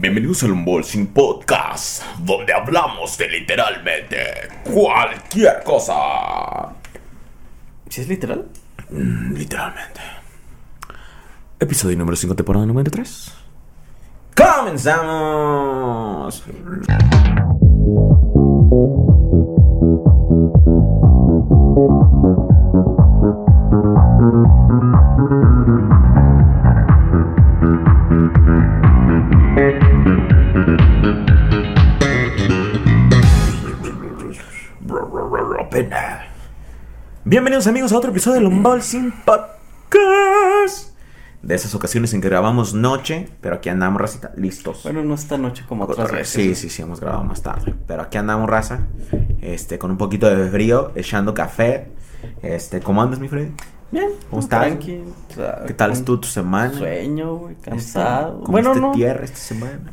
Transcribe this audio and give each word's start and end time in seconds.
Bienvenidos 0.00 0.44
al 0.44 0.52
Unboxing 0.52 1.08
Podcast, 1.08 2.04
donde 2.20 2.52
hablamos 2.52 3.18
de 3.18 3.28
literalmente 3.30 4.16
cualquier 4.62 5.64
cosa. 5.64 6.72
¿Sí 7.88 8.02
es 8.02 8.08
literal? 8.08 8.46
Mm, 8.90 9.34
literalmente. 9.34 10.00
Episodio 11.58 11.98
número 11.98 12.16
5, 12.16 12.36
temporada 12.36 12.64
número 12.64 12.88
3. 12.92 13.32
¡Comenzamos! 14.36 16.44
Bienvenidos 37.24 37.68
amigos 37.68 37.92
a 37.92 37.98
otro 37.98 38.10
episodio 38.10 38.40
del 38.40 38.46
Unboxing 38.48 39.12
Podcast. 39.24 40.88
De 41.40 41.54
esas 41.54 41.72
ocasiones 41.72 42.12
en 42.14 42.20
que 42.20 42.28
grabamos 42.28 42.74
noche, 42.74 43.28
pero 43.40 43.54
aquí 43.56 43.68
andamos, 43.68 44.00
racita, 44.00 44.32
listos. 44.34 44.82
Bueno, 44.82 45.04
no 45.04 45.14
esta 45.14 45.38
noche 45.38 45.64
como 45.68 45.84
otras 45.84 46.10
veces. 46.10 46.28
Sí, 46.30 46.56
sí, 46.56 46.68
sí, 46.68 46.82
hemos 46.82 46.98
grabado 46.98 47.22
más 47.22 47.42
tarde. 47.42 47.76
Pero 47.86 48.02
aquí 48.02 48.18
andamos, 48.18 48.50
raza. 48.50 48.88
Este, 49.40 49.78
con 49.78 49.92
un 49.92 49.98
poquito 49.98 50.28
de 50.28 50.50
frío, 50.50 50.90
echando 50.96 51.32
café. 51.32 51.92
Este, 52.42 52.80
¿cómo 52.80 53.00
andas, 53.00 53.20
mi 53.20 53.28
Freddy? 53.28 53.52
Bien, 53.92 54.10
¿Cómo 54.30 54.40
estás? 54.42 54.62
Tranqui, 54.66 55.04
¿Qué 55.68 55.74
tal 55.74 55.92
estuvo 55.92 56.18
tu 56.18 56.26
semana? 56.26 56.76
Sueño, 56.76 57.36
güey, 57.36 57.54
Este, 57.54 57.70
cansado. 57.70 58.40
¿Comiste 58.42 58.50
bueno, 58.50 58.74
no. 58.74 58.90
tierra 58.92 59.24
esta 59.24 59.38
semana? 59.38 59.92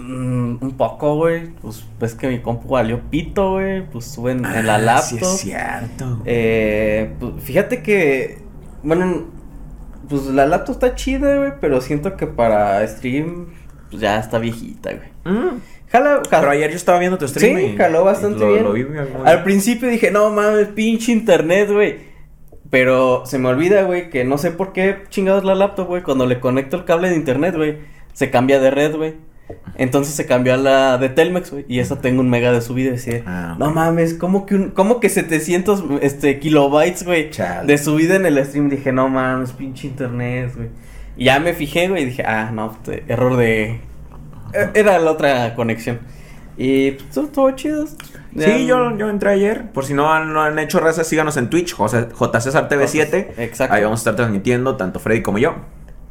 Mm, 0.00 0.58
un 0.60 0.74
poco, 0.76 1.16
güey. 1.16 1.48
Pues 1.60 1.84
ves 2.00 2.14
que 2.14 2.28
mi 2.28 2.38
compu 2.40 2.68
valió 2.68 3.00
pito, 3.10 3.52
güey. 3.52 3.84
Pues 3.90 4.06
estuve 4.06 4.32
en, 4.32 4.44
en 4.44 4.66
la 4.66 4.76
Ah, 4.76 4.78
laptop. 4.78 5.18
Sí, 5.18 5.24
es 5.24 5.40
cierto. 5.40 6.22
Eh, 6.24 7.12
pues, 7.18 7.32
fíjate 7.42 7.82
que, 7.82 8.38
bueno, 8.82 9.24
pues 10.08 10.26
la 10.26 10.46
laptop 10.46 10.74
está 10.76 10.94
chida, 10.94 11.36
güey, 11.36 11.52
pero 11.60 11.80
siento 11.80 12.16
que 12.16 12.26
para 12.26 12.86
stream, 12.86 13.46
pues 13.90 14.00
ya 14.00 14.18
está 14.20 14.38
viejita, 14.38 14.90
güey. 14.94 15.36
Mm. 15.36 15.58
Jala, 15.90 16.20
jala- 16.28 16.40
Pero 16.40 16.50
ayer 16.50 16.70
yo 16.70 16.76
estaba 16.76 16.98
viendo 16.98 17.18
tu 17.18 17.26
stream. 17.26 17.56
Sí, 17.58 17.64
y- 17.72 17.76
jaló 17.76 18.04
bastante 18.04 18.38
lo- 18.40 18.52
bien. 18.52 18.64
lo 18.64 18.72
vi 18.74 18.86
Al 19.24 19.42
principio 19.42 19.88
dije, 19.88 20.10
no 20.10 20.30
mames, 20.30 20.68
pinche 20.68 21.12
internet, 21.12 21.70
güey. 21.72 22.06
Pero 22.70 23.24
se 23.24 23.38
me 23.38 23.48
olvida, 23.48 23.82
güey, 23.84 24.10
que 24.10 24.24
no 24.24 24.36
sé 24.36 24.50
por 24.50 24.72
qué 24.74 25.04
chingados 25.08 25.44
la 25.44 25.54
laptop, 25.54 25.88
güey. 25.88 26.02
Cuando 26.02 26.26
le 26.26 26.38
conecto 26.40 26.76
el 26.76 26.84
cable 26.84 27.08
de 27.08 27.16
internet, 27.16 27.56
güey, 27.56 27.78
se 28.12 28.30
cambia 28.30 28.60
de 28.60 28.70
red, 28.70 28.94
güey. 28.94 29.14
Entonces 29.76 30.14
se 30.14 30.26
cambió 30.26 30.54
a 30.54 30.56
la 30.56 30.98
de 30.98 31.08
Telmex, 31.08 31.50
güey. 31.52 31.64
Y 31.68 31.78
esa 31.78 32.00
tengo 32.00 32.20
un 32.20 32.28
mega 32.30 32.50
de 32.52 32.60
subida. 32.60 32.88
Y 32.88 32.92
decía, 32.92 33.22
Ah, 33.26 33.56
no 33.58 33.70
mames, 33.70 34.14
¿cómo 34.14 34.44
que, 34.46 34.54
un, 34.56 34.70
¿cómo 34.70 34.98
que 35.00 35.08
700 35.08 35.84
este, 36.02 36.38
kilobytes, 36.40 37.04
güey? 37.04 37.30
De 37.66 37.78
subida 37.78 38.16
en 38.16 38.26
el 38.26 38.44
stream. 38.44 38.68
Dije, 38.70 38.90
no 38.92 39.08
mames, 39.08 39.52
pinche 39.52 39.86
internet, 39.88 40.52
güey. 40.56 40.68
Y 41.16 41.24
ya 41.26 41.38
me 41.40 41.52
fijé, 41.54 41.88
güey, 41.88 42.02
y 42.02 42.06
dije, 42.06 42.22
ah, 42.26 42.50
no, 42.52 42.76
te- 42.84 43.04
error 43.08 43.36
de... 43.36 43.80
e- 44.52 44.70
Era 44.74 44.98
la 44.98 45.10
otra 45.12 45.54
conexión. 45.54 45.98
Y 46.56 46.92
pues, 46.92 47.16
estuvo 47.16 47.50
chido. 47.52 47.86
Sí, 48.36 48.66
yo, 48.66 48.96
yo 48.96 49.08
entré 49.08 49.30
ayer. 49.30 49.70
Por 49.72 49.84
si 49.84 49.94
no 49.94 50.12
han, 50.12 50.32
no 50.32 50.42
han 50.42 50.58
hecho 50.58 50.80
raza, 50.80 51.02
síganos 51.04 51.36
en 51.36 51.50
Twitch, 51.50 51.72
José- 51.74 52.08
JCSar 52.18 52.68
TV7. 52.68 53.28
Exacto. 53.38 53.74
Ahí 53.74 53.82
vamos 53.84 54.00
a 54.00 54.02
estar 54.02 54.16
transmitiendo, 54.16 54.76
tanto 54.76 54.98
Freddy 55.00 55.22
como 55.22 55.38
yo. 55.38 55.54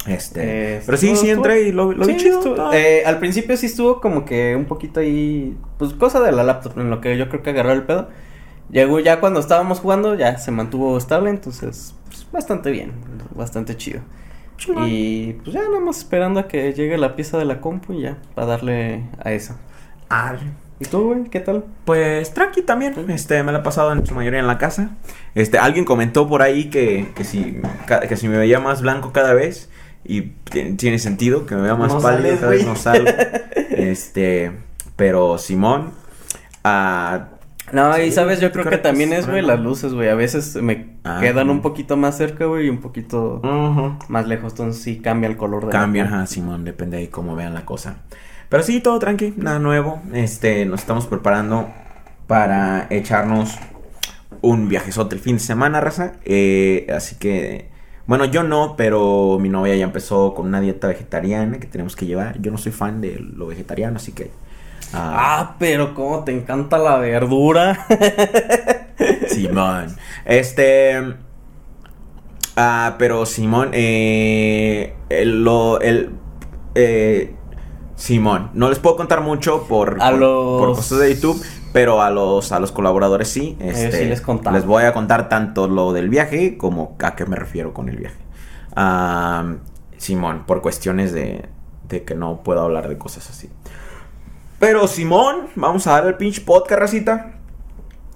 Este. 0.06 0.76
Eh, 0.78 0.82
pero 0.86 0.98
sí, 0.98 1.16
sí 1.18 1.30
entré 1.30 1.64
y 1.64 1.72
lo, 1.72 1.92
lo 1.92 2.06
vi 2.06 2.14
Sí, 2.14 2.20
chido. 2.26 2.38
estuvo- 2.40 2.56
todo. 2.56 2.74
eh, 2.74 3.04
al 3.06 3.20
principio 3.20 3.58
sí 3.58 3.66
estuvo 3.66 4.00
como 4.00 4.24
que 4.26 4.56
un 4.56 4.66
poquito 4.66 5.00
ahí, 5.00 5.58
pues 5.78 5.94
cosa 5.94 6.22
de 6.22 6.32
la 6.32 6.44
laptop, 6.44 6.78
en 6.80 6.90
lo 6.90 7.02
que 7.02 7.18
yo 7.18 7.28
creo 7.30 7.44
que 7.44 7.50
agarró 7.50 7.72
el 7.74 7.84
pedo. 7.84 8.10
Llegó 8.70 9.00
ya 9.00 9.20
cuando 9.20 9.40
estábamos 9.40 9.80
jugando, 9.80 10.16
ya 10.16 10.38
se 10.38 10.52
mantuvo 10.52 10.98
estable, 10.98 11.30
entonces 11.30 11.96
pues, 12.08 12.28
bastante 12.32 12.70
bien, 12.72 12.92
bastante 13.36 13.76
chido. 13.76 14.02
Y 14.88 15.34
pues 15.34 15.54
ya 15.54 15.62
nada 15.62 15.80
más 15.80 16.00
esperando 16.00 16.40
a 16.40 16.48
que 16.48 16.74
llegue 16.74 16.98
la 16.98 17.16
pieza 17.16 17.38
de 17.38 17.46
la 17.46 17.62
compu 17.62 17.94
y 17.94 18.02
ya, 18.02 18.18
para 18.34 18.48
darle 18.48 19.04
a 19.24 19.32
esa. 19.32 19.58
Arre. 20.10 20.48
¿Y 20.80 20.86
tú, 20.86 21.08
güey? 21.14 21.24
¿Qué 21.26 21.40
tal? 21.40 21.64
Pues 21.86 22.34
tranqui 22.34 22.62
también, 22.62 22.94
este, 23.10 23.42
me 23.44 23.52
la 23.52 23.60
he 23.60 23.62
pasado 23.62 23.92
en 23.94 24.06
su 24.06 24.14
mayoría 24.16 24.40
en 24.40 24.48
la 24.48 24.58
casa. 24.58 24.92
Este, 25.36 25.58
alguien 25.60 25.86
comentó 25.86 26.28
por 26.28 26.42
ahí 26.42 26.70
que, 26.70 27.08
que 27.16 27.24
si, 27.24 27.62
que 28.08 28.16
si 28.16 28.28
me 28.28 28.38
veía 28.38 28.60
más 28.60 28.82
blanco 28.82 29.12
cada 29.12 29.34
vez, 29.34 29.70
y 30.08 30.22
ti- 30.50 30.74
tiene 30.74 31.00
sentido, 31.00 31.46
que 31.46 31.56
me 31.56 31.62
vea 31.62 31.76
más 31.76 31.94
No 31.94 32.00
pálido 32.02 32.38
sales, 32.38 32.40
cada 32.40 32.52
vez 32.52 32.66
no 32.66 32.76
salgo. 32.76 33.10
este, 33.70 34.52
pero 34.96 35.38
Simón, 35.38 35.92
ah, 36.64 37.30
No, 37.74 37.98
y 38.02 38.12
sabes, 38.12 38.40
yo 38.40 38.52
creo 38.54 38.66
que 38.66 38.78
también 38.78 39.12
es- 39.14 39.28
güey, 39.28 39.42
las 39.42 39.60
luces, 39.60 39.94
güey. 39.94 40.08
A 40.10 40.16
veces 40.16 40.56
me 40.56 40.96
Ah, 41.04 41.20
quedan 41.22 41.50
un 41.50 41.62
poquito 41.62 41.98
más 41.98 42.18
cerca, 42.18 42.46
güey, 42.46 42.68
y 42.68 42.70
un 42.70 42.80
poquito 42.80 43.42
más 44.08 44.26
lejos, 44.28 44.54
entonces 44.54 44.82
sí 44.82 45.00
cambia 45.00 45.30
el 45.30 45.36
color 45.38 45.62
de 45.62 45.68
la 45.68 45.72
Cambia, 45.80 46.04
ajá, 46.06 46.26
Simón, 46.28 46.64
depende 46.66 46.98
de 46.98 47.10
cómo 47.10 47.36
vean 47.36 47.54
la 47.54 47.66
cosa. 47.66 47.98
Pero 48.50 48.64
sí, 48.64 48.80
todo 48.80 48.98
tranqui, 49.00 49.34
nada 49.38 49.60
nuevo. 49.60 50.02
Este, 50.14 50.66
nos 50.66 50.80
estamos 50.82 51.06
preparando 51.08 51.68
para 52.28 52.88
echarnos 52.90 53.58
un 54.42 54.70
viajezote 54.70 55.16
el 55.16 55.22
fin 55.22 55.36
de 55.36 55.42
semana, 55.42 55.82
raza. 55.82 56.14
Eh, 56.26 56.88
así 56.96 57.16
que, 57.18 57.70
bueno, 58.08 58.26
yo 58.26 58.44
no, 58.44 58.76
pero 58.78 59.38
mi 59.40 59.50
novia 59.50 59.76
ya 59.76 59.84
empezó 59.84 60.34
con 60.34 60.48
una 60.48 60.62
dieta 60.62 60.88
vegetariana 60.88 61.60
que 61.60 61.68
tenemos 61.68 61.96
que 61.96 62.06
llevar. 62.06 62.40
Yo 62.42 62.52
no 62.52 62.58
soy 62.58 62.72
fan 62.72 63.02
de 63.02 63.20
lo 63.20 63.48
vegetariano, 63.48 63.98
así 63.98 64.14
que. 64.14 64.32
ah, 64.94 65.16
Ah, 65.40 65.56
pero 65.60 65.94
cómo 65.94 66.24
te 66.24 66.32
encanta 66.32 66.78
la 66.78 66.98
verdura. 66.98 67.86
Simón. 69.28 69.96
Este. 70.26 71.16
Ah, 72.56 72.96
pero 72.98 73.26
Simón, 73.26 73.70
eh, 73.74 74.96
el, 75.10 75.44
lo, 75.44 75.80
el, 75.82 76.12
eh, 76.76 77.36
Simón, 77.98 78.52
no 78.54 78.70
les 78.70 78.78
puedo 78.80 78.96
contar 78.96 79.22
mucho 79.22 79.66
por, 79.68 79.98
A 80.02 80.12
por, 80.12 80.20
los- 80.20 80.60
por 80.62 80.76
cosas 80.76 81.00
de 81.00 81.14
YouTube, 81.16 81.44
pero 81.74 82.02
a 82.02 82.10
los, 82.12 82.52
a 82.52 82.60
los 82.60 82.72
colaboradores 82.72 83.28
sí. 83.28 83.58
Este, 83.60 83.92
sí 83.92 84.06
les 84.06 84.22
contamos. 84.22 84.58
les 84.60 84.66
voy 84.68 84.84
a 84.84 84.94
contar 84.94 85.28
tanto 85.30 85.68
lo 85.68 85.92
del 85.94 86.08
viaje 86.08 86.58
como 86.58 86.96
a 87.04 87.16
qué 87.16 87.26
me 87.26 87.36
refiero 87.36 87.74
con 87.74 87.90
el 87.90 87.98
viaje. 87.98 88.18
Simón, 89.98 90.44
por 90.46 90.62
cuestiones 90.62 91.12
de, 91.12 91.46
de 91.90 92.04
que 92.04 92.14
no 92.16 92.44
puedo 92.44 92.62
hablar 92.62 92.88
de 92.88 92.98
cosas 92.98 93.30
así. 93.30 93.50
Pero 94.60 94.88
Simón, 94.88 95.48
vamos 95.56 95.88
a 95.88 95.94
dar 95.94 96.06
el 96.08 96.16
pinche 96.16 96.42
podcast, 96.42 96.80
racita. 96.82 97.34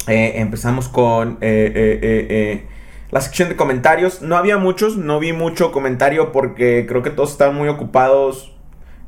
Eh, 0.08 0.34
empezamos 0.36 0.88
con 0.90 1.38
eh, 1.42 2.00
eh, 2.02 2.68
la 3.12 3.22
sección 3.22 3.50
de 3.50 3.56
comentarios. 3.56 4.22
No 4.22 4.38
había 4.38 4.58
muchos, 4.58 4.98
no 4.98 5.20
vi 5.20 5.34
mucho 5.34 5.72
comentario 5.72 6.32
porque 6.32 6.86
creo 6.88 7.02
que 7.04 7.10
todos 7.10 7.32
estaban 7.32 7.56
muy 7.56 7.68
ocupados. 7.68 8.56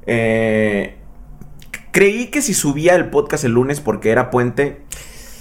Eh, 0.08 0.96
creí 1.92 2.28
que 2.28 2.42
si 2.42 2.54
subía 2.54 2.96
el 2.96 3.10
podcast 3.10 3.44
el 3.44 3.52
lunes 3.54 3.80
porque 3.82 4.10
era 4.12 4.30
puente, 4.30 4.82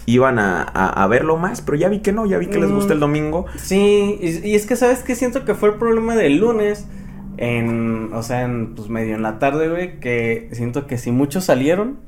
iban 0.06 0.39
a, 0.39 0.62
a- 0.62 1.03
a 1.03 1.06
verlo 1.06 1.37
más, 1.37 1.61
pero 1.62 1.77
ya 1.78 1.89
vi 1.89 2.00
que 2.00 2.12
no, 2.12 2.27
ya 2.27 2.39
vi 2.39 2.47
que 2.49 2.59
les 2.59 2.71
Mm. 2.71 2.75
gusta 2.75 2.93
el 2.93 3.00
domingo. 3.00 3.47
Sí, 3.56 4.19
y, 4.21 4.49
y 4.49 4.55
es 4.55 4.67
que 4.67 4.77
sabes 4.77 5.00
que 5.03 5.15
siento 5.15 5.45
que 5.45 5.55
fue 5.55 5.71
el 5.71 5.77
problema 5.77 6.15
del 6.17 6.39
lunes. 6.39 6.87
En, 7.39 8.11
o 8.12 8.23
sea, 8.23 8.43
en, 8.43 8.75
pues 8.75 8.89
medio 8.91 9.15
en 9.15 9.23
la 9.23 9.39
tarde, 9.39 9.69
güey, 9.71 10.00
que 10.00 10.49
siento 10.53 10.87
que 10.87 10.99
si 10.99 11.11
muchos 11.11 11.44
salieron, 11.44 11.99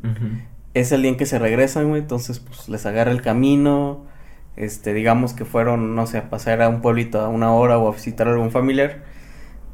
es 0.75 0.93
el 0.93 1.01
día 1.03 1.11
en 1.13 1.17
que 1.17 1.25
se 1.25 1.39
regresan, 1.39 1.89
güey, 1.89 2.03
entonces 2.03 2.41
pues 2.41 2.69
les 2.69 2.85
agarra 2.85 3.11
el 3.11 3.23
camino, 3.23 4.05
este, 4.57 4.93
digamos 4.93 5.33
que 5.33 5.45
fueron, 5.47 5.95
no 5.97 6.07
sé, 6.07 6.19
a 6.19 6.29
pasar 6.31 6.61
a 6.61 6.69
un 6.69 6.83
pueblito 6.83 7.21
a 7.21 7.29
una 7.29 7.53
hora 7.55 7.79
o 7.79 7.89
a 7.89 7.93
visitar 7.95 8.29
a 8.29 8.33
algún 8.33 8.51
familiar, 8.51 9.03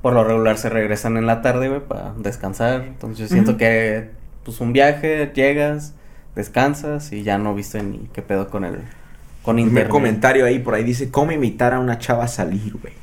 por 0.03 0.13
lo 0.15 0.25
regular 0.25 0.57
se 0.59 0.69
regresan 0.71 1.17
en 1.17 1.27
la 1.27 1.43
tarde, 1.43 1.69
güey, 1.69 1.81
para 1.81 2.13
descansar, 2.17 2.83
entonces 2.83 3.19
yo 3.19 3.27
siento 3.29 3.57
que, 3.57 4.11
pues 4.45 4.61
un 4.61 4.73
viaje, 4.73 5.31
llegas, 5.35 5.95
descansas 6.35 7.13
y 7.13 7.23
ya 7.23 7.39
no 7.39 7.55
viste 7.55 7.83
ni 7.83 8.09
qué 8.13 8.23
pedo 8.23 8.49
con 8.49 8.65
el, 8.65 8.79
con 9.43 9.57
Un 9.57 9.61
internet. 9.61 9.89
comentario 9.89 10.47
ahí 10.47 10.59
por 10.59 10.75
ahí 10.75 10.85
dice, 10.85 11.11
¿cómo 11.11 11.33
invitar 11.33 11.75
a 11.75 11.79
una 11.81 11.99
chava 11.99 12.25
a 12.25 12.29
salir, 12.29 12.75
güey? 12.81 12.95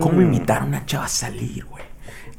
¿Cómo 0.00 0.18
Mm. 0.18 0.22
invitar 0.22 0.62
a 0.62 0.64
una 0.64 0.84
chava 0.84 1.04
a 1.04 1.08
salir, 1.08 1.64
güey? 1.64 1.84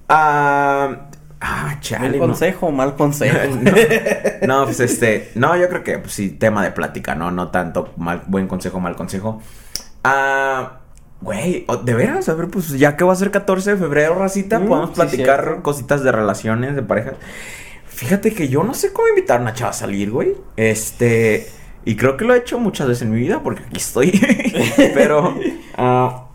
Ah, 0.09 1.07
ah, 1.39 1.77
chale. 1.79 2.09
Mal 2.09 2.19
no. 2.19 2.25
consejo, 2.27 2.71
mal 2.71 2.95
consejo. 2.95 3.37
no, 4.41 4.59
no, 4.59 4.65
pues 4.65 4.79
este, 4.81 5.31
no, 5.35 5.55
yo 5.55 5.69
creo 5.69 5.83
que 5.83 5.97
pues, 5.99 6.13
sí, 6.13 6.29
tema 6.31 6.61
de 6.63 6.71
plática, 6.71 7.15
¿no? 7.15 7.31
No 7.31 7.47
tanto 7.49 7.93
mal, 7.97 8.23
buen 8.27 8.47
consejo, 8.47 8.79
mal 8.81 8.95
consejo. 8.97 9.41
Ah, 10.03 10.80
güey, 11.21 11.65
de 11.83 11.93
veras, 11.93 12.27
a 12.29 12.33
ver, 12.33 12.47
pues 12.47 12.69
ya 12.77 12.97
que 12.97 13.03
va 13.03 13.13
a 13.13 13.15
ser 13.15 13.31
14 13.31 13.71
de 13.71 13.77
febrero, 13.77 14.15
racita, 14.15 14.59
Mm, 14.59 14.67
podemos 14.67 14.89
platicar 14.91 15.61
cositas 15.61 16.03
de 16.03 16.11
relaciones, 16.11 16.75
de 16.75 16.81
parejas. 16.83 17.13
Fíjate 17.85 18.33
que 18.33 18.47
yo 18.47 18.63
no 18.63 18.73
sé 18.73 18.91
cómo 18.91 19.07
invitar 19.09 19.39
a 19.39 19.43
una 19.43 19.53
chava 19.53 19.69
a 19.71 19.73
salir, 19.73 20.09
güey. 20.09 20.33
Este, 20.57 21.47
y 21.85 21.95
creo 21.95 22.17
que 22.17 22.25
lo 22.25 22.33
he 22.33 22.37
hecho 22.39 22.59
muchas 22.59 22.87
veces 22.87 23.03
en 23.03 23.11
mi 23.11 23.17
vida 23.19 23.41
porque 23.43 23.63
aquí 23.63 23.77
estoy. 23.77 24.11
Pero 24.95 25.35
ah, 25.77 26.27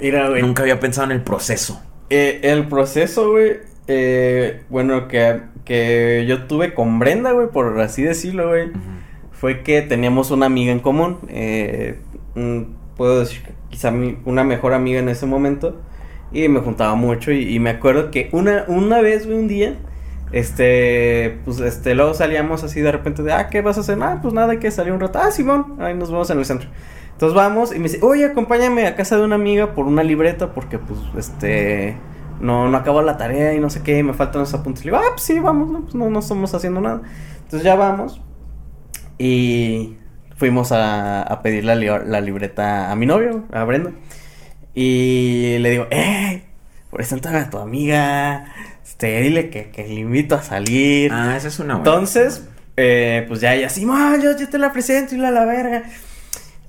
Mira, 0.00 0.28
güey. 0.28 0.42
nunca 0.42 0.62
había 0.62 0.78
pensado 0.80 1.06
en 1.06 1.12
el 1.12 1.22
proceso. 1.22 1.80
Eh, 2.10 2.40
el 2.42 2.68
proceso, 2.68 3.30
güey, 3.30 3.58
eh, 3.86 4.64
bueno, 4.68 5.08
que, 5.08 5.40
que 5.64 6.26
yo 6.28 6.44
tuve 6.46 6.74
con 6.74 6.98
Brenda, 6.98 7.32
güey, 7.32 7.48
por 7.48 7.80
así 7.80 8.02
decirlo, 8.02 8.48
güey, 8.48 8.70
fue 9.32 9.62
que 9.62 9.80
teníamos 9.80 10.30
una 10.30 10.46
amiga 10.46 10.72
en 10.72 10.80
común. 10.80 11.18
Eh, 11.28 11.98
puedo 12.96 13.20
decir 13.20 13.42
quizá 13.70 13.90
mi, 13.90 14.18
una 14.24 14.44
mejor 14.44 14.72
amiga 14.72 14.98
en 14.98 15.08
ese 15.08 15.26
momento. 15.26 15.80
Y 16.32 16.48
me 16.48 16.60
juntaba 16.60 16.94
mucho. 16.94 17.30
Y, 17.32 17.58
me 17.60 17.70
acuerdo 17.70 18.10
que 18.10 18.28
una, 18.32 18.64
una 18.66 19.00
vez, 19.00 19.26
un 19.26 19.46
día, 19.46 19.76
este, 20.32 21.38
pues, 21.44 21.60
este, 21.60 21.94
luego 21.94 22.14
salíamos 22.14 22.64
así 22.64 22.80
de 22.80 22.90
repente 22.90 23.22
de, 23.22 23.32
ah, 23.32 23.48
¿qué 23.48 23.62
vas 23.62 23.76
a 23.76 23.80
hacer? 23.80 23.98
Ah, 24.02 24.18
pues 24.20 24.34
nada, 24.34 24.58
que 24.58 24.70
salir 24.70 24.92
un 24.92 25.00
rato. 25.00 25.20
Ah, 25.20 25.30
Simón, 25.30 25.76
ahí 25.80 25.94
nos 25.94 26.10
vemos 26.10 26.28
en 26.30 26.38
el 26.38 26.44
centro. 26.44 26.68
Entonces 27.12 27.36
vamos 27.36 27.72
y 27.72 27.78
me 27.78 27.84
dice, 27.84 28.00
oye, 28.02 28.24
acompáñame 28.24 28.86
a 28.88 28.96
casa 28.96 29.16
de 29.16 29.22
una 29.22 29.36
amiga 29.36 29.74
por 29.74 29.86
una 29.86 30.02
libreta 30.02 30.52
porque, 30.52 30.78
pues, 30.78 30.98
este, 31.16 31.96
no, 32.40 32.68
no 32.68 32.76
acabo 32.76 33.00
la 33.02 33.16
tarea 33.16 33.54
y 33.54 33.60
no 33.60 33.70
sé 33.70 33.82
qué, 33.82 34.02
me 34.02 34.12
faltan 34.12 34.40
los 34.40 34.52
apuntes. 34.54 34.84
Le 34.84 34.90
digo, 34.90 35.02
ah, 35.04 35.10
pues 35.10 35.22
sí, 35.22 35.38
vamos, 35.38 35.70
no, 35.70 35.82
pues 35.82 35.94
no, 35.94 36.10
no 36.10 36.18
estamos 36.18 36.52
haciendo 36.52 36.80
nada. 36.80 37.02
Entonces 37.44 37.62
ya 37.62 37.76
vamos 37.76 38.20
y 39.18 39.96
fuimos 40.36 40.72
a, 40.72 41.22
a 41.22 41.42
pedir 41.42 41.64
la, 41.64 41.74
la, 41.74 42.20
libreta 42.20 42.90
a 42.90 42.96
mi 42.96 43.06
novio, 43.06 43.44
a 43.52 43.64
Brenda. 43.64 43.92
Y 44.74 45.58
le 45.58 45.70
digo, 45.70 45.86
eh, 45.90 46.42
preséntame 46.90 47.38
a 47.38 47.50
tu 47.50 47.58
amiga, 47.58 48.52
este, 48.84 49.20
dile 49.20 49.50
que, 49.50 49.70
que 49.70 49.84
le 49.86 49.94
invito 49.94 50.34
a 50.34 50.42
salir. 50.42 51.12
Ah, 51.12 51.36
esa 51.36 51.48
es 51.48 51.58
una 51.58 51.76
buena. 51.76 51.90
Entonces, 51.90 52.46
eh, 52.76 53.24
pues 53.28 53.40
ya 53.40 53.54
ella 53.54 53.68
así, 53.68 53.82
yo, 53.82 54.36
yo 54.36 54.48
te 54.48 54.58
la 54.58 54.72
presento 54.72 55.14
y 55.14 55.18
la 55.18 55.30
la 55.30 55.44
verga. 55.44 55.84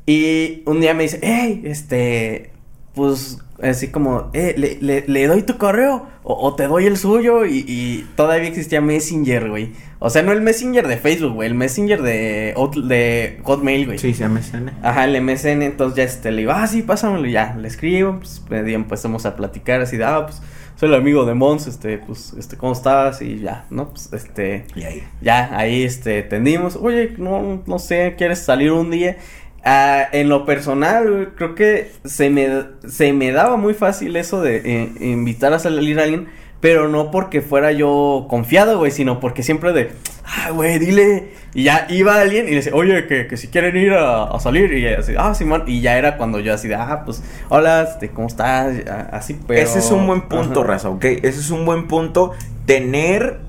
Y 0.06 0.62
un 0.65 0.81
día 0.81 0.94
me 0.94 1.03
dice, 1.03 1.19
hey, 1.23 1.63
este, 1.65 2.51
pues 2.95 3.39
así 3.62 3.89
como, 3.89 4.30
eh, 4.33 4.56
le, 4.57 4.77
le, 4.81 5.06
le 5.07 5.27
doy 5.27 5.44
tu 5.44 5.57
correo 5.57 6.07
o, 6.24 6.56
te 6.56 6.68
doy 6.68 6.88
el 6.88 6.97
suyo 6.97 7.45
y, 7.45 7.63
y, 7.68 8.09
todavía 8.15 8.47
existía 8.47 8.81
Messenger, 8.81 9.50
güey. 9.50 9.74
O 10.00 10.09
sea, 10.09 10.24
no 10.24 10.31
el 10.31 10.42
Messenger 10.42 10.88
de 10.88 10.97
Facebook, 10.97 11.33
güey, 11.33 11.47
el 11.47 11.53
Messenger 11.53 12.01
de, 12.01 12.56
de 12.83 13.39
Hotmail, 13.44 13.86
güey. 13.86 14.00
Sí, 14.00 14.13
sí, 14.13 14.24
MSN. 14.24 14.71
Ajá, 14.81 15.06
el 15.06 15.21
MSN, 15.21 15.62
entonces 15.62 15.97
ya 15.97 16.03
este, 16.03 16.31
le 16.31 16.39
digo, 16.39 16.51
ah, 16.51 16.65
sí, 16.65 16.81
pásamelo, 16.81 17.27
ya, 17.27 17.56
le 17.56 17.68
escribo, 17.68 18.19
pues 18.19 18.42
empezamos 18.50 19.27
a 19.27 19.36
platicar 19.36 19.81
así 19.81 19.98
de, 19.98 20.06
ah, 20.06 20.25
pues 20.25 20.41
soy 20.77 20.89
el 20.89 20.95
amigo 20.95 21.25
de 21.25 21.36
Mons, 21.36 21.68
este, 21.68 22.00
pues, 22.00 22.33
este, 22.38 22.57
¿cómo 22.57 22.74
estás? 22.74 23.21
Y 23.21 23.39
ya, 23.39 23.65
¿no? 23.69 23.89
Pues, 23.89 24.12
este, 24.12 24.65
y 24.75 24.83
ahí. 24.83 25.03
ya, 25.21 25.57
ahí, 25.57 25.83
este, 25.83 26.24
tendimos, 26.24 26.75
oye, 26.75 27.13
no, 27.18 27.62
no 27.65 27.80
sé, 27.80 28.15
¿quieres 28.18 28.39
salir 28.39 28.71
un 28.71 28.91
día? 28.91 29.18
Ah, 29.67 30.07
en 30.12 30.29
lo 30.29 30.45
personal, 30.45 31.33
creo 31.35 31.56
que 31.56 31.91
se 32.03 32.29
me, 32.29 32.47
se 32.88 33.13
me 33.13 33.31
daba 33.31 33.57
muy 33.57 33.73
fácil 33.73 34.15
eso 34.15 34.39
de 34.39 34.57
eh, 34.57 34.91
invitar 35.00 35.53
a 35.53 35.59
salir 35.59 36.00
a 36.00 36.03
alguien, 36.03 36.27
pero 36.59 36.88
no 36.88 37.09
porque 37.09 37.41
fuera 37.41 37.71
yo 37.71 38.27
confiado, 38.29 38.77
güey, 38.77 38.91
sino 38.91 39.19
porque 39.19 39.41
siempre 39.41 39.73
de, 39.73 39.89
ah, 40.23 40.51
güey, 40.51 40.77
dile. 40.77 41.31
Y 41.56 41.63
ya 41.63 41.88
iba 41.89 42.21
alguien 42.21 42.45
y 42.45 42.51
le 42.51 42.57
decía, 42.57 42.75
oye, 42.75 43.07
que, 43.07 43.25
que 43.25 43.38
si 43.38 43.47
quieren 43.47 43.75
ir 43.75 43.94
a, 43.94 44.39
salir. 44.39 44.71
Y 44.71 44.85
así, 44.85 45.13
ah, 45.17 45.33
Simón. 45.33 45.63
Y 45.65 45.81
ya 45.81 45.97
era 45.97 46.17
cuando 46.17 46.39
yo 46.39 46.53
así 46.53 46.67
de, 46.67 46.75
ah, 46.75 47.01
pues, 47.03 47.23
hola, 47.50 47.88
este, 47.89 48.09
¿cómo 48.09 48.27
estás? 48.27 48.75
Así, 49.12 49.35
pero. 49.47 49.62
Ese 49.62 49.79
es 49.79 49.89
un 49.89 50.06
buen 50.06 50.27
punto, 50.29 50.63
Raza, 50.63 50.89
¿ok? 50.89 51.06
Ese 51.06 51.39
es 51.39 51.50
un 51.50 51.65
buen 51.65 51.88
punto. 51.88 52.33
Tener 52.67 53.39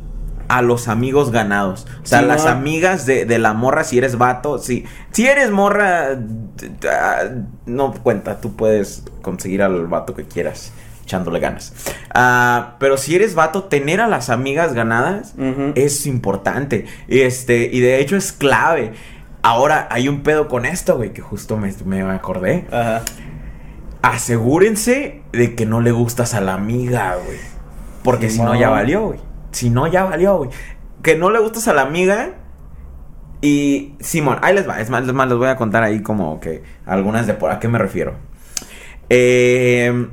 a 0.49 0.63
los 0.63 0.89
amigos 0.89 1.31
ganados. 1.31 1.87
O 2.03 2.07
sea, 2.07 2.23
las 2.23 2.47
amigas 2.47 3.07
de, 3.07 3.25
de, 3.25 3.39
la 3.39 3.53
morra, 3.53 3.85
si 3.85 3.99
eres 3.99 4.17
vato, 4.19 4.59
si, 4.59 4.85
si 5.11 5.27
eres 5.27 5.51
morra, 5.51 6.19
no 7.67 7.93
cuenta, 7.93 8.41
tú 8.41 8.57
puedes 8.57 9.05
conseguir 9.23 9.63
al 9.63 9.87
vato 9.87 10.15
que 10.15 10.25
quieras 10.25 10.73
echándole 11.03 11.39
ganas. 11.39 11.73
Ah, 12.13 12.77
pero 12.81 12.97
si 12.97 13.15
eres 13.15 13.35
vato, 13.35 13.65
tener 13.65 14.01
a 14.01 14.09
las 14.09 14.29
amigas 14.29 14.75
ganadas 14.75 15.35
es 15.75 16.07
importante. 16.07 16.87
Este, 17.09 17.71
y 17.73 17.81
de 17.81 18.01
hecho 18.01 18.17
es 18.17 18.33
clave. 18.33 18.93
Ahora 19.43 19.87
hay 19.91 20.09
un 20.09 20.23
pedo 20.23 20.49
con 20.49 20.67
esto, 20.67 20.97
güey, 20.97 21.13
que 21.13 21.23
justo 21.23 21.57
me, 21.57 21.73
me 21.85 22.03
acordé. 22.03 22.67
Ajá. 22.73 23.03
Asegúrense 24.03 25.23
de 25.33 25.55
que 25.55 25.67
no 25.67 25.81
le 25.81 25.93
gustas 25.93 26.35
a 26.35 26.41
la 26.41 26.55
amiga, 26.55 27.17
güey. 27.25 27.39
Porque 28.03 28.31
si 28.31 28.41
no, 28.41 28.55
ya 28.55 28.69
valió, 28.69 29.07
güey. 29.07 29.26
Si 29.57 29.71
no, 29.71 29.87
ya 29.87 30.05
valió, 30.05 30.37
güey. 30.37 30.51
Que 31.03 31.17
no 31.17 31.31
le 31.31 31.39
gustas 31.39 31.67
a 31.67 31.73
la 31.73 31.81
amiga. 31.81 32.35
Y 33.41 33.95
Simón, 34.01 34.39
ahí 34.43 34.55
les 34.55 34.69
va. 34.69 34.83
Es 34.83 34.91
más, 34.91 35.07
les, 35.07 35.17
les 35.17 35.39
voy 35.39 35.49
a 35.49 35.57
contar 35.57 35.83
ahí 35.83 36.03
como 36.03 36.41
que 36.41 36.63
algunas 36.85 37.27
de 37.27 37.33
por 37.33 37.51
a 37.51 37.59
qué 37.59 37.67
me 37.67 37.79
refiero. 37.79 38.17
Eh, 39.09 40.09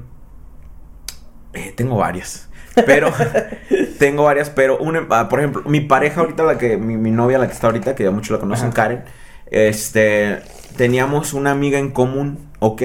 eh, 1.52 1.74
tengo 1.76 1.98
varias. 1.98 2.50
Pero, 2.86 3.12
tengo 4.00 4.24
varias, 4.24 4.50
pero 4.50 4.78
una, 4.78 5.06
ah, 5.10 5.28
por 5.28 5.40
ejemplo, 5.40 5.64
mi 5.66 5.82
pareja 5.82 6.22
ahorita, 6.22 6.44
la 6.44 6.58
que, 6.58 6.78
mi, 6.78 7.12
novia, 7.12 7.38
la 7.38 7.48
que 7.48 7.54
está 7.54 7.68
ahorita, 7.68 7.96
que 7.96 8.06
ya 8.06 8.12
muchos 8.12 8.32
la 8.32 8.40
conocen, 8.40 8.72
Karen, 8.72 9.04
este, 9.48 10.42
teníamos 10.78 11.34
una 11.34 11.52
amiga 11.52 11.80
en 11.80 11.92
común, 11.92 12.50
¿ok? 12.60 12.82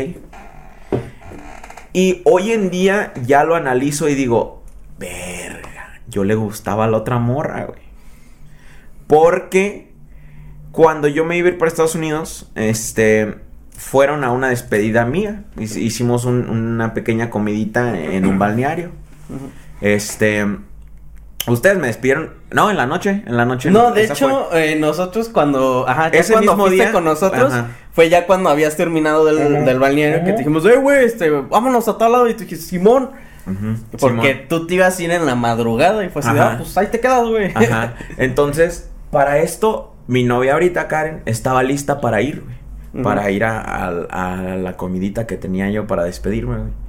Y 1.93 2.21
hoy 2.25 2.51
en 2.51 2.71
día 2.71 3.13
ya 3.25 3.45
lo 3.45 3.55
analizo 3.55 4.09
y 4.09 4.17
digo, 4.17 4.65
verga, 4.99 5.78
yo 6.09 6.25
le 6.25 6.35
gustaba 6.35 6.85
a 6.85 6.89
la 6.89 6.99
otra 6.99 7.19
morra, 7.19 7.65
güey. 7.65 7.81
Porque 9.07 9.93
cuando 10.73 11.09
yo 11.09 11.25
me 11.25 11.37
iba 11.37 11.49
a 11.49 11.53
ir 11.53 11.59
para 11.59 11.69
Estados 11.69 11.95
Unidos, 11.95 12.51
este, 12.55 13.37
fueron 13.79 14.25
a 14.25 14.33
una 14.33 14.51
despedida 14.51 15.05
mía. 15.05 15.45
Hicimos 15.59 16.25
una 16.25 16.95
pequeña 16.95 17.31
comidita 17.31 17.99
en 17.99 18.27
un 18.27 18.39
balneario. 18.39 18.91
Este. 19.81 20.47
Ustedes 21.47 21.79
me 21.79 21.87
despidieron. 21.87 22.35
No, 22.51 22.71
en 22.71 22.77
la 22.77 22.87
noche. 22.87 23.23
En 23.27 23.37
la 23.37 23.45
noche. 23.45 23.71
No, 23.71 23.93
de 23.93 24.05
hecho, 24.05 24.55
eh, 24.55 24.77
nosotros 24.77 25.29
cuando. 25.29 25.87
Ajá, 25.89 26.09
ese 26.09 26.33
cuando 26.33 26.53
mismo 26.53 26.69
día 26.69 26.93
con 26.93 27.05
nosotros. 27.05 27.53
Fue 27.93 28.09
ya 28.09 28.27
cuando 28.27 28.51
habías 28.51 28.77
terminado 28.77 29.25
del, 29.25 29.79
balneario 29.79 30.25
que 30.25 30.33
te 30.33 30.39
dijimos, 30.39 30.65
eh, 30.67 30.77
güey, 30.77 31.05
este, 31.05 31.31
vámonos 31.31 31.89
a 31.89 31.99
tal 31.99 32.13
lado. 32.13 32.29
Y 32.29 32.35
tú 32.35 32.41
dijiste, 32.41 32.65
Simón. 32.65 33.11
Porque 33.99 34.35
tú 34.35 34.67
te 34.67 34.75
ibas 34.75 34.99
a 34.99 35.03
ir 35.03 35.11
en 35.11 35.27
la 35.27 35.35
madrugada 35.35 36.05
y 36.05 36.09
fue 36.09 36.21
así, 36.21 36.31
ah, 36.33 36.55
pues 36.59 36.77
ahí 36.77 36.89
te 36.89 37.01
quedas, 37.01 37.27
güey. 37.27 37.53
Ajá. 37.55 37.95
Entonces, 38.17 38.91
para 39.11 39.39
esto, 39.39 39.95
mi 40.07 40.25
novia 40.25 40.55
ahorita, 40.55 40.89
Karen, 40.89 41.23
estaba 41.27 41.63
lista 41.63 42.01
para 42.01 42.21
ir, 42.23 42.43
güey 42.43 42.59
para 43.03 43.31
ir 43.31 43.45
a, 43.45 43.91
la 44.59 44.77
comidita 44.77 45.27
que 45.27 45.37
tenía 45.37 45.71
yo 45.71 45.87
para 45.87 46.05
despedirme, 46.05 46.57
güey. 46.57 46.89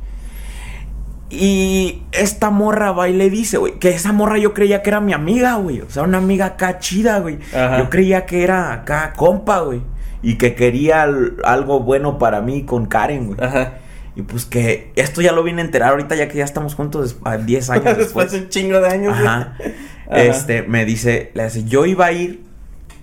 Y 1.31 2.01
esta 2.11 2.49
morra 2.49 2.91
va 2.91 3.07
y 3.07 3.13
le 3.13 3.29
dice, 3.29 3.57
güey, 3.57 3.77
que 3.77 3.89
esa 3.89 4.11
morra 4.11 4.39
yo 4.39 4.55
creía 4.55 4.81
que 4.81 4.89
era 4.89 4.99
mi 4.99 5.13
amiga, 5.13 5.55
güey. 5.55 5.81
O 5.81 5.89
sea, 5.89 6.01
una 6.01 6.17
amiga 6.17 6.45
acá 6.47 6.79
chida, 6.79 7.19
güey. 7.19 7.37
Yo 7.53 7.89
creía 7.89 8.25
que 8.25 8.43
era 8.43 8.73
acá 8.73 9.13
compa, 9.15 9.59
güey. 9.59 9.81
Y 10.23 10.35
que 10.35 10.55
quería 10.55 11.07
algo 11.43 11.81
bueno 11.81 12.17
para 12.17 12.41
mí 12.41 12.63
con 12.63 12.87
Karen, 12.87 13.27
güey. 13.27 13.39
Ajá. 13.39 13.73
Y 14.19 14.21
pues 14.23 14.43
que 14.43 14.91
esto 14.97 15.21
ya 15.21 15.31
lo 15.31 15.43
vine 15.43 15.61
a 15.61 15.65
enterar 15.65 15.91
ahorita 15.91 16.13
ya 16.13 16.27
que 16.27 16.37
ya 16.37 16.43
estamos 16.43 16.75
juntos 16.75 17.15
a 17.23 17.37
10 17.37 17.69
años 17.69 17.83
después. 17.85 17.97
después 18.05 18.31
de 18.33 18.39
un 18.39 18.49
chingo 18.49 18.81
de 18.81 18.87
años. 18.89 19.17
Ajá. 19.17 19.55
Este, 20.11 20.63
me 20.63 20.85
dice, 20.85 21.29
le 21.35 21.43
dice, 21.43 21.65
yo 21.65 21.85
iba 21.85 22.07
a 22.07 22.11
ir, 22.11 22.41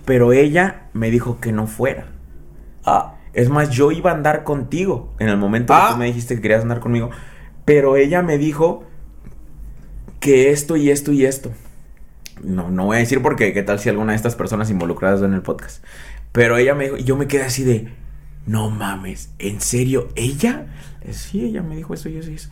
pero 0.03 0.33
ella 0.33 0.87
me 0.91 1.09
dijo 1.09 1.39
que 1.39 1.53
no 1.53 1.65
fuera. 1.65 2.07
Ah, 2.83 3.15
es 3.31 3.47
más, 3.47 3.69
yo 3.69 3.93
iba 3.93 4.11
a 4.11 4.13
andar 4.13 4.43
contigo 4.43 5.13
en 5.17 5.29
el 5.29 5.37
momento 5.37 5.73
que 5.73 5.79
tú 5.79 5.93
ah. 5.93 5.95
me 5.97 6.05
dijiste 6.07 6.35
que 6.35 6.41
querías 6.41 6.63
andar 6.63 6.81
conmigo. 6.81 7.09
Pero 7.63 7.95
ella 7.95 8.21
me 8.23 8.37
dijo 8.37 8.83
que 10.19 10.51
esto 10.51 10.75
y 10.75 10.91
esto 10.91 11.13
y 11.13 11.25
esto. 11.25 11.53
No, 12.43 12.69
no 12.69 12.87
voy 12.87 12.97
a 12.97 12.99
decir 12.99 13.21
porque 13.21 13.53
qué 13.53 13.63
tal 13.63 13.79
si 13.79 13.87
alguna 13.87 14.11
de 14.11 14.17
estas 14.17 14.35
personas 14.35 14.69
involucradas 14.69 15.21
en 15.21 15.33
el 15.33 15.41
podcast. 15.41 15.81
Pero 16.33 16.57
ella 16.57 16.75
me 16.75 16.83
dijo, 16.83 16.97
y 16.97 17.05
yo 17.05 17.15
me 17.15 17.27
quedé 17.27 17.43
así 17.43 17.63
de, 17.63 17.87
no 18.47 18.69
mames, 18.69 19.33
¿en 19.39 19.59
serio? 19.59 20.07
¿Ella? 20.15 20.67
Sí, 21.11 21.45
ella 21.45 21.61
me 21.61 21.75
dijo 21.75 21.93
eso 21.93 22.09
y 22.09 22.17
eso 22.17 22.31
y 22.31 22.35
eso. 22.35 22.49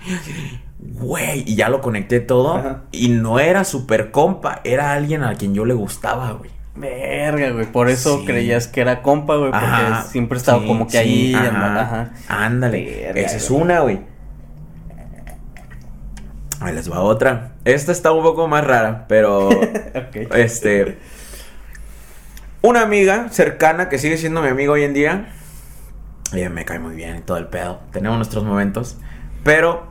Güey, 0.78 1.44
y 1.48 1.56
ya 1.56 1.70
lo 1.70 1.82
conecté 1.82 2.20
todo. 2.20 2.84
Y 2.92 3.10
no 3.10 3.40
era 3.40 3.64
super 3.64 4.12
compa, 4.12 4.60
era 4.66 4.94
alguien 4.94 5.24
a 5.24 5.36
quien 5.36 5.54
yo 5.56 5.66
le 5.66 5.74
gustaba, 5.74 6.34
güey. 6.34 6.52
Verga, 6.75 7.52
güey. 7.52 7.72
Por 7.72 7.90
eso 7.90 8.25
creías 8.25 8.68
que 8.68 8.82
era 8.82 9.02
compa, 9.02 9.38
güey. 9.38 9.52
Porque 9.52 10.10
siempre 10.10 10.38
estaba 10.38 10.66
como 10.66 10.88
que 10.88 10.98
ahí. 10.98 11.34
Ajá. 11.34 12.12
Ándale. 12.28 13.12
Esa 13.22 13.38
es 13.38 13.50
una, 13.50 13.80
güey. 13.80 14.02
Ahí 16.60 16.75
les 16.75 16.92
va 16.92 17.00
otra. 17.00 17.54
Esta 17.64 17.94
está 17.94 18.12
un 18.12 18.24
poco 18.24 18.48
más 18.48 18.66
rara, 18.66 19.06
pero. 19.08 19.50
Este. 20.34 20.98
Una 22.62 22.82
amiga 22.82 23.30
cercana 23.30 23.88
que 23.90 23.98
sigue 23.98 24.18
siendo 24.18 24.42
mi 24.42 24.50
amiga 24.50 24.72
hoy 24.72 24.84
en 24.84 24.94
día. 24.94 25.35
Ella 26.34 26.50
me 26.50 26.65
cae 26.65 26.79
muy 26.79 26.96
bien 26.96 27.17
y 27.17 27.22
todo 27.22 27.38
el 27.38 27.48
pedo. 27.48 27.79
Tenemos 27.91 28.17
nuestros 28.17 28.44
momentos. 28.44 28.98
Pero 29.44 29.88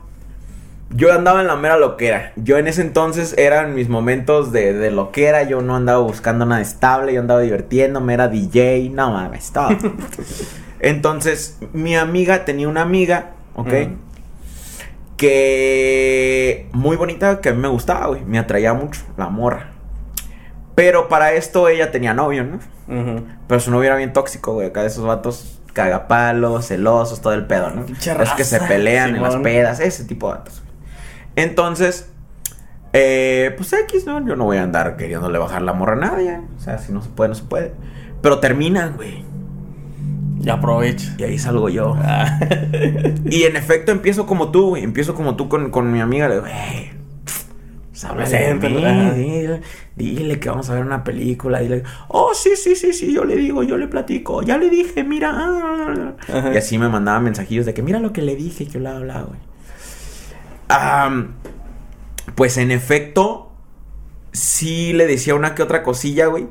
yo 0.89 1.13
andaba 1.13 1.41
en 1.41 1.47
la 1.47 1.55
mera 1.55 1.77
loquera. 1.77 2.33
Yo 2.35 2.57
en 2.57 2.67
ese 2.67 2.81
entonces 2.81 3.33
eran 3.37 3.73
mis 3.73 3.89
momentos 3.89 4.51
de, 4.51 4.73
de 4.73 4.91
loquera. 4.91 5.43
Yo 5.43 5.61
no 5.61 5.75
andaba 5.75 5.99
buscando 5.99 6.45
nada 6.45 6.61
estable. 6.61 7.13
Yo 7.13 7.21
andaba 7.21 7.39
divirtiéndome. 7.41 8.13
Era 8.13 8.27
DJ. 8.27 8.89
No 8.93 9.11
mames, 9.11 9.51
todo. 9.51 9.69
entonces, 10.79 11.57
mi 11.73 11.95
amiga 11.95 12.45
tenía 12.45 12.67
una 12.67 12.81
amiga, 12.81 13.31
¿ok? 13.55 13.73
Que 15.17 16.67
muy 16.73 16.97
bonita, 16.97 17.39
que 17.39 17.49
a 17.49 17.53
mí 17.53 17.59
me 17.59 17.69
gustaba, 17.69 18.07
güey. 18.07 18.25
Me 18.25 18.37
atraía 18.37 18.73
mucho, 18.73 19.01
la 19.17 19.29
morra. 19.29 19.71
Pero 20.75 21.07
para 21.07 21.31
esto 21.31 21.69
ella 21.69 21.89
tenía 21.91 22.13
novio, 22.13 22.43
¿no? 22.43 22.59
Pero 23.47 23.59
su 23.61 23.71
novio 23.71 23.87
era 23.87 23.95
bien 23.95 24.11
tóxico, 24.11 24.53
güey. 24.53 24.67
Acá 24.67 24.81
de 24.81 24.87
esos 24.87 25.05
vatos 25.05 25.61
cagapalos, 25.75 26.69
celosos, 26.69 27.21
todo 27.21 27.33
el 27.33 27.45
pedo, 27.45 27.69
¿no? 27.69 27.85
Es 27.85 28.31
que 28.31 28.45
se 28.45 28.61
pelean 28.61 29.15
en 29.15 29.21
las 29.21 29.35
pedas, 29.35 29.81
ese 29.81 30.05
tipo 30.05 30.33
de 30.33 30.39
güey. 30.39 30.53
Entonces, 31.35 32.09
eh, 32.93 33.53
pues 33.57 33.73
X, 33.73 34.05
¿no? 34.05 34.25
Yo 34.25 34.37
no 34.37 34.45
voy 34.45 34.55
a 34.55 34.63
andar 34.63 34.95
queriéndole 34.95 35.37
bajar 35.37 35.61
la 35.61 35.73
morra 35.73 35.93
a 35.93 35.97
nadie. 35.97 36.39
O 36.57 36.61
sea, 36.61 36.77
si 36.77 36.93
no 36.93 37.01
se 37.01 37.09
puede, 37.09 37.27
no 37.27 37.35
se 37.35 37.43
puede. 37.43 37.73
Pero 38.21 38.39
terminan, 38.39 38.95
güey. 38.95 39.25
Y 40.41 40.49
aprovecha. 40.49 41.13
Y 41.17 41.23
ahí 41.23 41.37
salgo 41.37 41.67
yo. 41.67 41.93
Ah. 41.99 42.39
Y 43.29 43.43
en 43.43 43.57
efecto 43.57 43.91
empiezo 43.91 44.25
como 44.25 44.51
tú, 44.51 44.69
güey. 44.69 44.83
Empiezo 44.83 45.13
como 45.13 45.35
tú 45.35 45.49
con, 45.49 45.71
con 45.71 45.91
mi 45.91 45.99
amiga. 45.99 46.29
Le 46.29 46.35
digo, 46.35 46.47
hey, 46.47 46.94
ajá. 48.03 49.13
dile, 49.13 49.61
dile 49.95 50.39
que 50.39 50.49
vamos 50.49 50.69
a 50.69 50.73
ver 50.73 50.83
una 50.83 51.03
película. 51.03 51.59
Dile, 51.59 51.83
oh, 52.09 52.33
sí, 52.33 52.51
sí, 52.55 52.75
sí, 52.75 52.93
sí, 52.93 53.13
yo 53.13 53.23
le 53.23 53.35
digo, 53.35 53.63
yo 53.63 53.77
le 53.77 53.87
platico. 53.87 54.41
Ya 54.41 54.57
le 54.57 54.69
dije, 54.69 55.03
mira. 55.03 55.31
ah". 55.33 56.13
Ajá. 56.27 56.53
Y 56.53 56.57
así 56.57 56.77
me 56.77 56.89
mandaba 56.89 57.19
mensajillos 57.19 57.65
de 57.65 57.73
que 57.73 57.81
mira 57.81 57.99
lo 57.99 58.11
que 58.13 58.21
le 58.21 58.35
dije, 58.35 58.67
que 58.67 58.77
bla, 58.77 58.99
bla, 58.99 59.21
güey. 59.21 59.39
Am, 60.67 61.35
pues 62.35 62.57
en 62.57 62.71
efecto, 62.71 63.51
sí 64.31 64.93
le 64.93 65.07
decía 65.07 65.35
una 65.35 65.55
que 65.55 65.63
otra 65.63 65.83
cosilla, 65.83 66.25
güey. 66.27 66.47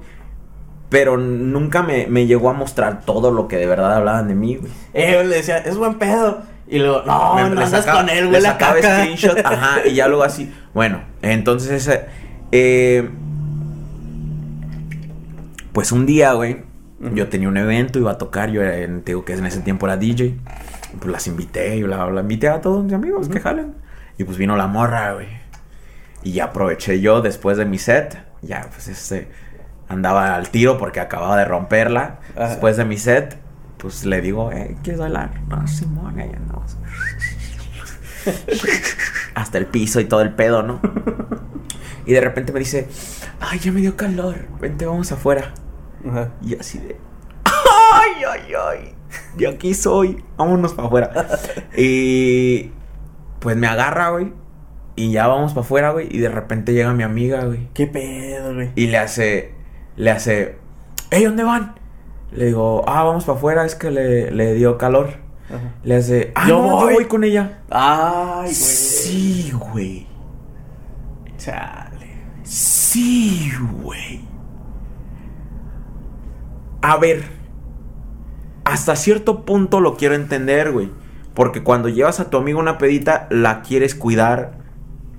Pero 0.88 1.16
nunca 1.16 1.82
me, 1.82 2.06
me 2.06 2.26
llegó 2.26 2.50
a 2.50 2.52
mostrar 2.52 3.04
todo 3.04 3.30
lo 3.32 3.48
que 3.48 3.56
de 3.56 3.66
verdad 3.66 3.94
hablaban 3.94 4.28
de 4.28 4.34
mí, 4.34 4.56
güey. 4.56 4.70
Eh, 4.92 5.24
le 5.24 5.36
decía, 5.36 5.58
es 5.58 5.76
buen 5.76 5.98
pedo. 5.98 6.42
Y 6.74 6.78
luego, 6.80 7.02
no, 7.06 7.34
Me- 7.36 7.50
no 7.50 7.60
andas 7.60 7.86
con 7.86 8.08
él, 8.08 8.28
güey, 8.28 8.40
la 8.42 8.58
caca. 8.58 9.00
screenshot, 9.00 9.38
ajá, 9.44 9.86
y 9.86 9.94
ya 9.94 10.08
luego 10.08 10.24
así. 10.24 10.52
Bueno, 10.74 11.02
entonces 11.22 11.70
ese, 11.70 12.06
eh, 12.50 13.08
pues 15.72 15.92
un 15.92 16.06
día, 16.06 16.32
güey, 16.32 16.62
yo 17.14 17.28
tenía 17.28 17.48
un 17.48 17.56
evento, 17.56 17.98
iba 17.98 18.12
a 18.12 18.18
tocar, 18.18 18.50
yo 18.50 18.62
era, 18.62 18.86
te 19.00 19.12
digo 19.12 19.24
que 19.24 19.34
en 19.34 19.46
ese 19.46 19.60
tiempo 19.60 19.86
era 19.86 19.96
DJ, 19.96 20.36
pues 21.00 21.10
las 21.12 21.26
invité, 21.26 21.78
yo 21.78 21.86
la, 21.86 22.06
la 22.10 22.20
invité 22.22 22.48
a 22.48 22.60
todos 22.60 22.84
mis 22.84 22.92
amigos 22.92 23.28
que 23.28 23.40
jalen, 23.40 23.74
y 24.18 24.24
pues 24.24 24.36
vino 24.38 24.56
la 24.56 24.66
morra, 24.66 25.12
güey, 25.14 25.26
y 26.22 26.32
ya 26.32 26.44
aproveché 26.44 27.00
yo 27.00 27.20
después 27.22 27.56
de 27.58 27.64
mi 27.66 27.78
set, 27.78 28.18
ya 28.42 28.66
pues 28.72 28.88
este, 28.88 29.28
andaba 29.88 30.34
al 30.36 30.48
tiro 30.50 30.78
porque 30.78 31.00
acababa 31.00 31.36
de 31.36 31.44
romperla, 31.44 32.18
Ajá. 32.36 32.48
después 32.48 32.76
de 32.76 32.84
mi 32.84 32.96
set, 32.96 33.36
pues 33.84 34.06
le 34.06 34.22
digo, 34.22 34.50
eh, 34.50 34.78
¿quieres 34.82 34.98
bailar? 34.98 35.42
No, 35.46 35.66
Simón, 35.68 36.18
ella 36.18 36.38
no. 36.38 36.64
Hasta 39.34 39.58
el 39.58 39.66
piso 39.66 40.00
y 40.00 40.06
todo 40.06 40.22
el 40.22 40.32
pedo, 40.32 40.62
¿no? 40.62 40.80
Y 42.06 42.14
de 42.14 42.20
repente 42.22 42.50
me 42.54 42.60
dice, 42.60 42.88
ay, 43.40 43.58
ya 43.58 43.72
me 43.72 43.82
dio 43.82 43.94
calor, 43.94 44.36
vente, 44.58 44.86
vamos 44.86 45.12
afuera. 45.12 45.52
Ajá. 46.08 46.32
Y 46.40 46.56
así 46.56 46.78
de, 46.78 46.96
ay, 47.44 48.24
ay, 48.26 48.54
ay, 48.58 48.94
de 49.36 49.48
aquí 49.48 49.74
soy, 49.74 50.24
vámonos 50.38 50.72
para 50.72 50.88
afuera. 50.88 51.28
y 51.76 52.70
pues 53.40 53.54
me 53.54 53.66
agarra, 53.66 54.12
güey, 54.12 54.32
y 54.96 55.12
ya 55.12 55.26
vamos 55.26 55.52
para 55.52 55.60
afuera, 55.60 55.90
güey, 55.90 56.08
y 56.10 56.20
de 56.20 56.30
repente 56.30 56.72
llega 56.72 56.94
mi 56.94 57.02
amiga, 57.02 57.44
güey. 57.44 57.68
¿Qué 57.74 57.86
pedo, 57.86 58.54
güey? 58.54 58.70
Y 58.76 58.86
le 58.86 58.96
hace, 58.96 59.52
le 59.96 60.10
hace, 60.10 60.56
hey, 61.10 61.24
¿dónde 61.24 61.44
van? 61.44 61.83
Le 62.34 62.46
digo, 62.46 62.82
ah, 62.86 63.04
vamos 63.04 63.24
para 63.24 63.38
afuera, 63.38 63.64
es 63.64 63.74
que 63.74 63.90
le, 63.90 64.30
le 64.30 64.54
dio 64.54 64.76
calor. 64.76 65.10
Ajá. 65.48 65.74
Le 65.84 65.96
hace, 65.96 66.32
ah, 66.34 66.46
Yo 66.48 66.58
no, 66.62 66.68
yo 66.68 66.76
voy. 66.86 66.94
voy 66.94 67.04
con 67.06 67.22
ella. 67.24 67.60
Ay, 67.70 68.44
güey. 68.44 68.54
Sí, 68.54 69.52
güey. 69.52 70.06
Chale. 71.36 72.10
Sí, 72.42 73.50
güey. 73.82 74.20
A 76.82 76.96
ver. 76.96 77.24
Hasta 78.64 78.96
cierto 78.96 79.44
punto 79.44 79.80
lo 79.80 79.96
quiero 79.96 80.14
entender, 80.14 80.72
güey. 80.72 80.90
Porque 81.34 81.62
cuando 81.62 81.88
llevas 81.88 82.20
a 82.20 82.30
tu 82.30 82.36
amigo 82.38 82.58
una 82.60 82.78
pedita, 82.78 83.26
la 83.30 83.62
quieres 83.62 83.94
cuidar, 83.94 84.58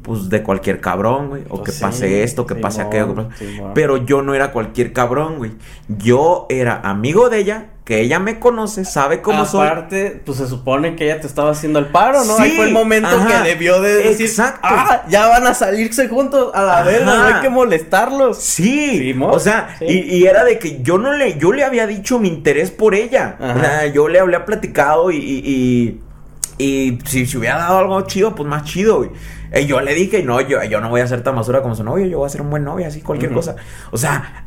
pues, 0.05 0.29
de 0.29 0.43
cualquier 0.43 0.79
cabrón, 0.79 1.29
güey. 1.29 1.43
O 1.49 1.57
Pues 1.57 1.61
que 1.63 1.71
sí, 1.73 1.81
pase 1.81 2.23
esto, 2.23 2.45
que 2.45 2.55
pase 2.55 2.81
aquello. 2.81 3.29
Pero 3.73 3.97
yo 3.97 4.21
no 4.21 4.33
era 4.35 4.51
cualquier 4.51 4.93
cabrón, 4.93 5.37
güey. 5.37 5.51
Yo 5.87 6.45
era 6.49 6.79
amigo 6.83 7.29
de 7.29 7.39
ella, 7.39 7.65
que 7.83 8.01
ella 8.01 8.17
me 8.19 8.39
conoce, 8.39 8.83
sabe 8.85 9.21
cómo 9.21 9.45
soy. 9.45 9.67
Aparte, 9.67 10.21
pues 10.25 10.37
se 10.39 10.47
supone 10.47 10.95
que 10.95 11.05
ella 11.05 11.19
te 11.21 11.27
estaba 11.27 11.51
haciendo 11.51 11.77
el 11.79 11.87
paro, 11.87 12.23
¿no? 12.25 12.37
Ahí 12.39 12.51
fue 12.51 12.65
el 12.65 12.71
momento 12.73 13.09
ajá, 13.09 13.43
que 13.43 13.49
debió 13.49 13.79
de 13.81 13.95
decir, 13.95 14.25
exacto. 14.25 14.59
ah, 14.63 15.03
ya 15.07 15.27
van 15.27 15.45
a 15.45 15.53
salirse 15.53 16.07
juntos 16.07 16.51
a 16.55 16.63
la 16.63 16.81
verga, 16.83 17.05
no 17.05 17.23
hay 17.35 17.41
que 17.41 17.49
molestarlos. 17.49 18.37
Sí, 18.39 19.15
o 19.21 19.39
sea, 19.39 19.77
y, 19.81 19.99
y 19.99 20.25
era 20.25 20.43
de 20.43 20.57
que 20.57 20.81
yo 20.81 20.97
no 20.97 21.13
le, 21.13 21.37
yo 21.37 21.51
le 21.51 21.63
había 21.63 21.85
dicho 21.85 22.17
mi 22.19 22.27
interés 22.27 22.71
por 22.71 22.95
ella. 22.95 23.37
Ajá. 23.39 23.53
O 23.55 23.59
sea, 23.59 23.85
yo 23.87 24.07
le 24.07 24.19
había 24.19 24.45
platicado 24.45 25.11
y, 25.11 25.17
y, 25.17 25.39
y- 25.45 26.01
y 26.57 26.97
si 27.05 27.25
se 27.25 27.37
hubiera 27.37 27.57
dado 27.57 27.79
algo 27.79 28.01
chido, 28.03 28.33
pues 28.33 28.47
más 28.47 28.63
chido, 28.63 28.97
güey. 28.99 29.09
Eh, 29.55 29.65
yo 29.65 29.81
le 29.81 29.93
dije, 29.95 30.21
no, 30.21 30.39
yo, 30.41 30.63
yo 30.63 30.81
no 30.81 30.89
voy 30.89 31.01
a 31.01 31.07
ser 31.07 31.23
tan 31.23 31.35
basura 31.35 31.61
como 31.63 31.73
su 31.75 31.83
novio, 31.83 32.05
yo 32.05 32.19
voy 32.19 32.27
a 32.27 32.29
ser 32.29 32.41
un 32.41 32.49
buen 32.51 32.63
novio, 32.63 32.85
así 32.87 33.01
cualquier 33.01 33.31
cosa. 33.33 33.55
O 33.91 33.97
sea, 33.97 34.45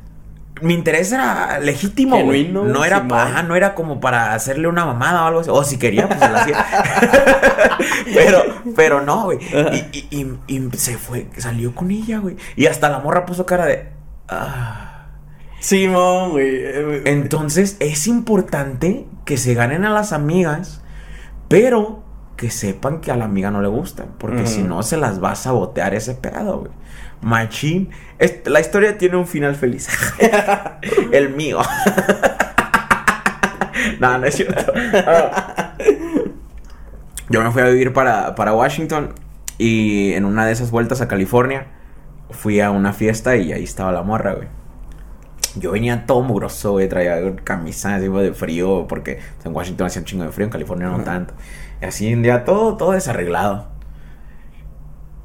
mi 0.60 0.74
interés 0.74 1.10
era 1.12 1.58
legítimo. 1.60 2.16
Genuino, 2.16 2.64
No 2.64 2.84
era, 2.84 3.00
no 3.44 3.56
era 3.56 3.74
como 3.74 4.00
para 4.00 4.34
hacerle 4.34 4.68
una 4.68 4.84
mamada 4.84 5.24
o 5.24 5.26
algo 5.28 5.40
así. 5.40 5.50
O 5.50 5.64
si 5.64 5.78
quería, 5.78 6.06
pues 6.08 6.20
se 6.20 6.28
la 6.28 6.40
hacía. 6.42 6.66
pero, 8.14 8.42
pero 8.76 9.00
no, 9.00 9.24
güey. 9.24 9.38
Y, 9.72 10.08
y, 10.10 10.26
y- 10.46 10.56
y 10.56 10.70
se 10.76 10.96
fue, 10.98 11.28
salió 11.36 11.74
con 11.74 11.90
ella, 11.90 12.18
güey. 12.18 12.36
Y 12.56 12.66
hasta 12.66 12.88
la 12.88 12.98
morra 12.98 13.24
puso 13.26 13.46
cara 13.46 13.66
de. 13.66 13.88
"Ah". 14.28 15.06
Simón, 15.60 16.30
güey. 16.30 16.62
Entonces 17.04 17.76
es 17.80 18.06
importante 18.06 19.06
que 19.24 19.36
se 19.36 19.54
ganen 19.54 19.84
a 19.84 19.90
las 19.90 20.12
amigas, 20.12 20.82
pero 21.48 22.04
que 22.38 22.50
sepan 22.52 23.00
que 23.00 23.10
a 23.10 23.16
la 23.16 23.24
amiga 23.24 23.50
no 23.50 23.60
le 23.60 23.66
gusta, 23.66 24.06
porque 24.16 24.46
si 24.46 24.62
no 24.62 24.84
se 24.84 24.96
las 24.96 25.22
va 25.22 25.32
a 25.32 25.34
sabotear 25.34 25.92
ese 25.92 26.14
pedo, 26.14 26.60
güey. 26.60 26.72
Machín. 27.20 27.90
La 28.44 28.60
historia 28.60 28.96
tiene 28.96 29.16
un 29.16 29.26
final 29.26 29.56
feliz. 29.56 29.88
El 31.12 31.30
mío. 31.30 31.58
no, 34.00 34.18
no 34.18 34.24
es 34.24 34.36
cierto. 34.36 34.72
Yo 37.28 37.42
me 37.42 37.50
fui 37.50 37.60
a 37.60 37.66
vivir 37.66 37.92
para, 37.92 38.36
para 38.36 38.54
Washington 38.54 39.14
y 39.58 40.12
en 40.12 40.24
una 40.24 40.46
de 40.46 40.52
esas 40.52 40.70
vueltas 40.70 41.00
a 41.00 41.08
California 41.08 41.66
fui 42.30 42.60
a 42.60 42.70
una 42.70 42.92
fiesta 42.92 43.36
y 43.36 43.52
ahí 43.52 43.64
estaba 43.64 43.90
la 43.90 44.02
morra, 44.02 44.34
güey. 44.34 44.46
Yo 45.56 45.72
venía 45.72 46.06
todo 46.06 46.22
mugroso, 46.22 46.72
güey, 46.72 46.88
traía 46.88 47.34
camisa 47.42 47.96
así 47.96 48.06
de 48.06 48.32
frío, 48.32 48.86
porque 48.88 49.18
en 49.44 49.52
Washington 49.52 49.88
hacía 49.88 50.02
un 50.02 50.06
chingo 50.06 50.24
de 50.24 50.30
frío, 50.30 50.44
en 50.44 50.52
California 50.52 50.86
no 50.86 51.02
tanto. 51.02 51.34
Y 51.80 51.84
así 51.84 52.12
un 52.12 52.22
día 52.22 52.44
todo, 52.44 52.76
todo 52.76 52.92
desarreglado. 52.92 53.77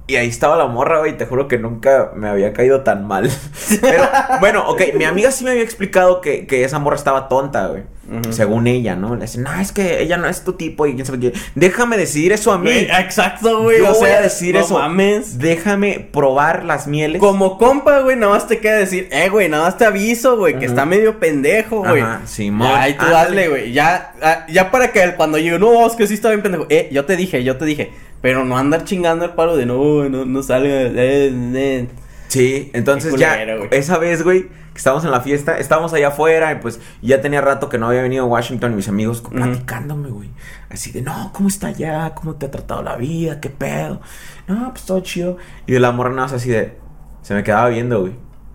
Y 0.05 0.17
ahí 0.17 0.27
estaba 0.27 0.57
la 0.57 0.67
morra, 0.67 0.99
güey, 0.99 1.17
te 1.17 1.25
juro 1.25 1.47
que 1.47 1.57
nunca 1.57 2.11
me 2.13 2.27
había 2.27 2.51
caído 2.51 2.81
tan 2.81 3.07
mal. 3.07 3.29
Pero, 3.81 4.03
bueno, 4.41 4.67
ok, 4.69 4.81
mi 4.95 5.05
amiga 5.05 5.31
sí 5.31 5.45
me 5.45 5.51
había 5.51 5.63
explicado 5.63 6.19
que, 6.19 6.45
que 6.45 6.65
esa 6.65 6.77
morra 6.77 6.97
estaba 6.97 7.29
tonta, 7.29 7.67
güey. 7.67 7.83
Según 8.31 8.67
ella, 8.67 8.97
¿no? 8.97 9.15
Le 9.15 9.21
dice, 9.21 9.39
no, 9.39 9.51
es 9.59 9.71
que 9.71 10.01
ella 10.01 10.17
no 10.17 10.27
es 10.27 10.43
tu 10.43 10.53
tipo 10.53 10.85
y 10.85 10.93
quién 10.93 11.05
sabe 11.05 11.19
qué. 11.19 11.33
Déjame 11.55 11.95
decidir 11.95 12.33
eso 12.33 12.51
a 12.51 12.57
mí. 12.57 12.69
exacto, 12.69 13.61
güey. 13.63 13.79
Yo 13.79 13.91
o 13.91 13.93
voy 13.93 14.07
sea, 14.09 14.17
a 14.19 14.21
decir 14.21 14.55
no 14.55 14.61
eso. 14.61 14.77
mames. 14.77 15.39
Déjame 15.39 16.05
probar 16.11 16.65
las 16.65 16.85
mieles. 16.85 17.21
Como 17.21 17.57
compa, 17.57 18.01
güey, 18.01 18.17
nada 18.17 18.33
más 18.33 18.45
te 18.45 18.59
queda 18.59 18.75
decir, 18.75 19.07
eh, 19.09 19.29
güey, 19.29 19.47
nada 19.47 19.63
más 19.63 19.77
te 19.77 19.85
aviso, 19.85 20.37
güey, 20.37 20.59
que 20.59 20.65
está 20.65 20.85
medio 20.85 21.17
pendejo, 21.17 21.79
güey. 21.79 22.01
Ajá, 22.01 22.21
Simón. 22.25 22.67
Ya, 22.67 22.81
ahí 22.81 22.93
tú 22.97 23.05
dale, 23.05 23.47
güey. 23.47 23.71
Ya, 23.71 24.13
ah, 24.21 24.45
ya 24.49 24.69
para 24.69 24.91
que 24.91 25.15
cuando 25.15 25.37
llegue, 25.37 25.57
no, 25.57 25.87
es 25.87 25.93
que 25.95 26.05
sí 26.05 26.15
está 26.15 26.27
bien 26.27 26.43
pendejo. 26.43 26.67
Eh, 26.69 26.89
yo 26.91 27.05
te 27.05 27.15
dije, 27.15 27.41
yo 27.43 27.55
te 27.57 27.63
dije. 27.63 27.93
Pero 28.23 28.45
no 28.45 28.57
andar 28.57 28.85
chingando 28.85 29.25
el 29.25 29.31
palo 29.31 29.57
de 29.57 29.65
no, 29.65 30.07
no, 30.09 30.23
no 30.23 30.41
salga. 30.41 30.69
eh, 30.69 31.29
eh. 31.55 31.89
Sí, 32.29 32.71
entonces 32.73 33.13
ya, 33.17 33.35
esa 33.69 33.97
vez, 33.97 34.23
güey, 34.23 34.47
que 34.47 34.77
estábamos 34.77 35.03
en 35.05 35.11
la 35.11 35.19
fiesta, 35.19 35.57
estábamos 35.57 35.93
allá 35.93 36.07
afuera 36.07 36.51
y 36.53 36.55
pues 36.55 36.79
ya 37.01 37.21
tenía 37.21 37.41
rato 37.41 37.67
que 37.67 37.77
no 37.77 37.87
había 37.89 38.01
venido 38.01 38.23
a 38.23 38.27
Washington 38.27 38.71
y 38.71 38.75
mis 38.77 38.87
amigos 38.87 39.21
platicándome, 39.21 40.09
güey. 40.09 40.31
Así 40.69 40.91
de, 40.91 41.01
no, 41.01 41.31
¿cómo 41.33 41.49
está 41.49 41.67
allá? 41.67 42.15
¿Cómo 42.15 42.35
te 42.35 42.45
ha 42.45 42.51
tratado 42.51 42.81
la 42.81 42.95
vida? 42.95 43.39
¿Qué 43.41 43.49
pedo? 43.49 43.99
No, 44.47 44.69
pues 44.71 44.85
todo 44.85 45.01
chido. 45.01 45.37
Y 45.67 45.73
de 45.73 45.79
la 45.81 45.91
morra 45.91 46.09
nada 46.11 46.21
más 46.23 46.33
así 46.33 46.49
de, 46.49 46.77
se 47.21 47.33
me 47.35 47.43
quedaba 47.43 47.67
viendo, 47.67 47.99
güey. 47.99 48.13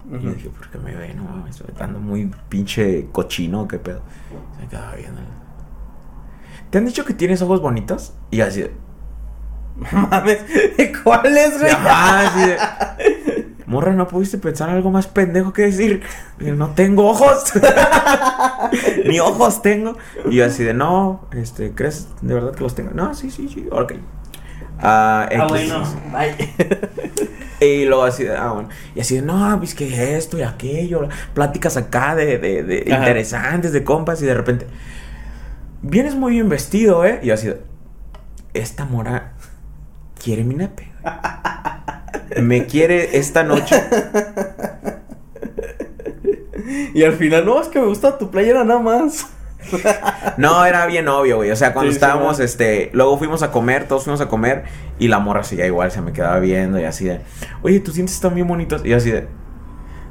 Y 0.08 0.12
yo 0.12 0.18
Ujú. 0.18 0.28
dije, 0.30 0.48
¿por 0.48 0.70
qué 0.70 0.78
me 0.78 0.94
ve? 0.96 1.12
No 1.14 1.24
mames, 1.24 1.62
ando 1.78 2.00
muy 2.00 2.30
pinche 2.48 3.06
cochino, 3.12 3.68
¿qué 3.68 3.78
pedo? 3.78 4.00
Se 4.56 4.62
me 4.62 4.68
quedaba 4.68 4.94
viendo. 4.96 5.20
¿Te 6.70 6.78
han 6.78 6.86
dicho 6.86 7.04
que 7.04 7.12
tienes 7.14 7.42
ojos 7.42 7.60
bonitos? 7.60 8.14
Y 8.30 8.40
así 8.40 8.62
de, 8.62 8.72
Mames, 9.92 10.38
¿cuáles, 11.04 11.58
güey? 11.58 11.70
Ajá, 11.70 12.28
así 12.28 12.48
de, 12.50 13.48
Morra, 13.66 13.92
¿no 13.92 14.08
pudiste 14.08 14.38
pensar 14.38 14.70
algo 14.70 14.90
más 14.90 15.06
pendejo 15.06 15.52
que 15.52 15.62
decir? 15.62 16.02
No 16.38 16.70
tengo 16.70 17.06
ojos. 17.10 17.52
Ni 19.04 19.20
ojos 19.20 19.60
tengo. 19.60 19.96
Y 20.30 20.36
yo 20.36 20.46
así 20.46 20.64
de, 20.64 20.72
no, 20.72 21.28
este, 21.32 21.72
¿crees 21.72 22.08
de 22.22 22.32
verdad 22.34 22.54
que 22.54 22.62
los 22.62 22.74
tengo? 22.74 22.92
No, 22.94 23.14
sí, 23.14 23.30
sí, 23.30 23.48
sí, 23.48 23.68
ok. 23.70 23.92
Ah, 24.80 25.28
Ah, 25.30 25.34
X. 25.34 25.48
bueno. 25.48 25.82
Bye. 26.12 26.54
Y 27.60 27.86
luego 27.86 28.04
así 28.04 28.22
de, 28.22 28.36
ah, 28.36 28.52
bueno. 28.52 28.68
Y 28.94 29.00
así 29.00 29.16
de, 29.16 29.22
no, 29.22 29.58
pues 29.58 29.74
que 29.74 30.16
esto 30.16 30.38
y 30.38 30.42
aquello. 30.42 31.08
Pláticas 31.34 31.76
acá 31.76 32.14
de, 32.14 32.38
de, 32.38 32.62
de 32.62 32.84
interesantes, 32.86 33.72
de 33.72 33.82
compas. 33.82 34.22
Y 34.22 34.26
de 34.26 34.34
repente, 34.34 34.66
vienes 35.82 36.14
muy 36.14 36.34
bien 36.34 36.48
vestido, 36.48 37.04
¿eh? 37.04 37.18
Y 37.20 37.26
yo 37.26 37.34
así 37.34 37.48
de, 37.48 37.60
esta 38.54 38.84
mora 38.84 39.32
quiere 40.22 40.44
mi 40.44 40.54
nepe. 40.54 40.90
güey. 41.02 42.42
Me 42.42 42.66
quiere 42.66 43.16
esta 43.18 43.42
noche. 43.42 43.82
Y 46.94 47.02
al 47.02 47.14
final, 47.14 47.46
no, 47.46 47.60
es 47.60 47.68
que 47.68 47.80
me 47.80 47.86
gusta 47.86 48.18
tu 48.18 48.30
playera 48.30 48.64
nada 48.64 48.80
más. 48.80 49.26
No, 50.36 50.64
era 50.64 50.86
bien 50.86 51.08
obvio, 51.08 51.36
güey. 51.36 51.50
O 51.50 51.56
sea, 51.56 51.72
cuando 51.72 51.90
Sí, 51.90 51.96
estábamos, 51.96 52.40
este, 52.40 52.90
luego 52.92 53.18
fuimos 53.18 53.42
a 53.42 53.50
comer, 53.50 53.88
todos 53.88 54.04
fuimos 54.04 54.20
a 54.20 54.28
comer, 54.28 54.64
y 54.98 55.08
la 55.08 55.18
morra 55.18 55.42
seguía 55.44 55.66
igual, 55.66 55.90
se 55.90 56.00
me 56.00 56.12
quedaba 56.12 56.38
viendo 56.38 56.78
y 56.78 56.84
así 56.84 57.04
de, 57.06 57.20
oye, 57.62 57.80
tus 57.80 57.94
dientes 57.94 58.14
están 58.14 58.34
bien 58.34 58.46
bonitos. 58.46 58.84
Y 58.84 58.90
yo 58.90 58.96
así 58.96 59.10
de, 59.10 59.26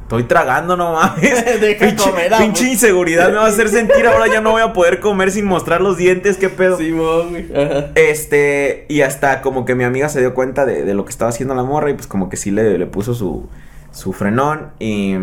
estoy 0.08 0.24
tragando, 0.24 0.78
no 0.78 0.94
mames. 0.94 1.46
Deja 1.60 1.86
pinche, 1.86 2.10
comer, 2.10 2.32
pinche 2.40 2.70
inseguridad 2.72 3.28
me 3.28 3.36
va 3.36 3.44
a 3.46 3.50
hacer 3.50 3.68
sentir, 3.68 4.08
ahora 4.08 4.28
ya 4.28 4.40
no 4.40 4.52
voy 4.52 4.62
a 4.62 4.72
poder 4.72 5.02
comer 5.02 5.32
sin 5.32 5.44
mostrar 5.46 5.82
los 5.82 5.98
dientes, 5.98 6.38
qué 6.38 6.48
pedo. 6.48 6.78
Güey. 6.78 7.52
Ajá. 7.54 7.90
Este, 7.96 8.86
y 8.88 9.02
hasta 9.02 9.42
como 9.42 9.66
que 9.66 9.76
mi 9.76 9.84
amiga 9.84 10.08
se 10.08 10.22
dio 10.22 10.34
cuenta 10.34 10.66
de, 10.66 10.84
de 10.84 10.94
lo 10.94 11.04
que 11.04 11.12
estaba 11.12 11.30
haciendo 11.30 11.56
la 11.56 11.64
morra 11.64 11.90
y 11.90 11.94
pues 11.94 12.08
como 12.08 12.30
que 12.30 12.38
sí 12.38 12.52
le, 12.52 12.78
le 12.78 12.86
puso 12.86 13.14
su, 13.14 13.50
su 13.92 14.14
frenón 14.14 14.72
y, 14.80 15.16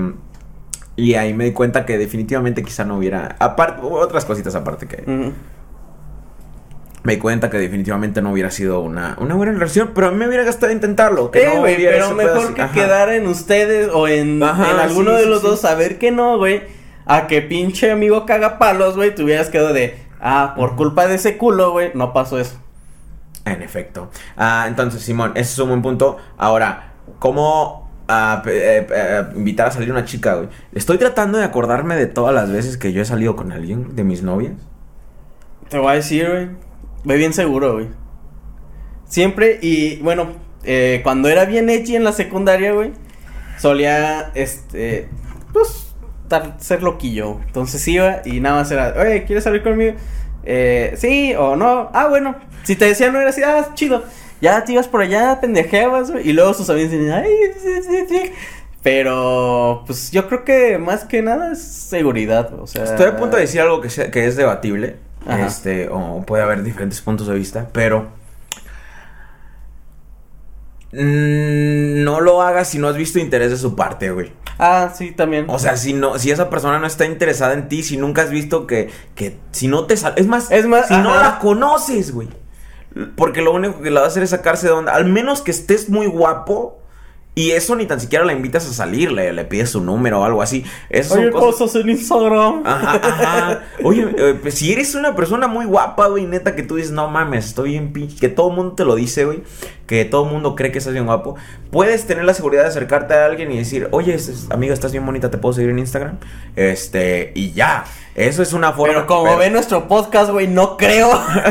y 0.96 1.14
ahí 1.14 1.32
me 1.32 1.46
di 1.46 1.52
cuenta 1.52 1.86
que 1.86 1.96
definitivamente 1.96 2.62
quizá 2.62 2.84
no 2.84 2.98
hubiera, 2.98 3.36
aparte, 3.38 3.80
otras 3.82 4.26
cositas 4.26 4.54
aparte 4.54 4.86
que 4.86 5.10
Ujú. 5.10 5.32
Me 7.04 7.12
di 7.14 7.18
cuenta 7.18 7.50
que 7.50 7.58
definitivamente 7.58 8.22
no 8.22 8.32
hubiera 8.32 8.50
sido 8.50 8.80
una, 8.80 9.14
una 9.20 9.34
buena 9.34 9.52
relación, 9.52 9.90
pero 9.94 10.08
a 10.08 10.10
mí 10.10 10.16
me 10.16 10.26
hubiera 10.26 10.42
gastado 10.42 10.72
intentarlo. 10.72 11.30
Que 11.30 11.42
Eh, 11.42 11.50
no 11.54 11.60
güey, 11.60 11.76
pero 11.76 12.14
mejor 12.14 12.54
que 12.54 12.62
Ajá. 12.62 12.72
quedar 12.72 13.10
en 13.10 13.26
ustedes 13.26 13.90
o 13.92 14.08
en, 14.08 14.42
Ajá, 14.42 14.70
en 14.70 14.78
alguno 14.78 15.10
sí, 15.10 15.16
de 15.18 15.22
sí, 15.24 15.28
los 15.28 15.40
sí. 15.42 15.46
dos 15.46 15.60
saber 15.60 15.98
que 15.98 16.10
no, 16.10 16.38
güey. 16.38 16.62
A 17.04 17.26
que 17.26 17.42
pinche 17.42 17.90
amigo 17.90 18.24
caga 18.24 18.58
palos, 18.58 18.96
güey, 18.96 19.14
te 19.14 19.22
hubieras 19.22 19.50
quedado 19.50 19.74
de, 19.74 19.98
ah, 20.22 20.54
por 20.56 20.76
culpa 20.76 21.06
de 21.06 21.16
ese 21.16 21.36
culo, 21.36 21.72
güey, 21.72 21.90
no 21.94 22.14
pasó 22.14 22.38
eso. 22.40 22.58
En 23.44 23.60
efecto. 23.60 24.08
Ah, 24.38 24.64
entonces, 24.66 25.02
Simón, 25.02 25.32
ese 25.34 25.52
es 25.52 25.58
un 25.58 25.68
buen 25.68 25.82
punto. 25.82 26.16
Ahora, 26.38 26.94
¿cómo 27.18 27.90
ah, 28.08 28.42
eh, 28.46 28.86
eh, 28.90 29.24
invitar 29.36 29.66
a 29.66 29.70
salir 29.70 29.90
una 29.90 30.06
chica, 30.06 30.36
güey? 30.36 30.48
Estoy 30.72 30.96
tratando 30.96 31.36
de 31.36 31.44
acordarme 31.44 31.96
de 31.96 32.06
todas 32.06 32.34
las 32.34 32.50
veces 32.50 32.78
que 32.78 32.94
yo 32.94 33.02
he 33.02 33.04
salido 33.04 33.36
con 33.36 33.52
alguien, 33.52 33.94
de 33.94 34.04
mis 34.04 34.22
novias. 34.22 34.54
Te 35.68 35.76
voy 35.76 35.92
a 35.92 35.94
decir, 35.96 36.26
güey, 36.30 36.48
ve 37.04 37.16
bien 37.16 37.32
seguro, 37.32 37.74
güey. 37.74 37.88
Siempre, 39.08 39.58
y 39.62 39.96
bueno, 39.96 40.28
eh, 40.64 41.00
cuando 41.04 41.28
era 41.28 41.44
bien 41.44 41.68
edgy 41.70 41.96
en 41.96 42.04
la 42.04 42.12
secundaria, 42.12 42.72
güey, 42.72 42.92
solía, 43.58 44.30
este, 44.34 45.08
pues, 45.52 45.94
tar- 46.28 46.56
ser 46.58 46.82
loquillo. 46.82 47.40
Entonces 47.46 47.86
iba 47.88 48.22
y 48.24 48.40
nada 48.40 48.56
más 48.60 48.70
era, 48.70 48.94
oye, 48.98 49.24
¿quieres 49.24 49.44
salir 49.44 49.62
conmigo? 49.62 49.94
Eh, 50.44 50.94
sí 50.96 51.34
o 51.38 51.56
no. 51.56 51.90
Ah, 51.92 52.08
bueno. 52.08 52.36
Si 52.64 52.76
te 52.76 52.86
decían 52.86 53.12
no 53.12 53.20
era 53.20 53.30
así, 53.30 53.42
ah, 53.42 53.70
chido. 53.74 54.04
Ya 54.40 54.64
te 54.64 54.72
ibas 54.72 54.88
por 54.88 55.00
allá, 55.02 55.40
pendejeabas, 55.40 56.10
güey. 56.10 56.28
Y 56.28 56.32
luego 56.32 56.52
sus 56.54 56.68
amigos 56.68 56.90
decían, 56.90 57.12
ay, 57.24 57.30
sí, 57.62 57.82
sí, 57.82 58.04
sí. 58.08 58.32
Pero, 58.82 59.84
pues 59.86 60.10
yo 60.10 60.28
creo 60.28 60.44
que 60.44 60.76
más 60.76 61.04
que 61.04 61.22
nada 61.22 61.52
es 61.52 61.62
seguridad, 61.62 62.52
o 62.60 62.66
sea. 62.66 62.84
Estoy 62.84 63.06
a 63.06 63.16
punto 63.16 63.36
de 63.36 63.42
decir 63.42 63.60
algo 63.62 63.80
que 63.80 64.26
es 64.26 64.36
debatible. 64.36 64.96
Ajá. 65.26 65.46
Este, 65.46 65.88
o 65.90 66.22
puede 66.26 66.42
haber 66.42 66.62
diferentes 66.62 67.00
puntos 67.00 67.26
de 67.26 67.34
vista, 67.34 67.68
pero. 67.72 68.08
mm, 70.92 72.04
No 72.04 72.20
lo 72.20 72.42
hagas 72.42 72.68
si 72.68 72.78
no 72.78 72.88
has 72.88 72.96
visto 72.96 73.18
interés 73.18 73.50
de 73.50 73.56
su 73.56 73.74
parte, 73.76 74.10
güey. 74.10 74.32
Ah, 74.58 74.92
sí, 74.94 75.10
también. 75.10 75.46
O 75.48 75.58
sea, 75.58 75.76
si 75.76 75.94
no, 75.94 76.18
si 76.18 76.30
esa 76.30 76.48
persona 76.48 76.78
no 76.78 76.86
está 76.86 77.06
interesada 77.06 77.54
en 77.54 77.68
ti, 77.68 77.82
si 77.82 77.96
nunca 77.96 78.22
has 78.22 78.30
visto 78.30 78.66
que, 78.66 78.90
que 79.16 79.36
si 79.50 79.66
no 79.66 79.86
te 79.86 79.94
es 79.94 80.26
más, 80.26 80.50
Es 80.50 80.66
más, 80.66 80.86
si 80.88 80.94
no 80.94 81.14
la 81.14 81.38
conoces, 81.40 82.12
güey. 82.12 82.28
Porque 83.16 83.42
lo 83.42 83.52
único 83.52 83.80
que 83.82 83.90
la 83.90 84.00
va 84.00 84.06
a 84.06 84.08
hacer 84.08 84.22
es 84.22 84.30
sacarse 84.30 84.68
de 84.68 84.72
onda. 84.72 84.94
Al 84.94 85.06
menos 85.06 85.42
que 85.42 85.50
estés 85.50 85.88
muy 85.90 86.06
guapo. 86.06 86.80
Y 87.36 87.50
eso 87.50 87.74
ni 87.74 87.84
tan 87.86 87.98
siquiera 87.98 88.24
la 88.24 88.32
invitas 88.32 88.64
a 88.68 88.72
salir, 88.72 89.10
le, 89.10 89.32
le 89.32 89.44
pides 89.44 89.70
su 89.70 89.80
número 89.80 90.20
o 90.20 90.24
algo 90.24 90.40
así. 90.40 90.64
Eso 90.88 91.14
Oye, 91.14 91.30
cosas. 91.32 91.58
cosas 91.58 91.82
en 91.82 91.90
Instagram. 91.90 92.62
Ajá, 92.64 93.00
ajá. 93.02 93.62
Oye, 93.82 94.06
eh, 94.16 94.38
pues, 94.40 94.54
si 94.54 94.72
eres 94.72 94.94
una 94.94 95.16
persona 95.16 95.48
muy 95.48 95.64
guapa, 95.66 96.06
güey, 96.06 96.26
neta, 96.26 96.54
que 96.54 96.62
tú 96.62 96.76
dices, 96.76 96.92
no 96.92 97.08
mames, 97.08 97.46
estoy 97.46 97.70
bien 97.70 97.92
pinche. 97.92 98.16
Que 98.18 98.28
todo 98.28 98.50
el 98.50 98.54
mundo 98.56 98.74
te 98.76 98.84
lo 98.84 98.94
dice, 98.94 99.24
güey. 99.24 99.42
Que 99.88 100.04
todo 100.04 100.26
el 100.26 100.30
mundo 100.32 100.54
cree 100.54 100.70
que 100.70 100.78
estás 100.78 100.92
bien 100.92 101.06
guapo. 101.06 101.34
Puedes 101.72 102.06
tener 102.06 102.24
la 102.24 102.34
seguridad 102.34 102.62
de 102.62 102.68
acercarte 102.68 103.14
a 103.14 103.26
alguien 103.26 103.50
y 103.50 103.58
decir, 103.58 103.88
oye, 103.90 104.14
es- 104.14 104.28
es- 104.28 104.50
amiga, 104.52 104.72
estás 104.72 104.92
bien 104.92 105.04
bonita, 105.04 105.28
te 105.28 105.36
puedo 105.38 105.54
seguir 105.54 105.70
en 105.70 105.80
Instagram. 105.80 106.18
Este, 106.54 107.32
y 107.34 107.50
ya. 107.50 107.84
Eso 108.14 108.44
es 108.44 108.52
una 108.52 108.72
forma. 108.72 108.94
Pero 108.94 109.06
como 109.08 109.24
pero- 109.24 109.38
ve 109.38 109.50
nuestro 109.50 109.88
podcast, 109.88 110.30
güey, 110.30 110.46
no 110.46 110.76
creo. 110.76 111.10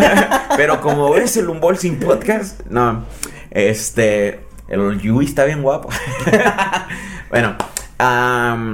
pero 0.56 0.80
como 0.80 1.12
ves 1.12 1.36
el 1.36 1.50
Unboxing 1.50 2.00
Podcast, 2.00 2.62
no. 2.69 3.04
Este, 3.52 4.39
el 4.67 4.99
Yui 5.02 5.26
está 5.26 5.45
bien 5.45 5.62
guapo. 5.62 5.89
bueno, 7.30 7.56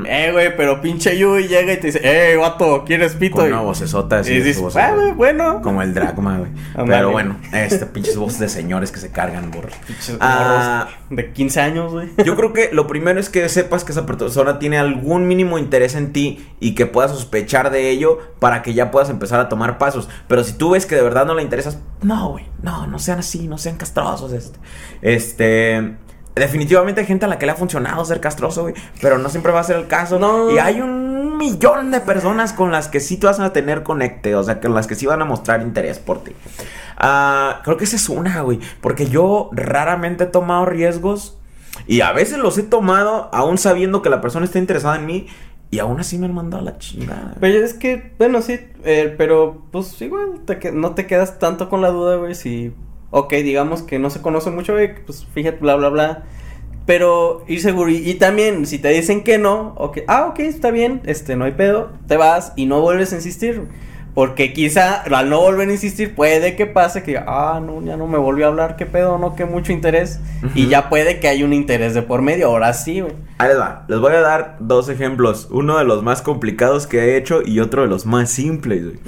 eh, 0.07 0.29
güey, 0.31 0.55
pero 0.55 0.81
pinche 0.81 1.17
Yui 1.17 1.47
llega 1.47 1.73
y 1.73 1.77
te 1.77 1.87
dice, 1.87 2.01
eh, 2.03 2.35
guato, 2.37 2.83
¿quieres 2.85 3.13
pito? 3.15 3.37
con 3.37 3.47
una 3.47 3.61
vocesota 3.61 4.19
así. 4.19 4.33
Y 4.33 4.41
dices, 4.41 4.61
vocesota. 4.61 4.87
ah, 4.89 4.95
güey, 4.95 5.11
bueno. 5.13 5.61
Como 5.61 5.81
el 5.81 5.93
Dragma, 5.93 6.37
güey. 6.37 6.51
Pero 6.87 7.11
bueno, 7.11 7.37
este 7.51 7.85
pinches 7.85 8.17
voces 8.17 8.39
de 8.39 8.49
señores 8.49 8.91
que 8.91 8.99
se 8.99 9.11
cargan. 9.11 9.51
Pinches 9.51 10.17
Ah, 10.19 10.87
de 11.09 11.31
15 11.31 11.61
años, 11.61 11.91
güey. 11.91 12.09
yo 12.25 12.35
creo 12.35 12.53
que 12.53 12.69
lo 12.71 12.87
primero 12.87 13.19
es 13.19 13.29
que 13.29 13.47
sepas 13.49 13.83
que 13.83 13.91
esa 13.91 14.05
persona 14.05 14.59
tiene 14.59 14.77
algún 14.77 15.27
mínimo 15.27 15.57
interés 15.57 15.95
en 15.95 16.13
ti 16.13 16.47
y 16.59 16.75
que 16.75 16.85
puedas 16.85 17.11
sospechar 17.11 17.71
de 17.71 17.89
ello 17.89 18.19
para 18.39 18.61
que 18.61 18.73
ya 18.73 18.91
puedas 18.91 19.09
empezar 19.09 19.39
a 19.39 19.49
tomar 19.49 19.77
pasos. 19.77 20.09
Pero 20.27 20.43
si 20.43 20.53
tú 20.53 20.71
ves 20.71 20.85
que 20.85 20.95
de 20.95 21.01
verdad 21.01 21.25
no 21.25 21.33
le 21.35 21.43
interesas, 21.43 21.79
no, 22.01 22.29
güey, 22.31 22.45
no, 22.61 22.87
no 22.87 22.99
sean 22.99 23.19
así, 23.19 23.47
no 23.47 23.57
sean 23.57 23.77
castrosos. 23.77 24.31
Este, 24.31 24.59
este, 25.01 25.95
definitivamente 26.39 27.01
hay 27.01 27.07
gente 27.07 27.25
a 27.25 27.27
la 27.27 27.37
que 27.37 27.45
le 27.45 27.51
ha 27.51 27.55
funcionado 27.55 28.03
ser 28.05 28.19
castroso, 28.19 28.63
güey, 28.63 28.73
pero 29.01 29.17
no 29.19 29.29
siempre 29.29 29.51
va 29.51 29.59
a 29.59 29.63
ser 29.63 29.77
el 29.77 29.87
caso. 29.87 30.17
No. 30.17 30.49
Y 30.51 30.57
hay 30.57 30.81
un 30.81 31.37
millón 31.37 31.91
de 31.91 31.99
personas 32.01 32.51
con 32.53 32.71
las 32.71 32.87
que 32.87 32.99
sí 32.99 33.17
te 33.17 33.27
vas 33.27 33.39
a 33.39 33.53
tener 33.53 33.83
conecte, 33.83 34.35
o 34.35 34.43
sea, 34.43 34.59
con 34.59 34.73
las 34.73 34.87
que 34.87 34.95
sí 34.95 35.05
van 35.05 35.21
a 35.21 35.25
mostrar 35.25 35.61
interés 35.61 35.99
por 35.99 36.23
ti. 36.23 36.31
Ah, 36.97 37.61
creo 37.63 37.77
que 37.77 37.83
esa 37.85 37.95
es 37.95 38.09
una, 38.09 38.41
güey, 38.41 38.59
porque 38.81 39.05
yo 39.07 39.49
raramente 39.53 40.23
he 40.25 40.27
tomado 40.27 40.65
riesgos. 40.65 41.37
Y 41.87 42.01
a 42.01 42.11
veces 42.11 42.39
los 42.39 42.57
he 42.57 42.63
tomado 42.63 43.29
aún 43.31 43.57
sabiendo 43.57 44.01
que 44.01 44.09
la 44.09 44.19
persona 44.21 44.45
está 44.45 44.59
interesada 44.59 44.95
en 44.97 45.05
mí. 45.05 45.27
Y 45.71 45.77
aún 45.77 45.99
así 45.99 46.17
me 46.17 46.25
han 46.25 46.33
mandado 46.33 46.63
a 46.63 46.65
la 46.65 46.77
chingada. 46.79 47.35
Pero 47.39 47.63
es 47.63 47.75
que, 47.75 48.13
bueno, 48.17 48.41
sí, 48.41 48.59
eh, 48.83 49.13
pero 49.17 49.61
pues 49.71 50.01
igual 50.01 50.41
te 50.45 50.57
que- 50.57 50.71
no 50.71 50.95
te 50.95 51.05
quedas 51.05 51.37
tanto 51.37 51.69
con 51.69 51.81
la 51.83 51.89
duda, 51.89 52.15
güey, 52.15 52.33
si, 52.33 52.73
ok, 53.11 53.33
digamos 53.33 53.81
que 53.81 53.99
no 53.99 54.09
se 54.09 54.21
conoce 54.21 54.51
mucho, 54.51 54.75
pues 55.05 55.25
fíjate, 55.33 55.57
bla, 55.59 55.75
bla, 55.75 55.89
bla. 55.89 56.23
Pero 56.85 57.43
ir 57.47 57.61
seguro, 57.61 57.91
y, 57.91 57.97
y 57.97 58.15
también, 58.15 58.65
si 58.65 58.79
te 58.79 58.89
dicen 58.89 59.23
que 59.23 59.37
no, 59.37 59.73
ok, 59.77 59.99
ah, 60.07 60.25
ok, 60.29 60.39
está 60.39 60.71
bien, 60.71 61.01
este, 61.05 61.35
no 61.35 61.45
hay 61.45 61.51
pedo, 61.51 61.91
te 62.07 62.17
vas 62.17 62.53
y 62.55 62.65
no 62.65 62.81
vuelves 62.81 63.13
a 63.13 63.17
insistir. 63.17 63.67
Porque 64.15 64.53
quizá 64.53 65.03
al 65.03 65.29
no 65.29 65.39
volver 65.39 65.69
a 65.69 65.71
insistir 65.71 66.15
puede 66.15 66.55
que 66.55 66.65
pase 66.65 67.03
que, 67.03 67.17
ah, 67.17 67.61
no, 67.63 67.81
ya 67.83 67.95
no 67.95 68.07
me 68.07 68.17
volvió 68.17 68.45
a 68.45 68.47
hablar, 68.49 68.75
qué 68.75 68.85
pedo, 68.85 69.17
no, 69.17 69.35
que 69.35 69.45
mucho 69.45 69.71
interés. 69.71 70.19
Y 70.55 70.67
ya 70.67 70.89
puede 70.89 71.19
que 71.19 71.27
haya 71.27 71.45
un 71.45 71.53
interés 71.53 71.93
de 71.93 72.01
por 72.01 72.21
medio, 72.21 72.47
ahora 72.47 72.73
sí, 72.73 73.01
güey. 73.01 73.13
Ahí 73.37 73.49
les 73.49 73.59
va. 73.59 73.85
Les 73.87 73.99
voy 73.99 74.13
a 74.13 74.21
dar 74.21 74.57
dos 74.59 74.89
ejemplos. 74.89 75.47
Uno 75.51 75.77
de 75.77 75.85
los 75.85 76.03
más 76.03 76.21
complicados 76.21 76.87
que 76.87 76.99
he 76.99 77.17
hecho 77.17 77.41
y 77.45 77.59
otro 77.59 77.83
de 77.83 77.87
los 77.87 78.05
más 78.05 78.31
simples. 78.31 78.83
güey. 78.83 78.99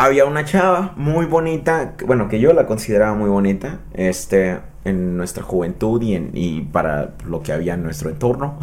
Había 0.00 0.24
una 0.24 0.46
chava 0.46 0.94
muy 0.96 1.26
bonita, 1.26 1.94
bueno, 2.06 2.28
que 2.28 2.40
yo 2.40 2.54
la 2.54 2.66
consideraba 2.66 3.14
muy 3.14 3.28
bonita, 3.28 3.80
este, 3.92 4.58
en 4.84 5.18
nuestra 5.18 5.42
juventud 5.42 6.00
y, 6.00 6.14
en, 6.14 6.30
y 6.32 6.62
para 6.62 7.10
lo 7.26 7.42
que 7.42 7.52
había 7.52 7.74
en 7.74 7.82
nuestro 7.82 8.08
entorno. 8.08 8.58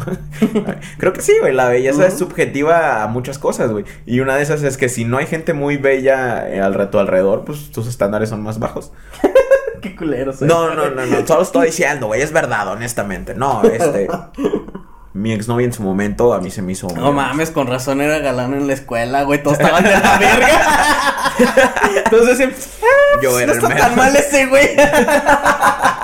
Creo 0.98 1.12
que 1.12 1.20
sí, 1.20 1.32
güey, 1.40 1.54
la 1.54 1.68
belleza 1.68 2.08
es 2.08 2.18
subjetiva 2.18 3.04
a 3.04 3.06
muchas 3.06 3.38
cosas, 3.38 3.70
güey. 3.70 3.84
Y 4.04 4.18
una 4.18 4.34
de 4.34 4.42
esas 4.42 4.64
es 4.64 4.76
que 4.76 4.88
si 4.88 5.04
no 5.04 5.18
hay 5.18 5.26
gente 5.26 5.52
muy 5.52 5.76
bella 5.76 6.48
eh, 6.48 6.60
al 6.60 6.74
reto 6.74 6.98
alrededor, 6.98 7.44
pues 7.44 7.70
tus 7.70 7.86
estándares 7.86 8.30
son 8.30 8.42
más 8.42 8.58
bajos. 8.58 8.92
Qué 9.80 9.94
culero, 9.94 10.32
soy. 10.32 10.48
No, 10.48 10.74
no, 10.74 10.90
no, 10.90 11.06
no, 11.06 11.24
solo 11.24 11.42
estoy 11.42 11.66
diciendo, 11.66 12.08
güey, 12.08 12.20
es 12.20 12.32
verdad, 12.32 12.66
honestamente. 12.66 13.36
No, 13.36 13.62
este, 13.62 14.08
mi 15.18 15.32
exnovia 15.32 15.64
en 15.66 15.72
su 15.72 15.82
momento 15.82 16.32
a 16.32 16.40
mí 16.40 16.50
se 16.50 16.62
me 16.62 16.72
hizo... 16.72 16.86
No 16.94 17.12
mames, 17.12 17.50
con 17.50 17.66
razón 17.66 18.00
era 18.00 18.18
galán 18.20 18.54
en 18.54 18.66
la 18.68 18.72
escuela, 18.74 19.24
güey. 19.24 19.42
Todos 19.42 19.58
estaban 19.58 19.82
de 19.82 19.90
la 19.90 20.18
verga. 20.18 21.32
Entonces 22.04 22.38
decían, 22.38 22.52
"Ah, 22.82 23.20
Yo 23.22 23.32
no 23.32 23.38
era 23.40 23.52
el 23.52 23.58
está 23.58 23.74
tan 23.76 23.96
mal 23.96 24.14
ese, 24.14 24.46
güey. 24.46 24.68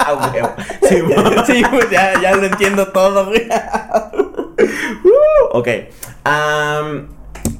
Ah, 0.06 0.30
huevo. 0.34 0.50
Sí, 0.86 0.96
sí, 1.52 1.62
pues 1.70 1.88
ya, 1.90 2.20
ya 2.20 2.36
lo 2.36 2.44
entiendo 2.44 2.88
todo, 2.88 3.24
güey. 3.24 3.48
Uh, 4.58 5.56
ok. 5.58 5.68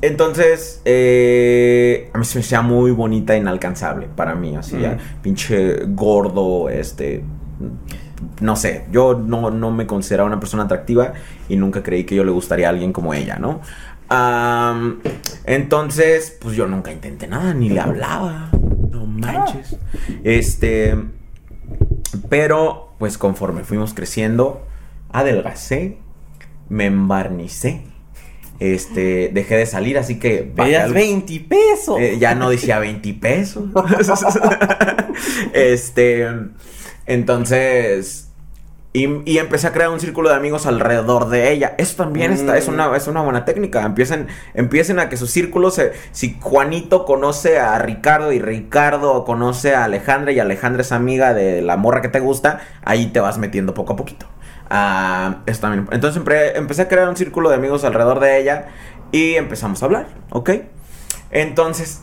Entonces, 0.02 0.82
eh, 0.84 2.10
a 2.12 2.18
mí 2.18 2.24
se 2.26 2.38
me 2.38 2.44
hacía 2.44 2.60
muy 2.60 2.90
bonita 2.90 3.34
e 3.34 3.38
inalcanzable 3.38 4.08
para 4.14 4.34
mí, 4.34 4.56
así 4.56 4.78
ya, 4.78 4.98
pinche 5.22 5.84
gordo, 5.86 6.68
este, 6.68 7.24
no 8.40 8.56
sé, 8.56 8.84
yo 8.92 9.14
no, 9.14 9.50
no 9.50 9.70
me 9.70 9.86
consideraba 9.86 10.26
una 10.26 10.40
persona 10.40 10.64
atractiva 10.64 11.12
y 11.48 11.56
nunca 11.56 11.82
creí 11.82 12.04
que 12.04 12.14
yo 12.14 12.24
le 12.24 12.30
gustaría 12.30 12.66
a 12.66 12.70
alguien 12.70 12.92
como 12.92 13.14
ella, 13.14 13.36
¿no? 13.38 13.60
Entonces, 15.44 16.36
pues 16.40 16.56
yo 16.56 16.66
nunca 16.66 16.92
intenté 16.92 17.26
nada, 17.26 17.54
ni 17.54 17.68
le 17.68 17.80
hablaba, 17.80 18.50
no 18.90 19.06
manches. 19.06 19.76
Este, 20.22 20.94
pero, 22.28 22.94
pues 22.98 23.18
conforme 23.18 23.64
fuimos 23.64 23.94
creciendo, 23.94 24.66
adelgacé, 25.10 25.98
me 26.68 26.86
embarnicé. 26.86 27.82
Este, 28.60 29.30
dejé 29.34 29.56
de 29.56 29.66
salir, 29.66 29.98
así 29.98 30.18
que 30.20 30.52
al- 30.56 30.92
20 30.92 31.40
pesos. 31.40 31.98
eh, 31.98 32.18
ya 32.20 32.34
no 32.36 32.50
decía 32.50 32.78
20 32.78 33.12
pesos. 33.14 33.64
este, 35.52 36.28
entonces, 37.06 38.30
y, 38.92 39.08
y 39.28 39.38
empecé 39.38 39.66
a 39.66 39.72
crear 39.72 39.90
un 39.90 39.98
círculo 39.98 40.28
de 40.28 40.36
amigos 40.36 40.66
alrededor 40.66 41.28
de 41.28 41.50
ella. 41.50 41.74
Eso 41.78 41.96
también 41.96 42.32
está, 42.32 42.56
es, 42.56 42.68
una, 42.68 42.96
es 42.96 43.08
una 43.08 43.22
buena 43.22 43.44
técnica. 43.44 43.82
Empiecen, 43.82 44.28
empiecen 44.54 45.00
a 45.00 45.08
que 45.08 45.16
su 45.16 45.26
círculo 45.26 45.70
se... 45.70 45.92
Si 46.12 46.38
Juanito 46.40 47.04
conoce 47.04 47.58
a 47.58 47.76
Ricardo 47.80 48.30
y 48.32 48.38
Ricardo 48.38 49.24
conoce 49.24 49.74
a 49.74 49.84
Alejandra 49.84 50.30
y 50.30 50.38
Alejandra 50.38 50.82
es 50.82 50.92
amiga 50.92 51.34
de 51.34 51.60
la 51.60 51.76
morra 51.76 52.02
que 52.02 52.08
te 52.08 52.20
gusta, 52.20 52.60
ahí 52.84 53.06
te 53.06 53.18
vas 53.18 53.36
metiendo 53.36 53.74
poco 53.74 53.94
a 53.94 53.96
poquito. 53.96 54.26
Ah, 54.70 55.42
eso 55.46 55.60
también. 55.60 55.88
Entonces 55.90 56.22
empe- 56.22 56.52
empecé 56.54 56.82
a 56.82 56.88
crear 56.88 57.08
un 57.08 57.16
círculo 57.16 57.48
de 57.48 57.56
amigos 57.56 57.82
alrededor 57.82 58.20
de 58.20 58.38
ella 58.38 58.66
y 59.10 59.34
empezamos 59.34 59.82
a 59.82 59.86
hablar, 59.86 60.06
¿ok? 60.30 60.50
Entonces, 61.32 62.02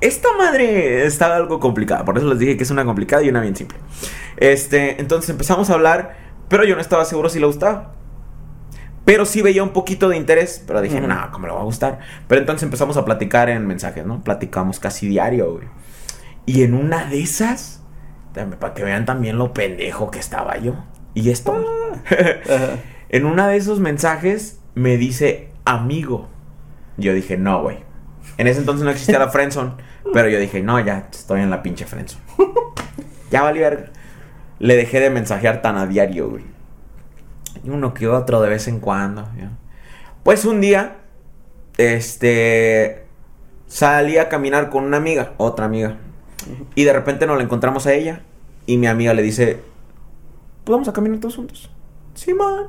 esta 0.00 0.28
madre 0.38 1.04
estaba 1.06 1.36
algo 1.36 1.60
complicada, 1.60 2.04
por 2.04 2.16
eso 2.18 2.26
les 2.28 2.38
dije 2.38 2.56
que 2.56 2.62
es 2.64 2.70
una 2.70 2.84
complicada 2.84 3.22
y 3.22 3.28
una 3.28 3.40
bien 3.40 3.56
simple. 3.56 3.78
Este, 4.36 5.00
entonces 5.00 5.30
empezamos 5.30 5.70
a 5.70 5.74
hablar, 5.74 6.16
pero 6.48 6.64
yo 6.64 6.74
no 6.74 6.80
estaba 6.80 7.04
seguro 7.04 7.28
si 7.28 7.38
le 7.40 7.46
gustaba. 7.46 7.94
Pero 9.04 9.24
sí 9.24 9.42
veía 9.42 9.62
un 9.62 9.70
poquito 9.70 10.08
de 10.08 10.16
interés, 10.16 10.62
pero 10.66 10.80
dije, 10.80 10.98
Ujú. 10.98 11.08
no, 11.08 11.30
¿cómo 11.32 11.46
le 11.46 11.52
va 11.52 11.60
a 11.60 11.64
gustar? 11.64 11.98
Pero 12.28 12.40
entonces 12.42 12.62
empezamos 12.62 12.96
a 12.96 13.04
platicar 13.04 13.48
en 13.48 13.66
mensajes, 13.66 14.04
¿no? 14.06 14.22
Platicamos 14.22 14.78
casi 14.78 15.08
diario, 15.08 15.52
güey. 15.54 15.66
Y 16.46 16.62
en 16.62 16.74
una 16.74 17.06
de 17.06 17.20
esas, 17.22 17.82
para 18.60 18.74
que 18.74 18.84
vean 18.84 19.06
también 19.06 19.36
lo 19.38 19.52
pendejo 19.52 20.10
que 20.10 20.18
estaba 20.18 20.56
yo. 20.58 20.74
Y 21.14 21.30
esto, 21.30 21.54
Ajá. 22.06 22.76
en 23.08 23.24
una 23.24 23.48
de 23.48 23.56
esos 23.56 23.80
mensajes 23.80 24.60
me 24.74 24.96
dice 24.96 25.50
amigo. 25.64 26.28
Yo 26.96 27.12
dije, 27.14 27.36
no, 27.36 27.62
güey. 27.62 27.78
En 28.40 28.46
ese 28.46 28.60
entonces 28.60 28.86
no 28.86 28.90
existía 28.90 29.18
la 29.18 29.28
friendzone, 29.30 29.72
pero 30.14 30.30
yo 30.30 30.40
dije, 30.40 30.62
no, 30.62 30.80
ya 30.80 31.08
estoy 31.12 31.42
en 31.42 31.50
la 31.50 31.62
pinche 31.62 31.84
friendzone. 31.84 32.24
ya 33.30 33.42
valí 33.42 33.60
verga. 33.60 33.90
Le 34.58 34.76
dejé 34.76 34.98
de 34.98 35.10
mensajear 35.10 35.60
tan 35.60 35.76
a 35.76 35.86
diario, 35.86 36.30
güey. 36.30 36.44
Y 37.62 37.68
uno 37.68 37.92
que 37.92 38.08
otro 38.08 38.40
de 38.40 38.48
vez 38.48 38.66
en 38.66 38.80
cuando. 38.80 39.28
ya. 39.38 39.50
Pues 40.22 40.46
un 40.46 40.62
día, 40.62 40.96
este, 41.76 43.04
salí 43.66 44.16
a 44.16 44.30
caminar 44.30 44.70
con 44.70 44.84
una 44.84 44.96
amiga, 44.96 45.34
otra 45.36 45.66
amiga. 45.66 45.98
Y 46.74 46.84
de 46.84 46.94
repente 46.94 47.26
nos 47.26 47.36
la 47.36 47.42
encontramos 47.42 47.86
a 47.86 47.92
ella. 47.92 48.22
Y 48.64 48.78
mi 48.78 48.86
amiga 48.86 49.12
le 49.12 49.20
dice, 49.20 49.60
pues 50.64 50.72
vamos 50.72 50.88
a 50.88 50.94
caminar 50.94 51.20
todos 51.20 51.36
juntos. 51.36 51.70
Simón. 52.14 52.68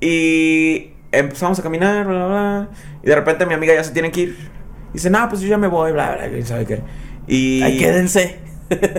Y 0.00 0.90
empezamos 1.12 1.56
a 1.60 1.62
caminar, 1.62 2.04
bla, 2.04 2.16
bla, 2.16 2.26
bla. 2.26 2.68
Y 3.04 3.06
de 3.06 3.14
repente 3.14 3.46
mi 3.46 3.54
amiga 3.54 3.74
ya 3.74 3.84
se 3.84 3.92
tiene 3.92 4.10
que 4.10 4.22
ir. 4.22 4.58
Dice, 4.92 5.10
no, 5.10 5.28
pues 5.28 5.40
yo 5.40 5.48
ya 5.48 5.58
me 5.58 5.66
voy, 5.66 5.92
bla, 5.92 6.16
bla, 6.16 6.28
quién 6.28 6.46
sabe 6.46 6.64
qué. 6.66 6.80
Y... 7.26 7.62
Ahí 7.62 7.78
quédense. 7.78 8.38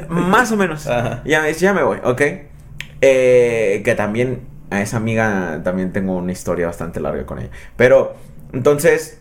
Más 0.10 0.52
o 0.52 0.58
menos. 0.58 0.88
Ajá. 0.88 1.22
Ya 1.26 1.50
ya 1.50 1.74
me 1.74 1.84
voy, 1.84 2.00
ok. 2.04 2.22
Eh, 3.02 3.82
que 3.84 3.96
también 3.96 4.42
a 4.70 4.82
esa 4.82 4.98
amiga 4.98 5.62
también 5.64 5.92
tengo 5.92 6.16
una 6.16 6.32
historia 6.32 6.68
bastante 6.68 7.00
larga 7.00 7.26
con 7.26 7.40
ella. 7.40 7.50
Pero, 7.76 8.16
entonces, 8.54 9.20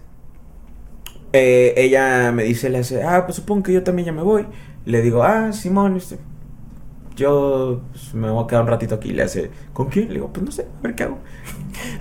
eh, 1.32 1.74
ella 1.76 2.32
me 2.32 2.44
dice, 2.44 2.70
le 2.70 2.78
hace, 2.78 3.02
ah, 3.02 3.24
pues 3.24 3.36
supongo 3.36 3.64
que 3.64 3.72
yo 3.72 3.82
también 3.82 4.06
ya 4.06 4.12
me 4.12 4.22
voy. 4.22 4.46
Le 4.84 5.02
digo, 5.02 5.22
ah, 5.22 5.52
Simón, 5.52 5.96
este, 5.96 6.18
yo 7.18 7.82
pues, 7.92 8.14
me 8.14 8.30
voy 8.30 8.44
a 8.44 8.46
quedar 8.46 8.62
un 8.62 8.68
ratito 8.68 8.94
aquí. 8.94 9.12
Le 9.12 9.22
hace, 9.24 9.50
¿con 9.72 9.88
quién? 9.88 10.08
Le 10.08 10.14
digo, 10.14 10.32
pues 10.32 10.44
no 10.46 10.52
sé, 10.52 10.62
a 10.62 10.82
ver 10.82 10.94
qué 10.94 11.02
hago. 11.04 11.18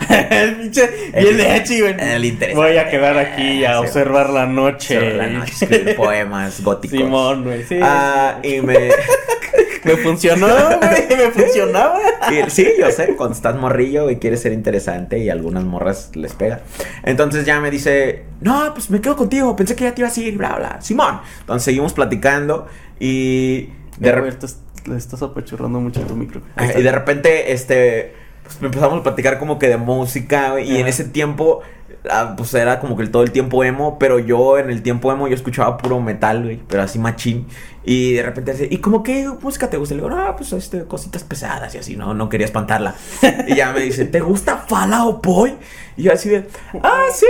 El 0.09 0.55
pinche. 0.61 0.89
Güey. 1.11 1.95
El 1.99 2.25
interesante. 2.25 2.55
Voy 2.55 2.77
a 2.77 2.89
quedar 2.89 3.17
aquí 3.17 3.65
a 3.65 3.73
Sí, 3.73 3.77
observar 3.79 4.29
la 4.29 4.45
noche. 4.45 4.95
Sobre 4.95 5.17
la 5.17 5.27
noche, 5.27 5.51
escribir 5.65 5.95
poemas 5.95 6.61
góticos. 6.63 6.97
Simón, 6.99 7.43
güey. 7.43 7.63
Sí. 7.63 7.79
Ah, 7.81 8.39
y 8.43 8.61
me... 8.61 8.89
Me 9.83 9.95
funcionó, 9.95 10.47
güey. 10.47 11.07
Me 11.17 11.31
funcionaba. 11.31 11.97
Y- 12.29 12.49
Sí, 12.49 12.67
yo 12.77 12.91
sé, 12.91 13.15
cuando 13.15 13.33
estás 13.35 13.55
morrillo 13.55 14.09
y 14.09 14.17
quieres 14.17 14.41
ser 14.41 14.51
interesante 14.51 15.17
y 15.19 15.29
algunas 15.29 15.63
morras 15.63 16.11
les 16.15 16.33
pega. 16.33 16.61
Entonces 17.03 17.45
ya 17.45 17.61
me 17.61 17.71
dice, 17.71 18.25
no, 18.41 18.73
pues 18.73 18.89
me 18.89 18.99
quedo 18.99 19.15
contigo, 19.15 19.55
pensé 19.55 19.75
que 19.77 19.85
ya 19.85 19.95
te 19.95 20.01
ibas 20.01 20.17
a 20.17 20.19
ir, 20.21 20.37
bla, 20.37 20.55
bla. 20.57 20.81
Simón. 20.81 21.21
Entonces 21.39 21.63
seguimos 21.63 21.93
platicando 21.93 22.67
y 22.99 23.69
de, 23.97 24.07
De 24.09 24.15
re- 24.15 24.21
repente 24.21 24.47
le 24.87 24.97
estás 24.97 25.21
apachurrando 25.21 25.79
mucho 25.79 26.01
tu 26.01 26.15
micro. 26.15 26.41
Ajá, 26.55 26.77
y 26.79 26.81
de 26.83 26.91
repente, 26.91 27.51
este, 27.51 28.13
pues 28.43 28.57
empezamos 28.61 28.99
a 28.99 29.03
platicar 29.03 29.37
como 29.39 29.59
que 29.59 29.67
de 29.67 29.77
música 29.77 30.51
güey, 30.51 30.71
y 30.71 30.77
en 30.77 30.87
ese 30.87 31.03
tiempo, 31.03 31.61
ah, 32.11 32.33
pues 32.37 32.53
era 32.53 32.79
como 32.79 32.95
que 32.97 33.07
todo 33.07 33.23
el 33.23 33.31
tiempo 33.31 33.63
emo, 33.63 33.97
pero 33.99 34.19
yo 34.19 34.57
en 34.57 34.69
el 34.69 34.81
tiempo 34.83 35.11
emo 35.11 35.27
yo 35.27 35.35
escuchaba 35.35 35.77
puro 35.77 35.99
metal, 35.99 36.43
güey, 36.43 36.59
pero 36.67 36.83
así 36.83 36.99
machín. 36.99 37.47
Y 37.83 38.15
de 38.15 38.23
repente 38.23 38.51
dice, 38.51 38.67
¿y 38.69 38.79
como 38.79 39.01
qué 39.01 39.29
música 39.41 39.69
te 39.69 39.77
gusta? 39.77 39.93
Y 39.93 39.97
le 39.97 40.03
digo, 40.03 40.13
no, 40.13 40.35
pues 40.35 40.51
este, 40.51 40.83
cositas 40.83 41.23
pesadas 41.23 41.73
y 41.73 41.77
así, 41.77 41.95
no, 41.95 42.13
no 42.13 42.27
quería 42.27 42.45
espantarla. 42.45 42.95
Y 43.47 43.55
ya 43.55 43.71
me 43.71 43.79
dice, 43.79 44.03
¿te 44.03 44.19
gusta 44.19 44.57
Fala 44.67 45.05
o 45.05 45.21
Boy? 45.21 45.55
Y 45.95 46.03
yo 46.03 46.11
así 46.13 46.27
de, 46.27 46.47
ah, 46.83 47.05
sí. 47.15 47.25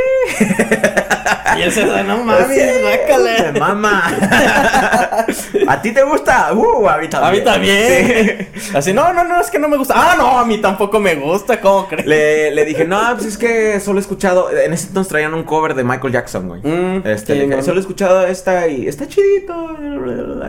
Y 1.58 1.62
él 1.62 1.72
se 1.72 1.86
da, 1.86 2.02
no 2.04 2.24
mames, 2.24 2.48
Sí, 2.48 3.60
mama. 3.60 4.04
¿A 5.68 5.82
ti 5.82 5.92
te 5.92 6.04
gusta? 6.04 6.54
Uh, 6.54 6.88
a 6.88 6.98
mí 6.98 7.06
A 7.06 7.10
también. 7.10 7.34
mí 7.34 7.42
también. 7.52 8.48
Sí. 8.56 8.72
Así, 8.76 8.94
no, 8.94 9.14
no, 9.14 9.24
no, 9.24 9.40
es 9.40 9.50
que 9.50 9.60
no 9.60 9.70
me 9.70 9.78
gusta. 9.78 9.94
Ah, 9.96 10.16
no, 10.18 10.40
a 10.40 10.46
mí 10.46 10.58
tampoco 10.58 11.00
me 11.00 11.16
gusta, 11.16 11.62
¿cómo 11.62 11.88
crees? 11.88 12.06
Le, 12.06 12.52
le 12.52 12.66
dije, 12.66 12.84
no, 12.86 13.00
pues 13.14 13.26
es 13.28 13.38
que 13.38 13.80
solo 13.80 14.00
he 14.00 14.02
escuchado. 14.02 14.50
En 14.68 14.74
ese 14.74 14.88
entonces 14.88 15.10
traían 15.10 15.34
un 15.34 15.44
cover 15.44 15.74
de 15.76 15.84
Michael 15.84 16.14
Jackson, 16.14 16.48
güey. 16.48 16.62
Mm, 16.62 17.08
este, 17.08 17.34
sí, 17.34 17.40
le 17.40 17.48
dije, 17.48 17.64
solo 17.64 17.78
he 17.78 17.82
escuchado 17.82 18.28
esta 18.28 18.68
y 18.68 18.88
está 18.88 19.08
chidito. 19.08 19.78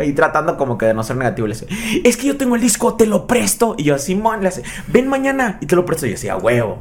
Y 0.05 0.13
tratando 0.13 0.57
como 0.57 0.77
que 0.77 0.87
de 0.87 0.95
no 0.95 1.05
ser 1.05 1.17
negativo. 1.17 1.47
Le 1.47 1.55
decía, 1.55 1.69
es 2.05 2.17
que 2.17 2.27
yo 2.27 2.37
tengo 2.37 2.57
el 2.57 2.61
disco, 2.61 2.95
te 2.95 3.07
lo 3.07 3.27
presto. 3.27 3.77
Y 3.79 3.85
yo, 3.85 3.97
Simón, 3.99 4.43
le 4.43 4.49
hace, 4.49 4.63
ven 4.89 5.09
mañana 5.09 5.59
y 5.61 5.67
te 5.67 5.77
lo 5.77 5.85
presto. 5.87 6.07
Y 6.07 6.11
yo 6.11 6.15
decía, 6.15 6.37
huevo. 6.37 6.79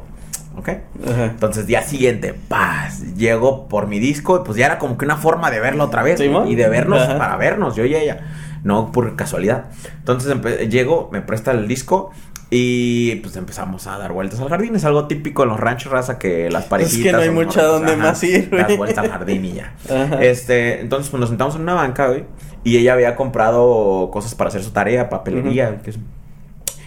¿Ok? 0.56 0.68
Ajá. 0.68 1.24
Entonces, 1.26 1.68
día 1.68 1.82
siguiente, 1.82 2.34
paz, 2.34 3.14
llego 3.14 3.68
por 3.68 3.86
mi 3.86 4.00
disco, 4.00 4.40
y 4.40 4.44
pues 4.44 4.58
ya 4.58 4.66
era 4.66 4.78
como 4.80 4.98
que 4.98 5.04
una 5.04 5.16
forma 5.16 5.52
de 5.52 5.60
verlo 5.60 5.84
otra 5.84 6.02
vez, 6.02 6.18
Simón. 6.18 6.48
y 6.48 6.56
de 6.56 6.68
vernos 6.68 7.00
Ajá. 7.00 7.16
para 7.16 7.36
vernos, 7.36 7.76
yo 7.76 7.84
y 7.84 7.94
ella, 7.94 8.26
no 8.64 8.90
por 8.90 9.14
casualidad. 9.14 9.66
Entonces, 10.00 10.36
llego, 10.68 11.10
me 11.12 11.22
presta 11.22 11.52
el 11.52 11.68
disco, 11.68 12.10
y 12.50 13.16
pues 13.16 13.36
empezamos 13.36 13.86
a 13.86 13.98
dar 13.98 14.12
vueltas 14.12 14.40
al 14.40 14.48
jardín. 14.48 14.74
Es 14.74 14.84
algo 14.84 15.06
típico 15.06 15.42
en 15.42 15.50
los 15.50 15.60
ranchos, 15.60 15.92
raza, 15.92 16.18
que 16.18 16.50
las 16.50 16.64
parejitas... 16.64 17.02
que 17.02 17.12
no 17.12 17.18
hay 17.18 17.30
mucho 17.30 17.60
a 17.60 17.64
dónde 17.64 17.96
más 17.96 18.22
ir, 18.24 18.48
güey. 18.50 18.62
Das 18.62 18.76
vueltas 18.76 19.04
al 19.04 19.10
jardín 19.10 19.44
y 19.44 19.52
ya. 19.52 19.74
Ajá. 19.84 20.22
Este, 20.22 20.80
entonces, 20.80 21.10
pues 21.10 21.20
nos 21.20 21.28
sentamos 21.28 21.56
en 21.56 21.62
una 21.62 21.74
banca, 21.74 22.08
güey, 22.08 22.24
y 22.64 22.78
ella 22.78 22.94
había 22.94 23.16
comprado 23.16 24.10
cosas 24.10 24.34
para 24.34 24.48
hacer 24.48 24.62
su 24.62 24.70
tarea, 24.70 25.08
papelería, 25.10 25.78
que 25.82 25.90
es- 25.90 25.98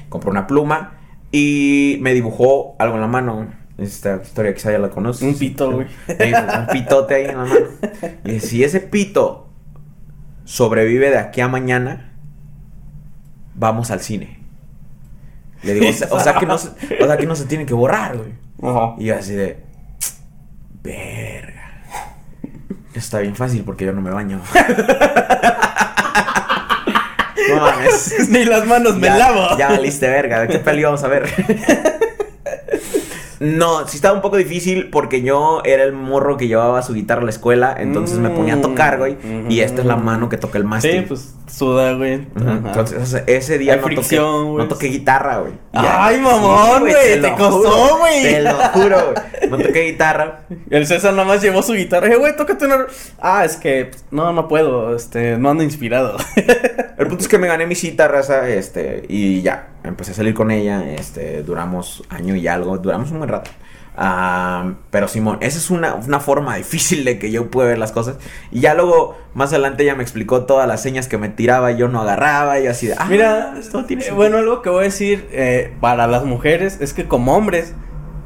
compró 0.09 0.31
una 0.31 0.47
pluma, 0.47 0.97
y 1.31 1.97
me 2.01 2.13
dibujó 2.13 2.75
algo 2.79 2.95
en 2.95 3.01
la 3.01 3.07
mano. 3.07 3.47
Esta 3.77 4.19
historia 4.21 4.53
quizá 4.53 4.71
ya 4.71 4.79
la 4.79 4.89
conoces. 4.89 5.23
Un 5.23 5.37
pito, 5.39 5.71
güey. 5.71 5.87
Un 6.07 6.67
pitote 6.71 7.15
ahí 7.15 7.25
en 7.25 7.37
la 7.37 7.45
mano. 7.45 7.55
Y 8.25 8.39
si 8.39 8.63
ese 8.63 8.79
pito 8.79 9.47
sobrevive 10.43 11.09
de 11.09 11.17
aquí 11.17 11.39
a 11.41 11.47
mañana, 11.47 12.13
vamos 13.55 13.89
al 13.91 14.01
cine. 14.01 14.40
Le 15.63 15.73
digo, 15.75 15.89
o 15.89 15.93
sea, 15.93 16.07
o 16.11 16.19
sea 16.19 16.33
que 16.35 16.45
no 16.45 16.57
se, 16.57 16.69
o 16.69 17.05
sea 17.07 17.17
que 17.17 17.25
no 17.27 17.35
se 17.35 17.45
tiene 17.45 17.65
que 17.65 17.73
borrar, 17.73 18.17
güey. 18.17 18.33
Ajá. 18.63 18.95
Y 18.97 19.05
yo 19.05 19.15
así 19.15 19.33
de. 19.33 19.57
Verga. 20.83 21.83
Está 22.93 23.19
bien 23.19 23.35
fácil 23.35 23.63
porque 23.63 23.85
yo 23.85 23.93
no 23.93 24.01
me 24.01 24.09
baño. 24.11 24.41
no 27.49 27.55
mames. 27.61 28.15
Ni 28.29 28.45
las 28.45 28.65
manos 28.65 28.95
me 28.95 29.07
Ya- 29.07 29.17
lavo. 29.17 29.57
Ya 29.57 29.69
valiste 29.69 30.07
verga. 30.09 30.41
¿De 30.41 30.47
qué 30.47 30.59
peli 30.59 30.83
vamos 30.83 31.03
a 31.03 31.07
ver? 31.07 31.29
No, 33.41 33.87
sí 33.87 33.95
estaba 33.95 34.13
un 34.13 34.21
poco 34.21 34.37
difícil 34.37 34.91
porque 34.91 35.23
yo 35.23 35.63
era 35.65 35.83
el 35.83 35.93
morro 35.93 36.37
que 36.37 36.47
llevaba 36.47 36.83
su 36.83 36.93
guitarra 36.93 37.21
a 37.21 37.25
la 37.25 37.31
escuela, 37.31 37.75
entonces 37.75 38.19
me 38.19 38.29
ponía 38.29 38.53
a 38.53 38.61
tocar, 38.61 38.99
güey, 38.99 39.17
y 39.49 39.61
esta 39.61 39.81
es 39.81 39.87
la 39.87 39.95
mano 39.95 40.29
que 40.29 40.37
toca 40.37 40.59
el 40.59 40.63
mástil. 40.63 40.91
Sí, 40.91 41.05
pues 41.07 41.33
suda, 41.47 41.93
güey. 41.93 42.27
Entonces, 42.35 43.23
ese 43.25 43.57
día 43.57 43.77
no 43.77 43.81
toqué, 43.81 43.95
fricción, 43.95 44.51
güey. 44.51 44.57
no 44.57 44.67
toqué 44.67 44.87
guitarra, 44.89 45.39
güey. 45.39 45.53
Ay, 45.73 46.19
mamón, 46.19 46.81
güey, 46.81 47.19
te 47.19 47.33
costó, 47.33 47.97
güey. 47.97 48.21
Te 48.21 48.41
lo 48.43 48.53
juro, 48.53 48.97
güey. 49.11 49.49
No 49.49 49.57
toqué 49.57 49.81
guitarra. 49.91 50.41
El 50.69 50.85
César 50.85 51.13
nada 51.13 51.27
más 51.27 51.41
llevó 51.41 51.63
su 51.63 51.73
guitarra. 51.73 52.07
Eh, 52.07 52.17
güey, 52.17 52.35
tócate 52.35 52.65
una. 52.65 52.85
Ah, 53.19 53.43
es 53.43 53.57
que 53.57 53.89
no, 54.11 54.31
no 54.33 54.47
puedo. 54.47 54.95
Este, 54.95 55.37
no 55.37 55.49
ando 55.49 55.63
inspirado. 55.63 56.15
El 57.01 57.07
punto 57.07 57.23
es 57.23 57.27
que 57.27 57.39
me 57.39 57.47
gané 57.47 57.65
mi 57.65 57.73
cita, 57.73 58.07
raza, 58.07 58.47
este, 58.47 59.03
y 59.09 59.41
ya, 59.41 59.69
empecé 59.83 60.11
a 60.11 60.13
salir 60.13 60.35
con 60.35 60.51
ella, 60.51 60.87
este, 60.93 61.41
duramos 61.41 62.03
año 62.09 62.35
y 62.35 62.47
algo, 62.47 62.77
duramos 62.77 63.09
un 63.09 63.17
buen 63.17 63.27
rato. 63.31 63.51
Ah, 63.97 64.73
pero 64.89 65.07
Simón, 65.09 65.37
esa 65.41 65.57
es 65.57 65.69
una, 65.69 65.95
una 65.95 66.19
forma 66.21 66.55
difícil 66.55 67.03
de 67.03 67.19
que 67.19 67.29
yo 67.29 67.51
pueda 67.51 67.67
ver 67.69 67.77
las 67.77 67.91
cosas. 67.91 68.17
Y 68.51 68.61
ya 68.61 68.73
luego, 68.73 69.17
más 69.33 69.49
adelante, 69.49 69.83
ella 69.83 69.95
me 69.95 70.03
explicó 70.03 70.45
todas 70.45 70.67
las 70.67 70.81
señas 70.81 71.07
que 71.07 71.17
me 71.17 71.27
tiraba 71.29 71.71
y 71.73 71.77
yo 71.77 71.87
no 71.89 72.01
agarraba, 72.01 72.59
y 72.59 72.67
así 72.67 72.87
de, 72.87 72.95
ah, 72.97 73.05
Mira, 73.09 73.55
esto 73.59 73.83
tiene 73.85 74.01
eh, 74.01 74.05
sentido". 74.05 74.15
bueno, 74.15 74.37
algo 74.37 74.61
que 74.61 74.69
voy 74.69 74.81
a 74.81 74.83
decir 74.83 75.27
eh, 75.31 75.73
para 75.81 76.07
las 76.07 76.23
mujeres 76.23 76.77
es 76.79 76.93
que 76.93 77.07
como 77.07 77.35
hombres 77.35 77.73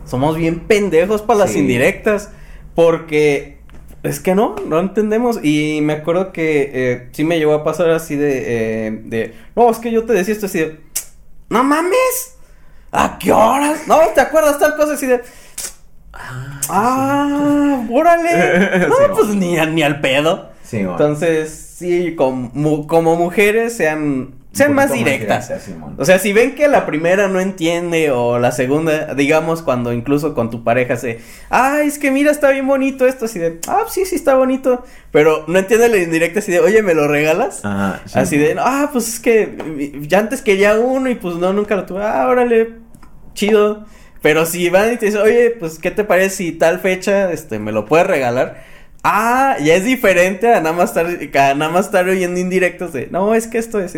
somos 0.06 0.38
bien 0.38 0.60
pendejos 0.62 1.24
para 1.24 1.40
las 1.40 1.52
Sí. 1.52 1.60
indirectas. 1.60 2.32
Porque 2.76 3.60
es 4.04 4.20
que 4.20 4.36
no, 4.36 4.56
no 4.68 4.80
entendemos. 4.80 5.40
Y 5.44 5.80
me 5.82 5.94
acuerdo 5.94 6.32
que 6.34 6.70
eh, 6.74 7.10
sí 7.14 7.24
me 7.24 7.38
llegó 7.40 7.54
a 7.54 7.64
pasar 7.64 7.90
así 7.90 8.16
de, 8.18 8.88
eh, 8.88 9.00
de. 9.06 9.34
No, 9.56 9.70
es 9.72 9.78
que 9.80 9.92
yo 9.92 10.04
te 10.06 10.12
decía 10.14 10.34
esto 10.34 10.46
así 10.48 10.60
de. 10.60 10.80
No 11.50 11.64
mames. 11.64 12.35
¿A 12.96 13.18
qué 13.20 13.32
horas? 13.32 13.88
No, 13.88 14.00
¿te 14.14 14.22
acuerdas 14.22 14.58
tal 14.58 14.76
cosa 14.76 14.94
así 14.94 15.06
de. 15.06 15.22
Ah, 16.70 17.86
órale. 17.92 18.88
No, 18.88 18.96
Sí, 18.96 19.04
pues 19.14 19.28
ni, 19.36 19.84
al 19.84 20.00
pedo. 20.00 20.50
Simón. 20.64 20.94
Entonces, 20.94 21.52
sí, 21.78 22.16
como, 22.16 22.88
como 22.88 23.16
mujeres 23.16 23.76
sean, 23.76 24.36
sean 24.52 24.74
más 24.74 24.92
directas. 24.92 25.52
O 25.98 26.06
sea, 26.06 26.18
si 26.18 26.32
ven 26.34 26.56
que 26.56 26.68
la 26.68 26.86
primera 26.86 27.28
no 27.28 27.40
entiende 27.40 28.10
o 28.12 28.40
la 28.40 28.52
segunda, 28.52 29.14
digamos, 29.14 29.62
cuando 29.62 29.92
incluso 29.92 30.34
con 30.34 30.50
tu 30.50 30.64
pareja 30.64 30.96
se, 30.96 31.20
ay, 31.50 31.88
es 31.88 32.00
que 32.00 32.10
mira, 32.10 32.32
está 32.32 32.50
bien 32.52 32.66
bonito 32.66 33.06
esto, 33.06 33.26
así 33.26 33.38
de, 33.38 33.60
ah, 33.68 33.84
sí, 33.90 34.06
sí, 34.06 34.16
está 34.16 34.36
bonito, 34.36 34.84
pero 35.12 35.44
no 35.48 35.60
entiende 35.60 35.90
la 35.90 35.98
indirecta 35.98 36.40
así 36.40 36.52
de, 36.52 36.62
oye, 36.62 36.82
¿me 36.82 36.94
lo 36.94 37.08
regalas? 37.08 37.64
Ajá, 37.66 38.02
sí. 38.06 38.18
Así 38.18 38.38
de, 38.38 38.56
ah, 38.58 38.90
pues 38.92 39.08
es 39.10 39.20
que 39.20 40.02
ya 40.08 40.20
antes 40.20 40.42
quería 40.42 40.80
uno 40.80 41.10
y 41.10 41.16
pues 41.16 41.36
no, 41.36 41.52
nunca 41.52 41.76
lo 41.76 41.86
tuve, 41.86 42.04
ah, 42.04 42.26
órale, 42.28 42.85
chido. 43.36 43.86
Pero 44.24 44.48
si 44.48 44.70
van 44.72 44.94
y 44.94 44.98
te 44.98 45.06
dicen, 45.06 45.22
oye, 45.22 45.52
pues, 45.52 45.78
¿qué 45.78 45.92
te 45.92 46.04
parece 46.04 46.36
si 46.36 46.52
tal 46.54 46.80
fecha, 46.80 47.32
este, 47.32 47.60
me 47.60 47.72
lo 47.72 47.86
puedes 47.86 48.08
regalar? 48.08 48.64
Ah, 49.04 49.58
ya 49.62 49.76
es 49.76 49.86
diferente 49.86 50.52
a 50.52 50.62
nada 50.62 50.76
más 50.76 50.90
estar, 50.98 51.06
a 51.06 51.54
nada 51.54 51.72
más 51.72 51.86
estar 51.86 52.08
oyendo 52.10 52.40
indirectos 52.40 52.92
de, 52.92 53.08
no, 53.12 53.36
es 53.36 53.46
que 53.46 53.60
esto 53.60 53.80
es, 53.80 53.96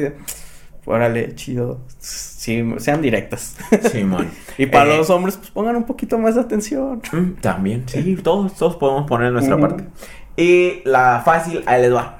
órale, 0.86 1.34
chido. 1.36 1.80
Sí, 2.00 2.62
sean 2.78 3.02
directas. 3.02 3.56
Simón. 3.91 4.30
y 4.58 4.65
para 4.65 4.93
Eh, 4.93 4.97
los 4.97 5.10
hombres, 5.10 5.38
pues 5.38 5.50
pongan 5.52 5.78
un 5.78 5.86
poquito 5.86 6.17
más 6.17 6.36
de 6.36 6.41
atención. 6.41 7.02
Mm, 7.13 7.39
También, 7.41 7.84
sí, 7.88 8.17
todos, 8.21 8.54
todos 8.56 8.76
podemos 8.76 9.08
poner 9.08 9.32
nuestra 9.32 9.58
parte. 9.58 9.86
Y 10.36 10.82
la 10.84 11.21
fácil, 11.23 11.63
ahí 11.65 11.82
les 11.84 11.93
va. 11.93 12.17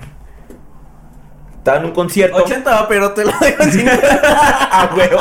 Estaba 1.68 1.84
en 1.84 1.88
un 1.88 1.92
concierto. 1.92 2.38
80, 2.38 2.88
pero 2.88 3.12
te 3.12 3.26
lo 3.26 3.34
dejo 3.42 3.64
sin. 3.66 3.90
A 3.90 4.90
huevo. 4.96 5.20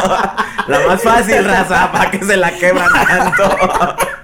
La 0.68 0.86
más 0.86 1.02
fácil, 1.02 1.44
raza, 1.44 1.90
para 1.90 2.08
que 2.08 2.24
se 2.24 2.36
la 2.36 2.52
quebran 2.52 2.88
tanto. 2.92 3.42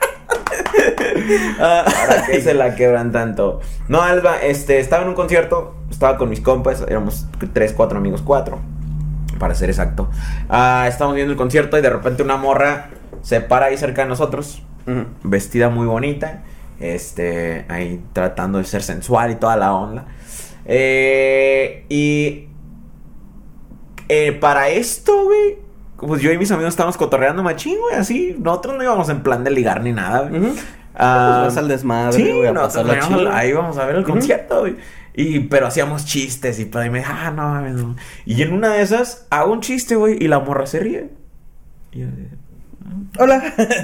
Ah, 1.60 1.84
¿Para 1.84 2.26
qué 2.26 2.40
se 2.40 2.52
la 2.52 2.74
quebran 2.74 3.12
tanto? 3.12 3.60
No, 3.88 4.02
Alba, 4.02 4.38
este, 4.42 4.80
estaba 4.80 5.02
en 5.02 5.10
un 5.10 5.14
concierto, 5.14 5.76
estaba 5.88 6.18
con 6.18 6.28
mis 6.28 6.40
compas, 6.40 6.84
éramos 6.88 7.26
tres, 7.52 7.72
cuatro 7.72 7.98
amigos, 7.98 8.22
cuatro, 8.22 8.58
para 9.38 9.54
ser 9.54 9.70
exacto. 9.70 10.10
Ah, 10.48 10.86
estábamos 10.88 11.16
viendo 11.16 11.32
el 11.32 11.38
concierto 11.38 11.78
y 11.78 11.80
de 11.80 11.90
repente 11.90 12.22
una 12.22 12.36
morra 12.36 12.90
se 13.22 13.40
para 13.40 13.66
ahí 13.66 13.78
cerca 13.78 14.02
de 14.02 14.08
nosotros, 14.08 14.62
vestida 15.22 15.68
muy 15.68 15.86
bonita, 15.86 16.42
este, 16.80 17.66
ahí 17.68 18.02
tratando 18.12 18.58
de 18.58 18.64
ser 18.64 18.82
sensual 18.82 19.30
y 19.30 19.36
toda 19.36 19.56
la 19.56 19.72
onda. 19.72 20.06
Eh, 20.64 21.84
y 21.88 22.46
eh, 24.08 24.32
para 24.32 24.68
esto, 24.68 25.24
güey, 25.24 25.58
pues 25.96 26.20
yo 26.22 26.32
y 26.32 26.38
mis 26.38 26.50
amigos 26.50 26.72
estábamos 26.72 26.96
cotorreando 26.96 27.42
machín, 27.42 27.78
güey, 27.80 27.94
así. 27.96 28.36
Nosotros 28.38 28.76
no 28.76 28.82
íbamos 28.82 29.08
en 29.08 29.22
plan 29.22 29.44
de 29.44 29.50
ligar 29.50 29.82
ni 29.82 29.92
nada, 29.92 30.28
güey. 30.28 30.40
Ujú. 30.40 30.54
Ah, 30.94 31.40
Pues 31.44 31.54
vas 31.54 31.56
al 31.62 31.68
desmadre, 31.68 32.12
sí, 32.12 32.30
güey, 32.30 32.46
a 32.46 32.52
nosotros 32.52 32.84
pasarla 32.84 32.96
íbamos- 32.96 33.18
chido. 33.20 33.32
ahí 33.32 33.52
vamos 33.52 33.78
a 33.78 33.86
ver 33.86 33.96
el 33.96 34.04
concierto, 34.04 34.60
güey. 34.60 34.76
Y, 35.14 35.40
pero 35.40 35.66
hacíamos 35.66 36.04
chistes 36.06 36.58
y 36.58 36.64
para 36.66 36.86
y 36.86 36.90
me 36.90 37.02
ah, 37.04 37.30
no 37.34 37.42
mames, 37.48 37.74
no. 37.74 37.96
Y 38.24 38.42
en 38.42 38.52
una 38.52 38.74
de 38.74 38.82
esas 38.82 39.26
hago 39.30 39.52
un 39.52 39.60
chiste, 39.60 39.94
güey, 39.96 40.16
y 40.22 40.28
la 40.28 40.38
morra 40.40 40.66
se 40.66 40.80
ríe. 40.80 41.10
Y 41.92 42.00
yo 42.00 42.06
Hola. 43.18 43.42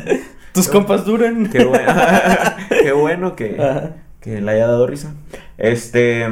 Tus 0.53 0.69
compas 0.69 1.05
duran. 1.05 1.49
Qué 1.51 1.65
bueno, 1.65 1.93
qué 2.69 2.93
bueno 2.93 3.37
que, 3.37 3.91
que 4.21 4.41
le 4.41 4.51
haya 4.53 4.67
dado 4.67 4.87
risa. 4.87 5.15
Este. 5.57 6.27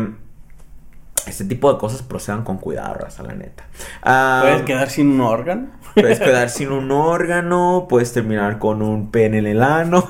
Este 1.26 1.44
tipo 1.44 1.72
de 1.72 1.78
cosas 1.78 2.02
procedan 2.02 2.44
con 2.44 2.58
cuidado, 2.58 2.94
raza, 2.94 3.22
la 3.22 3.34
neta. 3.34 3.64
Ah, 4.02 4.40
Puedes 4.42 4.62
quedar 4.62 4.90
sin 4.90 5.08
un 5.10 5.20
órgano. 5.20 5.68
Puedes 5.94 6.20
quedar 6.20 6.50
sin 6.50 6.70
un 6.72 6.90
órgano, 6.92 7.86
puedes 7.88 8.12
terminar 8.12 8.58
con 8.58 8.82
un 8.82 9.10
pene 9.10 9.38
en 9.38 9.46
el 9.46 9.62
ano. 9.62 10.06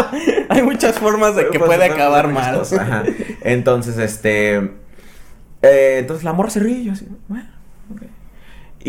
Hay 0.48 0.62
muchas 0.62 0.98
formas 0.98 1.36
de 1.36 1.48
que 1.48 1.58
Pues, 1.58 1.68
puede 1.70 1.84
acabar 1.84 2.28
mal. 2.28 2.60
ajá. 2.60 3.04
Entonces, 3.42 3.96
este. 3.98 4.56
eh, 5.62 5.96
entonces 5.98 6.24
la 6.24 6.32
morra 6.32 6.50
se 6.50 6.60
ríe 6.60 6.78
y 6.78 6.84
yo 6.86 6.92
así, 6.92 7.06
bueno. 7.28 7.48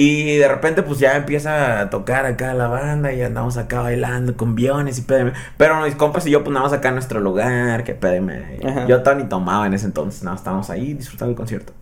Y 0.01 0.37
de 0.37 0.47
repente, 0.47 0.81
pues 0.81 0.97
ya 0.99 1.17
empieza 1.17 1.81
a 1.81 1.89
tocar 1.89 2.25
acá 2.25 2.53
la 2.53 2.69
banda 2.69 3.11
y 3.11 3.21
andamos 3.21 3.57
acá 3.57 3.81
bailando 3.81 4.37
con 4.37 4.55
viones 4.55 4.97
y 4.97 5.01
pedeme. 5.01 5.33
Pero 5.57 5.81
mis 5.81 5.95
compas 5.95 6.25
y 6.25 6.31
yo, 6.31 6.41
pues 6.41 6.53
nada 6.53 6.63
más 6.63 6.71
acá 6.71 6.87
en 6.87 6.93
nuestro 6.93 7.19
lugar, 7.19 7.83
que 7.83 7.95
pedeme. 7.95 8.59
Ajá. 8.65 8.87
Yo 8.87 8.99
todavía 8.99 9.25
ni 9.25 9.29
tomaba 9.29 9.67
en 9.67 9.73
ese 9.73 9.87
entonces, 9.87 10.23
nada, 10.23 10.37
estábamos 10.37 10.69
ahí 10.69 10.93
disfrutando 10.93 11.31
el 11.31 11.35
concierto. 11.35 11.73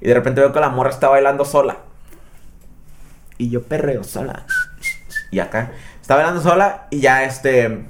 Y 0.00 0.08
de 0.08 0.14
repente 0.14 0.40
veo 0.40 0.54
que 0.54 0.60
la 0.60 0.70
morra 0.70 0.88
está 0.88 1.10
bailando 1.10 1.44
sola. 1.44 1.76
Y 3.36 3.50
yo 3.50 3.62
perreo 3.62 4.04
sola. 4.04 4.46
Y 5.30 5.40
acá, 5.40 5.72
está 6.00 6.14
bailando 6.14 6.40
sola 6.40 6.86
y 6.88 7.00
ya 7.00 7.24
este. 7.24 7.84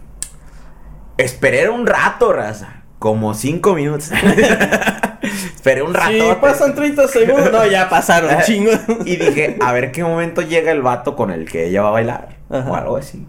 Esperé 1.17 1.69
un 1.69 1.87
rato, 1.87 2.33
raza. 2.33 2.80
Como 3.01 3.33
cinco 3.33 3.75
minutos. 3.75 4.11
Esperé 5.55 5.83
un 5.83 5.95
rato. 5.95 6.13
Sí, 6.13 6.23
pasan 6.39 6.75
30 6.75 7.09
segundos. 7.09 7.51
No, 7.51 7.67
ya 7.67 7.89
pasaron, 7.89 8.31
chingo. 8.45 8.73
Y 9.07 9.17
dije, 9.17 9.57
a 9.59 9.73
ver 9.73 9.91
qué 9.91 10.05
momento 10.05 10.43
llega 10.43 10.71
el 10.71 10.83
vato 10.83 11.17
con 11.17 11.31
el 11.31 11.51
que 11.51 11.69
ella 11.69 11.81
va 11.81 11.89
a 11.89 11.93
bailar. 11.93 12.37
Ajá. 12.51 12.71
O 12.71 12.75
algo 12.75 12.97
así. 12.99 13.27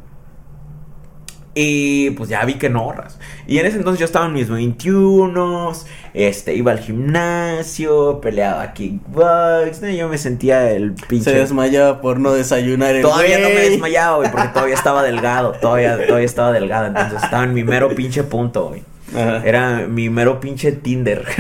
Y 1.54 2.10
pues 2.12 2.30
ya 2.30 2.44
vi 2.44 2.56
que 2.56 2.70
no, 2.70 2.92
raza. 2.92 3.18
Y 3.48 3.60
en 3.60 3.66
ese 3.66 3.78
entonces 3.78 4.00
yo 4.00 4.06
estaba 4.06 4.26
en 4.26 4.34
mis 4.34 4.50
21, 4.50 5.72
este, 6.14 6.54
iba 6.54 6.74
al 6.74 6.80
gimnasio, 6.80 8.20
peleaba 8.20 8.74
kickbox, 8.74 9.82
¿no? 9.82 9.90
yo 9.90 10.10
me 10.10 10.18
sentía 10.18 10.70
el 10.70 10.96
pinche... 11.08 11.32
Se 11.32 11.38
desmayaba 11.38 12.02
por 12.02 12.20
no 12.20 12.34
desayunar 12.34 12.96
el 12.96 13.04
Todavía 13.04 13.40
no 13.40 13.48
me 13.48 13.70
desmayaba, 13.70 14.18
güey, 14.18 14.32
porque 14.32 14.50
todavía 14.50 14.76
estaba 14.76 15.02
delgado, 15.04 15.54
todavía, 15.54 15.98
todavía 16.06 16.26
estaba 16.26 16.52
delgado, 16.52 16.88
entonces 16.88 17.24
estaba 17.24 17.46
en 17.46 17.54
mi 17.54 17.64
mero 17.64 17.88
pinche 17.96 18.24
punto, 18.24 18.68
güey. 18.68 18.91
Era 19.16 19.88
mi 19.88 20.10
mero 20.10 20.40
pinche 20.40 20.72
Tinder. 20.72 21.26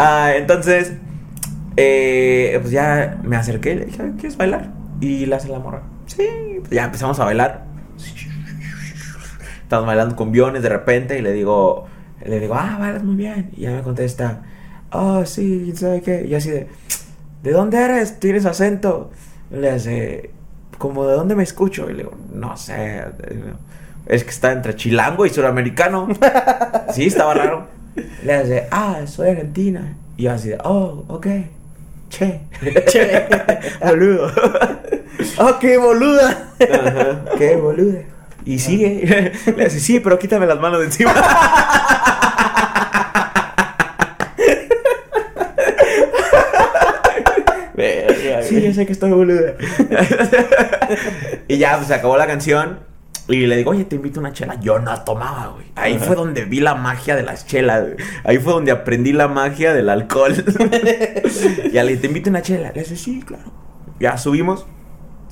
Ah, 0.00 0.34
entonces, 0.36 0.92
eh, 1.76 2.56
pues 2.60 2.70
ya 2.70 3.18
me 3.24 3.34
acerqué 3.34 3.72
y 3.72 3.74
le 3.76 3.84
dije, 3.86 4.12
¿quieres 4.16 4.36
bailar? 4.36 4.70
Y 5.00 5.26
le 5.26 5.34
hace 5.34 5.48
la 5.48 5.58
morra. 5.58 5.82
Sí, 6.06 6.28
pues 6.60 6.70
ya 6.70 6.84
empezamos 6.84 7.18
a 7.18 7.24
bailar. 7.24 7.64
Estamos 9.62 9.86
bailando 9.86 10.14
con 10.14 10.30
viones 10.30 10.62
de 10.62 10.68
repente 10.68 11.18
y 11.18 11.22
le 11.22 11.32
digo, 11.32 11.86
le 12.24 12.40
digo, 12.40 12.54
ah, 12.54 12.76
bailas 12.78 13.02
muy 13.02 13.16
bien. 13.16 13.50
Y 13.56 13.62
ya 13.62 13.72
me 13.72 13.82
contesta, 13.82 14.42
oh, 14.92 15.24
sí, 15.24 15.72
¿sabe 15.74 16.02
qué? 16.02 16.24
Y 16.26 16.34
así 16.34 16.50
de, 16.50 16.68
¿de 17.42 17.52
dónde 17.52 17.78
eres? 17.78 18.20
¿Tienes 18.20 18.46
acento? 18.46 19.10
Le 19.50 19.70
hace, 19.70 20.30
como 20.78 21.06
de 21.06 21.14
dónde 21.14 21.34
me 21.34 21.42
escucho? 21.42 21.90
Y 21.90 21.94
le 21.94 22.04
digo, 22.04 22.14
no 22.32 22.56
sé. 22.56 23.04
Es 24.06 24.24
que 24.24 24.30
está 24.30 24.52
entre 24.52 24.74
chilango 24.74 25.26
y 25.26 25.30
suramericano. 25.30 26.08
sí, 26.94 27.06
estaba 27.06 27.34
raro. 27.34 27.68
Le 28.24 28.34
hace, 28.34 28.66
ah, 28.70 29.00
soy 29.06 29.30
argentina. 29.30 29.96
Y 30.16 30.24
yo 30.24 30.32
así 30.32 30.50
de, 30.50 30.58
oh, 30.64 31.04
ok. 31.08 31.26
Che. 32.08 32.40
Che. 32.86 33.26
Boludo. 33.84 34.32
¡Oh, 35.38 35.58
qué 35.58 35.76
boluda! 35.78 36.52
Ajá, 36.60 37.24
qué 37.36 37.56
boludo. 37.56 37.98
Y 38.44 38.58
sigue. 38.58 39.32
Le 39.56 39.66
hace, 39.66 39.80
sí, 39.80 40.00
pero 40.00 40.18
quítame 40.18 40.46
las 40.46 40.60
manos 40.60 40.78
de 40.80 40.86
encima. 40.86 41.12
Sí, 48.48 48.62
yo 48.62 48.72
sé 48.72 48.86
que 48.86 48.92
estoy 48.92 49.10
boluda. 49.10 49.54
y 51.48 51.58
ya, 51.58 51.76
pues 51.76 51.88
se 51.88 51.94
acabó 51.94 52.16
la 52.16 52.26
canción. 52.26 52.78
Y 53.28 53.46
le 53.46 53.56
digo, 53.56 53.72
oye, 53.72 53.84
te 53.84 53.96
invito 53.96 54.20
a 54.20 54.22
una 54.22 54.32
chela. 54.32 54.58
Yo 54.60 54.78
no 54.78 54.98
tomaba, 55.02 55.48
güey. 55.48 55.66
Ahí 55.74 55.98
fue 55.98 56.16
donde 56.16 56.46
vi 56.46 56.60
la 56.60 56.74
magia 56.74 57.14
de 57.14 57.22
las 57.22 57.46
chelas, 57.46 57.82
güey. 57.82 57.96
Ahí 58.24 58.38
fue 58.38 58.54
donde 58.54 58.72
aprendí 58.72 59.12
la 59.12 59.28
magia 59.28 59.74
del 59.74 59.90
alcohol. 59.90 60.34
ya 61.72 61.84
le 61.84 61.96
te 61.98 62.06
invito 62.06 62.30
a 62.30 62.32
una 62.32 62.42
chela. 62.42 62.72
Le 62.74 62.80
dice, 62.80 62.96
sí, 62.96 63.20
claro. 63.20 63.52
Ya 64.00 64.16
subimos. 64.16 64.66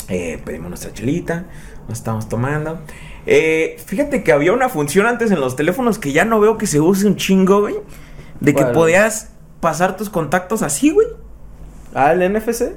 Eh, 0.08 0.40
pedimos 0.44 0.68
nuestra 0.68 0.92
chelita. 0.92 1.46
Nos 1.88 1.98
estamos 1.98 2.28
tomando. 2.28 2.80
Eh, 3.24 3.76
fíjate 3.86 4.22
que 4.22 4.32
había 4.32 4.52
una 4.52 4.68
función 4.68 5.06
antes 5.06 5.30
en 5.30 5.40
los 5.40 5.56
teléfonos 5.56 5.98
que 5.98 6.12
ya 6.12 6.26
no 6.26 6.38
veo 6.38 6.58
que 6.58 6.66
se 6.66 6.80
use 6.80 7.06
un 7.06 7.16
chingo, 7.16 7.60
güey. 7.60 7.76
De 8.40 8.54
que 8.54 8.66
podías 8.66 9.30
pasar 9.60 9.96
tus 9.96 10.10
contactos 10.10 10.62
así, 10.62 10.90
güey. 10.90 11.08
Ah, 11.94 12.12
el 12.12 12.30
NFC. 12.30 12.72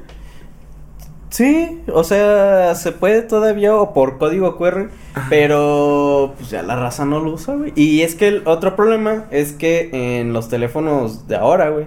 Sí, 1.30 1.82
o 1.94 2.04
sea, 2.04 2.74
se 2.76 2.92
puede 2.92 3.22
todavía 3.22 3.76
o 3.76 3.94
por 3.94 4.18
código 4.18 4.58
QR, 4.58 4.90
pero 5.30 6.34
pues 6.38 6.50
ya 6.50 6.64
la 6.64 6.76
raza 6.76 7.06
no 7.06 7.20
lo 7.20 7.34
usa, 7.34 7.56
güey. 7.56 7.72
Y 7.76 8.02
es 8.02 8.16
que 8.16 8.28
el 8.28 8.48
otro 8.48 8.76
problema 8.76 9.26
es 9.32 9.54
que 9.54 9.90
en 10.20 10.34
los 10.34 10.50
teléfonos 10.50 11.28
de 11.28 11.36
ahora, 11.36 11.70
güey, 11.70 11.86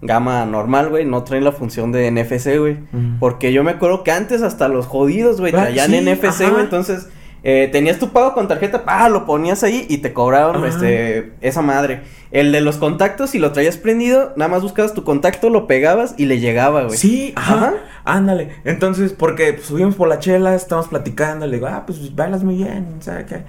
gama 0.00 0.44
normal, 0.46 0.90
güey, 0.90 1.04
no 1.04 1.24
traen 1.24 1.44
la 1.44 1.52
función 1.52 1.90
de 1.90 2.10
NFC, 2.10 2.58
güey. 2.58 2.76
Porque 3.18 3.52
yo 3.52 3.64
me 3.64 3.72
acuerdo 3.72 4.04
que 4.04 4.12
antes 4.12 4.42
hasta 4.42 4.68
los 4.68 4.86
jodidos, 4.86 5.40
güey, 5.40 5.52
Ah, 5.56 5.62
traían 5.62 5.90
sí, 5.90 6.00
NFC, 6.00 6.50
güey, 6.50 6.62
entonces 6.62 7.08
eh, 7.46 7.68
tenías 7.70 7.98
tu 7.98 8.08
pago 8.08 8.32
con 8.32 8.48
tarjeta, 8.48 8.84
pa, 8.86 9.08
lo 9.10 9.26
ponías 9.26 9.62
ahí 9.62 9.86
y 9.90 9.98
te 9.98 10.14
cobraban, 10.14 10.56
Ajá. 10.56 10.68
este, 10.68 11.32
esa 11.42 11.60
madre. 11.60 12.00
El 12.30 12.50
de 12.50 12.62
los 12.62 12.78
contactos, 12.78 13.30
si 13.30 13.38
lo 13.38 13.52
traías 13.52 13.76
prendido, 13.76 14.32
nada 14.34 14.50
más 14.50 14.62
buscabas 14.62 14.94
tu 14.94 15.04
contacto, 15.04 15.50
lo 15.50 15.66
pegabas 15.66 16.14
y 16.16 16.24
le 16.24 16.40
llegaba, 16.40 16.84
güey. 16.84 16.96
Sí, 16.96 17.32
ajá. 17.36 17.54
Ajá. 17.54 17.74
Ándale. 18.04 18.48
Entonces, 18.64 19.12
porque 19.12 19.52
pues, 19.52 19.66
subimos 19.66 19.94
por 19.94 20.08
la 20.08 20.18
chela, 20.18 20.54
estamos 20.54 20.88
platicando, 20.88 21.46
le 21.46 21.56
digo, 21.56 21.66
ah, 21.66 21.84
pues 21.86 22.14
bailas 22.16 22.42
muy 22.42 22.56
bien, 22.56 22.96
¿sabes 23.00 23.26
qué? 23.26 23.42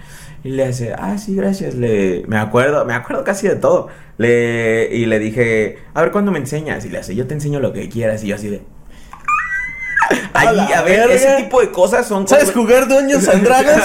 Y 0.44 0.50
le 0.50 0.66
hace, 0.66 0.94
ah, 0.94 1.18
sí, 1.18 1.34
gracias. 1.34 1.74
Le, 1.74 2.24
me 2.28 2.38
acuerdo, 2.38 2.86
me 2.86 2.94
acuerdo 2.94 3.24
casi 3.24 3.48
de 3.48 3.56
todo. 3.56 3.88
Le, 4.18 4.90
y 4.96 5.06
le 5.08 5.20
dije, 5.20 5.80
a 5.94 6.02
ver 6.02 6.12
cuándo 6.12 6.32
me 6.32 6.38
enseñas. 6.38 6.86
Y 6.86 6.90
le 6.90 7.00
hace, 7.00 7.16
yo 7.16 7.26
te 7.28 7.34
enseño 7.34 7.60
lo 7.60 7.74
que 7.74 7.90
quieras. 7.90 8.24
Y 8.24 8.28
yo 8.28 8.36
así 8.36 8.50
de. 8.50 8.62
A 10.34 10.40
Allí, 10.42 10.56
la 10.58 10.80
a 10.80 10.82
ver, 10.84 11.00
verga. 11.08 11.14
ese 11.16 11.36
tipo 11.44 11.62
de 11.62 11.72
cosas 11.72 12.08
son 12.08 12.28
¿Sabes 12.28 12.52
como- 12.52 12.66
jugar 12.68 12.88
Dungeons 12.88 13.28
and 13.28 13.44
Dragons? 13.44 13.84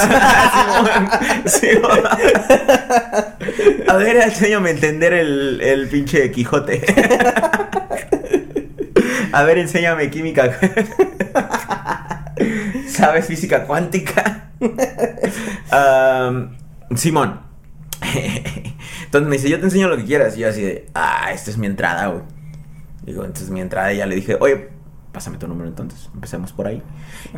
Sí. 1.53 1.69
A 3.89 3.95
ver, 3.97 4.17
enséñame 4.17 4.69
a 4.71 4.73
entender 4.73 5.13
el, 5.13 5.61
el 5.61 5.89
pinche 5.89 6.31
Quijote. 6.31 6.83
A 9.33 9.43
ver, 9.45 9.59
enséñame 9.59 10.11
química. 10.11 10.59
¿Sabes 12.89 13.27
física 13.27 13.65
cuántica? 13.65 14.51
Simón. 16.97 17.41
Entonces 19.05 19.29
me 19.29 19.37
dice, 19.37 19.49
yo 19.51 19.59
te 19.59 19.65
enseño 19.65 19.89
lo 19.89 19.97
que 19.97 20.05
quieras. 20.05 20.37
Y 20.37 20.41
yo 20.41 20.49
así 20.49 20.63
de, 20.63 20.87
ah, 20.95 21.31
esta 21.33 21.51
es 21.51 21.59
mi 21.59 21.67
entrada, 21.67 22.07
güey. 22.09 22.23
Digo, 23.03 23.25
entonces 23.25 23.51
mi 23.51 23.61
entrada 23.61 23.93
y 23.93 23.99
ya 23.99 24.07
le 24.07 24.15
dije, 24.17 24.37
oye, 24.41 24.69
pásame 25.13 25.39
tu 25.39 25.49
número 25.49 25.69
entonces. 25.69 26.11
Empecemos 26.15 26.53
por 26.53 26.67
ahí. 26.67 26.83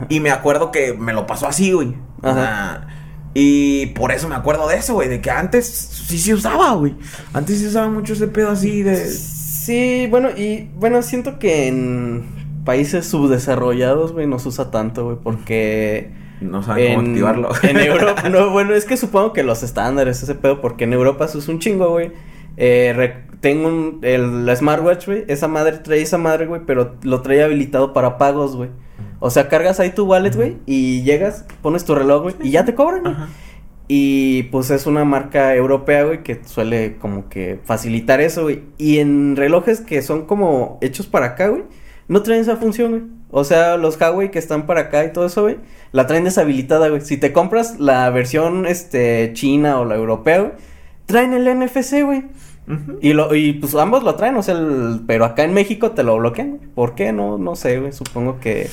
Y 0.09 0.21
me 0.21 0.31
acuerdo 0.31 0.71
que 0.71 0.93
me 0.93 1.13
lo 1.13 1.27
pasó 1.27 1.47
así, 1.47 1.73
güey. 1.73 1.95
O 2.23 2.29
Ajá. 2.29 2.35
sea, 2.35 2.89
y 3.35 3.87
por 3.87 4.13
eso 4.13 4.29
me 4.29 4.35
acuerdo 4.35 4.69
de 4.69 4.77
eso, 4.77 4.95
güey. 4.95 5.09
De 5.09 5.21
que 5.21 5.31
antes 5.31 5.67
sí 5.67 6.19
se 6.19 6.35
usaba, 6.35 6.73
güey. 6.75 6.95
Antes 7.33 7.61
se 7.61 7.69
usaba 7.69 7.89
mucho 7.89 8.13
ese 8.13 8.29
pedo 8.29 8.51
así 8.51 8.83
de... 8.83 8.97
sí, 8.97 10.07
bueno, 10.11 10.31
y 10.31 10.69
bueno, 10.75 11.03
siento 11.03 11.39
que 11.39 11.69
en 11.69 12.63
países 12.65 13.07
subdesarrollados, 13.07 14.13
güey, 14.13 14.27
no 14.27 14.39
se 14.39 14.49
usa 14.49 14.71
tanto, 14.71 15.05
güey, 15.05 15.17
porque... 15.23 16.13
No 16.41 16.63
saben 16.63 16.97
cómo 16.97 17.09
activarlo. 17.09 17.51
En 17.63 17.77
Europa, 17.79 18.29
no, 18.31 18.51
bueno, 18.51 18.75
es 18.75 18.85
que 18.85 18.97
supongo 18.97 19.33
que 19.33 19.45
los 19.45 19.63
estándares, 19.63 20.23
ese 20.23 20.35
pedo, 20.35 20.61
porque 20.61 20.85
en 20.85 20.93
Europa 20.93 21.29
se 21.29 21.39
usa 21.39 21.55
un 21.55 21.61
chingo, 21.61 21.89
güey. 21.91 22.11
Eh, 22.57 23.15
tengo 23.41 23.69
un, 23.69 23.99
el 24.03 24.47
la 24.47 24.55
smartwatch, 24.55 25.07
güey, 25.07 25.25
esa 25.29 25.49
madre 25.49 25.79
trae 25.79 26.01
esa 26.01 26.17
madre, 26.17 26.47
güey, 26.47 26.63
pero 26.65 26.97
lo 27.03 27.23
trae 27.23 27.43
habilitado 27.43 27.93
para 27.93 28.17
pagos, 28.19 28.57
güey. 28.57 28.71
O 29.19 29.31
sea, 29.31 29.49
cargas 29.49 29.81
ahí 29.81 29.91
tu 29.91 30.05
wallet, 30.05 30.35
güey, 30.35 30.59
y 30.67 31.03
llegas, 31.03 31.45
pones 31.61 31.85
tu 31.85 31.95
reloj, 31.95 32.23
güey, 32.23 32.35
y 32.43 32.51
ya 32.51 32.65
te 32.65 32.75
cobran, 32.75 33.03
güey. 33.03 33.15
Y 33.89 34.45
pues 34.45 34.71
es 34.71 34.87
una 34.87 35.05
marca 35.05 35.55
europea, 35.55 36.05
güey, 36.05 36.23
que 36.23 36.41
suele 36.45 36.97
como 36.99 37.29
que 37.29 37.61
facilitar 37.65 38.21
eso, 38.21 38.45
güey. 38.45 38.63
Y 38.79 38.99
en 38.99 39.37
relojes 39.37 39.81
que 39.81 40.03
son 40.03 40.25
como 40.27 40.79
hechos 40.81 41.07
para 41.07 41.27
acá, 41.27 41.49
güey, 41.49 41.65
no 42.09 42.23
traen 42.23 42.41
esa 42.41 42.57
función, 42.57 42.91
güey. 42.91 43.03
O 43.31 43.45
sea, 43.45 43.77
los 43.77 44.01
Huawei 44.01 44.31
que 44.31 44.39
están 44.39 44.67
para 44.67 44.83
acá 44.83 45.05
y 45.05 45.13
todo 45.13 45.27
eso, 45.27 45.43
güey, 45.43 45.59
la 45.91 46.07
traen 46.07 46.25
deshabilitada, 46.25 46.89
güey. 46.89 47.01
Si 47.01 47.17
te 47.17 47.33
compras 47.33 47.81
la 47.81 48.09
versión, 48.11 48.67
este, 48.67 49.33
china 49.35 49.81
o 49.81 49.85
la 49.85 49.97
europea, 49.97 50.41
güey, 50.41 50.53
traen 51.13 51.33
el 51.33 51.45
NFC, 51.59 52.03
güey. 52.05 52.25
Y, 53.01 53.13
lo, 53.13 53.35
y 53.35 53.55
pues 53.55 53.75
ambos 53.75 54.03
lo 54.03 54.15
traen, 54.15 54.37
o 54.37 54.43
sea, 54.43 54.55
el- 54.55 55.01
pero 55.07 55.25
acá 55.25 55.45
en 55.45 55.53
México 55.55 55.91
te 55.93 56.03
lo 56.03 56.17
bloquean. 56.17 56.59
¿Por 56.75 56.95
qué? 56.95 57.13
No, 57.13 57.39
no 57.39 57.55
sé, 57.57 57.79
güey. 57.79 57.93
Supongo 57.93 58.41
que... 58.41 58.69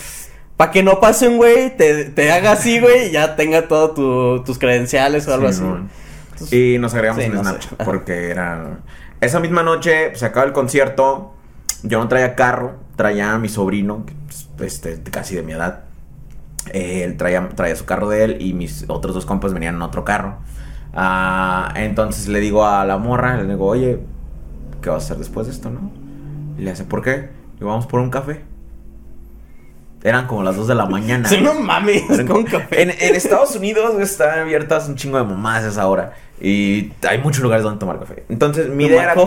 Para 0.57 0.71
que 0.71 0.83
no 0.83 0.99
pase 0.99 1.27
un 1.27 1.37
güey, 1.37 1.75
te, 1.77 2.05
te 2.05 2.31
haga 2.31 2.51
así, 2.51 2.79
güey, 2.79 3.07
y 3.07 3.11
ya 3.11 3.35
tenga 3.35 3.67
todos 3.67 3.93
tu- 3.95 4.43
tus 4.43 4.57
credenciales 4.59 5.27
o 5.27 5.33
algo 5.33 5.47
así. 5.47 5.63
Entonces- 5.63 6.53
Y 6.53 6.77
nos 6.79 6.93
agregamos 6.93 7.21
Sí, 7.23 7.29
en 7.29 7.35
no. 7.35 7.41
Snapchat 7.41 7.83
porque 7.83 8.29
era... 8.29 8.79
Esa 9.21 9.39
misma 9.39 9.63
noche 9.63 10.15
se 10.15 10.25
acaba 10.25 10.45
el 10.45 10.53
concierto. 10.53 11.33
Yo 11.83 11.99
no 11.99 12.07
traía 12.07 12.35
carro, 12.35 12.75
traía 12.95 13.33
a 13.33 13.37
mi 13.39 13.49
sobrino, 13.49 14.05
pues, 14.57 14.75
este, 14.85 15.01
casi 15.11 15.35
de 15.35 15.43
mi 15.43 15.53
edad. 15.53 15.83
Él 16.73 17.17
traía, 17.17 17.47
traía 17.55 17.75
su 17.75 17.85
carro 17.85 18.09
de 18.09 18.23
él 18.23 18.37
y 18.41 18.53
mis 18.53 18.85
otros 18.87 19.15
dos 19.15 19.25
compas 19.25 19.53
venían 19.53 19.75
en 19.75 19.81
otro 19.81 20.03
carro. 20.05 20.37
Ah, 20.93 21.71
entonces 21.75 22.27
le 22.27 22.39
digo 22.39 22.65
a 22.65 22.83
la 22.85 22.97
morra, 22.97 23.37
le 23.37 23.45
digo, 23.53 23.65
oye, 23.67 23.99
¿qué 24.81 24.89
vas 24.89 25.03
a 25.03 25.05
hacer 25.05 25.17
después 25.17 25.47
de 25.47 25.53
esto, 25.53 25.69
no? 25.69 25.91
Y 26.57 26.61
le 26.63 26.71
hace, 26.71 26.83
¿por 26.83 27.01
qué? 27.03 27.11
Le 27.11 27.29
digo, 27.59 27.69
vamos 27.69 27.85
por 27.87 27.99
un 27.99 28.09
café. 28.09 28.41
Eran 30.01 30.27
como 30.27 30.43
las 30.43 30.55
2 30.55 30.67
de 30.67 30.75
la 30.75 30.85
mañana. 30.85 31.27
Sí, 31.27 31.41
no 31.43 31.53
mames, 31.55 32.03
con 32.27 32.43
café. 32.45 32.81
En, 32.81 32.89
en 32.89 33.15
Estados 33.15 33.55
Unidos 33.55 33.99
están 33.99 34.39
abiertas 34.39 34.87
un 34.87 34.95
chingo 34.95 35.17
de 35.17 35.25
mamás 35.25 35.63
a 35.65 35.67
esa 35.67 35.87
hora. 35.87 36.13
Y 36.41 36.93
hay 37.07 37.17
muchos 37.17 37.43
lugares 37.43 37.63
donde 37.63 37.79
tomar 37.79 37.99
café. 37.99 38.23
Entonces, 38.29 38.69
mi 38.69 38.85
idea 38.85 39.03
era 39.03 39.13
co- 39.13 39.21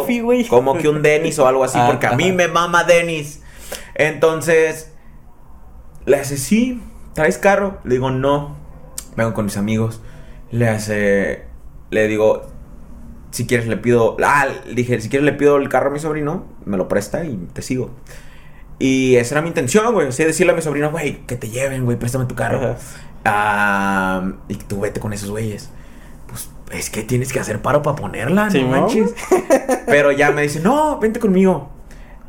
como 0.48 0.72
que 0.78 0.88
un 0.88 1.02
Dennis 1.02 1.38
o 1.38 1.46
algo 1.46 1.62
así, 1.62 1.78
Ah, 1.78 1.86
porque 1.88 2.06
a 2.06 2.16
mí 2.16 2.32
me 2.32 2.48
mama 2.48 2.84
Dennis. 2.84 3.42
Entonces, 3.94 4.90
le 6.06 6.16
hace, 6.16 6.38
sí, 6.38 6.80
¿traes 7.12 7.36
carro? 7.36 7.78
Le 7.84 7.94
digo, 7.96 8.10
no, 8.10 8.56
vengo 9.14 9.34
con 9.34 9.44
mis 9.44 9.58
amigos. 9.58 10.00
Le 10.50 10.68
hace, 10.70 11.44
le 11.92 12.08
digo, 12.08 12.46
si 13.30 13.46
quieres 13.46 13.68
le 13.68 13.76
pido, 13.76 14.16
ah, 14.24 14.48
dije, 14.74 14.98
si 15.00 15.10
quieres 15.10 15.26
le 15.26 15.34
pido 15.34 15.58
el 15.58 15.68
carro 15.68 15.90
a 15.90 15.92
mi 15.92 15.98
sobrino, 15.98 16.46
me 16.64 16.78
lo 16.78 16.88
presta 16.88 17.22
y 17.24 17.36
te 17.52 17.60
sigo. 17.60 17.90
Y 18.78 19.16
esa 19.16 19.34
era 19.34 19.42
mi 19.42 19.48
intención, 19.48 19.92
güey. 19.92 20.08
Así 20.08 20.24
decirle 20.24 20.52
a 20.52 20.56
mi 20.56 20.62
sobrino, 20.62 20.90
güey, 20.90 21.18
que 21.26 21.36
te 21.36 21.50
lleven, 21.50 21.84
güey, 21.84 21.98
préstame 21.98 22.24
tu 22.24 22.34
carro. 22.34 22.76
Ah, 23.26 24.32
y 24.48 24.54
tú 24.54 24.80
vete 24.80 25.00
con 25.00 25.12
esos 25.12 25.30
güeyes. 25.30 25.68
Pues 26.26 26.48
es 26.72 26.88
que 26.88 27.02
tienes 27.02 27.30
que 27.30 27.40
hacer 27.40 27.60
paro 27.60 27.82
para 27.82 27.94
ponerla, 27.94 28.50
Sí, 28.50 28.62
no 28.62 28.68
manches. 28.68 29.14
Pero 29.86 30.12
ya 30.12 30.30
me 30.30 30.42
dice, 30.42 30.60
no, 30.60 30.98
vente 30.98 31.20
conmigo. 31.20 31.70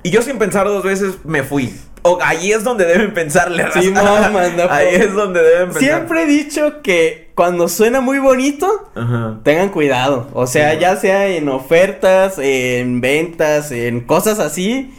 Y 0.03 0.11
yo 0.11 0.21
sin 0.21 0.37
pensar 0.37 0.67
dos 0.67 0.83
veces 0.83 1.19
me 1.23 1.41
fui. 1.43 1.73
O 2.01 2.19
ahí 2.21 2.51
es 2.51 2.65
donde 2.65 2.83
deben 2.83 3.13
pensarle. 3.13 3.65
Sí, 3.71 3.91
no, 3.91 4.03
manda, 4.03 4.67
Ahí 4.75 4.95
es 4.95 5.13
donde 5.13 5.41
deben 5.41 5.67
pensar. 5.67 5.81
Siempre 5.81 6.23
he 6.23 6.25
dicho 6.25 6.81
que 6.81 7.22
cuando 7.35 7.67
suena 7.67 7.99
muy 8.01 8.19
bonito, 8.19 8.89
Ajá. 8.95 9.39
tengan 9.43 9.69
cuidado. 9.69 10.27
O 10.33 10.45
sea, 10.47 10.73
Sí, 10.73 10.79
ya 10.79 10.95
sea 10.97 11.27
en 11.27 11.49
ofertas, 11.49 12.37
en 12.39 13.01
ventas, 13.01 13.71
en 13.71 14.01
cosas 14.01 14.39
así. 14.39 14.93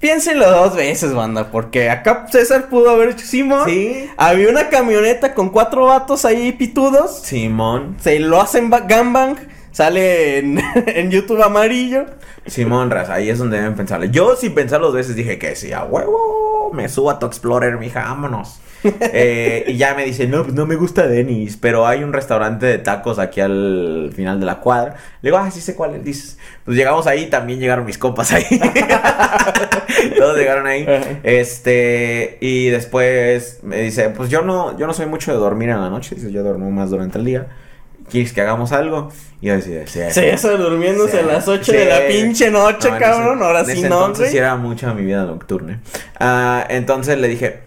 Piénsenlo 0.00 0.50
dos 0.50 0.74
veces, 0.76 1.12
banda, 1.12 1.50
porque 1.50 1.90
acá 1.90 2.26
César 2.30 2.70
pudo 2.70 2.88
haber 2.90 3.10
hecho 3.10 3.26
Simón. 3.26 3.68
Sí. 3.68 4.08
Había 4.16 4.48
una 4.48 4.70
camioneta 4.70 5.34
con 5.34 5.50
cuatro 5.50 5.84
vatos 5.86 6.24
ahí 6.24 6.52
pitudos. 6.52 7.20
Simón. 7.22 7.96
Se 8.00 8.18
lo 8.18 8.40
hacen 8.40 8.70
ba- 8.70 8.80
gangbang. 8.80 9.36
Sale 9.72 10.38
en, 10.38 10.58
en 10.86 11.10
YouTube 11.10 11.42
amarillo. 11.42 12.06
Simón, 12.46 12.90
raza, 12.90 13.14
ahí 13.14 13.28
es 13.28 13.38
donde 13.38 13.58
deben 13.58 13.74
pensarle. 13.74 14.10
Yo 14.10 14.34
sin 14.36 14.54
pensar 14.54 14.80
dos 14.80 14.94
veces 14.94 15.14
dije 15.14 15.38
que 15.38 15.54
sí, 15.54 15.72
a 15.74 15.84
huevo, 15.84 16.70
me 16.72 16.88
subo 16.88 17.10
a 17.10 17.18
tu 17.18 17.26
Explorer, 17.26 17.76
mija, 17.78 18.00
vámonos. 18.02 18.58
Eh, 18.82 19.64
y 19.68 19.76
ya 19.76 19.94
me 19.94 20.04
dice, 20.04 20.26
no, 20.26 20.42
pues 20.42 20.54
no 20.54 20.64
me 20.66 20.74
gusta 20.76 21.06
Denis, 21.06 21.56
pero 21.60 21.86
hay 21.86 22.02
un 22.02 22.12
restaurante 22.12 22.66
de 22.66 22.78
tacos 22.78 23.18
aquí 23.18 23.40
al 23.40 24.10
final 24.14 24.40
de 24.40 24.46
la 24.46 24.60
cuadra. 24.60 24.94
Le 25.22 25.28
digo, 25.30 25.36
ah, 25.38 25.50
sí 25.50 25.60
sé 25.60 25.74
cuál 25.74 25.94
es, 25.96 26.04
dices. 26.04 26.38
Pues 26.64 26.76
llegamos 26.76 27.06
ahí, 27.06 27.26
también 27.26 27.60
llegaron 27.60 27.84
mis 27.84 27.98
compas 27.98 28.32
ahí. 28.32 28.44
Todos 30.18 30.36
llegaron 30.36 30.66
ahí. 30.66 30.86
Este, 31.22 32.38
y 32.40 32.68
después 32.68 33.60
me 33.62 33.80
dice, 33.80 34.10
pues 34.10 34.30
yo 34.30 34.42
no, 34.42 34.78
yo 34.78 34.86
no 34.86 34.94
soy 34.94 35.06
mucho 35.06 35.32
de 35.32 35.38
dormir 35.38 35.68
en 35.70 35.80
la 35.80 35.90
noche, 35.90 36.14
dice, 36.14 36.30
yo 36.32 36.42
duermo 36.42 36.70
más 36.70 36.90
durante 36.90 37.18
el 37.18 37.24
día. 37.24 37.46
¿Quieres 38.10 38.32
que 38.32 38.40
hagamos 38.40 38.72
algo? 38.72 39.12
Y 39.40 39.46
yo 39.46 39.54
decía, 39.54 39.86
sí. 39.86 40.00
César 40.10 40.58
durmiéndose 40.58 41.12
Sí, 41.12 41.18
a 41.18 41.22
las 41.32 41.46
8 41.46 41.64
sí. 41.64 41.72
de 41.72 41.84
la 41.84 42.06
pinche 42.08 42.50
noche, 42.50 42.90
No, 42.90 42.98
cabrón. 42.98 43.36
ese- 43.38 43.44
Ahora 43.44 43.64
sí 43.64 43.80
no, 43.82 43.86
entonces 43.86 44.18
güey. 44.18 44.30
sí 44.32 44.38
era 44.38 44.56
mucha 44.56 44.92
mi 44.94 45.04
vida 45.04 45.24
nocturna. 45.24 45.80
Ah, 46.18 46.66
entonces 46.68 47.18
le 47.18 47.28
dije, 47.28 47.60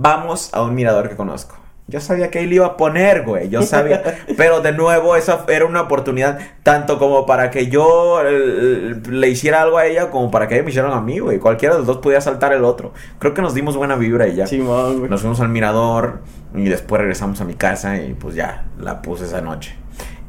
vamos 0.00 0.50
a 0.54 0.62
un 0.62 0.74
mirador 0.74 1.08
que 1.08 1.16
conozco. 1.16 1.56
Yo 1.86 2.00
sabía 2.00 2.30
que 2.30 2.46
le 2.46 2.54
iba 2.54 2.66
a 2.66 2.76
poner, 2.76 3.24
güey. 3.24 3.48
Yo 3.48 3.62
sabía. 3.62 4.18
Pero 4.36 4.60
de 4.60 4.72
nuevo, 4.72 5.16
esa 5.16 5.44
era 5.48 5.66
una 5.66 5.82
oportunidad 5.82 6.38
tanto 6.62 7.00
como 7.00 7.26
para 7.26 7.50
que 7.50 7.66
yo 7.66 8.20
eh, 8.24 8.94
le 9.08 9.28
hiciera 9.28 9.62
algo 9.62 9.76
a 9.76 9.86
ella 9.86 10.08
como 10.10 10.30
para 10.30 10.46
que 10.46 10.54
ella 10.54 10.62
me 10.62 10.70
hicieran 10.70 10.92
a 10.92 11.00
mí, 11.00 11.18
güey. 11.18 11.38
Cualquiera 11.40 11.74
de 11.74 11.80
los 11.80 11.88
dos 11.88 11.98
podía 11.98 12.20
saltar 12.20 12.52
el 12.52 12.64
otro. 12.64 12.92
Creo 13.18 13.34
que 13.34 13.42
nos 13.42 13.54
dimos 13.54 13.76
buena 13.76 13.96
vibra 13.96 14.28
y 14.28 14.36
ya. 14.36 14.46
Simón, 14.46 14.98
güey. 14.98 15.10
Nos 15.10 15.20
fuimos 15.20 15.40
al 15.40 15.48
mirador 15.48 16.20
y 16.54 16.68
después 16.68 17.00
regresamos 17.00 17.40
a 17.40 17.44
mi 17.44 17.54
casa 17.54 18.00
y 18.00 18.14
pues 18.14 18.36
ya 18.36 18.66
la 18.78 19.02
puse 19.02 19.24
esa 19.24 19.40
noche. 19.40 19.74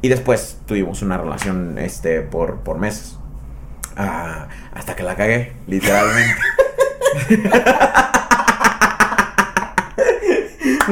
Y 0.00 0.08
después 0.08 0.58
tuvimos 0.66 1.00
una 1.02 1.16
relación 1.16 1.78
este 1.78 2.22
por, 2.22 2.56
por 2.58 2.78
meses. 2.78 3.18
Ah, 3.96 4.48
hasta 4.74 4.96
que 4.96 5.04
la 5.04 5.14
cagué, 5.14 5.52
literalmente. 5.68 6.40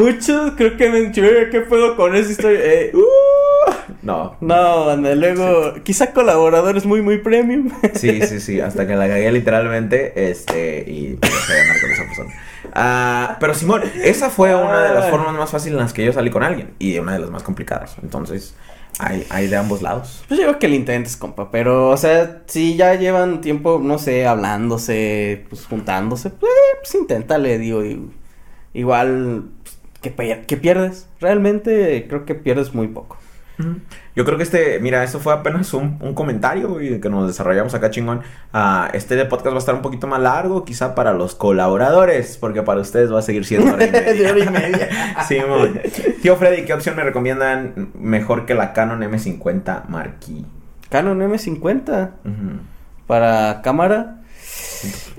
Muchos 0.00 0.52
creo 0.56 0.76
que 0.76 0.88
me 0.90 1.12
¿qué 1.12 1.60
puedo 1.68 1.96
con 1.96 2.16
esa 2.16 2.30
historia? 2.30 2.60
Eh, 2.62 2.92
Uh, 3.62 3.92
no. 4.02 4.36
no, 4.40 4.86
banda, 4.86 5.14
luego, 5.14 5.74
quizá 5.84 6.12
colaboradores 6.14 6.86
muy, 6.86 7.02
muy 7.02 7.18
premium. 7.18 7.68
Sí, 7.94 8.22
sí, 8.22 8.40
sí, 8.40 8.58
hasta 8.60 8.86
que 8.86 8.96
la 8.96 9.06
cagué 9.06 9.30
literalmente, 9.30 10.30
este, 10.30 10.84
y 10.88 11.18
dejé 11.20 11.52
de 11.52 11.60
andar 11.60 11.80
con 11.80 11.90
esa 11.90 12.04
persona. 12.04 12.30
Ah, 12.72 13.36
pero 13.38 13.52
Simón, 13.52 13.82
esa 14.02 14.30
fue 14.30 14.54
una 14.54 14.80
de 14.82 14.94
las 14.94 15.10
formas 15.10 15.34
más 15.34 15.50
fáciles 15.50 15.74
en 15.76 15.82
las 15.82 15.92
que 15.92 16.04
yo 16.06 16.12
salí 16.14 16.30
con 16.30 16.42
alguien 16.42 16.70
y 16.78 16.98
una 16.98 17.12
de 17.12 17.18
las 17.18 17.30
más 17.30 17.42
complicadas. 17.42 17.96
Entonces, 18.02 18.54
hay, 18.98 19.26
hay 19.28 19.48
de 19.48 19.56
ambos 19.56 19.82
lados. 19.82 20.24
Pues 20.28 20.40
yo 20.40 20.46
digo 20.46 20.58
que 20.58 20.68
lo 20.68 20.74
intentes, 20.74 21.16
compa, 21.18 21.50
pero, 21.50 21.90
o 21.90 21.96
sea, 21.98 22.42
si 22.46 22.76
ya 22.76 22.94
llevan 22.94 23.42
tiempo, 23.42 23.78
no 23.82 23.98
sé, 23.98 24.26
hablándose, 24.26 25.44
pues 25.50 25.66
juntándose, 25.66 26.30
pues, 26.30 26.50
eh, 26.50 26.78
pues 26.80 26.94
inténtale, 26.94 27.58
digo, 27.58 27.84
y- 27.84 28.10
igual, 28.72 29.50
pues, 30.00 30.02
¿qué, 30.02 30.10
pe- 30.10 30.44
qué 30.46 30.56
pierdes? 30.56 31.08
Realmente 31.20 32.06
creo 32.08 32.24
que 32.24 32.34
pierdes 32.34 32.74
muy 32.74 32.88
poco. 32.88 33.16
Yo 34.16 34.24
creo 34.24 34.38
que 34.38 34.42
este, 34.42 34.78
mira, 34.80 35.04
esto 35.04 35.18
fue 35.20 35.34
apenas 35.34 35.74
un, 35.74 35.98
un 36.00 36.14
comentario 36.14 36.80
y 36.80 36.98
que 36.98 37.10
nos 37.10 37.26
desarrollamos 37.26 37.74
acá 37.74 37.90
chingón. 37.90 38.22
Ah, 38.54 38.88
este 38.94 39.16
de 39.16 39.26
podcast 39.26 39.52
va 39.52 39.56
a 39.56 39.58
estar 39.58 39.74
un 39.74 39.82
poquito 39.82 40.06
más 40.06 40.18
largo, 40.18 40.64
quizá 40.64 40.94
para 40.94 41.12
los 41.12 41.34
colaboradores, 41.34 42.38
porque 42.38 42.62
para 42.62 42.80
ustedes 42.80 43.12
va 43.12 43.18
a 43.18 43.22
seguir 43.22 43.44
siendo 43.44 43.74
hora 43.74 43.84
y 43.84 43.90
media. 43.92 44.30
Hora 44.30 44.44
y 44.44 44.48
media. 44.48 44.88
Simón. 45.28 45.78
Tío 46.22 46.36
Freddy, 46.36 46.64
¿qué 46.64 46.72
opción 46.72 46.96
me 46.96 47.04
recomiendan 47.04 47.90
mejor 48.00 48.46
que 48.46 48.54
la 48.54 48.72
Canon 48.72 49.02
M50 49.02 49.88
Marquee? 49.88 50.46
Canon 50.88 51.20
M50 51.20 52.10
Ujú. 52.24 52.60
para 53.06 53.60
cámara. 53.60 54.22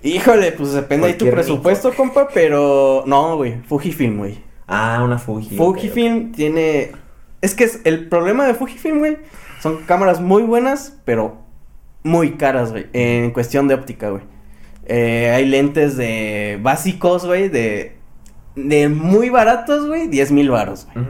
Híjole, 0.02 0.52
pues 0.54 0.74
depende 0.74 1.10
de 1.10 1.14
tu 1.14 1.30
presupuesto, 1.30 1.94
compa, 1.94 2.28
pero 2.34 3.04
no, 3.06 3.38
güey, 3.38 3.62
Fujifilm, 3.68 4.18
güey. 4.18 4.40
Ah, 4.72 5.02
una 5.04 5.20
Fuji. 5.20 5.58
Fujifilm 5.58 6.32
tiene 6.32 6.92
es 7.42 7.56
que 7.56 7.64
es 7.64 7.82
el 7.84 8.08
problema 8.08 8.46
de 8.46 8.54
Fujifilm, 8.54 9.00
güey, 9.00 9.18
son 9.60 9.84
cámaras 9.86 10.22
muy 10.22 10.44
buenas, 10.44 10.98
pero 11.06 11.40
muy 12.04 12.34
caras, 12.34 12.72
güey, 12.72 12.88
en 12.94 13.32
cuestión 13.32 13.68
de 13.68 13.74
óptica, 13.74 14.10
güey. 14.10 14.24
Eh, 14.86 15.32
hay 15.36 15.46
lentes 15.46 15.98
de 15.98 16.60
básicos, 16.62 17.26
güey, 17.26 17.50
de 17.50 17.98
de 18.56 18.90
muy 18.90 19.30
baratos, 19.30 19.88
güey, 19.88 20.08
10 20.08 20.32
mil 20.32 20.50
baros, 20.50 20.88
güey. 20.94 21.06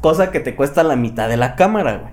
Cosa 0.00 0.30
que 0.30 0.40
te 0.40 0.54
cuesta 0.54 0.82
la 0.82 0.96
mitad 0.96 1.28
de 1.28 1.36
la 1.36 1.54
cámara, 1.54 1.96
güey. 1.96 2.12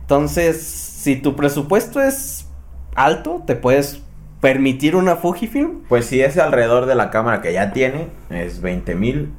Entonces, 0.00 0.62
si 0.62 1.16
tu 1.16 1.36
presupuesto 1.36 2.00
es 2.02 2.48
alto, 2.94 3.42
te 3.46 3.56
puedes 3.56 4.02
permitir 4.40 4.96
una 4.96 5.16
Fujifilm. 5.16 5.82
Pues 5.88 6.06
si 6.06 6.20
es 6.20 6.36
alrededor 6.38 6.86
de 6.86 6.94
la 6.94 7.10
cámara 7.10 7.40
que 7.40 7.52
ya 7.52 7.72
tiene, 7.72 8.08
es 8.30 8.60
20 8.60 8.94
mil, 8.94 9.32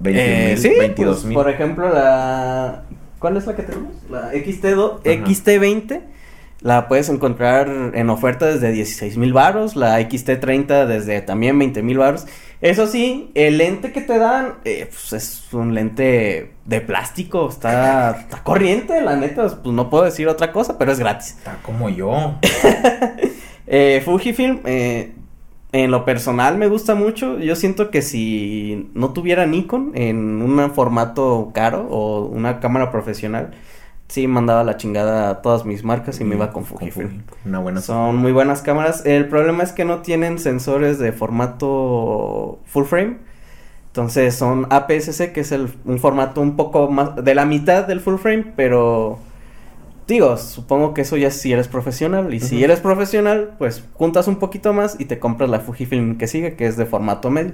20 0.00 0.20
Eh, 0.20 0.48
mil, 0.50 0.58
sí, 0.58 0.72
22 0.78 1.14
pues, 1.16 1.24
mil. 1.26 1.34
por 1.34 1.48
ejemplo, 1.50 1.92
la... 1.92 2.84
¿Cuál 3.18 3.36
es 3.38 3.46
la 3.46 3.56
que 3.56 3.62
tenemos? 3.62 3.92
La 4.10 4.32
XT2, 4.32 4.98
Ajá. 5.00 5.24
XT20. 5.26 6.00
La 6.60 6.88
puedes 6.88 7.08
encontrar 7.10 7.68
en 7.94 8.08
oferta 8.10 8.46
desde 8.46 8.70
16 8.72 9.16
mil 9.18 9.32
baros. 9.34 9.76
La 9.76 10.00
XT30 10.00 10.86
desde 10.86 11.20
también 11.20 11.58
20 11.58 11.82
mil 11.82 11.98
baros. 11.98 12.26
Eso 12.62 12.86
sí, 12.86 13.30
el 13.34 13.58
lente 13.58 13.92
que 13.92 14.00
te 14.00 14.18
dan, 14.18 14.54
eh, 14.64 14.88
pues 14.90 15.12
es 15.12 15.52
un 15.52 15.74
lente 15.74 16.52
de 16.64 16.80
plástico. 16.80 17.48
Está, 17.50 18.12
está 18.20 18.42
corriente, 18.42 19.00
la 19.02 19.16
neta. 19.16 19.42
Pues 19.62 19.74
no 19.74 19.90
puedo 19.90 20.04
decir 20.04 20.26
otra 20.28 20.52
cosa, 20.52 20.78
pero 20.78 20.92
es 20.92 20.98
gratis. 20.98 21.34
Está 21.38 21.58
como 21.62 21.88
yo. 21.90 22.34
Eh, 23.66 24.02
Fujifilm, 24.04 24.60
eh, 24.66 25.12
en 25.74 25.90
lo 25.90 26.04
personal 26.04 26.56
me 26.56 26.68
gusta 26.68 26.94
mucho. 26.94 27.40
Yo 27.40 27.56
siento 27.56 27.90
que 27.90 28.00
si 28.00 28.90
no 28.94 29.12
tuviera 29.12 29.44
Nikon 29.44 29.90
en 29.94 30.40
un 30.40 30.70
formato 30.70 31.50
caro 31.52 31.88
o 31.90 32.26
una 32.26 32.60
cámara 32.60 32.92
profesional, 32.92 33.50
sí 34.06 34.28
mandaba 34.28 34.62
la 34.62 34.76
chingada 34.76 35.30
a 35.30 35.42
todas 35.42 35.64
mis 35.64 35.82
marcas 35.82 36.20
y 36.20 36.24
me 36.24 36.36
iba 36.36 36.52
con 36.52 36.64
Fujifilm. 36.64 37.22
Una 37.44 37.58
buena. 37.58 37.80
Son 37.80 38.14
muy 38.14 38.30
buenas 38.30 38.62
cámaras. 38.62 39.04
El 39.04 39.26
problema 39.28 39.64
es 39.64 39.72
que 39.72 39.84
no 39.84 39.98
tienen 40.02 40.38
sensores 40.38 41.00
de 41.00 41.10
formato 41.10 42.60
full 42.66 42.84
frame. 42.84 43.16
Entonces 43.88 44.36
son 44.36 44.68
APS-C, 44.70 45.32
que 45.32 45.40
es 45.40 45.50
el, 45.50 45.68
un 45.84 45.98
formato 45.98 46.40
un 46.40 46.54
poco 46.54 46.88
más 46.88 47.16
de 47.16 47.34
la 47.34 47.46
mitad 47.46 47.84
del 47.84 47.98
full 47.98 48.18
frame, 48.18 48.52
pero 48.54 49.18
digo, 50.06 50.36
supongo 50.36 50.94
que 50.94 51.02
eso 51.02 51.16
ya 51.16 51.30
si 51.30 51.52
eres 51.52 51.68
profesional. 51.68 52.32
Y 52.34 52.40
si 52.40 52.62
eres 52.62 52.80
profesional, 52.80 53.54
pues 53.58 53.84
juntas 53.94 54.28
un 54.28 54.36
poquito 54.36 54.72
más 54.72 54.96
y 54.98 55.06
te 55.06 55.18
compras 55.18 55.50
la 55.50 55.60
Fujifilm 55.60 56.18
que 56.18 56.26
sigue, 56.26 56.54
que 56.56 56.66
es 56.66 56.76
de 56.76 56.86
formato 56.86 57.30
medio. 57.30 57.52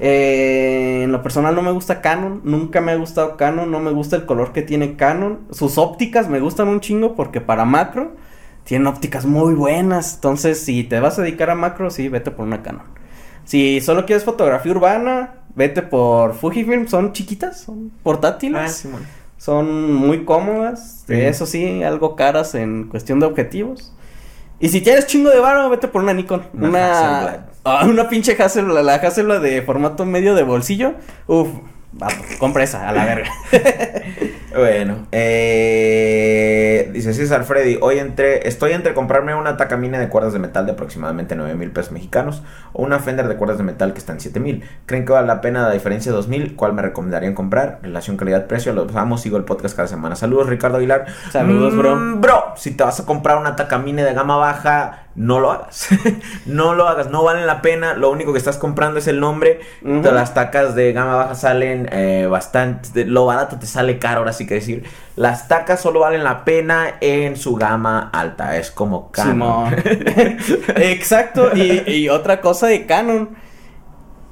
Eh, 0.00 1.02
en 1.04 1.12
lo 1.12 1.22
personal 1.22 1.54
no 1.54 1.62
me 1.62 1.70
gusta 1.70 2.00
Canon, 2.00 2.40
nunca 2.44 2.80
me 2.80 2.92
ha 2.92 2.96
gustado 2.96 3.36
Canon, 3.36 3.70
no 3.70 3.80
me 3.80 3.90
gusta 3.90 4.16
el 4.16 4.26
color 4.26 4.52
que 4.52 4.62
tiene 4.62 4.96
Canon. 4.96 5.40
Sus 5.50 5.78
ópticas 5.78 6.28
me 6.28 6.40
gustan 6.40 6.68
un 6.68 6.80
chingo 6.80 7.14
porque 7.14 7.40
para 7.40 7.64
macro 7.64 8.16
tienen 8.64 8.86
ópticas 8.86 9.26
muy 9.26 9.54
buenas. 9.54 10.14
Entonces, 10.14 10.60
si 10.60 10.84
te 10.84 11.00
vas 11.00 11.18
a 11.18 11.22
dedicar 11.22 11.50
a 11.50 11.54
macro, 11.54 11.90
sí, 11.90 12.08
vete 12.08 12.30
por 12.30 12.46
una 12.46 12.62
Canon. 12.62 12.84
Si 13.44 13.80
solo 13.80 14.06
quieres 14.06 14.24
fotografía 14.24 14.72
urbana, 14.72 15.34
vete 15.54 15.82
por 15.82 16.34
Fujifilm, 16.34 16.88
son 16.88 17.12
chiquitas, 17.12 17.60
son 17.60 17.92
portátiles. 18.02 18.86
Ah. 18.86 18.98
Son 19.36 19.92
muy 19.92 20.24
cómodas, 20.24 21.04
Sí. 21.06 21.14
eso 21.14 21.46
sí, 21.46 21.82
algo 21.82 22.16
caras 22.16 22.54
en 22.54 22.84
cuestión 22.88 23.20
de 23.20 23.26
objetivos. 23.26 23.92
Y 24.58 24.70
si 24.70 24.80
tienes 24.80 25.06
chingo 25.06 25.28
de 25.30 25.38
varo, 25.38 25.68
vete 25.68 25.88
por 25.88 26.02
una 26.02 26.12
Nikon. 26.14 26.42
Una. 26.54 27.46
Ah, 27.68 27.84
una 27.84 28.08
pinche 28.08 28.40
Hasselblad, 28.40 28.84
la 28.84 28.94
Hasselblad 28.94 29.40
de 29.42 29.60
formato 29.60 30.06
medio 30.06 30.36
de 30.36 30.44
bolsillo. 30.44 30.94
Uf, 31.26 31.48
va, 32.00 32.06
compra 32.38 32.62
esa, 32.62 32.88
a 32.88 32.92
la 32.92 33.04
verga. 33.04 33.28
Bueno, 34.56 35.06
eh, 35.12 36.90
dice 36.92 37.12
César 37.12 37.44
Freddy, 37.44 37.78
hoy 37.82 37.98
entre, 37.98 38.48
estoy 38.48 38.72
entre 38.72 38.94
comprarme 38.94 39.34
una 39.34 39.56
Takamine 39.58 39.98
de 39.98 40.08
cuerdas 40.08 40.32
de 40.32 40.38
metal 40.38 40.64
de 40.64 40.72
aproximadamente 40.72 41.36
9 41.36 41.54
mil 41.54 41.70
pesos 41.70 41.92
mexicanos 41.92 42.42
o 42.72 42.82
una 42.82 42.98
Fender 42.98 43.28
de 43.28 43.36
cuerdas 43.36 43.58
de 43.58 43.64
metal 43.64 43.92
que 43.92 43.98
está 43.98 44.12
en 44.12 44.20
7 44.20 44.40
mil. 44.40 44.64
¿Creen 44.86 45.04
que 45.04 45.12
vale 45.12 45.26
la 45.26 45.40
pena 45.42 45.62
la 45.62 45.72
diferencia 45.72 46.10
de 46.10 46.16
2 46.16 46.28
mil? 46.28 46.56
¿Cuál 46.56 46.72
me 46.72 46.82
recomendarían 46.82 47.34
comprar? 47.34 47.80
Relación 47.82 48.16
calidad-precio, 48.16 48.72
los 48.72 48.94
amo, 48.96 49.18
sigo 49.18 49.36
el 49.36 49.44
podcast 49.44 49.76
cada 49.76 49.88
semana. 49.88 50.16
Saludos 50.16 50.48
Ricardo 50.48 50.78
Aguilar. 50.78 51.06
Saludos, 51.30 51.76
bro. 51.76 51.94
Mm, 51.94 52.20
Bro, 52.20 52.54
si 52.56 52.70
te 52.70 52.82
vas 52.82 52.98
a 52.98 53.04
comprar 53.04 53.36
una 53.36 53.56
Takamine 53.56 54.04
de 54.04 54.14
gama 54.14 54.36
baja, 54.36 55.05
no 55.26 55.40
lo 55.40 55.50
hagas. 55.50 55.88
no 56.44 56.74
lo 56.74 56.86
hagas, 56.88 57.10
no 57.10 57.22
valen 57.24 57.46
la 57.46 57.62
pena. 57.62 57.94
Lo 57.94 58.10
único 58.10 58.32
que 58.32 58.38
estás 58.38 58.58
comprando 58.58 58.98
es 58.98 59.06
el 59.06 59.18
nombre. 59.18 59.60
Las 59.82 60.34
tacas 60.34 60.74
de 60.74 60.92
gama 60.92 61.14
baja 61.16 61.34
salen 61.34 61.88
eh, 61.90 62.26
bastante. 62.30 62.90
de- 62.92 63.04
lo 63.06 63.24
barato 63.26 63.58
te 63.58 63.66
sale 63.66 63.98
caro, 63.98 64.18
ahora 64.18 64.32
sí 64.32 64.46
que 64.46 64.54
decir. 64.54 64.84
Las 65.16 65.48
tacas 65.48 65.80
solo 65.80 66.00
valen 66.00 66.22
la 66.22 66.44
pena 66.44 66.96
en 67.00 67.36
su 67.36 67.54
gama 67.56 68.10
alta. 68.12 68.56
Es 68.58 68.70
como 68.70 69.10
Canon. 69.10 69.74
Exacto. 70.76 71.56
Y, 71.56 71.82
y 71.90 72.08
otra 72.08 72.40
cosa 72.40 72.66
de 72.66 72.86
Canon. 72.86 73.30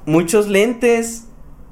Muchos 0.05 0.47
lentes 0.47 1.23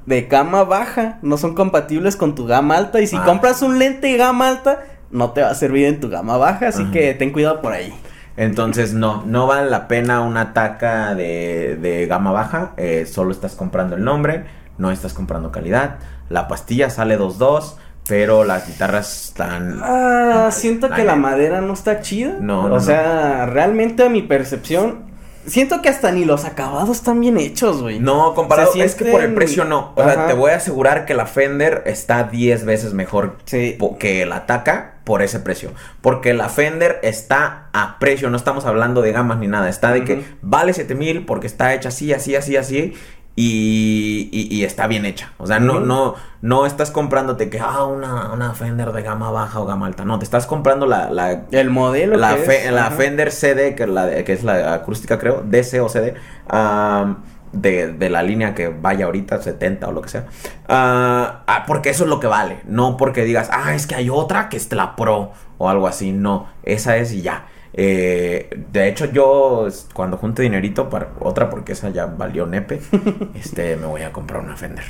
de 0.08 0.24
gama 0.24 0.64
baja 0.64 1.20
no 1.22 1.38
son 1.38 1.54
compatibles 1.56 2.16
con 2.16 2.34
tu 2.36 2.46
gama 2.46 2.78
alta. 2.78 3.00
Y 3.00 3.08
si 3.08 3.16
Ah. 3.18 3.24
compras 3.26 3.62
un 3.62 3.78
lente 3.78 4.08
de 4.08 4.18
gama 4.18 4.48
alta, 4.50 4.80
no 5.12 5.32
te 5.32 5.42
va 5.42 5.50
a 5.50 5.56
servir 5.56 5.86
en 5.86 6.00
tu 6.00 6.10
gama 6.10 6.38
baja. 6.38 6.68
Así 6.70 6.86
que 6.92 7.14
ten 7.14 7.32
cuidado 7.32 7.62
por 7.62 7.74
ahí. 7.74 7.94
Entonces, 8.38 8.94
no, 8.94 9.24
no 9.26 9.46
vale 9.48 9.70
la 9.70 9.88
pena 9.88 10.22
una 10.22 10.54
taca 10.54 11.14
de, 11.16 11.78
de 11.82 12.08
gama 12.08 12.32
baja. 12.32 12.72
eh, 12.78 13.06
solo 13.06 13.32
estás 13.32 13.56
comprando 13.56 13.96
el 13.96 14.04
nombre, 14.04 14.46
no 14.78 14.92
estás 14.92 15.14
comprando 15.14 15.52
calidad. 15.52 15.96
La 16.30 16.48
pastilla 16.48 16.90
sale 16.90 17.18
2.2, 17.20 17.76
pero 18.08 18.44
las 18.44 18.68
guitarras 18.68 19.26
están. 19.30 19.80
Ah, 19.84 20.50
siento 20.52 20.90
que 20.90 21.04
la 21.04 21.16
madera 21.16 21.62
no 21.62 21.74
está 21.74 22.02
chida. 22.02 22.36
No, 22.40 22.66
O 22.66 22.70
no, 22.70 22.80
sea, 22.80 23.46
realmente 23.46 24.04
a 24.04 24.10
mi 24.10 24.24
percepción. 24.24 25.13
Siento 25.46 25.82
que 25.82 25.90
hasta 25.90 26.12
ni 26.12 26.24
los 26.26 26.46
acabados 26.46 26.98
están 26.98 27.20
bien 27.20 27.38
hechos, 27.38 27.82
güey. 27.82 28.00
No, 28.00 28.34
comparado, 28.34 28.72
es 28.76 28.96
que 28.96 29.06
por 29.06 29.22
el 29.22 29.34
precio 29.34 29.66
no. 29.66 29.92
O 29.96 30.04
sea, 30.04 30.28
te 30.28 30.34
voy 30.34 30.52
a 30.52 30.56
asegurar 30.56 31.06
que 31.06 31.14
la 31.14 31.26
Fender 31.26 31.84
está 31.86 32.24
10 32.24 32.66
veces 32.66 32.94
mejor 32.94 33.38
Sí. 33.46 33.78
que 34.00 34.26
la 34.26 34.46
Taka 34.46 34.96
por 35.04 35.22
ese 35.22 35.40
precio. 35.40 35.72
Porque 36.02 36.34
la 36.34 36.48
Fender 36.50 37.00
está 37.04 37.68
a 37.74 38.00
precio, 38.00 38.30
no 38.30 38.38
estamos 38.38 38.66
hablando 38.66 39.02
de 39.02 39.12
gamas 39.12 39.38
ni 39.40 39.48
nada. 39.48 39.68
Está 39.70 39.92
de 39.92 40.06
que 40.06 40.24
vale 40.42 40.74
7000 40.74 41.26
porque 41.26 41.48
está 41.48 41.74
hecha 41.74 41.90
así, 41.90 42.14
así, 42.14 42.36
así, 42.36 42.56
así. 42.56 42.94
Y, 43.36 44.30
y, 44.32 44.56
y 44.56 44.64
está 44.64 44.86
bien 44.86 45.06
hecha. 45.06 45.32
O 45.40 45.48
sea, 45.48 45.60
no, 45.60 45.80
no, 45.80 46.14
no 46.42 46.66
estás 46.68 46.92
comprándote 46.92 47.50
que, 47.50 47.60
ah, 47.60 47.84
una, 47.86 48.32
una 48.32 48.54
Fender 48.54 48.92
de 48.92 49.02
gama 49.02 49.32
baja 49.32 49.60
o 49.60 49.66
gama 49.66 49.88
alta. 49.88 50.06
No, 50.06 50.20
te 50.20 50.24
estás 50.26 50.46
comprando 50.46 50.86
la, 50.86 51.10
la, 51.10 51.46
El 51.52 51.72
modelo 51.72 52.16
la, 52.16 52.36
que 52.36 52.42
fe- 52.44 52.66
es, 52.68 52.72
la. 52.72 52.92
Fender 52.92 53.32
CD, 53.32 53.74
que 53.74 53.84
es 53.84 53.90
la, 53.90 54.24
que 54.24 54.34
es 54.34 54.44
la 54.44 54.74
acústica, 54.76 55.18
creo, 55.18 55.42
DC 55.46 55.82
o 55.82 55.90
CD, 55.90 56.14
am, 56.48 57.24
de, 57.54 57.92
de 57.94 58.10
la 58.12 58.22
línea 58.22 58.54
que 58.54 58.68
vaya 58.68 59.06
ahorita, 59.06 59.42
70 59.42 59.88
o 59.88 59.92
lo 59.94 60.02
que 60.04 60.10
sea. 60.10 60.26
Ah, 60.68 61.64
porque 61.66 61.90
eso 61.90 62.04
es 62.04 62.10
lo 62.12 62.20
que 62.20 62.28
vale. 62.28 62.62
No 62.66 62.98
porque 62.98 63.24
digas, 63.24 63.50
ah, 63.52 63.74
es 63.74 63.88
que 63.88 63.96
hay 63.96 64.10
otra 64.12 64.50
que 64.50 64.58
es 64.58 64.72
la 64.74 64.96
Pro 64.96 65.32
o 65.58 65.70
algo 65.70 65.88
así. 65.88 66.12
No, 66.12 66.48
esa 66.64 66.98
es 66.98 67.12
y 67.14 67.22
ya. 67.24 67.48
Eh, 67.74 68.50
de 68.72 68.88
hecho, 68.88 69.06
yo 69.06 69.68
cuando 69.94 70.18
junte 70.18 70.44
dinerito 70.44 70.90
para 70.90 71.14
otra, 71.20 71.50
porque 71.50 71.72
esa 71.72 71.90
ya 71.90 72.06
valió 72.06 72.46
nepe, 72.46 72.80
este, 73.36 73.76
me 73.76 73.88
voy 73.88 74.02
a 74.04 74.12
comprar 74.12 74.42
una 74.42 74.56
Fender. 74.56 74.86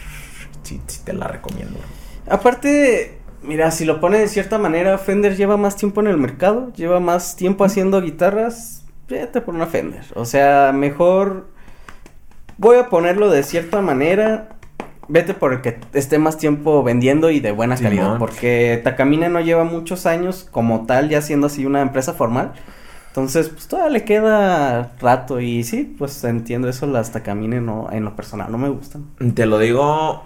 Sí 0.64 0.82
te 1.04 1.14
la 1.14 1.28
recomiendo. 1.28 1.80
Aparte, 2.30 3.20
mira, 3.42 3.72
si 3.72 3.86
lo 3.86 4.00
pone 4.00 4.18
de 4.18 4.28
cierta 4.28 4.58
manera, 4.58 4.98
Fender 4.98 5.36
lleva 5.36 5.58
más 5.58 5.76
tiempo 5.76 6.02
en 6.02 6.08
el 6.08 6.18
mercado, 6.18 6.72
lleva 6.74 7.00
más 7.00 7.36
tiempo 7.36 7.64
haciendo 7.64 8.02
guitarras, 8.02 8.86
vete 9.08 9.42
por 9.42 9.56
una 9.56 9.68
Fender. 9.68 10.06
O 10.16 10.26
sea, 10.26 10.72
mejor 10.74 11.48
voy 12.58 12.78
a 12.78 12.90
ponerlo 12.90 13.30
de 13.30 13.44
cierta 13.44 13.82
manera, 13.82 14.50
vete 15.08 15.34
por 15.34 15.54
el 15.54 15.62
que 15.62 15.80
esté 15.94 16.18
más 16.20 16.38
tiempo 16.38 16.84
vendiendo 16.84 17.30
y 17.30 17.40
de 17.40 17.52
buena 17.52 17.76
calidad, 17.76 18.18
porque 18.18 18.82
Takamine 18.84 19.30
no 19.30 19.42
lleva 19.42 19.64
muchos 19.64 20.06
años 20.06 20.48
como 20.50 20.86
tal, 20.86 21.10
ya 21.10 21.22
siendo 21.22 21.48
así 21.48 21.66
una 21.66 21.82
empresa 21.82 22.14
formal. 22.14 22.54
Entonces, 23.10 23.50
pues 23.50 23.68
todavía 23.68 23.92
le 23.92 24.06
queda 24.06 24.94
rato 25.00 25.40
y 25.40 25.64
sí, 25.64 25.96
pues 25.98 26.24
entiendo 26.24 26.68
eso, 26.68 26.88
las 26.88 27.12
Takamine 27.12 27.62
no, 27.62 27.90
en 27.92 28.06
lo 28.06 28.16
personal 28.16 28.52
no 28.52 28.58
me 28.58 28.70
gustan. 28.70 29.06
Te 29.36 29.46
lo 29.46 29.60
digo 29.60 30.24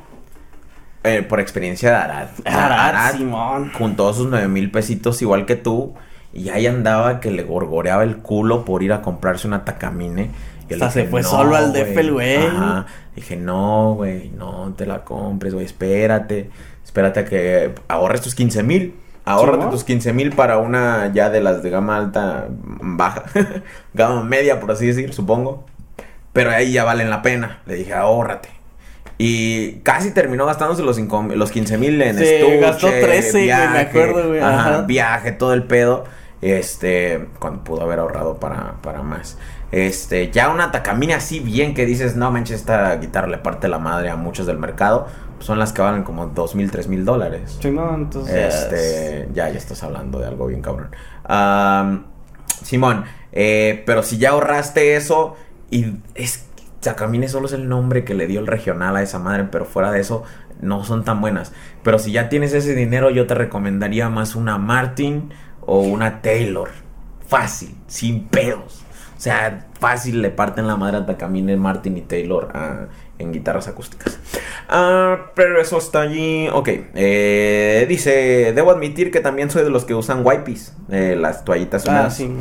eh, 1.03 1.21
por 1.21 1.39
experiencia 1.39 1.89
de 1.89 1.95
Arad. 1.95 2.27
Sea, 2.43 2.87
Arad, 2.87 3.17
Simón. 3.17 3.71
juntó 3.77 4.13
sus 4.13 4.29
nueve 4.29 4.47
mil 4.47 4.71
pesitos 4.71 5.21
igual 5.21 5.45
que 5.45 5.55
tú. 5.55 5.93
Y 6.33 6.49
ahí 6.49 6.67
andaba 6.67 7.19
que 7.19 7.31
le 7.31 7.43
gorgoreaba 7.43 8.03
el 8.03 8.17
culo 8.17 8.63
por 8.63 8.83
ir 8.83 8.93
a 8.93 9.01
comprarse 9.01 9.47
una 9.47 9.65
Takamine. 9.65 10.29
Hasta 10.75 10.91
se 10.91 11.05
fue 11.05 11.21
"No, 11.21 11.29
solo 11.29 11.55
al 11.55 11.73
DF 11.73 11.97
el 11.99 12.11
güey". 12.11 12.35
Ajá. 12.45 12.85
Dije, 13.15 13.35
no, 13.35 13.93
güey, 13.95 14.29
no 14.29 14.73
te 14.77 14.85
la 14.85 15.03
compres, 15.03 15.53
güey, 15.53 15.65
espérate. 15.65 16.49
Espérate 16.83 17.19
a 17.21 17.25
que 17.25 17.73
ahorres 17.87 18.21
tus 18.21 18.35
15 18.35 18.63
mil. 18.63 18.95
Ahórrate 19.25 19.65
¿no? 19.65 19.69
tus 19.71 19.83
15 19.83 20.13
mil 20.13 20.31
para 20.31 20.57
una 20.57 21.11
ya 21.13 21.29
de 21.29 21.41
las 21.41 21.61
de 21.61 21.69
gama 21.69 21.97
alta, 21.97 22.45
baja, 22.49 23.23
gama 23.93 24.23
media, 24.23 24.59
por 24.61 24.71
así 24.71 24.87
decir, 24.87 25.13
supongo. 25.13 25.65
Pero 26.31 26.51
ahí 26.51 26.71
ya 26.71 26.83
valen 26.85 27.09
la 27.09 27.21
pena. 27.21 27.59
Le 27.65 27.75
dije, 27.75 27.93
ahórrate. 27.93 28.49
Y 29.17 29.79
casi 29.79 30.11
terminó 30.11 30.45
gastándose 30.45 30.83
los, 30.83 30.97
los 30.99 31.51
15 31.51 31.77
mil 31.77 32.01
en 32.01 32.17
Sí, 32.19 32.23
estuche, 32.23 32.57
gastó 32.59 32.87
13, 32.87 33.31
güey, 33.31 33.41
me 33.41 33.45
viaje, 33.47 33.77
acuerdo, 33.79 34.27
güey, 34.29 34.39
ajá, 34.39 34.59
ajá. 34.75 34.81
viaje, 34.83 35.31
todo 35.31 35.53
el 35.53 35.63
pedo. 35.63 36.05
Este, 36.41 37.27
cuando 37.39 37.63
pudo 37.63 37.81
haber 37.81 37.99
ahorrado 37.99 38.39
para, 38.39 38.75
para 38.83 39.01
más. 39.01 39.37
Este, 39.71 40.31
ya 40.31 40.49
una 40.49 40.71
Takamine 40.71 41.13
así 41.13 41.39
bien 41.39 41.73
que 41.73 41.85
dices, 41.85 42.15
no 42.15 42.31
manches, 42.31 42.57
esta 42.57 42.95
guitarra 42.95 43.27
le 43.27 43.37
parte 43.37 43.67
la 43.67 43.79
madre 43.79 44.09
a 44.09 44.15
muchos 44.15 44.45
del 44.45 44.57
mercado. 44.57 45.07
Son 45.39 45.59
las 45.59 45.71
que 45.71 45.81
valen 45.81 46.03
como 46.03 46.27
dos 46.27 46.55
mil, 46.55 46.71
tres 46.71 46.87
mil 46.87 47.05
dólares. 47.05 47.57
Simón, 47.61 47.95
entonces. 47.95 48.55
Este, 48.55 49.29
ya, 49.33 49.49
ya 49.49 49.57
estás 49.57 49.83
hablando 49.83 50.19
de 50.19 50.27
algo 50.27 50.47
bien 50.47 50.61
cabrón. 50.61 50.89
Simón, 52.63 53.05
eh, 53.31 53.83
pero 53.85 54.01
si 54.01 54.17
ya 54.17 54.31
ahorraste 54.31 54.95
eso 54.95 55.35
y 55.69 55.97
es 56.15 56.47
Takamine 56.79 57.27
solo 57.27 57.47
es 57.47 57.53
el 57.53 57.67
nombre 57.67 58.03
que 58.03 58.13
le 58.13 58.27
dio 58.27 58.39
el 58.39 58.47
regional 58.47 58.95
a 58.95 59.01
esa 59.01 59.19
madre, 59.19 59.45
pero 59.51 59.65
fuera 59.65 59.91
de 59.91 59.99
eso 59.99 60.23
no 60.61 60.83
son 60.83 61.03
tan 61.03 61.21
buenas. 61.21 61.51
Pero 61.83 61.99
si 61.99 62.11
ya 62.11 62.29
tienes 62.29 62.53
ese 62.53 62.73
dinero, 62.73 63.09
yo 63.09 63.27
te 63.27 63.35
recomendaría 63.35 64.09
más 64.09 64.35
una 64.35 64.57
Martin 64.57 65.31
o 65.61 65.81
una 65.81 66.21
Taylor. 66.21 66.69
Fácil, 67.27 67.75
sin 67.87 68.27
pedos. 68.27 68.85
O 69.17 69.19
sea, 69.19 69.65
fácil 69.79 70.21
le 70.21 70.29
parten 70.29 70.67
la 70.67 70.75
madre 70.75 70.97
a 70.97 71.05
Takamine, 71.07 71.57
Martin 71.57 71.97
y 71.97 72.01
Taylor 72.01 72.49
ah, 72.53 72.85
en 73.17 73.33
guitarras 73.33 73.67
acústicas. 73.67 74.19
Ah, 74.69 75.31
pero 75.33 75.59
eso 75.59 75.79
está 75.79 76.01
allí. 76.01 76.47
Ok. 76.53 76.69
eh, 76.93 77.85
dice: 77.89 78.53
Debo 78.53 78.69
admitir 78.71 79.09
que 79.09 79.19
también 79.19 79.49
soy 79.49 79.63
de 79.63 79.71
los 79.71 79.85
que 79.85 79.95
usan 79.95 80.21
wipes. 80.23 80.75
eh, 80.91 81.15
las 81.19 81.43
toallitas 81.43 81.87
Ah, 81.87 82.09
sí. 82.11 82.31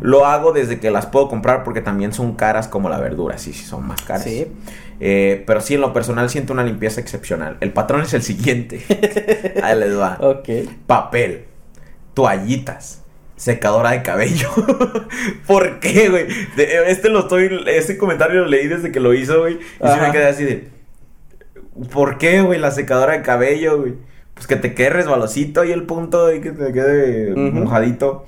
Lo 0.00 0.24
hago 0.26 0.52
desde 0.52 0.80
que 0.80 0.90
las 0.90 1.06
puedo 1.06 1.28
comprar 1.28 1.62
porque 1.64 1.80
también 1.82 2.12
son 2.12 2.34
caras 2.34 2.66
como 2.66 2.88
la 2.88 2.98
verdura. 2.98 3.36
Sí, 3.38 3.52
sí, 3.52 3.64
son 3.64 3.86
más 3.86 4.00
caras. 4.02 4.24
Sí. 4.24 4.46
Eh, 5.00 5.44
pero 5.46 5.60
sí, 5.60 5.74
en 5.74 5.80
lo 5.82 5.92
personal 5.92 6.30
siento 6.30 6.52
una 6.54 6.64
limpieza 6.64 7.00
excepcional. 7.00 7.56
El 7.60 7.72
patrón 7.72 8.00
es 8.02 8.14
el 8.14 8.22
siguiente. 8.22 8.82
Ahí 9.62 9.78
les 9.78 9.98
va. 9.98 10.16
Ok. 10.20 10.48
Papel, 10.86 11.44
toallitas, 12.14 13.01
secadora 13.42 13.90
de 13.90 14.02
cabello. 14.02 14.48
¿Por 15.46 15.80
qué, 15.80 16.08
güey? 16.08 16.26
Este 16.86 17.08
lo 17.08 17.20
estoy, 17.20 17.64
este 17.66 17.98
comentario 17.98 18.42
lo 18.42 18.46
leí 18.46 18.68
desde 18.68 18.92
que 18.92 19.00
lo 19.00 19.12
hizo, 19.14 19.40
güey. 19.40 19.54
Y 19.54 19.58
sí 19.58 19.64
me 19.80 19.88
Ajá. 19.90 20.12
quedé 20.12 20.26
así 20.26 20.44
de. 20.44 20.68
¿Por 21.92 22.18
qué, 22.18 22.42
güey? 22.42 22.58
La 22.60 22.70
secadora 22.70 23.14
de 23.14 23.22
cabello, 23.22 23.78
güey. 23.80 23.94
Pues 24.34 24.46
que 24.46 24.56
te 24.56 24.74
quede 24.74 24.90
resbalosito 24.90 25.64
y 25.64 25.72
el 25.72 25.82
punto 25.84 26.32
y 26.34 26.40
que 26.40 26.52
te 26.52 26.72
quede 26.72 27.32
Ujú. 27.32 27.40
mojadito. 27.40 28.26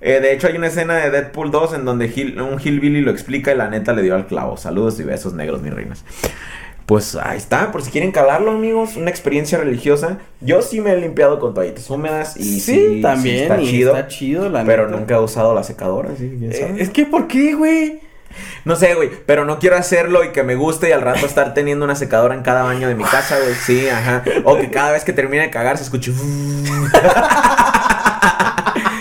Eh, 0.00 0.20
de 0.20 0.32
hecho, 0.32 0.46
hay 0.48 0.56
una 0.56 0.66
escena 0.68 0.96
de 0.96 1.10
Deadpool 1.10 1.50
2 1.50 1.74
en 1.74 1.84
donde 1.84 2.06
Hill- 2.06 2.40
un 2.40 2.58
Hillbilly 2.60 3.02
lo 3.02 3.10
explica 3.10 3.52
y 3.52 3.56
la 3.56 3.68
neta 3.68 3.92
le 3.92 4.02
dio 4.02 4.14
al 4.14 4.26
clavo. 4.26 4.56
Saludos 4.56 4.98
y 5.00 5.04
besos 5.04 5.32
negros, 5.34 5.62
mis 5.62 5.72
reinas. 5.74 6.04
Pues 6.92 7.16
ahí 7.16 7.38
está, 7.38 7.72
por 7.72 7.80
si 7.80 7.90
quieren 7.90 8.12
calarlo, 8.12 8.50
amigos. 8.50 8.96
Una 8.96 9.08
experiencia 9.08 9.56
religiosa. 9.56 10.18
Yo 10.42 10.60
sí 10.60 10.82
me 10.82 10.92
he 10.92 10.96
limpiado 10.98 11.40
con 11.40 11.54
toallitas 11.54 11.88
húmedas 11.88 12.36
y 12.36 12.60
sí, 12.60 12.96
sí, 12.96 13.00
también. 13.00 13.36
sí 13.38 13.42
está 13.44 13.62
y 13.62 13.66
chido. 13.66 13.96
Está 13.96 14.08
chido, 14.08 14.48
la 14.50 14.62
pero 14.62 14.84
neta. 14.84 14.98
nunca 14.98 15.14
he 15.14 15.18
usado 15.18 15.54
la 15.54 15.62
secadora, 15.62 16.10
Eh, 16.20 16.74
es 16.76 16.90
que, 16.90 17.06
¿por 17.06 17.28
qué, 17.28 17.54
güey? 17.54 18.00
No 18.66 18.76
sé, 18.76 18.94
güey, 18.94 19.08
pero 19.24 19.46
no 19.46 19.58
quiero 19.58 19.76
hacerlo 19.76 20.22
y 20.22 20.32
que 20.32 20.42
me 20.42 20.54
guste 20.54 20.90
y 20.90 20.92
al 20.92 21.00
rato 21.00 21.24
estar 21.24 21.54
teniendo 21.54 21.82
una 21.86 21.94
secadora 21.94 22.34
en 22.34 22.42
cada 22.42 22.62
baño 22.62 22.88
de 22.88 22.94
mi 22.94 23.04
casa, 23.04 23.38
güey. 23.38 23.54
Sí, 23.54 23.88
ajá. 23.88 24.22
O 24.44 24.58
que 24.58 24.68
cada 24.68 24.92
vez 24.92 25.02
que 25.02 25.14
termine 25.14 25.44
de 25.44 25.50
cagar 25.50 25.78
se 25.78 25.84
escuche. 25.84 26.12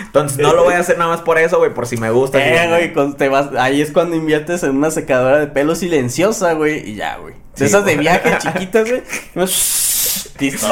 Entonces 0.05 0.37
no 0.39 0.53
lo 0.53 0.63
voy 0.63 0.75
a 0.75 0.79
hacer 0.79 0.97
nada 0.97 1.11
más 1.11 1.19
por 1.19 1.37
eso, 1.37 1.57
güey, 1.57 1.73
por 1.73 1.87
si 1.87 1.97
me 1.97 2.09
gusta. 2.09 2.39
Eh, 2.39 2.69
güey, 2.69 2.93
cuando 2.93 3.17
te 3.17 3.27
vas, 3.27 3.49
ahí 3.59 3.81
es 3.81 3.91
cuando 3.91 4.15
inviertes 4.15 4.63
en 4.63 4.77
una 4.77 4.91
secadora 4.91 5.39
de 5.39 5.47
pelo 5.47 5.75
silenciosa, 5.75 6.53
güey, 6.53 6.89
y 6.91 6.95
ya, 6.95 7.17
güey. 7.17 7.40
Sí, 7.55 7.65
esas 7.65 7.85
de 7.85 7.97
viaje 7.97 8.37
chiquitas, 8.39 8.89
güey. 8.89 9.03
Listo. 10.39 10.67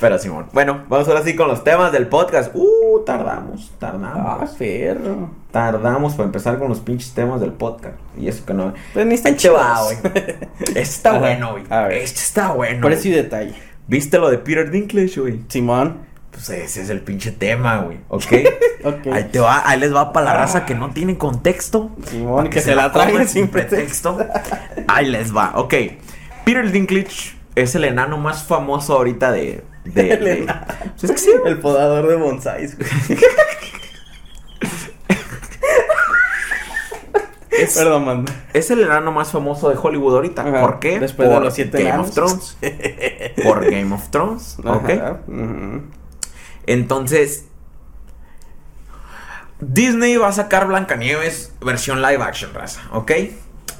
Pero 0.00 0.18
Simón. 0.18 0.46
Bueno, 0.52 0.84
vamos 0.88 1.06
ahora 1.08 1.22
sí 1.22 1.36
con 1.36 1.48
los 1.48 1.62
temas 1.62 1.92
del 1.92 2.06
podcast. 2.08 2.50
Uh, 2.54 3.02
tardamos, 3.04 3.70
Ah, 3.72 3.76
tardamos. 3.78 4.50
perro. 4.52 5.30
Tardamos 5.50 6.14
para 6.14 6.26
empezar 6.26 6.58
con 6.58 6.68
los 6.70 6.80
pinches 6.80 7.12
temas 7.12 7.40
del 7.40 7.52
podcast. 7.52 7.96
Y 8.16 8.28
eso 8.28 8.46
que 8.46 8.54
no. 8.54 8.72
Pues 8.94 9.04
ni 9.06 9.14
están 9.14 9.32
Ahí 9.34 9.38
te 9.38 9.48
va, 9.50 9.78
chidos. 9.88 10.12
güey. 10.12 10.24
Este 10.60 10.80
está 10.80 11.10
Ajá. 11.10 11.18
bueno, 11.18 11.50
güey. 11.52 11.64
Este 11.98 12.20
está 12.20 12.52
bueno. 12.52 12.86
Precio 12.86 13.10
y 13.10 13.14
detalle. 13.14 13.54
¿Viste 13.86 14.18
lo 14.18 14.30
de 14.30 14.38
Peter 14.38 14.70
Dinklage, 14.70 15.20
güey? 15.20 15.40
Simón. 15.48 15.98
Pues 16.32 16.48
ese 16.50 16.82
es 16.82 16.90
el 16.90 17.00
pinche 17.02 17.30
tema, 17.30 17.78
güey. 17.78 17.98
¿Ok? 18.08 18.24
Ok. 18.84 19.06
Ahí 19.12 19.28
te 19.30 19.38
va, 19.38 19.62
ahí 19.64 19.78
les 19.78 19.94
va 19.94 20.12
para 20.12 20.26
la 20.26 20.34
raza 20.34 20.66
que 20.66 20.74
no 20.74 20.90
tiene 20.90 21.16
contexto. 21.16 21.92
Simón, 22.06 22.38
para 22.38 22.50
que 22.50 22.60
se 22.60 22.74
la 22.74 22.90
coman 22.90 23.28
sin 23.28 23.46
pretexto. 23.46 24.18
Ahí 24.88 25.06
les 25.08 25.32
va, 25.36 25.52
ok. 25.54 25.72
Peter 26.44 26.68
Dinklage 26.72 27.36
es 27.54 27.76
el 27.76 27.84
enano 27.84 28.18
más 28.18 28.42
famoso 28.42 28.94
ahorita 28.94 29.30
de. 29.30 29.62
de, 29.84 30.10
El 30.14 30.24
de- 30.24 30.38
enano. 30.42 30.66
Pues 30.98 31.04
es 31.04 31.12
que 31.12 31.18
sí. 31.18 31.30
El 31.46 31.60
podador 31.60 32.08
de 32.08 32.16
bonsáis, 32.16 32.76
güey. 32.76 32.88
Es, 37.50 37.76
Perdón, 37.76 38.04
manda. 38.06 38.32
es 38.54 38.70
el 38.70 38.80
enano 38.80 39.12
más 39.12 39.30
famoso 39.30 39.68
de 39.68 39.76
Hollywood 39.80 40.14
ahorita. 40.16 40.42
Ajá, 40.42 40.60
¿Por 40.62 40.80
qué? 40.80 40.98
después 40.98 41.28
de 41.28 41.34
Por 41.34 41.44
los 41.44 41.54
siete 41.54 41.78
Game 41.78 41.90
enanos. 41.90 42.08
of 42.08 42.14
Thrones. 42.14 42.56
Por 43.44 43.70
Game 43.70 43.94
of 43.94 44.08
Thrones. 44.08 44.56
Ok. 44.64 44.90
Ujú. 45.28 45.82
Entonces, 46.66 47.46
Disney 49.60 50.16
va 50.16 50.28
a 50.28 50.32
sacar 50.32 50.66
Blancanieves 50.66 51.54
versión 51.60 52.02
live 52.02 52.22
action, 52.22 52.52
raza, 52.52 52.80
¿ok? 52.92 53.12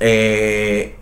Eh, 0.01 0.97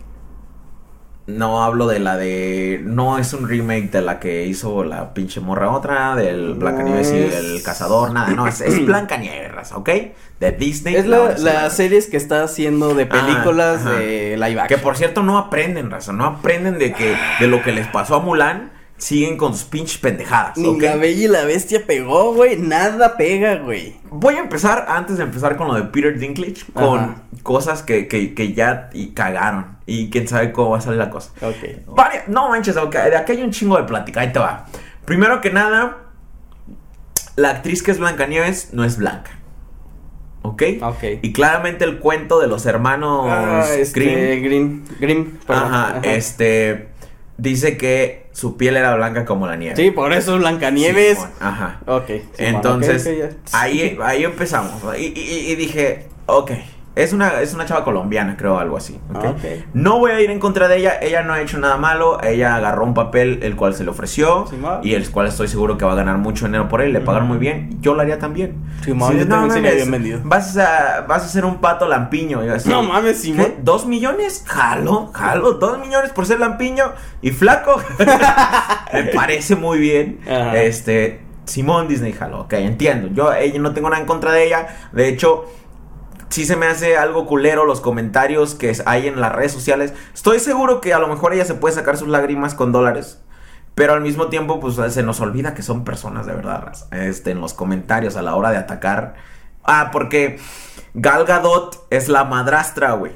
no 1.27 1.63
hablo 1.63 1.87
de 1.87 1.99
la 1.99 2.17
de... 2.17 2.81
No 2.83 3.17
es 3.17 3.33
un 3.33 3.47
remake 3.47 3.91
de 3.91 4.01
la 4.01 4.19
que 4.19 4.45
hizo 4.45 4.83
la 4.83 5.13
pinche 5.13 5.39
morra 5.39 5.71
otra, 5.71 6.15
del 6.15 6.55
Blancanieves 6.55 7.11
y 7.11 7.17
el 7.17 7.63
cazador, 7.63 8.11
nada, 8.11 8.29
no, 8.31 8.47
es, 8.47 8.59
es 8.61 8.85
Blancanieves, 8.85 9.51
raza, 9.51 9.77
¿ok? 9.77 9.89
De 10.39 10.51
Disney. 10.51 10.95
Es 10.95 11.05
la 11.05 11.35
la, 11.37 11.69
series 11.69 12.07
que 12.07 12.17
está 12.17 12.43
haciendo 12.43 12.95
de 12.95 13.03
Ajá, 13.03 13.25
películas 13.25 13.85
de 13.85 14.35
live 14.37 14.55
Que 14.55 14.61
action. 14.61 14.81
por 14.81 14.97
cierto 14.97 15.21
no 15.23 15.37
aprenden, 15.37 15.91
raza, 15.91 16.11
no 16.11 16.25
aprenden 16.25 16.79
de 16.79 16.91
que 16.93 17.15
de 17.39 17.47
lo 17.47 17.61
que 17.61 17.71
les 17.71 17.87
pasó 17.87 18.15
a 18.15 18.19
Mulan, 18.19 18.71
siguen 19.01 19.35
con 19.35 19.53
sus 19.55 19.63
pinches 19.63 19.97
pendejadas, 19.97 20.57
Ni 20.57 20.67
¿ok? 20.67 20.81
la 20.83 20.95
bella 20.95 21.23
y 21.23 21.27
la 21.27 21.43
bestia 21.43 21.85
pegó, 21.87 22.35
güey. 22.35 22.55
Nada 22.57 23.17
pega, 23.17 23.55
güey. 23.55 23.95
Voy 24.11 24.35
a 24.35 24.39
empezar, 24.39 24.85
antes 24.89 25.17
de 25.17 25.23
empezar 25.23 25.57
con 25.57 25.67
lo 25.69 25.73
de 25.73 25.83
Peter 25.85 26.17
Dinklage, 26.19 26.65
con 26.71 26.99
Ajá. 26.99 27.15
cosas 27.41 27.81
que, 27.81 28.07
que, 28.07 28.35
que 28.35 28.53
ya 28.53 28.91
y 28.93 29.07
cagaron. 29.07 29.77
Y 29.87 30.11
quién 30.11 30.27
sabe 30.27 30.51
cómo 30.51 30.69
va 30.71 30.77
a 30.77 30.81
salir 30.81 30.99
la 30.99 31.09
cosa. 31.09 31.31
Ok. 31.41 31.97
No 32.27 32.49
manches, 32.49 32.77
ok, 32.77 32.93
de 32.93 33.17
aquí 33.17 33.31
hay 33.31 33.41
un 33.41 33.49
chingo 33.51 33.75
de 33.77 33.83
plática, 33.85 34.21
ahí 34.21 34.31
te 34.31 34.37
va. 34.39 34.67
Primero 35.05 35.41
que 35.41 35.49
nada, 35.51 35.97
la 37.35 37.49
actriz 37.49 37.81
que 37.81 37.89
es 37.89 37.97
Blancanieves 37.97 38.69
no 38.73 38.83
es 38.83 38.97
blanca. 38.97 39.31
¿Ok? 40.43 40.63
Ok. 40.83 41.03
Y 41.23 41.33
claramente 41.33 41.85
el 41.85 41.97
cuento 41.99 42.39
de 42.39 42.47
los 42.47 42.65
hermanos 42.67 43.25
Ah, 43.27 43.65
este, 43.75 43.99
Grimm, 43.99 44.43
Grimm. 44.43 44.83
Grimm, 44.99 45.37
perdón. 45.47 45.63
ajá, 45.73 45.99
este, 46.03 46.89
dice 47.41 47.75
que 47.77 48.27
su 48.31 48.55
piel 48.57 48.77
era 48.77 48.95
blanca 48.95 49.25
como 49.25 49.47
la 49.47 49.55
nieve. 49.55 49.75
Sí, 49.75 49.91
por 49.91 50.13
eso 50.13 50.35
es 50.35 50.39
Blancanieves. 50.41 51.17
Ajá. 51.39 51.81
ok. 51.87 52.09
Entonces, 52.37 53.03
ahí, 53.51 53.97
ahí 54.01 54.23
empezamos. 54.23 54.81
Y, 54.97 55.05
y- 55.19 55.51
y 55.51 55.55
dije, 55.55 56.05
ok, 56.27 56.51
es 56.95 57.13
una, 57.13 57.39
es 57.41 57.53
una 57.53 57.65
chava 57.65 57.85
colombiana, 57.85 58.35
creo, 58.35 58.59
algo 58.59 58.75
así. 58.75 58.99
Ok. 59.13 59.65
No 59.73 59.99
voy 59.99 60.11
a 60.11 60.19
ir 60.19 60.29
en 60.29 60.39
contra 60.39 60.67
de 60.67 60.77
ella, 60.77 60.99
ella 61.01 61.23
no 61.23 61.33
ha 61.33 61.41
hecho 61.41 61.57
nada 61.57 61.77
malo, 61.77 62.21
ella 62.21 62.55
agarró 62.55 62.83
un 62.83 62.93
papel 62.93 63.39
el 63.43 63.55
cual 63.55 63.73
se 63.73 63.83
le 63.85 63.91
ofreció 63.91 64.45
Simón. 64.47 64.81
y 64.83 64.93
el 64.93 65.09
cual 65.09 65.27
estoy 65.27 65.47
seguro 65.47 65.77
que 65.77 65.85
va 65.85 65.93
a 65.93 65.95
ganar 65.95 66.17
mucho 66.17 66.45
dinero 66.45 66.67
por 66.67 66.81
él, 66.81 66.91
le 66.91 66.99
pagan 66.99 67.27
muy 67.27 67.37
bien, 67.37 67.77
yo 67.81 67.95
lo 67.95 68.01
haría 68.01 68.19
también. 68.19 68.57
Si 68.83 68.91
dices, 68.91 69.27
mames, 69.27 69.61
bien 69.61 69.91
vendido. 69.91 70.19
Vas 70.23 70.57
a, 70.57 71.05
vas 71.07 71.23
a 71.23 71.27
ser 71.27 71.45
un 71.45 71.57
pato 71.61 71.87
lampiño. 71.87 72.43
y 72.43 72.47
yo 72.47 72.55
así, 72.55 72.69
No 72.69 72.83
mames, 72.83 73.21
Simón. 73.21 73.45
¿Qué? 73.45 73.57
¿Dos 73.61 73.85
millones? 73.85 74.43
Jalo, 74.47 75.11
jalo, 75.13 75.53
dos 75.53 75.79
millones 75.79 76.11
por 76.11 76.25
ser 76.25 76.39
lampiño 76.39 76.91
y 77.21 77.31
flaco. 77.31 77.81
Me 78.93 79.03
parece 79.05 79.55
muy 79.55 79.79
bien. 79.79 80.19
Este, 80.53 81.21
Simón 81.45 81.87
Disney 81.87 82.13
jalo, 82.13 82.41
ok, 82.41 82.53
entiendo. 82.53 83.07
Yo 83.13 83.33
ella, 83.33 83.59
no 83.59 83.73
tengo 83.73 83.89
nada 83.89 84.01
en 84.01 84.07
contra 84.07 84.31
de 84.31 84.45
ella. 84.47 84.67
De 84.91 85.07
hecho, 85.07 85.45
sí 86.31 86.45
se 86.45 86.55
me 86.55 86.65
hace 86.65 86.97
algo 86.97 87.27
culero 87.27 87.65
los 87.65 87.81
comentarios 87.81 88.55
que 88.55 88.75
hay 88.85 89.07
en 89.07 89.21
las 89.21 89.31
redes 89.31 89.51
sociales. 89.51 89.93
Estoy 90.13 90.39
seguro 90.39 90.81
que 90.81 90.93
a 90.93 90.99
lo 90.99 91.07
mejor 91.07 91.33
ella 91.33 91.45
se 91.45 91.53
puede 91.53 91.75
sacar 91.75 91.97
sus 91.97 92.07
lágrimas 92.07 92.55
con 92.55 92.71
dólares. 92.71 93.19
Pero 93.75 93.93
al 93.93 94.01
mismo 94.01 94.27
tiempo, 94.27 94.59
pues 94.59 94.75
se 94.93 95.03
nos 95.03 95.21
olvida 95.21 95.53
que 95.53 95.61
son 95.61 95.85
personas 95.85 96.25
de 96.25 96.33
verdad, 96.33 96.73
este, 96.91 97.31
en 97.31 97.39
los 97.39 97.53
comentarios 97.53 98.17
a 98.17 98.21
la 98.21 98.35
hora 98.35 98.51
de 98.51 98.57
atacar. 98.57 99.15
Ah, 99.63 99.89
porque 99.91 100.39
Gal 100.93 101.25
Gadot 101.25 101.87
es 101.89 102.09
la 102.09 102.23
madrastra, 102.23 102.93
güey. 102.93 103.13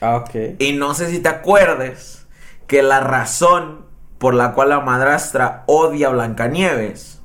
Ah, 0.00 0.16
ok. 0.16 0.58
Y 0.58 0.72
no 0.72 0.94
sé 0.94 1.08
si 1.08 1.20
te 1.20 1.28
acuerdes 1.28 2.26
que 2.66 2.82
la 2.82 3.00
razón 3.00 3.86
por 4.18 4.34
la 4.34 4.52
cual 4.52 4.70
la 4.70 4.80
madrastra 4.80 5.62
odia 5.66 6.08
a 6.08 6.10
Blancanieves 6.10 7.20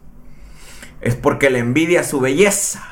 es 1.01 1.15
porque 1.15 1.49
le 1.49 1.59
envidia 1.59 2.03
su 2.03 2.19
belleza. 2.19 2.90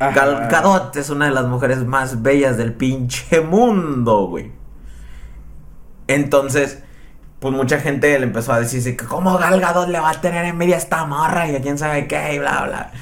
Gal 0.00 0.48
Gadot 0.50 0.94
es 0.96 1.10
una 1.10 1.24
de 1.26 1.32
las 1.32 1.46
mujeres 1.46 1.84
más 1.84 2.22
bellas 2.22 2.56
del 2.56 2.72
pinche 2.74 3.40
mundo, 3.40 4.26
güey. 4.28 4.52
Entonces, 6.06 6.82
pues 7.40 7.54
mucha 7.54 7.78
gente 7.80 8.18
le 8.18 8.24
empezó 8.24 8.52
a 8.52 8.60
decir 8.60 8.96
que 8.96 9.04
cómo 9.04 9.36
Gal 9.38 9.60
Gadot 9.60 9.88
le 9.88 10.00
va 10.00 10.10
a 10.10 10.20
tener 10.20 10.44
envidia 10.44 10.76
a 10.76 10.78
esta 10.78 11.04
morra 11.04 11.48
y 11.50 11.56
a 11.56 11.60
quién 11.60 11.78
sabe 11.78 12.06
qué 12.06 12.34
y 12.34 12.38
bla 12.38 12.64
bla. 12.64 12.92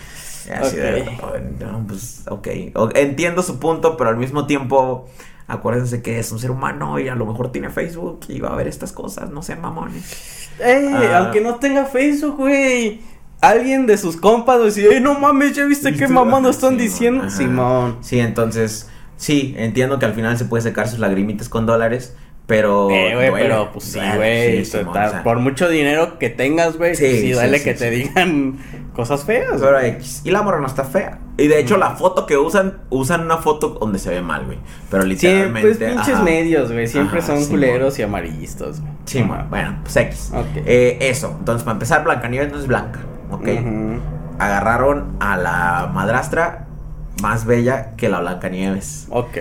Y 0.47 0.51
así 0.53 0.77
de, 0.77 1.03
Ok. 1.23 1.61
no, 1.61 1.85
pues, 1.87 2.23
ok. 2.29 2.49
Entiendo 2.95 3.43
su 3.43 3.59
punto, 3.59 3.97
pero 3.97 4.11
al 4.11 4.17
mismo 4.17 4.47
tiempo, 4.47 5.09
acuérdense 5.49 6.03
que 6.03 6.19
es 6.19 6.31
un 6.33 6.39
ser 6.39 6.51
humano 6.51 6.99
y 6.99 7.09
a 7.09 7.15
lo 7.15 7.27
mejor 7.27 7.51
tiene 7.53 7.71
Facebook 7.71 8.21
y 8.29 8.41
va 8.41 8.51
a 8.51 8.57
ver 8.57 8.69
estas 8.69 8.93
cosas, 8.93 9.31
no 9.31 9.43
sean 9.43 9.61
mamones. 9.61 10.49
Eh, 10.61 10.91
Ah. 11.13 11.19
aunque 11.19 11.41
no 11.41 11.57
tenga 11.57 11.85
Facebook, 11.85 12.37
güey. 12.37 13.01
Alguien 13.47 13.87
de 13.87 13.97
sus 13.99 14.17
compas 14.17 14.59
va 14.59 14.63
a 14.63 14.65
decir, 14.67 14.89
¡Ey, 14.93 15.01
no 15.01 15.19
mames! 15.19 15.55
¿Ya 15.55 15.65
viste 15.65 15.93
qué 15.95 16.09
mamando 16.09 16.51
están 16.51 16.71
Simón, 16.71 16.79
diciendo? 16.85 17.21
ajá. 17.25 17.31
Simón. 17.37 17.97
Sí, 18.01 18.19
entonces, 18.21 18.89
sí, 19.17 19.55
entiendo 19.59 19.99
que 19.99 20.07
al 20.07 20.15
final 20.15 20.37
se 20.39 20.45
puede 20.47 20.63
sacar 20.63 20.89
sus 20.89 20.99
lagrimitas 20.99 21.49
con 21.49 21.65
dólares, 21.67 22.17
pero. 22.47 22.91
Eh, 22.91 23.15
güey, 23.15 23.29
duele, 23.31 23.47
pero 23.49 23.73
pues 23.73 23.85
sí, 23.85 24.01
güey. 24.17 24.65
sí, 24.65 24.77
o 24.79 24.93
sea, 24.93 25.23
por 25.25 25.39
mucho 25.41 25.69
dinero 25.69 26.19
que 26.19 26.29
tengas, 26.31 26.77
güey, 26.77 26.95
Sí, 26.95 27.05
sí, 27.07 27.13
sí, 27.13 27.21
sí, 27.23 27.33
duele 27.33 27.59
sí, 27.59 27.65
que 27.65 27.73
sí. 27.75 27.79
te 27.79 27.91
digan 27.91 28.59
cosas 28.95 29.25
feas. 29.25 29.61
Pero 29.61 29.81
X. 29.81 30.23
Y 30.25 30.31
la 30.31 30.43
morra 30.43 30.61
no 30.61 30.67
está 30.67 30.85
fea. 30.85 31.19
Y 31.39 31.49
de 31.49 31.59
hecho, 31.61 31.77
la 31.77 31.91
foto 31.97 32.25
que 32.25 32.37
usan, 32.39 32.79
usan 32.89 33.23
una 33.23 33.37
foto 33.39 33.71
donde 33.81 33.99
se 33.99 34.09
ve 34.11 34.23
mal, 34.23 34.47
güey. 34.47 34.59
Pero 34.91 35.03
Sí, 35.03 35.09
literalmente. 35.11 35.69
pues 35.75 35.91
pinches 35.93 36.15
ajá. 36.15 36.23
medios, 36.23 36.73
güey. 36.73 36.87
Siempre 36.87 37.19
Ajá, 37.19 37.27
son 37.37 37.45
culeros 37.47 37.99
y 37.99 38.03
amarillistas, 38.03 38.81
güey. 38.81 38.93
Sí, 39.05 39.23
bueno, 39.23 39.45
bueno, 39.51 39.79
pues 39.83 39.97
X. 39.97 40.31
Ok. 40.35 40.47
Eh, 40.65 40.99
eso. 41.03 41.35
Entonces, 41.39 41.63
para 41.65 41.75
empezar, 41.75 42.05
Blancanieves 42.05 42.51
no 42.53 42.59
es 42.59 42.67
blanca. 42.67 43.01
Ok. 43.31 43.49
Agarraron 44.39 45.17
a 45.21 45.37
la 45.37 45.91
madrastra 45.93 46.67
más 47.23 47.47
bella 47.47 47.95
que 47.97 48.09
la 48.09 48.21
Blancanieves. 48.21 49.07
Ok. 49.11 49.37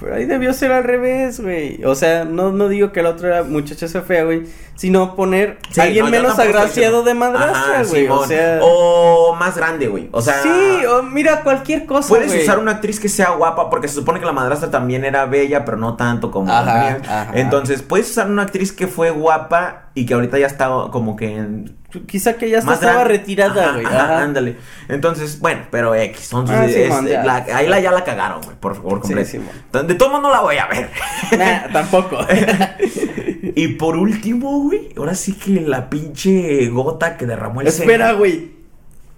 Pero 0.00 0.14
ahí 0.14 0.24
debió 0.24 0.52
ser 0.54 0.72
al 0.72 0.84
revés, 0.84 1.40
güey. 1.40 1.84
O 1.84 1.94
sea, 1.94 2.24
no, 2.24 2.52
no 2.52 2.68
digo 2.68 2.90
que 2.92 3.02
la 3.02 3.10
otra 3.10 3.42
muchacha 3.42 3.86
sea 3.86 4.02
fea, 4.02 4.24
güey. 4.24 4.44
Sino 4.80 5.14
poner 5.14 5.58
Sí, 5.70 5.78
a 5.78 5.84
alguien 5.84 6.06
no, 6.06 6.10
menos 6.10 6.38
agraciado 6.38 7.02
de 7.02 7.12
madrastra, 7.12 7.82
güey. 7.86 8.08
O 8.08 8.26
sea. 8.26 8.60
O 8.62 9.34
más 9.38 9.54
grande, 9.54 9.88
güey. 9.88 10.08
O 10.10 10.22
sea. 10.22 10.42
sí, 10.42 10.48
o 10.86 11.02
mira, 11.02 11.42
cualquier 11.42 11.84
cosa. 11.84 12.08
Puedes 12.08 12.34
usar 12.42 12.58
una 12.58 12.70
actriz 12.70 12.98
que 12.98 13.10
sea 13.10 13.28
guapa 13.32 13.68
porque 13.68 13.88
se 13.88 13.96
supone 13.96 14.20
que 14.20 14.24
la 14.24 14.32
madrastra 14.32 14.70
también 14.70 15.04
era 15.04 15.26
bella, 15.26 15.66
pero 15.66 15.76
no 15.76 15.96
tanto 15.96 16.30
como 16.30 16.50
Ajá. 16.50 16.96
Entonces, 17.34 17.82
puedes 17.82 18.08
usar 18.10 18.30
una 18.30 18.40
actriz 18.44 18.72
que 18.72 18.86
fue 18.86 19.10
guapa 19.10 19.90
y 19.94 20.06
que 20.06 20.14
ahorita 20.14 20.38
ya 20.38 20.46
está 20.46 20.70
como 20.90 21.14
que 21.14 21.36
en 21.36 21.78
Quizá 22.06 22.34
que 22.34 22.48
ya 22.48 22.60
hasta 22.60 22.74
estaba 22.74 22.92
grande. 23.00 23.18
retirada, 23.18 23.72
güey. 23.72 23.84
ándale. 23.84 24.56
Entonces, 24.88 25.40
bueno, 25.40 25.62
pero 25.72 25.92
X. 25.96 26.28
Sus- 26.28 26.48
Ah, 26.48 26.64
sí, 26.68 26.74
es- 26.82 26.88
man, 26.88 27.04
ya. 27.04 27.24
la- 27.24 27.44
ahí 27.52 27.66
la, 27.66 27.80
ya 27.80 27.90
la 27.90 28.04
cagaron, 28.04 28.40
güey, 28.42 28.54
por 28.56 28.76
favor, 28.76 28.98
Sí, 29.02 29.12
completo. 29.12 29.28
sí, 29.28 29.38
man. 29.72 29.86
de 29.88 29.94
todo 29.96 30.08
modo 30.10 30.22
no 30.22 30.30
la 30.30 30.40
voy 30.40 30.56
a 30.56 30.66
ver. 30.68 30.88
Nah, 31.36 31.72
tampoco. 31.72 32.16
y 33.56 33.68
por 33.74 33.96
último, 33.96 34.69
güey, 34.70 34.88
ahora 34.96 35.14
sí 35.14 35.34
que 35.34 35.60
la 35.60 35.90
pinche 35.90 36.68
gota 36.68 37.16
que 37.16 37.26
derramó 37.26 37.60
el 37.60 37.66
Espera, 37.66 38.12
güey. 38.12 38.52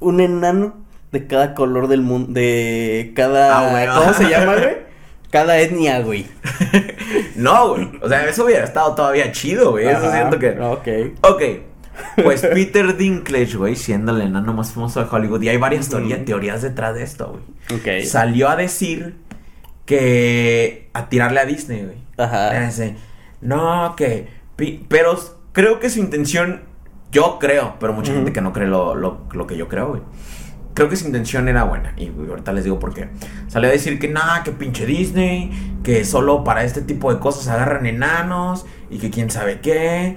Un 0.01 0.21
enano 0.21 0.75
de 1.13 1.27
cada 1.27 1.55
color 1.55 1.89
del 1.89 2.03
mundo. 2.03 2.33
De 2.33 3.13
cada. 3.15 3.59
Ah. 3.59 3.99
¿Cómo 4.01 4.15
se 4.15 4.29
llama, 4.29 4.55
güey? 4.57 4.93
Cada 5.31 5.59
etnia, 5.59 6.01
güey. 6.01 6.27
no, 7.37 7.71
güey. 7.71 7.89
O 8.03 8.09
sea, 8.09 8.27
eso 8.29 8.45
hubiera 8.45 8.65
estado 8.65 8.95
todavía 8.95 9.33
chido, 9.33 9.71
güey. 9.71 9.87
Eso 9.89 10.13
siento 10.13 10.39
que. 10.39 10.51
Ok. 10.61 10.89
Ok. 11.23 11.43
Pues 12.23 12.43
Peter 12.53 12.95
Dinklage, 12.99 13.57
güey, 13.57 13.75
siendo 13.75 14.15
el 14.15 14.21
enano 14.21 14.53
más 14.53 14.73
famoso 14.73 15.03
de 15.03 15.09
Hollywood. 15.11 15.41
Y 15.41 15.49
hay 15.49 15.57
varias 15.57 15.89
teoría- 15.89 16.23
teorías 16.23 16.61
detrás 16.61 16.95
de 16.95 17.03
esto, 17.03 17.41
güey. 17.69 17.81
Ok. 18.01 18.05
Salió 18.05 18.51
a 18.51 18.57
decir 18.57 19.17
que. 19.87 20.91
a 20.93 21.09
tirarle 21.09 21.41
a 21.41 21.47
Disney, 21.47 21.85
güey. 21.85 21.97
Ajá. 22.19 22.69
No, 23.41 23.95
que. 23.97 24.29
Pero 24.89 25.19
creo 25.53 25.79
que 25.81 25.91
su 25.91 25.99
intención. 26.01 26.63
Yo 27.11 27.39
creo, 27.39 27.75
pero 27.79 27.93
mucha 27.93 28.13
gente 28.15 28.33
que 28.33 28.41
no 28.41 28.53
cree 28.55 28.67
lo, 28.67 28.95
lo- 28.95 29.21
lo 29.33 29.47
que 29.47 29.57
yo 29.59 29.69
creo, 29.69 29.89
güey. 29.91 30.03
Creo 30.73 30.89
que 30.89 30.97
su 30.97 31.05
intención 31.07 31.47
era 31.49 31.65
buena. 31.65 31.93
Y 31.99 32.09
güey, 32.09 32.31
ahorita 32.31 32.55
les 32.55 32.65
digo 32.65 32.79
por 32.79 32.95
qué. 32.95 33.11
Salió 33.49 33.69
a 33.69 33.73
decir 33.73 33.99
que 33.99 34.09
nada, 34.09 34.43
que 34.45 34.53
pinche 34.53 34.87
Disney. 34.87 35.79
Que 35.85 36.07
solo 36.07 36.43
para 36.45 36.65
este 36.65 36.81
tipo 36.81 37.13
de 37.13 37.21
cosas 37.21 37.49
agarran 37.49 37.85
enanos. 37.85 38.65
Y 38.89 38.99
que 38.99 39.11
quién 39.11 39.31
sabe 39.31 39.61
qué. 39.61 40.17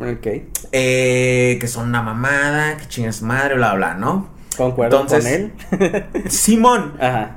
Ok. 0.00 0.26
eh, 0.72 1.58
que 1.60 1.68
son 1.68 1.88
una 1.88 2.02
mamada. 2.02 2.76
Que 2.76 2.86
chingas 2.88 3.22
madre, 3.22 3.54
bla, 3.54 3.74
bla, 3.74 3.94
¿no? 3.94 4.30
Concuerdo 4.56 5.02
Entonces- 5.02 5.52
con 5.70 5.82
él. 5.82 6.04
Simón, 6.28 6.94
Ajá. 7.00 7.36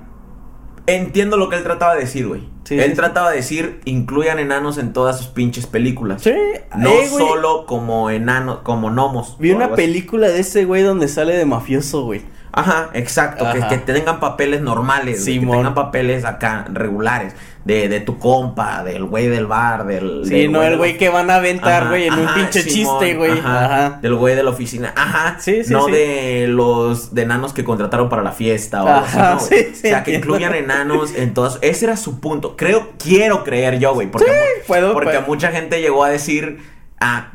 Entiendo 0.87 1.37
lo 1.37 1.49
que 1.49 1.57
él 1.57 1.63
trataba 1.63 1.95
de 1.95 2.01
decir, 2.01 2.27
güey. 2.27 2.41
Sí, 2.63 2.79
él 2.79 2.91
sí, 2.91 2.95
trataba 2.95 3.31
de 3.31 3.37
decir, 3.37 3.81
incluyan 3.85 4.39
enanos 4.39 4.77
en 4.77 4.93
todas 4.93 5.17
sus 5.17 5.27
pinches 5.27 5.67
películas. 5.67 6.21
Sí. 6.21 6.33
No 6.77 6.89
eh, 6.89 7.07
solo 7.07 7.65
como 7.65 8.09
enanos, 8.09 8.59
como 8.63 8.89
gnomos. 8.89 9.35
Vi 9.39 9.51
una 9.51 9.65
así. 9.65 9.75
película 9.75 10.29
de 10.29 10.39
ese 10.39 10.65
güey 10.65 10.81
donde 10.81 11.07
sale 11.07 11.35
de 11.35 11.45
mafioso, 11.45 12.03
güey. 12.03 12.21
Ajá, 12.55 12.89
exacto. 12.93 13.45
Que, 13.51 13.57
Ajá. 13.59 13.67
que 13.67 13.77
tengan 13.79 14.19
papeles 14.19 14.61
normales. 14.61 15.23
güey, 15.25 15.39
que 15.39 15.45
tengan 15.47 15.73
papeles 15.73 16.23
acá 16.23 16.65
regulares. 16.71 17.33
De, 17.65 17.87
de 17.87 18.01
tu 18.01 18.19
compa, 18.19 18.83
del 18.83 19.05
güey 19.05 19.27
del 19.29 19.47
bar, 19.47 19.85
del. 19.85 20.23
Sí, 20.25 20.41
del 20.41 20.51
no 20.51 20.61
el 20.63 20.75
güey 20.77 20.97
que 20.97 21.07
van 21.07 21.29
a 21.29 21.35
aventar, 21.35 21.87
güey, 21.87 22.07
en 22.07 22.13
un 22.13 22.27
pinche 22.35 22.61
Simón, 22.61 22.99
chiste, 22.99 23.15
güey. 23.15 23.31
Ajá, 23.39 23.65
Ajá. 23.65 23.99
Del 24.01 24.15
güey 24.15 24.35
de 24.35 24.43
la 24.43 24.49
oficina. 24.49 24.93
Ajá. 24.97 25.37
Sí, 25.39 25.63
sí, 25.63 25.71
No 25.71 25.85
sí. 25.85 25.91
de 25.93 26.47
los 26.49 27.15
de 27.15 27.21
enanos 27.21 27.53
que 27.53 27.63
contrataron 27.63 28.09
para 28.09 28.21
la 28.21 28.33
fiesta 28.33 28.83
o 28.83 28.87
algo 28.89 29.05
así, 29.05 29.17
Ajá, 29.17 29.33
¿no, 29.35 29.39
güey? 29.39 29.49
sí, 29.49 29.69
sí, 29.75 29.87
O 29.87 29.89
sea, 29.89 30.03
que 30.03 30.13
incluyan 30.15 30.53
enanos 30.53 31.15
en 31.15 31.33
todas. 31.33 31.57
Ese 31.61 31.85
era 31.85 31.95
su 31.95 32.19
punto. 32.19 32.57
Creo, 32.57 32.91
quiero 33.01 33.45
creer 33.45 33.79
yo, 33.79 33.93
güey. 33.93 34.11
Porque, 34.11 34.25
Sí, 34.29 34.61
puedo, 34.67 34.91
porque 34.91 35.11
puedo. 35.11 35.27
mucha 35.27 35.51
gente 35.51 35.79
llegó 35.79 36.03
a 36.03 36.09
decir. 36.09 36.59
Ah, 36.99 37.31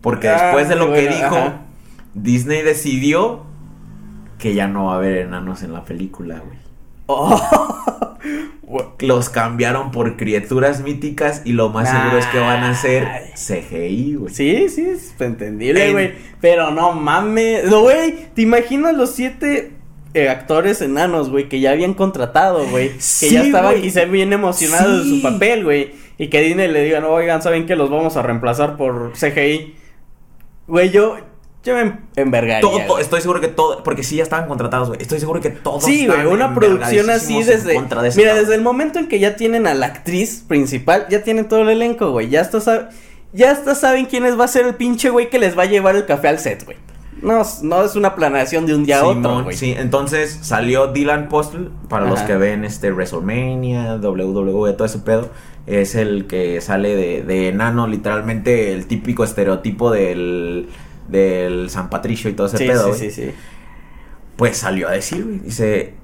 porque 0.00 0.30
Ah, 0.30 0.42
después 0.44 0.70
de 0.70 0.76
lo 0.76 0.90
que 0.92 1.06
dijo. 1.06 1.52
Disney 2.14 2.62
decidió 2.62 3.44
que 4.40 4.54
ya 4.54 4.66
no 4.66 4.86
va 4.86 4.94
a 4.94 4.96
haber 4.96 5.18
enanos 5.18 5.62
en 5.62 5.72
la 5.72 5.84
película, 5.84 6.40
güey. 6.44 6.58
Oh. 7.06 8.16
Los 9.00 9.30
cambiaron 9.30 9.90
por 9.90 10.16
criaturas 10.16 10.82
míticas 10.82 11.42
y 11.44 11.52
lo 11.52 11.70
más 11.70 11.90
seguro 11.90 12.18
es 12.18 12.26
que 12.26 12.38
van 12.38 12.62
a 12.62 12.74
ser 12.74 13.32
CGI, 13.34 14.14
güey. 14.14 14.32
Sí, 14.32 14.68
sí, 14.68 14.82
es 14.82 15.14
entendible, 15.18 15.92
güey. 15.92 16.12
Pero 16.40 16.70
no 16.70 16.92
mames. 16.92 17.64
No, 17.64 17.82
güey, 17.82 18.28
¿te 18.34 18.42
imaginas 18.42 18.94
los 18.94 19.10
siete 19.10 19.72
eh, 20.14 20.28
actores 20.28 20.80
enanos, 20.82 21.30
güey, 21.30 21.48
que 21.48 21.58
ya 21.58 21.72
habían 21.72 21.94
contratado, 21.94 22.64
güey? 22.68 22.92
Que 23.18 23.30
ya 23.30 23.42
estaban 23.42 23.82
y 23.82 23.90
se 23.90 24.06
bien 24.06 24.32
emocionados 24.32 25.04
de 25.04 25.16
su 25.16 25.22
papel, 25.22 25.64
güey. 25.64 25.92
Y 26.16 26.28
que 26.28 26.40
Disney 26.40 26.68
le 26.68 26.84
digan, 26.84 27.04
oigan, 27.04 27.42
¿saben 27.42 27.66
que 27.66 27.74
los 27.74 27.90
vamos 27.90 28.16
a 28.16 28.22
reemplazar 28.22 28.76
por 28.76 29.14
CGI? 29.14 29.74
Güey, 30.68 30.90
yo, 30.90 31.16
yo 31.62 31.74
me 31.74 31.98
envergaría. 32.16 32.60
Todo, 32.60 32.98
estoy 32.98 33.20
seguro 33.20 33.40
que 33.40 33.48
todo, 33.48 33.82
porque 33.82 34.02
sí 34.02 34.16
ya 34.16 34.22
estaban 34.22 34.48
contratados, 34.48 34.88
güey. 34.88 35.02
Estoy 35.02 35.20
seguro 35.20 35.40
que 35.40 35.50
todos 35.50 35.84
Sí, 35.84 36.06
güey, 36.06 36.24
una 36.26 36.54
producción 36.54 37.10
así 37.10 37.42
desde 37.42 37.78
Mira, 38.16 38.34
desde 38.34 38.54
el 38.54 38.62
momento 38.62 38.98
en 38.98 39.08
que 39.08 39.18
ya 39.18 39.36
tienen 39.36 39.66
a 39.66 39.74
la 39.74 39.86
actriz 39.86 40.42
principal, 40.46 41.06
ya 41.10 41.22
tienen 41.22 41.48
todo 41.48 41.60
el 41.60 41.68
elenco, 41.68 42.10
güey. 42.12 42.30
Ya 42.30 42.40
hasta 42.40 42.90
ya 43.32 43.50
hasta 43.52 43.74
saben 43.74 44.06
quiénes 44.06 44.38
va 44.38 44.44
a 44.44 44.48
ser 44.48 44.66
el 44.66 44.74
pinche 44.74 45.10
güey 45.10 45.28
que 45.28 45.38
les 45.38 45.56
va 45.56 45.64
a 45.64 45.66
llevar 45.66 45.96
el 45.96 46.06
café 46.06 46.28
al 46.28 46.38
set, 46.38 46.64
güey. 46.64 46.78
No, 47.22 47.42
no 47.62 47.84
es 47.84 47.96
una 47.96 48.14
planeación 48.14 48.64
de 48.64 48.74
un 48.74 48.86
día 48.86 49.00
a 49.00 49.04
otro, 49.04 49.44
güey. 49.44 49.54
Sí, 49.54 49.74
entonces 49.76 50.38
salió 50.40 50.86
Dylan 50.86 51.28
Postle, 51.28 51.68
para 51.90 52.06
los 52.06 52.20
que 52.20 52.36
ven 52.36 52.64
este 52.64 52.90
WrestleMania, 52.90 53.96
WWE, 53.96 54.72
todo 54.72 54.86
ese 54.86 55.00
pedo. 55.00 55.28
Es 55.66 55.94
el 55.94 56.26
que 56.26 56.62
sale 56.62 56.96
de, 56.96 57.22
de 57.22 57.48
enano, 57.48 57.86
literalmente 57.86 58.72
el 58.72 58.86
típico 58.86 59.22
estereotipo 59.22 59.90
del 59.90 60.70
del 61.10 61.70
San 61.70 61.90
Patricio 61.90 62.30
y 62.30 62.34
todo 62.34 62.46
ese 62.46 62.58
pedo. 62.58 62.94
Sí, 62.94 63.10
sí, 63.10 63.26
sí. 63.26 63.32
Pues 64.36 64.56
salió 64.56 64.88
a 64.88 64.92
decir, 64.92 65.24
güey. 65.24 65.38
Dice. 65.40 65.94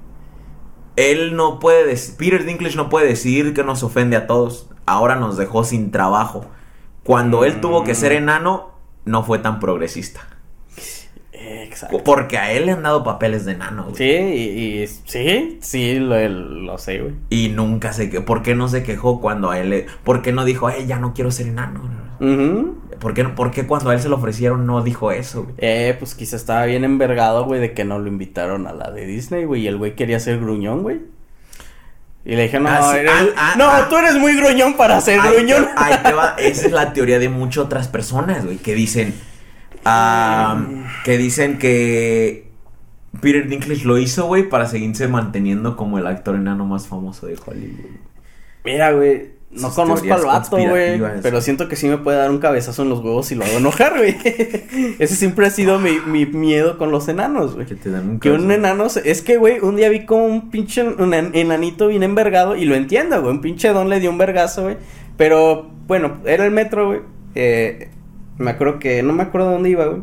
Él 0.95 1.35
no 1.35 1.59
puede. 1.59 1.85
decir... 1.85 2.15
Peter 2.17 2.43
Dinklage 2.43 2.75
no 2.75 2.89
puede 2.89 3.07
decir 3.07 3.53
que 3.53 3.63
nos 3.63 3.83
ofende 3.83 4.15
a 4.15 4.27
todos. 4.27 4.69
Ahora 4.85 5.15
nos 5.15 5.37
dejó 5.37 5.63
sin 5.63 5.91
trabajo. 5.91 6.45
Cuando 7.03 7.45
él 7.45 7.61
tuvo 7.61 7.83
que 7.83 7.95
ser 7.95 8.11
mm. 8.13 8.23
enano, 8.23 8.71
no 9.05 9.23
fue 9.23 9.39
tan 9.39 9.59
progresista. 9.59 10.21
Exacto. 11.31 12.03
Porque 12.03 12.37
a 12.37 12.51
él 12.51 12.65
le 12.65 12.73
han 12.73 12.83
dado 12.83 13.03
papeles 13.03 13.45
de 13.45 13.53
enano, 13.53 13.85
güey. 13.85 13.95
Sí, 13.95 14.03
y, 14.03 14.87
sí, 14.87 15.59
sí, 15.61 15.99
lo, 15.99 16.77
sé, 16.77 16.99
güey. 16.99 17.13
Y 17.29 17.49
nunca 17.49 17.93
sé 17.93 18.09
qué. 18.09 18.21
¿Por 18.21 18.41
qué 18.41 18.55
no 18.55 18.67
se 18.67 18.83
quejó 18.83 19.21
cuando 19.21 19.51
a 19.51 19.59
él 19.59 19.69
le... 19.69 19.85
¿Por 20.03 20.21
qué 20.21 20.33
no 20.33 20.43
dijo, 20.43 20.69
eh, 20.69 20.85
ya 20.85 20.99
no 20.99 21.13
quiero 21.13 21.31
ser 21.31 21.47
enano? 21.47 22.06
¿Por, 22.19 23.13
qué, 23.51 23.67
cuando 23.67 23.89
a 23.89 23.93
él 23.93 23.99
se 23.99 24.09
lo 24.09 24.15
ofrecieron 24.15 24.65
no 24.65 24.81
dijo 24.83 25.11
eso, 25.11 25.43
güey? 25.43 25.55
Eh, 25.59 25.95
pues 25.99 26.15
quizá 26.15 26.35
estaba 26.35 26.65
bien 26.65 26.83
envergado, 26.83 27.45
güey, 27.45 27.59
de 27.59 27.73
que 27.73 27.85
no 27.85 27.99
lo 27.99 28.07
invitaron 28.07 28.67
a 28.67 28.73
la 28.73 28.91
de 28.91 29.05
Disney, 29.05 29.45
güey. 29.45 29.61
Y 29.61 29.67
el 29.67 29.77
güey 29.77 29.95
quería 29.95 30.19
ser 30.19 30.39
gruñón, 30.39 30.83
güey. 30.83 31.01
Y 32.25 32.35
le 32.35 32.43
dije, 32.43 32.59
no, 32.59 32.67
ah, 32.67 32.93
ah, 33.07 33.25
ah, 33.37 33.55
no, 33.57 33.87
tú 33.87 33.95
eres 33.95 34.15
muy 34.15 34.35
gruñón 34.35 34.75
para 34.75 34.99
ser 34.99 35.21
gruñón. 35.21 35.65
Esa 36.37 36.65
es 36.67 36.71
la 36.71 36.91
teoría 36.91 37.19
de 37.19 37.29
muchas 37.29 37.65
otras 37.65 37.87
personas, 37.87 38.43
güey, 38.43 38.57
que 38.57 38.75
dicen, 38.75 39.13
que 41.05 41.17
dicen 41.17 41.57
que 41.57 42.49
Peter 43.21 43.47
Dinklage 43.47 43.85
lo 43.85 43.97
hizo, 43.97 44.25
güey, 44.25 44.49
para 44.49 44.67
seguirse 44.67 45.07
manteniendo 45.07 45.77
como 45.77 45.99
el 45.99 46.07
actor 46.07 46.35
enano 46.35 46.65
más 46.65 46.87
famoso 46.87 47.27
de 47.27 47.37
Hollywood. 47.45 47.91
Mira, 48.65 48.91
güey, 48.91 49.36
no 49.49 49.71
conozco 49.71 50.13
al 50.13 50.25
vato, 50.25 50.57
güey. 50.57 51.01
Pero 51.21 51.41
siento 51.41 51.69
que 51.69 51.75
sí 51.75 51.87
me 51.87 51.97
puede 51.97 52.17
dar 52.17 52.29
un 52.29 52.39
cabezazo 52.39 52.83
en 52.83 52.89
los 52.89 52.99
huevos 52.99 53.31
y 53.31 53.35
lo 53.35 53.45
hago 53.45 53.57
enojar, 53.57 53.97
güey. 53.97 54.15
Ese 54.99 55.15
siempre 55.15 55.47
ha 55.47 55.49
sido 55.49 55.79
mi, 55.79 56.25
miedo 56.25 56.77
con 56.77 56.91
los 56.91 57.07
enanos, 57.07 57.55
güey. 57.55 57.65
Que 57.65 57.75
te 57.75 57.89
dan 57.89 58.09
un 58.09 58.19
Que 58.19 58.31
un 58.31 58.51
enano. 58.51 58.87
Es 59.03 59.21
que, 59.21 59.37
güey, 59.37 59.59
un 59.59 59.77
día 59.77 59.89
vi 59.89 60.05
como 60.05 60.25
un 60.25 60.49
pinche 60.51 60.85
enanito 61.33 61.87
bien 61.87 62.03
envergado. 62.03 62.57
Y 62.57 62.65
lo 62.65 62.75
entiendo, 62.75 63.21
güey. 63.21 63.33
Un 63.33 63.41
pinche 63.41 63.69
don 63.69 63.89
le 63.89 64.01
dio 64.01 64.09
un 64.09 64.17
vergazo, 64.17 64.63
güey. 64.63 64.77
Pero, 65.15 65.71
bueno, 65.87 66.17
era 66.25 66.45
el 66.45 66.51
metro, 66.51 66.87
güey. 66.87 66.99
Eh, 67.35 67.89
me 68.37 68.51
acuerdo 68.51 68.79
que. 68.79 69.01
No 69.01 69.13
me 69.13 69.23
acuerdo 69.23 69.51
dónde 69.51 69.69
iba, 69.69 69.85
güey. 69.85 70.01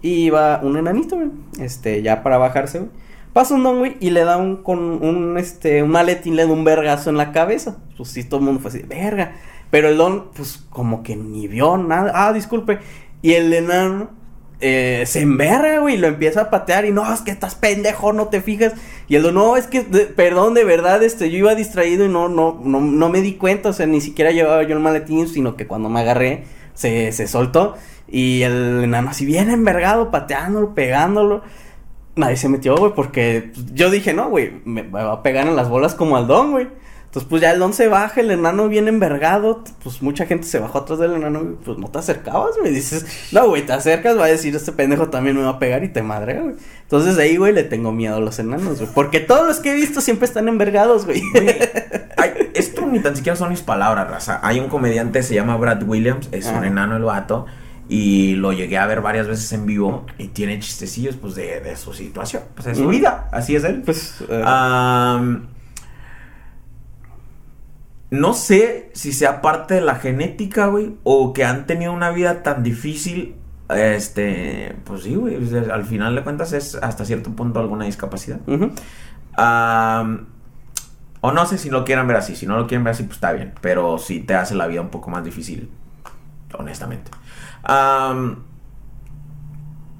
Y 0.00 0.24
iba 0.24 0.60
un 0.62 0.78
enanito, 0.78 1.16
güey. 1.16 1.28
Este, 1.60 2.00
ya 2.00 2.22
para 2.22 2.38
bajarse, 2.38 2.78
güey. 2.78 2.90
Pasa 3.32 3.54
un 3.54 3.62
don, 3.62 3.78
güey, 3.78 3.96
y 4.00 4.10
le 4.10 4.24
da 4.24 4.38
un, 4.38 4.56
con 4.56 4.78
un, 4.80 5.38
este, 5.38 5.82
un 5.82 5.90
maletín, 5.90 6.34
le 6.34 6.46
da 6.46 6.52
un 6.52 6.64
vergazo 6.64 7.10
en 7.10 7.16
la 7.16 7.30
cabeza. 7.30 7.78
Pues 7.96 8.08
sí, 8.10 8.24
todo 8.24 8.40
el 8.40 8.46
mundo 8.46 8.60
fue 8.60 8.70
así, 8.70 8.82
verga. 8.82 9.34
Pero 9.70 9.88
el 9.88 9.96
don, 9.96 10.30
pues, 10.34 10.64
como 10.70 11.04
que 11.04 11.14
ni 11.14 11.46
vio 11.46 11.76
nada. 11.76 12.10
Ah, 12.14 12.32
disculpe. 12.32 12.80
Y 13.22 13.34
el 13.34 13.52
enano 13.52 14.10
eh, 14.60 15.04
se 15.06 15.20
enverga, 15.20 15.78
güey, 15.78 15.94
y 15.94 15.98
lo 15.98 16.08
empieza 16.08 16.42
a 16.42 16.50
patear. 16.50 16.86
Y 16.86 16.90
no, 16.90 17.12
es 17.12 17.20
que 17.20 17.30
estás 17.30 17.54
pendejo, 17.54 18.12
no 18.12 18.26
te 18.26 18.40
fijas. 18.40 18.72
Y 19.06 19.14
el 19.14 19.22
don, 19.22 19.34
no, 19.34 19.56
es 19.56 19.68
que, 19.68 19.82
perdón, 19.82 20.54
de 20.54 20.64
verdad, 20.64 21.00
este, 21.04 21.30
yo 21.30 21.38
iba 21.38 21.54
distraído 21.54 22.04
y 22.04 22.08
no, 22.08 22.28
no, 22.28 22.60
no, 22.64 22.80
no 22.80 23.08
me 23.10 23.20
di 23.20 23.34
cuenta. 23.34 23.68
O 23.68 23.72
sea, 23.72 23.86
ni 23.86 24.00
siquiera 24.00 24.32
llevaba 24.32 24.64
yo 24.64 24.74
el 24.74 24.82
maletín, 24.82 25.28
sino 25.28 25.54
que 25.54 25.68
cuando 25.68 25.88
me 25.88 26.00
agarré, 26.00 26.46
se, 26.74 27.12
se 27.12 27.28
soltó. 27.28 27.76
Y 28.08 28.42
el 28.42 28.82
enano 28.82 29.10
así 29.10 29.24
bien 29.24 29.50
envergado, 29.50 30.10
pateándolo, 30.10 30.74
pegándolo 30.74 31.42
nadie 32.20 32.36
se 32.36 32.48
metió, 32.48 32.76
güey, 32.76 32.92
porque 32.94 33.52
yo 33.72 33.90
dije, 33.90 34.14
no, 34.14 34.28
güey, 34.28 34.60
me, 34.64 34.82
va 34.82 35.12
a 35.12 35.22
pegar 35.22 35.46
en 35.46 35.56
las 35.56 35.68
bolas 35.68 35.94
como 35.94 36.16
al 36.16 36.26
don, 36.26 36.52
güey. 36.52 36.68
Entonces, 37.06 37.28
pues 37.28 37.42
ya 37.42 37.50
el 37.50 37.58
don 37.58 37.72
se 37.72 37.88
baja, 37.88 38.20
el 38.20 38.30
enano 38.30 38.68
viene 38.68 38.88
envergado, 38.88 39.64
pues 39.82 40.00
mucha 40.00 40.26
gente 40.26 40.46
se 40.46 40.60
bajó 40.60 40.78
atrás 40.78 41.00
del 41.00 41.14
enano, 41.14 41.42
y 41.42 41.64
pues 41.64 41.76
no 41.76 41.88
te 41.88 41.98
acercabas, 41.98 42.56
güey. 42.60 42.72
Dices, 42.72 43.04
no, 43.32 43.48
güey, 43.48 43.66
te 43.66 43.72
acercas, 43.72 44.16
va 44.16 44.26
a 44.26 44.28
decir, 44.28 44.54
este 44.54 44.70
pendejo 44.70 45.08
también 45.10 45.36
me 45.36 45.42
va 45.42 45.50
a 45.50 45.58
pegar 45.58 45.82
y 45.82 45.88
te 45.88 46.02
madre, 46.02 46.40
güey. 46.40 46.54
Entonces 46.82 47.18
ahí, 47.18 47.36
güey, 47.36 47.52
le 47.52 47.64
tengo 47.64 47.90
miedo 47.90 48.14
a 48.14 48.20
los 48.20 48.38
enanos, 48.38 48.78
güey. 48.78 48.92
Porque 48.94 49.18
todos 49.18 49.44
los 49.44 49.58
que 49.58 49.72
he 49.72 49.74
visto 49.74 50.00
siempre 50.00 50.26
están 50.26 50.46
envergados, 50.46 51.04
güey. 51.04 51.20
esto 52.54 52.86
ni 52.86 53.00
tan 53.00 53.16
siquiera 53.16 53.34
son 53.34 53.48
mis 53.50 53.62
palabras, 53.62 54.08
raza. 54.08 54.38
Hay 54.44 54.60
un 54.60 54.68
comediante, 54.68 55.24
se 55.24 55.34
llama 55.34 55.56
Brad 55.56 55.82
Williams, 55.82 56.28
es 56.30 56.46
un 56.46 56.64
enano 56.64 56.96
el 56.96 57.02
vato. 57.02 57.46
Y 57.92 58.36
lo 58.36 58.52
llegué 58.52 58.78
a 58.78 58.86
ver 58.86 59.00
varias 59.00 59.26
veces 59.26 59.52
en 59.52 59.66
vivo 59.66 60.06
y 60.16 60.28
tiene 60.28 60.60
chistecillos 60.60 61.16
pues 61.16 61.34
de, 61.34 61.74
su 61.74 61.92
situación, 61.92 62.44
pues 62.54 62.66
de 62.66 62.76
su 62.76 62.86
vida, 62.86 63.28
así 63.32 63.56
es 63.56 63.64
él. 63.64 63.82
Pues, 63.84 64.24
eh. 64.28 64.44
no 68.12 68.32
sé 68.32 68.92
si 68.94 69.12
sea 69.12 69.42
parte 69.42 69.74
de 69.74 69.80
la 69.80 69.96
genética, 69.96 70.66
güey, 70.66 70.94
o 71.02 71.32
que 71.32 71.44
han 71.44 71.66
tenido 71.66 71.92
una 71.92 72.12
vida 72.12 72.44
tan 72.44 72.62
difícil. 72.62 73.34
Este, 73.68 74.76
pues 74.84 75.02
sí, 75.02 75.16
güey, 75.16 75.36
al 75.72 75.84
final 75.84 76.14
de 76.14 76.22
cuentas 76.22 76.52
es 76.52 76.76
hasta 76.76 77.04
cierto 77.04 77.32
punto 77.32 77.58
alguna 77.58 77.86
discapacidad. 77.86 78.38
o 81.22 81.32
no 81.32 81.44
sé 81.44 81.58
si 81.58 81.70
lo 81.70 81.84
quieran 81.84 82.06
ver 82.06 82.18
así, 82.18 82.36
si 82.36 82.46
no 82.46 82.56
lo 82.56 82.68
quieren 82.68 82.84
ver 82.84 82.92
así, 82.92 83.02
pues 83.02 83.16
está 83.16 83.32
bien, 83.32 83.52
pero 83.60 83.98
sí 83.98 84.20
te 84.20 84.34
hace 84.34 84.54
la 84.54 84.68
vida 84.68 84.80
un 84.80 84.90
poco 84.90 85.10
más 85.10 85.24
difícil, 85.24 85.68
honestamente 86.56 87.10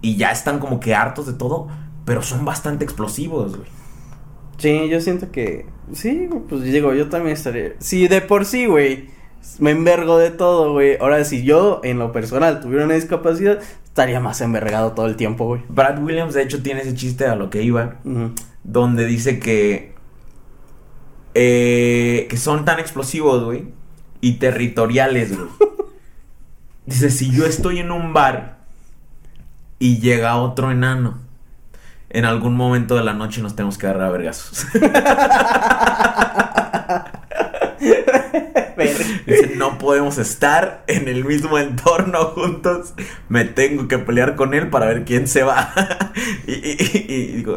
y 0.02 0.16
ya 0.16 0.30
están 0.30 0.58
como 0.58 0.80
que 0.80 0.94
hartos 0.94 1.26
de 1.26 1.34
todo, 1.34 1.68
pero 2.04 2.22
son 2.22 2.44
bastante 2.44 2.84
explosivos, 2.84 3.56
güey. 3.56 3.68
Sí, 4.58 4.88
yo 4.88 5.00
siento 5.00 5.30
que. 5.30 5.66
Sí, 5.92 6.28
pues 6.48 6.62
digo, 6.62 6.92
yo 6.94 7.08
también 7.08 7.34
estaría. 7.34 7.72
Sí, 7.78 8.08
de 8.08 8.20
por 8.20 8.44
sí, 8.44 8.66
güey. 8.66 9.08
Me 9.58 9.70
envergo 9.70 10.18
de 10.18 10.30
todo, 10.30 10.72
güey. 10.72 10.98
Ahora, 11.00 11.24
si 11.24 11.42
yo 11.42 11.80
en 11.82 11.98
lo 11.98 12.12
personal 12.12 12.60
tuviera 12.60 12.84
una 12.84 12.94
discapacidad, 12.94 13.58
estaría 13.84 14.20
más 14.20 14.42
envergado 14.42 14.92
todo 14.92 15.06
el 15.06 15.16
tiempo, 15.16 15.46
güey. 15.46 15.62
Brad 15.70 16.02
Williams, 16.02 16.34
de 16.34 16.42
hecho, 16.42 16.62
tiene 16.62 16.82
ese 16.82 16.94
chiste 16.94 17.24
a 17.26 17.36
lo 17.36 17.48
que 17.48 17.62
iba. 17.62 17.96
Donde 18.64 19.06
dice 19.06 19.38
que. 19.38 19.94
Eh, 21.32 22.26
que 22.28 22.36
son 22.36 22.66
tan 22.66 22.80
explosivos, 22.80 23.42
güey. 23.44 23.68
Y 24.20 24.34
territoriales, 24.34 25.36
güey. 25.38 25.48
Dice, 26.90 27.08
si 27.10 27.30
yo 27.30 27.46
estoy 27.46 27.78
en 27.78 27.92
un 27.92 28.12
bar 28.12 28.56
y 29.78 30.00
llega 30.00 30.34
otro 30.38 30.72
enano, 30.72 31.20
en 32.08 32.24
algún 32.24 32.56
momento 32.56 32.96
de 32.96 33.04
la 33.04 33.12
noche 33.12 33.40
nos 33.42 33.54
tenemos 33.54 33.78
que 33.78 33.86
agarrar 33.86 34.08
a 34.08 34.10
vergazos. 34.10 34.66
Dice, 39.24 39.52
no 39.54 39.78
podemos 39.78 40.18
estar 40.18 40.82
en 40.88 41.06
el 41.06 41.24
mismo 41.24 41.60
entorno 41.60 42.24
juntos. 42.34 42.92
Me 43.28 43.44
tengo 43.44 43.86
que 43.86 43.98
pelear 43.98 44.34
con 44.34 44.52
él 44.52 44.68
para 44.68 44.86
ver 44.86 45.04
quién 45.04 45.28
se 45.28 45.44
va. 45.44 45.72
y, 46.48 47.36
digo, 47.36 47.56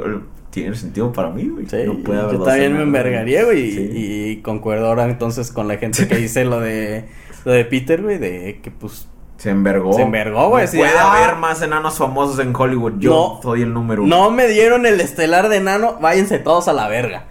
tiene 0.52 0.76
sentido 0.76 1.12
para 1.12 1.32
mí, 1.32 1.48
güey. 1.48 1.66
no 1.88 2.04
puede 2.04 2.20
haber 2.20 2.38
yo 2.38 2.44
también 2.44 2.78
me 2.78 2.84
envergaría, 2.84 3.46
güey. 3.46 4.30
Y, 4.32 4.42
concuerdo 4.44 4.90
ahora 4.90 5.06
entonces 5.06 5.52
con 5.52 5.68
la 5.68 5.78
gente 5.78 6.08
que 6.08 6.18
dice 6.18 6.46
lo 6.46 6.60
de, 6.60 7.10
lo 7.46 7.52
de 7.52 7.66
Peter, 7.66 8.00
güey, 8.00 8.20
de 8.20 8.60
que 8.62 8.70
pues 8.70 9.08
se 9.44 9.50
envergó. 9.50 9.92
Se 9.92 10.04
envergó, 10.04 10.48
güey. 10.48 10.66
puede 10.68 10.98
ah, 10.98 11.18
haber 11.18 11.36
más 11.36 11.62
enanos 11.62 11.98
famosos 11.98 12.40
en 12.40 12.56
Hollywood. 12.56 12.94
Yo 13.00 13.42
soy 13.44 13.64
el 13.64 13.74
número 13.74 14.04
uno. 14.04 14.16
No 14.16 14.32
me 14.32 14.48
dieron 14.48 14.86
el 14.86 15.02
estelar 15.02 15.50
de 15.50 15.58
enano. 15.58 15.98
Váyanse 16.00 16.40
todos 16.40 16.70
a 16.70 16.74
la 16.74 16.88
verga. 16.88 17.26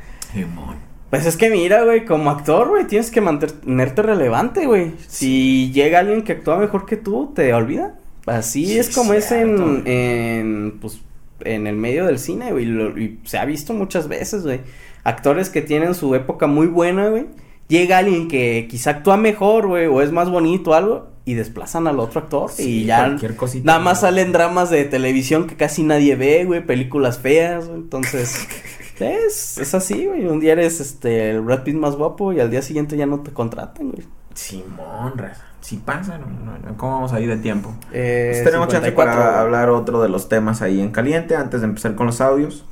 Pues 1.09 1.25
es 1.25 1.39
que 1.39 1.49
mira, 1.49 1.85
güey, 1.85 2.05
como 2.05 2.29
actor, 2.29 2.69
güey, 2.69 2.87
tienes 2.87 3.11
que 3.11 3.23
mantenerte 3.23 4.03
relevante, 4.03 4.67
güey. 4.67 4.93
Si 5.07 5.73
llega 5.73 6.01
alguien 6.01 6.23
que 6.23 6.33
actúa 6.33 6.59
mejor 6.59 6.85
que 6.85 6.99
tú, 6.99 7.33
te 7.35 7.55
olvida. 7.55 7.95
Así 8.27 8.79
es 8.79 8.95
como 8.95 9.15
es 9.15 9.33
en, 9.33 9.87
en, 9.87 10.79
pues, 10.83 11.01
en 11.41 11.67
el 11.67 11.77
medio 11.77 12.05
del 12.05 12.19
cine, 12.19 12.53
güey. 12.53 12.67
Y 13.03 13.21
se 13.25 13.39
ha 13.39 13.47
visto 13.47 13.73
muchas 13.73 14.07
veces, 14.07 14.43
güey. 14.43 14.61
actores 15.03 15.49
que 15.49 15.63
tienen 15.63 15.95
su 15.95 16.15
época 16.15 16.47
muy 16.47 16.67
buena, 16.67 17.09
güey. 17.09 17.25
Llega 17.73 17.99
alguien 17.99 18.29
que 18.29 18.67
quizá 18.71 18.91
actúa 18.91 19.17
mejor, 19.17 19.67
güey, 19.67 19.87
o 19.87 20.03
es 20.03 20.13
más 20.13 20.29
bonito 20.29 20.73
o 20.73 20.75
algo, 20.75 21.09
y 21.25 21.35
desplazan 21.35 21.87
al 21.87 21.99
otro 22.01 22.21
actor. 22.21 22.51
Sí, 22.51 22.83
y 22.83 22.85
ya 22.85 23.07
cualquier 23.07 23.35
cosita, 23.37 23.65
nada 23.65 23.79
más 23.79 24.01
salen 24.01 24.31
dramas 24.33 24.69
de 24.69 24.85
televisión 24.85 25.47
que 25.47 25.57
casi 25.57 25.83
nadie 25.83 26.15
ve, 26.17 26.45
güey, 26.45 26.65
películas 26.67 27.19
feas, 27.19 27.67
güey, 27.69 27.79
entonces... 27.81 28.47
Es, 29.01 29.59
es 29.59 29.75
así, 29.75 30.07
güey. 30.07 30.27
Un 30.27 30.39
día 30.39 30.53
eres 30.53 30.79
este 30.79 31.31
el 31.31 31.41
Brad 31.41 31.65
Pitt 31.65 31.75
más 31.75 31.97
guapo 31.97 32.33
y 32.33 32.39
al 32.39 32.51
día 32.51 32.63
siguiente 32.63 32.97
ya 32.97 33.05
no 33.05 33.19
te 33.21 33.33
contratan, 33.33 33.91
güey. 33.91 34.07
Simón, 34.35 35.19
raza. 35.19 35.43
Si 35.61 35.79
pasa, 35.79 36.19
no, 36.19 36.27
no, 36.27 36.57
no, 36.59 36.77
¿cómo 36.77 36.93
vamos 36.93 37.13
ahí 37.13 37.27
de 37.27 37.37
tiempo? 37.39 37.75
Eh, 37.93 38.29
Pues 38.33 38.45
tenemos 38.45 38.69
chance 38.69 38.91
54, 38.91 38.95
para 38.95 39.31
güey. 39.31 39.41
hablar 39.41 39.71
otro 39.71 40.03
de 40.03 40.09
los 40.09 40.29
temas 40.29 40.63
ahí 40.63 40.81
en 40.81 40.93
caliente 40.93 41.35
antes 41.35 41.63
de 41.63 41.67
empezar 41.67 41.97
con 41.97 42.07
los 42.07 42.21
audios. 42.21 42.65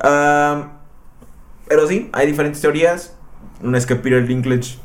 Am, 0.00 0.72
pero 1.68 1.86
sí, 1.86 2.10
hay 2.12 2.26
diferentes 2.26 2.60
teorías. 2.60 3.16
Una 3.62 3.78
es 3.78 3.86
que 3.86 3.96
Peter 3.96 4.26
Dinklage 4.26 4.76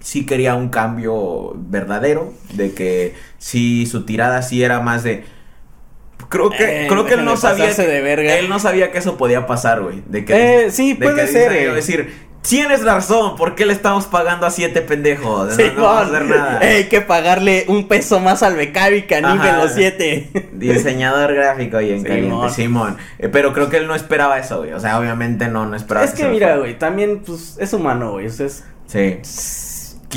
sí 0.00 0.26
quería 0.26 0.54
un 0.54 0.68
cambio 0.68 1.52
verdadero, 1.56 2.32
de 2.54 2.72
que 2.72 3.14
sí 3.38 3.86
su 3.86 4.04
tirada 4.04 4.42
sí 4.42 4.62
era 4.62 4.80
más 4.80 5.02
de 5.04 5.24
creo 6.28 6.50
que 6.50 6.84
Eh, 6.84 6.86
creo 6.88 7.04
que 7.06 7.14
él 7.14 7.24
no 7.24 7.36
sabía 7.36 7.72
de 7.72 8.00
verga. 8.02 8.34
él 8.36 8.48
no 8.48 8.58
sabía 8.58 8.90
que 8.90 8.98
eso 8.98 9.16
podía 9.16 9.46
pasar, 9.46 9.82
güey, 9.82 10.02
de 10.06 10.24
que 10.24 10.66
Eh, 10.66 10.70
sí, 10.70 10.94
de 10.94 11.04
puede 11.06 11.22
que 11.22 11.26
ser, 11.28 11.52
eh. 11.52 11.72
decir 11.72 12.25
Tienes 12.48 12.84
razón, 12.84 13.36
¿por 13.36 13.54
qué 13.54 13.66
le 13.66 13.72
estamos 13.72 14.06
pagando 14.06 14.46
a 14.46 14.50
siete 14.50 14.80
pendejos? 14.80 15.48
No, 15.48 15.54
Sí, 15.54 15.72
no 15.74 15.82
vamos 15.82 16.02
a 16.02 16.06
hacer 16.06 16.24
nada. 16.26 16.58
Hay 16.60 16.84
que 16.84 17.00
pagarle 17.00 17.64
un 17.68 17.88
peso 17.88 18.20
más 18.20 18.42
al 18.42 18.54
becario 18.54 18.98
y 18.98 19.02
que 19.02 19.16
animen 19.16 19.40
Ajá. 19.40 19.64
los 19.64 19.72
siete. 19.72 20.30
Diseñador 20.52 21.34
gráfico 21.34 21.80
y 21.80 21.90
en 21.90 22.02
Simón. 22.02 22.08
caliente, 22.08 22.50
Simón. 22.54 22.96
Eh, 23.18 23.28
pero 23.28 23.52
creo 23.52 23.68
que 23.68 23.78
él 23.78 23.86
no 23.86 23.94
esperaba 23.94 24.38
eso, 24.38 24.58
güey. 24.58 24.72
O 24.72 24.80
sea, 24.80 24.98
obviamente 24.98 25.48
no, 25.48 25.66
no 25.66 25.74
esperaba 25.74 26.06
es 26.06 26.12
que 26.12 26.28
mira, 26.28 26.56
güey, 26.56 26.78
también, 26.78 27.22
pues, 27.26 27.56
es 27.58 27.72
humano, 27.72 28.12
güey. 28.12 28.26
O 28.26 28.30
sea, 28.30 28.46
es... 28.46 28.64
Sí. 28.86 29.18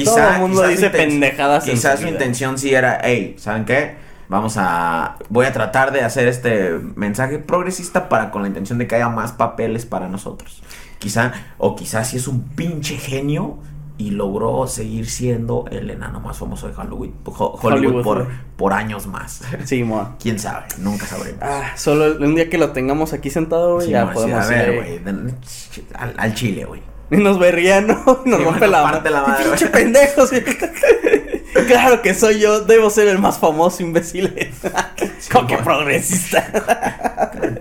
Todo 0.05 0.29
el 0.29 0.39
mundo 0.39 0.67
dice 0.67 0.89
pendejadas 0.89 1.67
en 1.67 1.73
Quizás 1.73 1.99
su 1.99 2.07
intención 2.07 2.57
sí 2.57 2.73
era, 2.73 3.01
hey, 3.03 3.35
¿saben 3.37 3.65
qué? 3.65 3.95
Vamos 4.29 4.55
a. 4.57 5.17
Voy 5.29 5.47
a 5.47 5.51
tratar 5.51 5.91
de 5.91 6.01
hacer 6.01 6.27
este 6.27 6.79
mensaje 6.95 7.39
progresista 7.39 8.07
para 8.07 8.29
con 8.29 8.43
la 8.43 8.47
intención 8.47 8.77
de 8.77 8.87
que 8.87 8.95
haya 8.95 9.09
más 9.09 9.31
papeles 9.31 9.87
para 9.87 10.07
nosotros. 10.07 10.61
Quizá, 10.99 11.31
o 11.57 11.75
quizás 11.75 12.09
sí 12.09 12.17
es 12.17 12.27
un 12.27 12.49
pinche 12.49 12.97
genio 12.97 13.57
y 13.97 14.11
logró 14.11 14.65
seguir 14.67 15.09
siendo 15.09 15.65
el 15.71 15.89
enano 15.89 16.19
más 16.21 16.37
famoso 16.37 16.67
de 16.69 16.73
Hollywood, 16.75 17.09
Ho- 17.25 17.59
Hollywood, 17.61 18.05
Hollywood, 18.05 18.27
por, 18.55 18.73
años 18.73 19.07
más. 19.07 19.41
Sí, 19.65 19.83
mo. 19.83 20.15
Quién 20.21 20.39
sabe, 20.39 20.67
nunca 20.77 21.05
sabremos. 21.05 21.41
Ah, 21.41 21.71
solo 21.75 22.17
un 22.25 22.35
día 22.35 22.49
que 22.49 22.57
lo 22.57 22.71
tengamos 22.71 23.11
aquí 23.13 23.29
sentado, 23.29 23.75
güey, 23.75 23.87
Sí, 23.87 23.91
ya 23.91 24.05
mo, 24.05 24.11
sí, 24.11 24.15
podemos 24.15 24.45
a 24.45 24.47
ver, 24.49 24.75
güey. 24.75 25.01
Al, 25.95 26.13
al 26.17 26.33
chile, 26.33 26.65
güey. 26.65 26.81
Y 27.11 27.17
nos 27.17 27.39
vería, 27.39 27.81
¿no? 27.81 28.21
Nos 28.25 28.43
rompe 28.43 28.67
la, 28.67 28.83
parte 28.83 29.09
la 29.09 29.21
madre, 29.23 29.45
Pinche 29.49 29.67
pendejos. 29.67 30.29
claro 31.67 32.01
que 32.01 32.13
soy 32.13 32.39
yo, 32.39 32.61
debo 32.61 32.89
ser 32.89 33.07
el 33.07 33.17
más 33.19 33.39
famoso, 33.39 33.81
imbécil. 33.83 34.31
Como 35.31 35.47
que 35.47 35.57
progresista. 35.57 36.45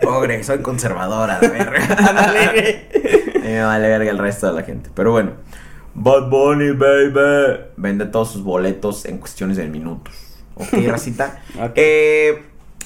Pobre, 0.03 0.45
soy 0.45 0.59
conservadora, 0.59 1.41
de 1.41 1.49
verga. 1.49 1.81
Me 3.49 3.63
vale 3.63 3.89
verga 3.89 4.11
el 4.11 4.19
resto 4.19 4.47
de 4.47 4.53
la 4.53 4.63
gente. 4.63 4.91
Pero 4.95 5.13
bueno. 5.13 5.33
Bad 5.95 6.29
Bunny, 6.29 6.73
baby. 6.73 7.61
Vende 7.77 8.07
todos 8.07 8.33
sus 8.33 8.43
boletos 8.43 9.05
en 9.07 9.19
cuestiones 9.19 9.57
de 9.57 9.67
minutos. 9.69 10.15
Ok, 10.55 10.69
racita. 10.87 11.41
Eh, 11.75 12.43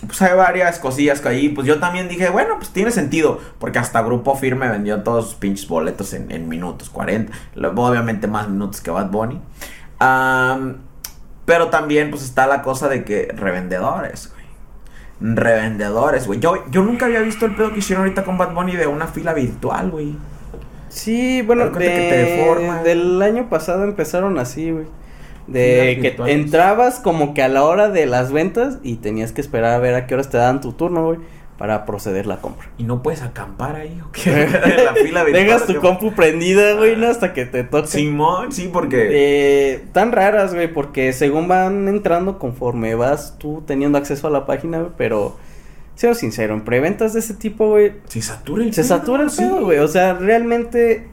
pues 0.07 0.23
hay 0.23 0.37
varias 0.37 0.79
cosillas 0.79 1.21
que 1.21 1.29
ahí. 1.29 1.49
Pues 1.49 1.67
yo 1.67 1.81
también 1.81 2.09
dije, 2.09 2.31
bueno, 2.31 2.57
pues 2.59 2.71
tiene 2.71 2.91
sentido. 2.91 3.41
Porque 3.59 3.79
hasta 3.79 4.01
Grupo 4.03 4.37
Firme 4.37 4.69
vendió 4.69 5.03
todos 5.03 5.27
sus 5.27 5.35
pinches 5.35 5.67
boletos 5.69 6.15
en, 6.15 6.31
en 6.31 6.49
minutos, 6.49 6.91
40. 6.91 7.33
Luego, 7.57 7.87
Obviamente 7.87 8.29
más 8.29 8.49
minutos 8.49 8.81
que 8.81 8.91
Bad 8.91 9.11
Bunny. 9.11 9.41
Pero 11.45 11.69
también, 11.69 12.11
pues 12.11 12.23
está 12.23 12.47
la 12.47 12.63
cosa 12.63 12.89
de 12.89 13.05
que 13.05 13.29
revendedores, 13.35 14.31
güey. 14.33 15.35
Revendedores, 15.35 16.27
güey. 16.27 16.41
Yo, 16.41 16.65
yo 16.71 16.83
nunca 16.83 17.07
había 17.07 17.21
visto 17.21 17.47
el 17.47 17.57
pedo 17.57 17.73
que 17.73 17.81
hicieron 17.81 18.05
ahorita 18.05 18.25
con 18.25 18.39
Bad 18.39 18.55
Bunny 18.55 18.77
de 18.77 18.87
una 18.87 19.07
fila 19.09 19.35
virtual, 19.35 19.91
güey. 19.91 20.17
Sí, 20.93 21.41
bueno, 21.43 21.71
de, 21.71 21.79
que 21.79 21.79
te 21.79 22.17
deforma. 22.17 22.83
del 22.83 23.21
año 23.23 23.49
pasado 23.49 23.85
empezaron 23.85 24.39
así, 24.39 24.71
güey. 24.71 24.85
De 25.47 25.99
que 26.01 26.11
virtuales. 26.11 26.37
entrabas 26.37 27.01
como 27.01 27.35
que 27.35 27.43
a 27.43 27.49
la 27.49 27.65
hora 27.65 27.89
de 27.89 28.07
las 28.07 28.31
ventas 28.31 28.79
y 28.83 28.97
tenías 28.97 29.33
que 29.33 29.41
esperar 29.41 29.73
a 29.73 29.79
ver 29.79 29.95
a 29.95 30.07
qué 30.07 30.15
horas 30.15 30.29
te 30.29 30.37
daban 30.37 30.61
tu 30.61 30.73
turno, 30.73 31.05
güey, 31.05 31.19
para 31.57 31.87
proceder 31.87 32.27
la 32.27 32.37
compra. 32.37 32.69
¿Y 32.77 32.85
no 32.85 33.03
puedes 33.03 33.23
acampar 33.23 33.77
ahí 33.77 34.01
o 34.07 34.13
qué? 34.13 34.47
la 34.85 34.95
fila. 34.95 35.25
Dejas 35.25 35.67
tu 35.67 35.81
compu 35.81 36.13
prendida, 36.13 36.75
güey, 36.75 36.95
¿no? 36.95 37.09
hasta 37.09 37.33
que 37.33 37.47
te 37.47 37.65
toque. 37.65 37.89
Simón, 37.89 38.53
sí, 38.53 38.69
porque. 38.71 39.09
Eh, 39.11 39.85
tan 39.93 40.13
raras, 40.13 40.55
güey, 40.55 40.73
porque 40.73 41.13
según 41.15 41.49
van 41.49 41.89
entrando 41.89 42.39
conforme 42.39 42.95
vas 42.95 43.39
tú 43.39 43.65
teniendo 43.67 43.97
acceso 43.97 44.27
a 44.27 44.31
la 44.31 44.45
página, 44.45 44.81
güey, 44.81 44.93
pero, 44.99 45.39
sea 45.95 46.15
sincero, 46.15 46.55
en 46.55 46.65
preventas 46.65 47.13
de 47.13 47.21
ese 47.21 47.35
tipo, 47.35 47.69
güey, 47.71 47.93
se 48.09 48.23
satura 48.23 48.65
el 48.65 48.73
se 48.75 48.83
pedo, 48.83 48.89
satura 48.89 49.23
el 49.25 49.31
sí. 49.31 49.43
pedo, 49.43 49.65
güey, 49.65 49.79
o 49.79 49.89
sea, 49.89 50.15
realmente 50.15 51.09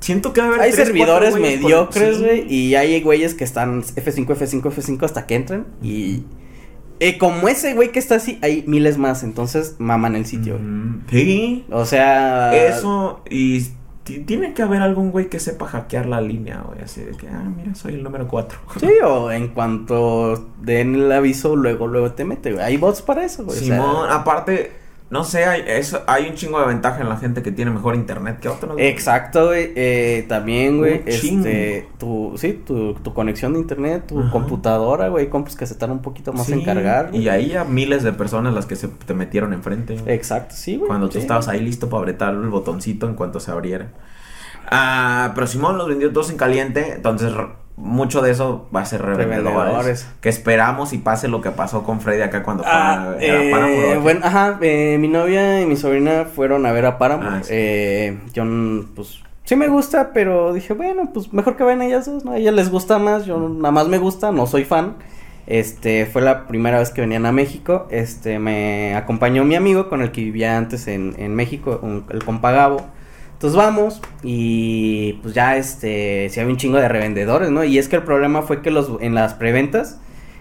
Siento 0.00 0.32
que 0.32 0.40
va 0.40 0.46
a 0.46 0.50
haber 0.50 0.60
hay 0.62 0.72
tres, 0.72 0.86
servidores 0.88 1.30
cuatro 1.30 1.40
güeyes 1.40 1.60
por- 1.60 1.70
mediocres, 1.70 2.16
sí. 2.16 2.22
güey, 2.24 2.52
y 2.52 2.74
hay 2.74 3.00
güeyes 3.02 3.34
que 3.34 3.44
están 3.44 3.82
F5, 3.84 4.26
F5, 4.26 4.62
F5 4.62 5.04
hasta 5.04 5.26
que 5.26 5.36
entran, 5.36 5.66
y 5.80 6.24
eh, 6.98 7.18
como 7.18 7.46
ese 7.48 7.74
güey 7.74 7.92
que 7.92 7.98
está 8.00 8.16
así, 8.16 8.38
hay 8.42 8.64
miles 8.66 8.98
más, 8.98 9.22
entonces 9.22 9.76
maman 9.78 10.16
el 10.16 10.26
sitio, 10.26 10.54
güey. 10.54 10.64
Mm, 10.66 11.04
Sí. 11.10 11.64
O 11.70 11.84
sea... 11.84 12.52
Eso, 12.66 13.22
y 13.30 13.66
tiene 14.04 14.52
que 14.52 14.62
haber 14.62 14.82
algún 14.82 15.10
güey 15.10 15.28
que 15.28 15.38
sepa 15.38 15.66
hackear 15.66 16.06
la 16.06 16.20
línea, 16.20 16.62
güey. 16.66 16.80
Así 16.82 17.02
de 17.02 17.12
que, 17.12 17.28
ah, 17.28 17.44
mira, 17.56 17.74
soy 17.74 17.94
el 17.94 18.02
número 18.02 18.26
4. 18.28 18.58
Sí, 18.80 18.90
o 19.04 19.30
en 19.30 19.48
cuanto 19.48 20.50
den 20.60 20.94
el 20.94 21.12
aviso, 21.12 21.54
luego, 21.56 21.86
luego 21.86 22.12
te 22.12 22.24
mete, 22.24 22.52
güey. 22.52 22.64
Hay 22.64 22.76
bots 22.76 23.02
para 23.02 23.24
eso, 23.24 23.44
güey. 23.44 23.56
o 23.56 23.60
sea, 23.60 23.76
Simón, 23.76 24.10
aparte, 24.10 24.72
no 25.12 25.24
sé, 25.24 25.44
hay, 25.44 25.62
eso, 25.66 26.02
hay 26.06 26.26
un 26.26 26.34
chingo 26.36 26.58
de 26.58 26.66
ventaja 26.66 27.02
en 27.02 27.10
la 27.10 27.18
gente 27.18 27.42
que 27.42 27.52
tiene 27.52 27.70
mejor 27.70 27.94
internet 27.94 28.38
que 28.40 28.48
otros. 28.48 28.76
Exacto, 28.78 29.48
güey. 29.48 29.70
Eh, 29.76 30.24
también, 30.26 30.78
güey, 30.78 31.02
este, 31.04 31.86
tu, 31.98 32.32
sí, 32.38 32.54
tu, 32.66 32.94
tu 32.94 33.12
conexión 33.12 33.52
de 33.52 33.58
internet, 33.58 34.04
tu 34.08 34.18
Ajá. 34.18 34.30
computadora, 34.30 35.08
güey, 35.08 35.28
compus 35.28 35.54
que 35.54 35.66
se 35.66 35.74
tardan 35.74 35.98
un 35.98 36.02
poquito 36.02 36.32
más 36.32 36.48
en 36.48 36.60
Sí, 36.60 36.64
cargar. 36.64 37.10
güey. 37.10 37.24
Y 37.24 37.28
ahí 37.28 37.48
ya 37.50 37.64
miles 37.64 38.02
de 38.02 38.14
personas 38.14 38.54
las 38.54 38.64
que 38.64 38.74
se 38.74 38.88
te 38.88 39.12
metieron 39.12 39.52
enfrente. 39.52 39.98
Exacto, 40.06 40.54
sí, 40.56 40.76
güey. 40.76 40.88
Cuando 40.88 41.08
tú 41.08 41.12
sí. 41.14 41.18
estabas 41.18 41.46
ahí 41.48 41.60
listo 41.60 41.90
para 41.90 42.00
apretar 42.00 42.32
el 42.32 42.48
botoncito 42.48 43.06
en 43.06 43.14
cuanto 43.14 43.38
se 43.38 43.50
abriera. 43.50 43.88
Ah, 44.70 45.32
pero 45.34 45.46
Simón 45.46 45.76
los 45.76 45.88
vendió 45.88 46.10
todos 46.10 46.30
en 46.30 46.38
caliente, 46.38 46.94
entonces 46.96 47.34
mucho 47.76 48.20
de 48.22 48.30
eso 48.30 48.68
va 48.74 48.82
a 48.82 48.84
ser. 48.86 49.02
Revendedores. 49.02 50.08
Que 50.20 50.28
esperamos 50.28 50.92
y 50.92 50.98
pase 50.98 51.28
lo 51.28 51.40
que 51.40 51.50
pasó 51.50 51.82
con 51.84 52.00
Freddy 52.00 52.22
acá 52.22 52.42
cuando 52.42 52.62
fue 52.62 52.72
Ah, 52.72 53.12
a- 53.12 53.16
eh, 53.22 53.98
bueno, 54.00 54.20
ajá, 54.24 54.58
eh, 54.60 54.96
mi 55.00 55.08
novia 55.08 55.60
y 55.60 55.66
mi 55.66 55.76
sobrina 55.76 56.26
fueron 56.26 56.66
a 56.66 56.72
ver 56.72 56.86
a 56.86 56.98
Paramount. 56.98 57.36
Ah, 57.36 57.42
sí. 57.42 57.50
eh, 57.54 58.18
yo, 58.34 58.44
pues, 58.94 59.20
sí 59.44 59.56
me 59.56 59.68
gusta, 59.68 60.10
pero 60.12 60.52
dije, 60.52 60.74
bueno, 60.74 61.10
pues 61.12 61.32
mejor 61.32 61.56
que 61.56 61.64
vayan 61.64 61.82
ellas 61.82 62.06
dos, 62.06 62.24
¿no? 62.24 62.32
A 62.32 62.36
ellas 62.38 62.54
les 62.54 62.70
gusta 62.70 62.98
más, 62.98 63.24
yo 63.26 63.38
nada 63.38 63.70
más 63.72 63.88
me 63.88 63.98
gusta, 63.98 64.32
no 64.32 64.46
soy 64.46 64.64
fan. 64.64 64.94
Este, 65.46 66.06
fue 66.06 66.22
la 66.22 66.46
primera 66.46 66.78
vez 66.78 66.90
que 66.90 67.00
venían 67.00 67.26
a 67.26 67.32
México. 67.32 67.88
Este, 67.90 68.38
me 68.38 68.94
acompañó 68.94 69.44
mi 69.44 69.56
amigo 69.56 69.88
con 69.88 70.00
el 70.00 70.12
que 70.12 70.20
vivía 70.22 70.56
antes 70.56 70.86
en, 70.86 71.14
en 71.18 71.34
México, 71.34 71.80
un- 71.82 72.04
el 72.10 72.24
compa 72.24 72.52
Gabo. 72.52 72.86
Entonces 73.42 73.56
vamos 73.58 74.00
y 74.22 75.14
pues 75.14 75.34
ya 75.34 75.56
este, 75.56 76.28
si 76.30 76.38
había 76.38 76.52
un 76.52 76.58
chingo 76.58 76.78
de 76.78 76.86
revendedores, 76.86 77.50
¿no? 77.50 77.64
Y 77.64 77.76
es 77.76 77.88
que 77.88 77.96
el 77.96 78.04
problema 78.04 78.42
fue 78.42 78.62
que 78.62 78.70
los 78.70 78.88
en 79.00 79.16
las 79.16 79.34
preventas 79.34 79.98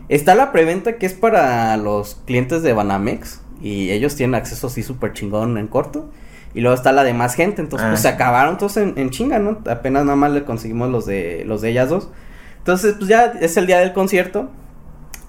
está 0.07 0.35
la 0.35 0.51
preventa 0.51 0.97
que 0.99 1.07
es 1.07 1.15
para 1.15 1.75
los 1.77 2.21
clientes 2.27 2.61
de 2.61 2.73
Banamex 2.73 3.41
y 3.59 3.89
ellos 3.89 4.15
tienen 4.15 4.35
acceso 4.35 4.67
así 4.67 4.83
súper 4.83 5.13
chingón 5.13 5.57
en 5.57 5.65
corto. 5.65 6.11
Y 6.53 6.61
luego 6.61 6.75
está 6.75 6.91
la 6.91 7.03
de 7.03 7.15
más 7.15 7.33
gente, 7.33 7.63
entonces 7.63 7.87
pues 7.89 8.01
Ah. 8.01 8.03
se 8.03 8.07
acabaron 8.09 8.59
todos 8.59 8.77
en, 8.77 8.93
en 8.97 9.09
chinga, 9.09 9.39
¿no? 9.39 9.57
Apenas 9.67 10.05
nada 10.05 10.15
más 10.15 10.31
le 10.31 10.43
conseguimos 10.43 10.91
los 10.91 11.07
de 11.07 11.43
los 11.47 11.61
de 11.61 11.69
ellas 11.71 11.89
dos. 11.89 12.09
Entonces, 12.59 12.93
pues 12.99 13.09
ya 13.09 13.33
es 13.41 13.57
el 13.57 13.65
día 13.65 13.79
del 13.79 13.93
concierto. 13.93 14.51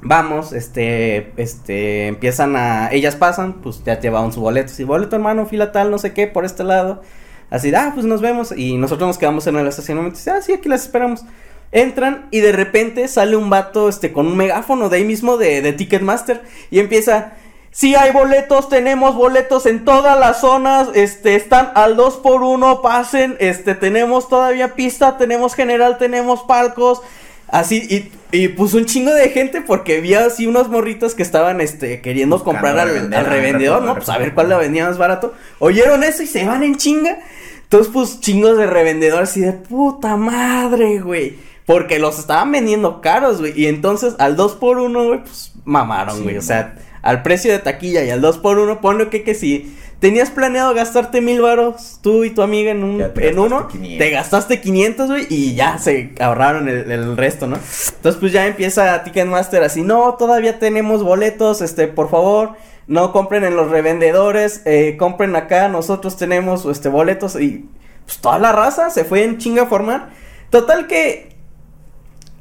Vamos, 0.02 0.52
este, 0.52 1.32
este, 1.38 2.08
empiezan 2.08 2.54
a, 2.54 2.92
ellas 2.92 3.16
pasan, 3.16 3.62
pues 3.62 3.82
ya 3.82 3.98
llevaban 3.98 4.30
su 4.30 4.42
boleto, 4.42 4.68
si 4.68 4.84
boleto 4.84 5.16
hermano, 5.16 5.46
fila 5.46 5.72
tal, 5.72 5.90
no 5.90 5.96
sé 5.96 6.12
qué, 6.12 6.26
por 6.26 6.44
este 6.44 6.64
lado. 6.64 7.00
Así, 7.52 7.70
ah, 7.74 7.90
pues 7.92 8.06
nos 8.06 8.22
vemos. 8.22 8.52
Y 8.56 8.78
nosotros 8.78 9.06
nos 9.06 9.18
quedamos 9.18 9.46
en 9.46 9.56
el 9.56 9.66
estacionamiento. 9.66 10.16
Dice, 10.16 10.30
ah, 10.30 10.40
sí, 10.40 10.54
aquí 10.54 10.70
las 10.70 10.82
esperamos. 10.82 11.24
Entran 11.70 12.26
y 12.30 12.40
de 12.40 12.50
repente 12.50 13.06
sale 13.08 13.36
un 13.36 13.50
vato, 13.50 13.90
este, 13.90 14.10
con 14.10 14.26
un 14.26 14.38
megáfono 14.38 14.88
de 14.88 14.96
ahí 14.96 15.04
mismo 15.04 15.36
de, 15.36 15.60
de 15.60 15.74
Ticketmaster. 15.74 16.42
Y 16.70 16.80
empieza, 16.80 17.34
sí 17.70 17.94
hay 17.94 18.10
boletos, 18.10 18.70
tenemos 18.70 19.14
boletos 19.14 19.66
en 19.66 19.84
todas 19.84 20.18
las 20.18 20.40
zonas, 20.40 20.88
este, 20.94 21.34
están 21.34 21.72
al 21.74 21.94
2 21.96 22.16
por 22.18 22.42
1 22.42 22.80
pasen, 22.80 23.36
este, 23.38 23.74
tenemos 23.74 24.30
todavía 24.30 24.74
pista, 24.74 25.18
tenemos 25.18 25.54
general, 25.54 25.98
tenemos 25.98 26.44
palcos. 26.44 27.02
Así, 27.52 27.86
y, 27.90 28.36
y 28.36 28.48
puso 28.48 28.78
un 28.78 28.86
chingo 28.86 29.12
de 29.12 29.28
gente 29.28 29.60
porque 29.60 29.98
había 29.98 30.24
así 30.24 30.46
unos 30.46 30.70
morritos 30.70 31.14
que 31.14 31.22
estaban, 31.22 31.60
este, 31.60 32.00
queriendo 32.00 32.38
Buscando 32.38 32.60
comprar 32.60 32.78
al, 32.78 32.88
revender, 32.88 33.18
al 33.18 33.26
revendedor, 33.26 33.82
¿no? 33.82 33.94
Pues 33.94 34.08
a 34.08 34.16
ver 34.16 34.32
cuál 34.32 34.48
la 34.48 34.56
vendía 34.56 34.86
más 34.86 34.96
barato. 34.96 35.34
Oyeron 35.58 36.02
eso 36.02 36.22
y 36.22 36.26
se 36.26 36.46
van 36.46 36.62
en 36.62 36.76
chinga. 36.76 37.18
Entonces, 37.64 37.92
pues, 37.92 38.20
chingos 38.20 38.56
de 38.56 38.66
revendedores 38.66 39.36
y 39.36 39.42
de 39.42 39.52
puta 39.52 40.16
madre, 40.16 41.00
güey. 41.00 41.36
Porque 41.66 41.98
los 41.98 42.18
estaban 42.18 42.50
vendiendo 42.50 43.02
caros, 43.02 43.40
güey. 43.40 43.52
Y 43.54 43.66
entonces, 43.66 44.14
al 44.18 44.34
2 44.34 44.54
por 44.54 44.78
1 44.78 45.04
güey, 45.08 45.20
pues, 45.20 45.52
mamaron, 45.66 46.22
güey. 46.22 46.38
o 46.38 46.42
sea, 46.42 46.74
al 47.02 47.22
precio 47.22 47.52
de 47.52 47.58
taquilla 47.58 48.04
y 48.04 48.10
al 48.10 48.20
2 48.20 48.38
por 48.38 48.58
1 48.58 48.80
ponle 48.80 49.08
que 49.08 49.22
que 49.22 49.34
si 49.34 49.76
tenías 50.02 50.30
planeado 50.30 50.74
gastarte 50.74 51.20
mil 51.20 51.40
varos, 51.40 52.00
tú 52.02 52.24
y 52.24 52.30
tu 52.30 52.42
amiga 52.42 52.72
en 52.72 52.82
un, 52.82 53.00
en 53.00 53.38
uno, 53.38 53.68
500. 53.68 53.98
te 53.98 54.10
gastaste 54.10 54.60
500, 54.60 55.08
güey, 55.08 55.26
y 55.30 55.54
ya 55.54 55.78
se 55.78 56.12
ahorraron 56.18 56.68
el, 56.68 56.90
el, 56.90 57.16
resto, 57.16 57.46
¿no? 57.46 57.54
Entonces, 57.56 58.18
pues 58.20 58.32
ya 58.32 58.48
empieza 58.48 59.04
Ticketmaster 59.04 59.62
así, 59.62 59.82
no, 59.82 60.14
todavía 60.14 60.58
tenemos 60.58 61.04
boletos, 61.04 61.62
este, 61.62 61.86
por 61.86 62.10
favor, 62.10 62.54
no 62.88 63.12
compren 63.12 63.44
en 63.44 63.54
los 63.54 63.70
revendedores, 63.70 64.62
eh, 64.64 64.96
compren 64.98 65.36
acá, 65.36 65.68
nosotros 65.68 66.16
tenemos, 66.16 66.64
este, 66.66 66.88
boletos, 66.88 67.40
y 67.40 67.68
pues 68.04 68.18
toda 68.18 68.40
la 68.40 68.50
raza 68.50 68.90
se 68.90 69.04
fue 69.04 69.22
en 69.22 69.38
chinga 69.38 69.62
a 69.62 69.66
formar. 69.66 70.10
Total 70.50 70.88
que 70.88 71.36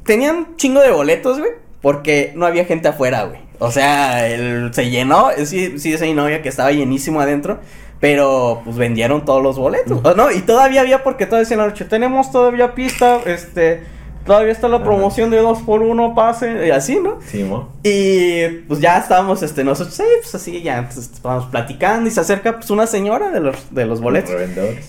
tenían 0.04 0.56
chingo 0.58 0.82
de 0.82 0.90
boletos, 0.90 1.38
güey, 1.38 1.52
porque 1.82 2.32
no 2.36 2.46
había 2.46 2.66
gente 2.66 2.88
afuera, 2.88 3.24
güey. 3.24 3.40
O 3.60 3.72
sea, 3.72 4.28
el, 4.28 4.74
se 4.74 4.90
llenó, 4.90 5.30
sí, 5.46 5.78
sí, 5.80 5.94
esa 5.94 6.06
novia 6.08 6.42
que 6.42 6.50
estaba 6.50 6.72
llenísimo 6.72 7.22
adentro. 7.22 7.60
Pero 8.00 8.62
pues 8.66 8.78
vendieron 8.78 9.26
todos 9.26 9.44
los 9.44 9.60
boletos. 9.60 10.02
¿no? 10.16 10.32
Y 10.32 10.42
todavía 10.42 10.82
había, 10.82 11.04
porque 11.04 11.28
todavía 11.28 11.48
en 11.52 11.60
la 11.60 11.68
noche, 11.68 11.86
tenemos 11.86 12.32
todavía 12.32 12.74
pista, 12.74 13.20
este, 13.28 13.84
todavía 14.26 14.52
está 14.52 14.68
la 14.68 14.84
promoción 14.84 15.30
de 15.30 15.38
dos 15.38 15.60
por 15.62 15.82
uno 15.82 16.14
pase, 16.16 16.68
y 16.68 16.72
así, 16.72 17.00
¿no? 17.00 17.20
Sí, 17.26 17.44
¿no? 17.44 17.70
Y 17.84 18.48
pues 18.68 18.80
ya 18.80 18.98
estábamos, 18.98 19.42
este, 19.44 19.64
nosotros, 19.64 19.96
sí, 19.96 20.04
pues 20.22 20.36
así, 20.36 20.62
ya 20.62 20.84
pues, 20.84 20.98
estábamos 20.98 21.46
platicando 21.48 22.08
y 22.08 22.12
se 22.12 22.20
acerca 22.20 22.58
pues 22.58 22.70
una 22.70 22.88
señora 22.88 23.32
de 23.32 23.40
los, 23.40 23.74
de 23.74 23.86
los 23.86 24.02
boletos. 24.02 24.34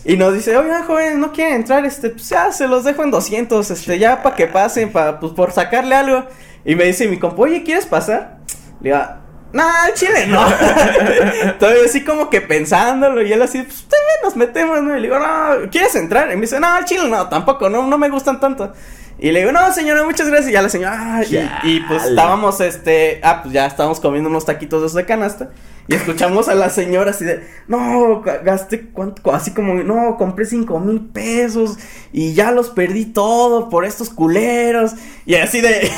y 0.05 0.16
nos 0.16 0.35
dice, 0.35 0.57
oiga, 0.57 0.85
joven, 0.85 1.20
no 1.20 1.33
quiere 1.33 1.55
entrar, 1.55 1.85
este, 1.85 2.11
pues 2.11 2.28
ya 2.28 2.53
se 2.53 2.68
los 2.68 2.85
dejo 2.85 3.03
en 3.03 3.11
200, 3.11 3.70
este, 3.70 3.99
ya 3.99 4.22
para 4.22 4.37
que 4.37 4.47
pasen, 4.47 4.93
para, 4.93 5.18
pues 5.18 5.33
por 5.33 5.53
sacarle 5.53 5.95
algo. 5.95 6.24
Y 6.64 6.76
me 6.76 6.85
dice 6.85 7.09
mi 7.09 7.18
compa, 7.18 7.43
oye, 7.43 7.62
¿quieres 7.64 7.87
pasar? 7.87 8.39
Le 8.80 8.91
digo, 8.91 9.03
no, 9.53 9.64
chile 9.95 10.26
no. 10.28 10.45
Todavía 11.59 11.85
así 11.85 12.05
como 12.05 12.30
que 12.30 12.41
pensándolo 12.41 13.22
y 13.22 13.33
él 13.33 13.43
así, 13.43 13.62
pues 13.62 13.87
nos 14.22 14.37
metemos, 14.37 14.83
¿no? 14.83 14.97
Y 14.97 15.01
le 15.01 15.09
digo, 15.09 15.18
no, 15.18 15.70
¿quieres 15.70 15.95
entrar? 15.97 16.30
Y 16.33 16.37
me 16.37 16.43
dice, 16.43 16.59
no, 16.61 16.68
chile 16.85 17.09
no, 17.09 17.28
tampoco, 17.28 17.68
no, 17.68 17.87
no 17.87 17.99
me 17.99 18.09
gustan 18.09 18.41
tanto. 18.41 18.72
Y 19.19 19.31
le 19.31 19.41
digo, 19.41 19.53
no, 19.53 19.73
señora, 19.73 20.05
muchas 20.05 20.29
gracias. 20.29 20.51
Y 20.51 20.53
ya 20.53 20.63
la 20.63 20.69
señora, 20.69 20.97
ah, 20.97 21.23
y, 21.25 21.71
y, 21.71 21.81
pues 21.81 22.05
estábamos, 22.05 22.61
este, 22.61 23.21
ah, 23.23 23.43
pues 23.43 23.55
ya 23.55 23.67
estábamos 23.67 24.01
comiendo 24.01 24.29
unos 24.29 24.45
taquitos 24.45 24.93
de 24.93 25.05
canasta. 25.05 25.51
Y 25.89 25.97
escuchamos 25.97 26.49
a 26.49 26.55
la 26.55 26.70
señora 26.70 27.11
así 27.11 27.24
de, 27.24 27.45
no, 27.66 28.22
gasté 28.22 28.89
cuánto, 28.93 29.35
así 29.35 29.51
como, 29.53 29.74
no, 29.74 30.16
compré 30.16 30.45
cinco 30.47 30.78
mil 30.78 31.01
pesos 31.01 31.76
y 32.12 32.35
ya 32.35 32.53
los 32.53 32.70
perdí 32.70 33.07
todo 33.07 33.68
por 33.68 33.85
estos 33.85 34.09
culeros. 34.09 34.93
Y 35.26 35.35
así 35.35 35.61
de, 35.61 35.91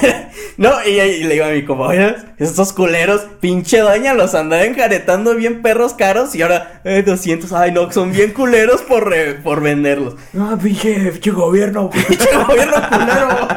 no, 0.57 0.71
y, 0.87 1.25
le 1.25 1.35
digo 1.35 1.45
a 1.45 1.51
mi 1.51 1.65
compañero, 1.67 2.17
estos 2.39 2.73
culeros, 2.73 3.27
pinche 3.41 3.81
doña, 3.81 4.15
los 4.15 4.35
andaba 4.35 4.65
enjaretando 4.65 5.35
bien 5.35 5.61
perros 5.61 5.93
caros 5.93 6.35
y 6.35 6.41
ahora, 6.41 6.81
eh, 6.85 7.03
200, 7.05 7.53
ay 7.53 7.73
no, 7.73 7.93
son 7.93 8.13
bien 8.13 8.33
culeros 8.33 8.81
por, 8.81 9.15
por 9.43 9.61
venderlos. 9.61 10.17
No, 10.33 10.59
pinche, 10.59 11.13
pinche 11.13 11.31
gobierno, 11.31 11.91
pinche 12.09 12.29
gobierno 12.35 12.77
culero. 12.89 13.49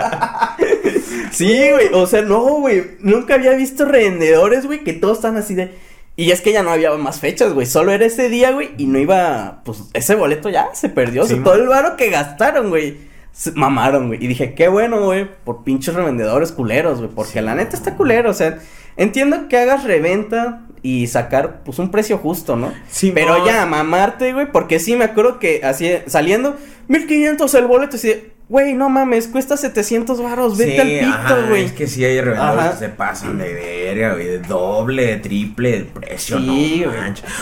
sí, 1.32 1.72
güey, 1.72 1.88
o 1.94 2.06
sea, 2.06 2.22
no, 2.22 2.42
güey, 2.42 2.98
nunca 3.00 3.36
había 3.36 3.54
visto 3.54 3.86
revendedores, 3.86 4.66
güey, 4.66 4.84
que 4.84 4.92
todos 4.92 5.20
están 5.20 5.38
así 5.38 5.56
de... 5.56 5.88
Y 6.20 6.32
es 6.32 6.42
que 6.42 6.52
ya 6.52 6.64
no 6.64 6.72
había 6.72 6.92
más 6.96 7.20
fechas, 7.20 7.54
güey. 7.54 7.68
Solo 7.68 7.92
era 7.92 8.04
ese 8.04 8.28
día, 8.28 8.52
güey. 8.52 8.72
Y 8.80 8.88
no 8.88 8.98
iba. 8.98 9.62
Pues 9.64 9.84
ese 9.94 10.16
boleto 10.16 10.50
ya 10.50 10.74
se 10.74 10.90
perdió. 10.90 11.28
todo 11.44 11.54
el 11.54 11.68
varo 11.68 11.96
que 11.96 12.10
gastaron, 12.10 12.70
güey. 12.70 12.98
Se 13.32 13.52
mamaron, 13.52 14.08
güey. 14.08 14.26
Y 14.26 14.28
dije, 14.28 14.56
qué 14.56 14.68
bueno, 14.68 15.00
güey. 15.06 15.30
Por 15.44 15.64
pinches 15.64 15.94
revendedores 15.94 16.52
culeros, 16.52 16.98
güey. 16.98 17.12
Porque 17.12 17.40
la 17.44 17.54
neta 17.54 17.78
está 17.78 17.96
culero. 17.96 18.32
O 18.32 18.34
sea, 18.34 18.58
entiendo 18.98 19.48
que 19.48 19.58
hagas 19.58 19.84
reventa 19.84 20.64
y 20.82 21.06
sacar, 21.06 21.62
pues, 21.64 21.78
un 21.78 21.92
precio 21.92 22.18
justo, 22.18 22.56
¿no? 22.56 22.74
Sí, 22.90 23.12
Pero 23.14 23.46
ya, 23.46 23.68
mamarte, 23.68 24.34
güey. 24.34 24.52
Porque 24.52 24.80
sí 24.80 24.96
me 24.96 25.06
acuerdo 25.06 25.38
que 25.38 25.62
así, 25.64 25.92
saliendo, 26.08 26.56
1500 26.88 27.54
el 27.54 27.68
boleto. 27.68 27.96
Y 27.96 28.00
así, 28.00 28.24
Güey, 28.50 28.76
no 28.76 28.88
mames, 28.88 29.28
cuesta 29.28 29.58
700 29.58 30.24
varos, 30.24 30.58
vete 30.58 30.80
al 30.80 30.88
pito, 30.88 31.48
güey. 31.50 31.66
Es 31.66 31.74
que 31.74 31.86
sí 31.86 32.06
hay 32.06 32.22
revendedores 32.22 32.72
que 32.72 32.78
se 32.78 32.90
pasan 32.90 33.38
de 33.38 33.54
verga, 33.54 34.14
güey, 34.14 34.26
de 34.26 34.40
doble, 34.40 35.18
triple 35.18 35.76
el 35.76 35.86
precio, 35.86 36.38
sí, 36.40 36.86
no 36.86 36.92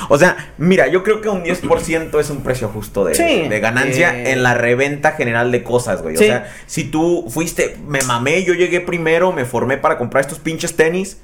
O 0.10 0.18
sea, 0.18 0.36
mira, 0.58 0.88
yo 0.88 1.04
creo 1.04 1.22
que 1.22 1.30
un 1.30 1.44
10% 1.44 2.20
es 2.20 2.30
un 2.32 2.42
precio 2.42 2.70
justo 2.70 3.06
de, 3.06 3.14
de 3.14 3.60
ganancia 3.60 4.32
en 4.32 4.42
la 4.42 4.56
reventa 4.56 5.12
general 5.12 5.52
de 5.52 5.64
cosas, 5.64 6.02
güey. 6.02 6.16
O 6.16 6.20
sea, 6.20 6.52
si 6.66 6.86
tú 6.86 7.26
fuiste, 7.30 7.78
me 7.88 8.02
mamé, 8.02 8.44
yo 8.44 8.56
llegué 8.56 8.82
primero, 8.82 9.32
me 9.32 9.46
formé 9.46 9.78
para 9.78 10.00
comprar 10.00 10.22
estos 10.22 10.40
pinches 10.40 10.76
tenis. 10.76 11.22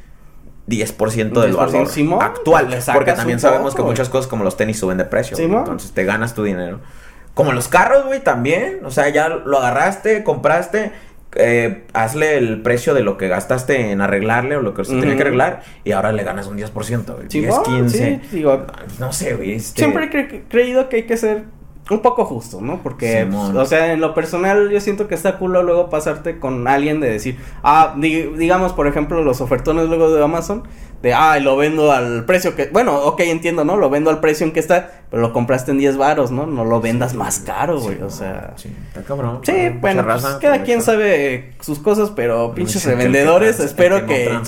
10% 0.68 1.42
del 1.42 1.54
valor 1.54 1.88
actual. 2.22 2.80
Porque 2.94 3.14
también 3.14 3.40
sabemos 3.40 3.74
que 3.74 3.82
muchas 3.82 4.10
cosas 4.10 4.28
como 4.28 4.44
los 4.44 4.58
tenis 4.58 4.78
suben 4.78 5.00
de 5.00 5.06
precio. 5.06 5.36
entonces 5.38 5.92
te 5.92 6.04
ganas 6.06 6.36
tu 6.36 6.44
dinero. 6.44 6.80
Como 7.34 7.54
los 7.54 7.68
carros, 7.68 8.06
güey, 8.06 8.22
también. 8.22 8.80
O 8.86 8.92
sea, 8.92 9.10
ya 9.10 9.30
lo 9.30 9.58
agarraste, 9.58 10.24
compraste. 10.24 10.92
Eh, 11.36 11.86
hazle 11.94 12.38
el 12.38 12.62
precio 12.62 12.94
de 12.94 13.04
lo 13.04 13.18
que 13.18 13.30
gastaste 13.30 13.92
en 13.92 14.02
arreglarle 14.02 14.58
o 14.58 14.62
lo 14.62 14.74
que 14.74 14.82
usted 14.82 15.00
tenía 15.00 15.16
que 15.16 15.22
arreglar 15.22 15.64
y 15.86 15.94
ahora 15.94 16.12
le 16.12 16.26
ganas 16.26 16.48
un 16.48 16.58
10%, 16.58 17.16
güey. 17.16 17.28
10, 17.30 17.60
15. 17.60 18.22
Sí, 18.30 18.44
no 19.00 19.14
sé, 19.14 19.36
güey. 19.36 19.54
Este 19.54 19.82
Siempre 19.82 20.10
he 20.12 20.44
creído 20.50 20.90
que 20.90 20.98
hay 20.98 21.04
que 21.04 21.16
ser 21.16 21.46
un 21.90 22.02
poco 22.02 22.26
justo, 22.26 22.62
¿no? 22.62 22.82
Porque, 22.82 23.28
o 23.32 23.66
sea, 23.66 23.94
en 23.94 24.02
lo 24.02 24.14
personal 24.14 24.70
yo 24.70 24.80
siento 24.80 25.08
que 25.08 25.16
está 25.16 25.38
culo 25.38 25.64
luego 25.64 25.90
pasarte 25.90 26.40
con 26.40 26.68
alguien 26.68 27.00
de 27.00 27.10
decir, 27.10 27.38
ah, 27.64 27.96
digamos, 27.98 28.74
por 28.74 28.88
ejemplo, 28.88 29.24
los 29.24 29.42
ofertones 29.42 29.88
luego 29.88 30.12
de 30.12 30.24
Amazon, 30.24 30.64
de, 31.02 31.14
ah, 31.14 31.40
lo 31.40 31.58
vendo 31.58 31.92
al 31.92 32.26
precio 32.26 32.56
que, 32.56 32.68
bueno, 32.68 32.96
ok, 32.96 33.22
entiendo, 33.22 33.64
¿no? 33.64 33.76
Lo 33.78 33.90
vendo 33.90 34.10
al 34.10 34.20
precio 34.20 34.46
en 34.46 34.52
que 34.52 34.60
está, 34.60 34.92
pero 35.10 35.22
lo 35.22 35.34
compraste 35.34 35.72
en 35.72 35.80
10 35.80 35.98
varos, 35.98 36.32
¿no? 36.32 36.46
No 36.46 36.64
lo 36.64 36.80
vendas 36.80 37.16
más 37.16 37.40
caro, 37.40 37.80
güey, 37.80 38.02
o 38.02 38.10
sea. 38.10 38.54
Sí, 38.56 38.70
está 38.88 39.02
cabrón. 39.02 39.40
Sí, 39.44 39.70
bueno, 39.80 40.06
pues, 40.06 40.24
cada 40.40 40.64
quien 40.64 40.82
sabe 40.82 41.54
sus 41.62 41.80
cosas, 41.80 42.12
pero 42.16 42.54
pinches 42.54 42.86
revendedores, 42.86 43.60
espero 43.60 44.06
que, 44.06 44.40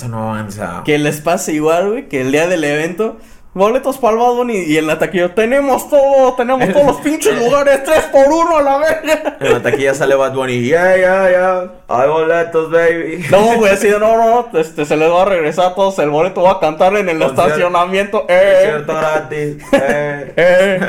que 0.84 0.98
les 0.98 1.20
pase 1.20 1.52
igual, 1.52 1.90
güey, 1.90 2.08
que 2.08 2.20
el 2.20 2.30
día 2.30 2.46
del 2.46 2.62
evento 2.62 3.18
boletos 3.54 3.98
para 3.98 4.14
el 4.14 4.18
Bad 4.18 4.48
y 4.52 4.76
en 4.76 4.86
la 4.86 4.98
taquilla 4.98 5.32
tenemos 5.32 5.88
todo, 5.88 6.34
tenemos 6.34 6.68
todos 6.72 6.86
los 6.86 6.96
pinches 7.02 7.38
lugares, 7.38 7.84
tres 7.84 8.02
por 8.12 8.26
uno 8.26 8.58
a 8.58 8.62
la 8.62 8.78
vez. 8.78 8.98
En 9.40 9.52
la 9.52 9.62
taquilla 9.62 9.94
sale 9.94 10.16
Bad 10.16 10.34
Bunny, 10.34 10.66
ya, 10.66 10.96
ya, 10.96 11.30
ya, 11.30 11.72
hay 11.88 12.08
boletos, 12.08 12.70
baby. 12.70 13.24
No, 13.30 13.56
güey, 13.56 13.72
así 13.72 13.88
no, 13.88 13.98
no, 13.98 14.58
este, 14.58 14.84
se 14.84 14.96
les 14.96 15.10
va 15.10 15.22
a 15.22 15.24
regresar 15.26 15.66
a 15.66 15.74
todos, 15.74 15.98
el 16.00 16.10
boleto 16.10 16.42
va 16.42 16.52
a 16.52 16.60
cantar 16.60 16.96
en 16.96 17.08
el 17.08 17.22
estacionamiento, 17.22 18.26
eh. 18.28 18.60
Cierto 18.64 18.92
gratis, 18.92 19.56
eh. 19.72 20.32
eh. 20.36 20.80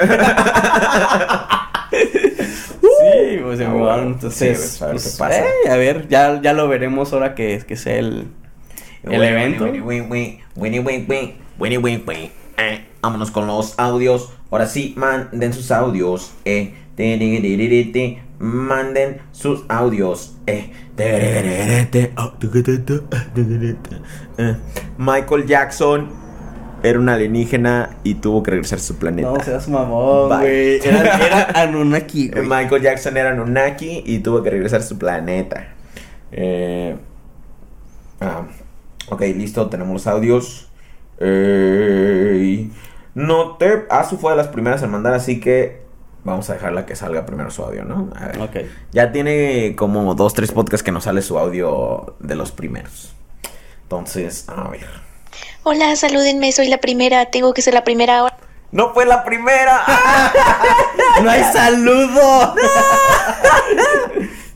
sí, 2.81 3.37
pues, 3.43 3.59
ah, 3.61 3.99
entonces, 4.01 4.81
a 4.81 4.85
ver 4.87 4.93
pues, 4.95 5.11
qué 5.11 5.19
pasa. 5.19 5.39
Eh, 5.39 5.69
a 5.69 5.75
ver, 5.75 6.07
ya, 6.07 6.41
ya 6.41 6.53
lo 6.53 6.67
veremos 6.67 7.13
ahora 7.13 7.35
que, 7.35 7.63
que 7.67 7.75
sea 7.75 7.97
el, 7.97 8.27
el 9.03 9.23
evento. 9.23 9.65
Winnie, 9.65 9.81
winnie, 9.81 10.07
winnie, 10.55 10.79
winnie, 10.79 11.37
winnie, 11.59 11.77
winnie, 11.77 12.31
eh, 12.57 12.85
vámonos 13.01 13.31
con 13.31 13.47
los 13.47 13.77
audios. 13.77 14.31
Ahora 14.51 14.67
sí, 14.67 14.93
manden 14.97 15.53
sus 15.53 15.71
audios. 15.71 16.33
Eh. 16.45 16.73
Manden 18.39 19.21
sus 19.31 19.63
audios. 19.67 20.37
Eh. 20.47 20.71
Michael 24.97 25.45
Jackson 25.45 26.09
era 26.83 26.99
un 26.99 27.09
alienígena 27.09 27.97
y 28.03 28.15
tuvo 28.15 28.43
que 28.43 28.51
regresar 28.51 28.79
a 28.79 28.81
su 28.81 28.95
planeta. 28.97 29.29
No 29.29 29.43
seas 29.43 29.67
mamón, 29.67 30.29
güey. 30.29 30.79
Era, 30.83 31.49
Anunnaki, 31.55 32.31
Michael 32.35 32.81
Jackson 32.81 33.17
era 33.17 33.31
Anunnaki 33.31 34.03
y 34.05 34.19
tuvo 34.19 34.43
que 34.43 34.51
regresar 34.51 34.81
a 34.81 34.83
su 34.83 34.97
planeta. 34.97 35.73
Eh, 36.31 36.95
ah, 38.21 38.43
ok, 39.09 39.21
listo, 39.35 39.67
tenemos 39.67 39.93
los 39.93 40.07
audios. 40.07 40.69
Eh, 41.19 42.69
no 43.13 43.57
te. 43.57 43.85
Asu 43.89 44.17
fue 44.17 44.31
de 44.31 44.37
las 44.37 44.47
primeras 44.47 44.83
en 44.83 44.91
mandar, 44.91 45.13
así 45.13 45.39
que 45.39 45.81
vamos 46.23 46.49
a 46.49 46.53
dejarla 46.53 46.85
que 46.85 46.95
salga 46.95 47.25
primero 47.25 47.51
su 47.51 47.63
audio, 47.63 47.85
¿no? 47.85 48.09
A 48.15 48.27
ver. 48.27 48.69
Ya 48.91 49.11
tiene 49.11 49.75
como 49.77 50.15
dos, 50.15 50.33
tres 50.33 50.51
podcasts 50.51 50.83
que 50.83 50.91
nos 50.91 51.05
sale 51.05 51.21
su 51.21 51.37
audio 51.37 52.15
de 52.19 52.35
los 52.35 52.51
primeros. 52.51 53.13
Entonces, 53.83 54.49
a 54.49 54.67
ver. 54.69 54.87
Hola, 55.63 55.95
salúdenme, 55.95 56.51
soy 56.51 56.67
la 56.67 56.79
primera, 56.79 57.25
tengo 57.31 57.53
que 57.53 57.61
ser 57.61 57.73
la 57.73 57.83
primera 57.83 58.19
ahora. 58.19 58.37
¡No 58.71 58.93
fue 58.93 59.05
la 59.05 59.23
primera! 59.23 59.83
¡No 61.23 61.29
hay 61.29 61.43
saludo! 61.43 62.55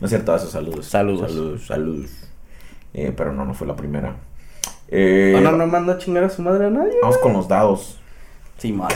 no 0.01 0.05
es 0.05 0.09
cierto, 0.09 0.35
esos 0.35 0.51
saludos. 0.51 0.87
Saludos. 0.87 1.31
Saludos, 1.31 1.67
saludos. 1.67 2.11
Eh, 2.93 3.13
pero 3.15 3.31
no, 3.31 3.45
no 3.45 3.53
fue 3.53 3.67
la 3.67 3.75
primera. 3.75 4.15
Eh, 4.91 5.39
no, 5.41 5.51
no 5.51 5.67
manda 5.67 5.93
a 5.93 5.97
chingar 5.97 6.23
a 6.23 6.29
su 6.29 6.41
madre 6.41 6.65
a 6.65 6.69
nadie. 6.69 6.93
Vamos 7.01 7.17
con 7.19 7.33
los 7.33 7.47
dados. 7.47 7.99
Sí, 8.57 8.71
madre. 8.73 8.95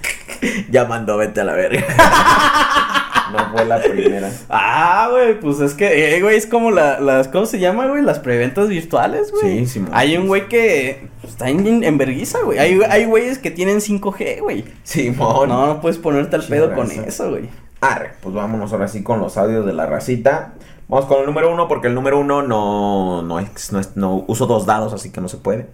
ya 0.70 0.84
mandó, 0.84 1.16
vete 1.16 1.40
a 1.40 1.44
la 1.44 1.52
verga. 1.52 1.84
no 3.32 3.52
fue 3.52 3.64
la 3.64 3.82
primera. 3.82 4.30
Ah, 4.48 5.08
güey, 5.10 5.38
pues 5.38 5.60
es 5.60 5.74
que, 5.74 6.16
eh, 6.16 6.20
güey, 6.22 6.36
es 6.36 6.46
como 6.46 6.70
la, 6.70 7.00
las, 7.00 7.28
¿cómo 7.28 7.46
se 7.46 7.58
llama, 7.58 7.86
güey? 7.86 8.02
Las 8.02 8.18
preventas 8.18 8.68
virtuales, 8.68 9.30
güey. 9.30 9.60
Sí, 9.60 9.66
Simón. 9.66 9.90
Hay 9.92 10.16
un 10.16 10.26
güey 10.26 10.48
que 10.48 11.08
pues, 11.20 11.34
está 11.34 11.48
en, 11.48 11.84
en 11.84 11.98
verguiza, 11.98 12.38
güey. 12.42 12.58
Hay, 12.58 12.80
hay 12.88 13.04
güeyes 13.04 13.38
que 13.38 13.50
tienen 13.50 13.78
5G, 13.78 14.40
güey. 14.40 14.64
Simón. 14.82 15.48
No, 15.48 15.66
no 15.66 15.80
puedes 15.80 15.98
ponerte 15.98 16.36
al 16.36 16.42
Sí, 16.42 16.50
pedo 16.50 16.74
con 16.74 16.90
eso, 16.90 17.30
güey. 17.30 17.48
Arre, 17.80 18.12
pues 18.20 18.34
vámonos 18.34 18.72
ahora 18.72 18.88
sí 18.88 19.02
con 19.02 19.20
los 19.20 19.36
audios 19.36 19.64
de 19.64 19.72
la 19.72 19.86
racita. 19.86 20.54
Vamos 20.90 21.06
con 21.06 21.20
el 21.20 21.26
número 21.26 21.52
uno 21.52 21.68
porque 21.68 21.86
el 21.86 21.94
número 21.94 22.18
uno 22.18 22.42
no, 22.42 23.22
no, 23.22 23.38
es, 23.38 23.70
no, 23.72 23.78
es- 23.78 23.96
no 23.96 24.24
uso 24.26 24.46
dos 24.46 24.66
dados, 24.66 24.92
así 24.92 25.10
que 25.12 25.20
no 25.20 25.28
se 25.28 25.36
puede. 25.36 25.68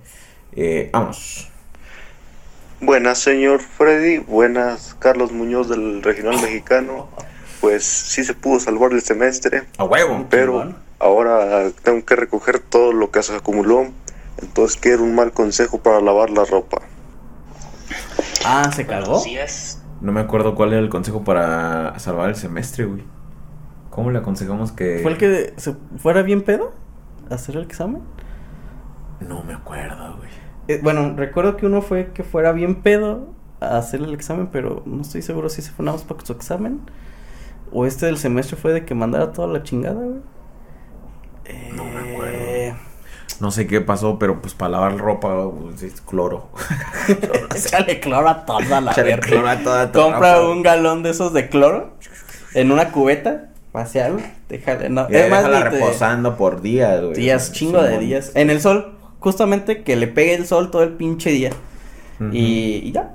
Eh, 0.53 0.91
vamos. 0.93 1.49
Buenas, 2.83 3.19
señor 3.19 3.61
Freddy. 3.61 4.19
Buenas, 4.19 4.95
Carlos 4.99 5.33
Muñoz 5.33 5.71
del 5.71 6.03
Regional 6.03 6.35
Mexicano. 6.43 7.09
Pues 7.63 7.85
sí 7.85 8.25
se 8.25 8.35
pudo 8.35 8.61
salvar 8.61 8.93
el 8.93 9.01
semestre, 9.01 9.63
A 9.79 9.85
huevo. 9.85 10.27
pero 10.29 10.75
ahora 10.99 11.71
tengo 11.83 12.05
que 12.05 12.15
recoger 12.15 12.59
todo 12.59 12.93
lo 12.93 13.11
que 13.11 13.23
se 13.23 13.35
acumuló. 13.35 13.87
Entonces 14.43 14.79
quiero 14.79 15.03
un 15.03 15.15
mal 15.15 15.33
consejo 15.33 15.79
para 15.79 16.03
lavar 16.03 16.29
la 16.29 16.45
ropa. 16.45 16.83
Ah, 18.45 18.71
¿se 18.71 18.87
cagó? 18.87 19.23
No 20.03 20.13
me 20.13 20.21
acuerdo 20.21 20.55
cuál 20.55 20.75
era 20.75 20.81
el 20.83 20.91
consejo 20.91 21.25
para 21.25 21.99
salvar 21.99 22.29
el 22.29 22.37
semestre, 22.37 22.85
güey. 22.85 23.03
¿Cómo 23.97 24.11
le 24.13 24.19
aconsejamos 24.21 24.71
que.? 24.71 25.01
¿Fue 25.03 25.11
el 25.13 25.19
que 25.19 25.55
se 25.57 25.75
fuera 25.99 26.23
bien 26.23 26.43
pedo? 26.43 26.73
¿A 27.31 27.35
hacer 27.35 27.57
el 27.57 27.63
examen? 27.65 28.03
No 29.21 29.43
me 29.43 29.55
acuerdo, 29.55 30.17
güey. 30.19 30.31
Eh, 30.69 30.81
bueno, 30.83 31.15
recuerdo 31.17 31.57
que 31.57 31.67
uno 31.67 31.83
fue 31.83 32.13
que 32.13 32.23
fuera 32.23 32.53
bien 32.53 32.83
pedo 32.83 33.29
a 33.61 33.79
hacer 33.79 34.01
el 34.03 34.13
examen, 34.15 34.49
pero 34.53 34.83
no 34.87 35.01
estoy 35.03 35.23
seguro 35.23 35.49
si 35.49 35.63
se 35.63 35.71
fue 35.73 35.85
nada 35.85 35.97
más 35.97 36.07
para 36.07 36.25
su 36.25 36.33
examen. 36.33 36.81
O 37.73 37.87
este 37.87 38.07
del 38.07 38.19
semestre 38.19 38.57
fue 38.57 38.73
de 38.73 38.85
que 38.85 38.95
mandara 38.95 39.33
toda 39.33 39.49
la 39.49 39.63
chingada, 39.65 39.95
güey. 40.01 40.21
No 41.75 41.85
me 41.85 42.13
acuerdo. 42.13 42.35
Eh, 42.39 42.75
No 43.41 43.51
sé 43.51 43.67
qué 43.67 43.81
pasó, 43.81 44.19
pero 44.19 44.41
pues 44.41 44.55
para 44.55 44.71
lavar 44.73 44.97
ropa, 44.99 45.51
pues, 45.51 45.83
es 45.83 46.01
cloro. 46.01 46.49
Échale 47.57 47.99
cloro 48.01 48.29
a 48.29 48.45
toda 48.45 48.81
la 48.81 48.93
Échale 48.93 49.19
cloro 49.21 49.49
a 49.49 49.57
toda 49.59 49.91
tu 49.93 50.01
Compra 50.01 50.37
ropa. 50.37 50.49
un 50.51 50.63
galón 50.63 51.03
de 51.03 51.11
esos 51.11 51.33
de 51.33 51.49
cloro 51.49 51.93
en 52.55 52.73
una 52.73 52.93
cubeta, 52.93 53.51
vaciarlo, 53.77 54.21
déjale, 54.49 54.89
no, 54.91 55.07
es 55.09 55.31
más, 55.31 55.45
déjala 55.45 55.71
te- 55.71 55.71
reposando 55.79 56.37
por 56.37 56.61
días, 56.63 57.01
güey. 57.03 57.15
días, 57.15 57.53
chingo 57.53 57.81
de 57.83 57.99
días, 57.99 58.33
en 58.35 58.51
el 58.51 58.61
sol, 58.61 58.97
justamente 59.21 59.83
que 59.85 59.95
le 59.97 60.09
pegue 60.09 60.35
el 60.35 60.47
sol 60.47 60.71
todo 60.71 60.83
el 60.83 60.95
pinche 60.95 61.31
día 61.31 61.51
y, 62.33 62.81
y 62.85 62.93
ya. 62.93 63.15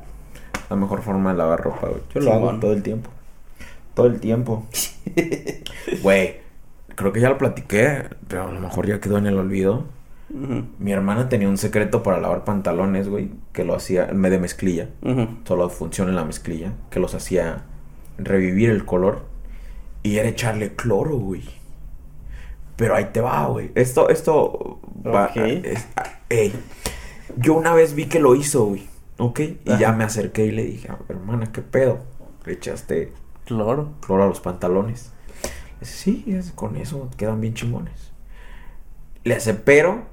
La 0.70 0.76
mejor 0.78 1.02
forma 1.02 1.32
de 1.32 1.38
lavar 1.38 1.60
ropa, 1.62 1.88
güey. 1.90 2.02
Yo 2.14 2.22
lo 2.22 2.32
hago 2.34 2.52
todo 2.60 2.72
el 2.74 2.82
tiempo. 2.84 3.10
Todo 3.94 4.06
el 4.08 4.20
tiempo. 4.22 4.66
Güey, 6.02 6.36
creo 6.96 7.12
que 7.12 7.20
ya 7.20 7.30
lo 7.30 7.38
platiqué, 7.38 8.04
pero 8.28 8.48
a 8.48 8.52
lo 8.52 8.60
mejor 8.60 8.88
ya 8.88 9.00
quedó 9.00 9.18
en 9.18 9.26
el 9.28 9.38
olvido. 9.38 9.86
Mi 10.80 10.94
hermana 10.94 11.28
tenía 11.28 11.50
un 11.50 11.58
secreto 11.58 12.04
para 12.04 12.22
lavar 12.22 12.46
pantalones, 12.46 13.10
güey, 13.10 13.32
que 13.52 13.66
lo 13.66 13.76
hacía 13.76 14.08
me 14.14 14.30
de 14.30 14.40
mezclilla. 14.40 14.88
ujú. 15.02 15.28
Solo 15.44 15.70
funciona 15.70 16.12
en 16.12 16.16
la 16.16 16.24
mezclilla, 16.24 16.72
que 16.90 17.02
los 17.02 17.14
hacía 17.16 17.64
revivir 18.18 18.70
el 18.70 18.86
color 18.86 19.24
y 20.04 20.18
era 20.18 20.30
echarle 20.30 20.76
cloro, 20.76 21.18
güey. 21.18 21.44
Pero 22.76 22.96
ahí 22.96 23.06
te 23.14 23.22
va, 23.22 23.46
güey. 23.48 23.72
Esto, 23.76 24.10
esto 24.10 24.80
va. 25.06 25.28
Es- 25.36 25.88
ah, 25.96 26.04
ey. 26.30 26.54
Yo 27.38 27.54
una 27.54 27.74
vez 27.74 27.94
vi 27.94 28.06
que 28.06 28.20
lo 28.20 28.36
hizo, 28.36 28.66
güey. 28.66 28.88
¿Ok? 29.18 29.40
Y 29.40 29.60
Ajá. 29.68 29.80
ya 29.80 29.92
me 29.92 30.04
acerqué 30.04 30.46
y 30.46 30.52
le 30.52 30.64
dije, 30.66 30.90
"A 30.90 30.96
ver, 30.96 31.18
hermana, 31.18 31.52
¿qué 31.52 31.62
pedo? 31.62 32.00
Le 32.46 32.54
echaste 32.54 33.14
Cloro. 33.46 33.94
cloro 34.02 34.24
a 34.24 34.28
los 34.28 34.40
pantalones. 34.40 35.12
Le 35.44 35.80
dice, 35.82 35.94
sí, 35.98 36.24
es- 36.28 36.52
con 36.52 36.76
eso 36.76 37.10
quedan 37.18 37.40
bien 37.40 37.54
chingones. 37.54 38.12
Le 39.24 39.36
hace, 39.36 39.54
pero 39.54 40.06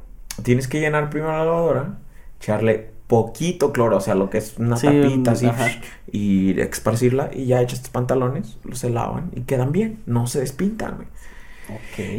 tienes 0.43 0.69
que 0.69 0.81
llenar 0.81 1.09
primero 1.09 1.33
la 1.33 1.45
lavadora, 1.45 1.99
echarle 2.39 2.91
poquito 3.09 3.73
cloro, 3.73 3.97
o 3.97 4.01
sea, 4.01 4.15
lo 4.15 4.31
que 4.31 4.39
es 4.39 4.55
una 4.59 4.77
Sí, 4.77 4.87
tapita 4.87 5.31
un- 5.33 5.37
así, 5.37 5.47
ajá. 5.47 5.67
y 6.13 6.61
esparcirla, 6.61 7.31
y 7.35 7.47
ya 7.47 7.61
echas 7.61 7.81
tus 7.81 7.91
pantalones, 7.91 8.59
los 8.65 8.79
se 8.79 8.91
lavan 8.91 9.31
y 9.35 9.41
quedan 9.41 9.73
bien, 9.73 9.99
no 10.07 10.27
se 10.29 10.39
despintan, 10.41 10.97
güey. 10.97 11.09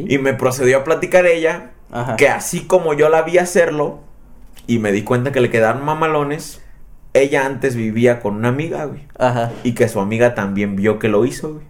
Y 0.08 0.18
me 0.18 0.34
procedió 0.34 0.80
a 0.80 0.84
platicar 0.84 1.26
ella 1.26 1.72
Ajá. 1.92 2.16
que 2.18 2.28
así 2.30 2.62
como 2.62 2.94
yo 2.94 3.10
la 3.10 3.22
vi 3.22 3.38
hacerlo, 3.38 4.00
y 4.68 4.78
me 4.80 4.92
di 4.92 5.04
cuenta 5.04 5.32
que 5.32 5.42
le 5.42 5.50
quedaron 5.50 5.84
mamalones, 5.86 6.62
ella 7.14 7.46
antes 7.48 7.76
vivía 7.76 8.20
con 8.20 8.36
una 8.36 8.50
amiga, 8.50 8.86
güey. 8.86 9.08
Ajá. 9.18 9.52
Y 9.64 9.72
que 9.74 9.88
su 9.90 10.00
amiga 10.00 10.36
también 10.36 10.76
vio 10.76 11.00
que 11.00 11.08
lo 11.08 11.26
hizo, 11.26 11.54
güey. 11.54 11.66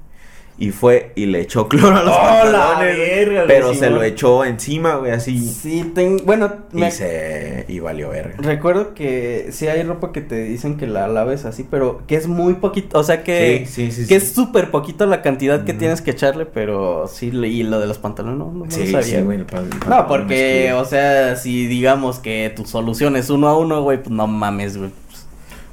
Y 0.62 0.72
fue 0.72 1.14
y 1.16 1.26
le 1.26 1.40
echó 1.40 1.68
cloro 1.70 1.96
a 1.96 2.04
los 2.04 2.14
¡Oh, 2.14 2.20
pantalones. 2.20 2.98
verga, 2.98 3.44
pero 3.48 3.74
se 3.74 3.90
lo 3.90 4.04
echó 4.04 4.44
encima, 4.44 4.96
güey, 4.96 5.12
así. 5.14 5.40
Sí, 5.48 5.90
ten- 5.96 6.18
bueno, 6.26 6.52
Y 6.74 6.78
me 6.82 6.92
se. 6.92 7.64
Y 7.70 7.80
valió 7.80 8.10
verga. 8.10 8.36
recuerdo 8.40 8.94
que 8.94 9.48
sí 9.52 9.68
hay 9.68 9.84
ropa 9.84 10.12
que 10.12 10.20
te 10.20 10.44
dicen 10.44 10.76
que 10.76 10.86
la 10.86 11.08
laves 11.08 11.46
así, 11.46 11.66
pero 11.70 12.02
que 12.08 12.16
es 12.18 12.28
muy 12.28 12.56
poquito, 12.56 13.00
o 13.00 13.04
sea 13.06 13.24
que, 13.24 13.64
Sí, 13.70 13.90
sí, 13.90 14.02
sí, 14.04 14.08
que 14.08 14.18
es 14.18 14.34
súper 14.34 14.70
poquito 14.70 15.06
la 15.06 15.22
cantidad 15.22 15.64
que 15.64 15.74
tienes 15.74 16.02
que 16.02 16.12
echarle, 16.12 16.46
pero 16.46 17.08
sí, 17.08 17.28
y 17.28 17.64
lo 17.64 17.80
de 17.80 17.88
los 17.88 17.98
pantalones 17.98 18.38
no, 18.38 18.52
no, 18.52 18.66
no 18.66 18.72
sabía. 18.72 19.02
sí, 19.02 19.22
güey. 19.22 19.38
el 19.40 19.46
No, 19.88 20.08
porque, 20.08 20.74
o 20.74 20.84
sea, 20.84 21.38
si 21.38 21.68
digamos 21.68 22.20
que 22.20 22.52
tu 22.54 22.66
solución 22.66 23.16
es 23.16 23.30
uno 23.30 23.48
a 23.48 23.58
uno, 23.58 23.82
güey, 23.82 24.00
pues 24.00 24.12
no 24.12 24.28
mames, 24.28 24.78
güey. 24.78 24.90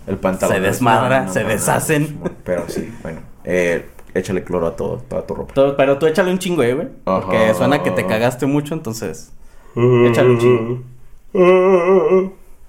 el 0.07 0.17
pantalón. 0.19 0.55
se 0.55 0.63
es- 0.63 0.75
desmadra, 0.75 1.27
se 1.29 1.43
deshacen. 1.43 2.21
Pero 2.45 2.67
sí, 2.69 2.89
bueno. 3.03 3.19
Eh, 3.43 3.85
échale 4.19 4.43
cloro 4.45 4.67
a 4.69 4.77
todo, 4.77 4.99
toda 5.09 5.27
tu 5.27 5.35
ropa. 5.35 5.55
Todo- 5.55 5.77
pero 5.77 5.99
tú 5.99 6.07
échale 6.07 6.31
un 6.31 6.39
chingo, 6.39 6.63
eh, 6.63 6.75
güey. 6.75 6.89
Porque 7.05 7.53
suena 7.55 7.83
que 7.83 7.91
te 7.91 8.07
cagaste 8.07 8.47
mucho, 8.47 8.75
entonces. 8.75 9.33
Échale 9.75 10.31
un 10.31 10.39
chingo. 10.39 10.83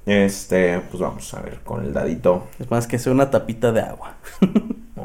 Este, 0.06 0.80
pues 0.90 1.02
vamos 1.02 1.34
a 1.34 1.42
ver 1.42 1.60
con 1.64 1.84
el 1.84 1.94
dadito. 1.94 2.48
Es 2.60 2.70
más 2.72 2.88
que 2.88 2.98
sea 3.00 3.12
una 3.12 3.30
tapita 3.30 3.72
de 3.72 3.82
agua. 3.82 4.16
Oh, 5.00 5.04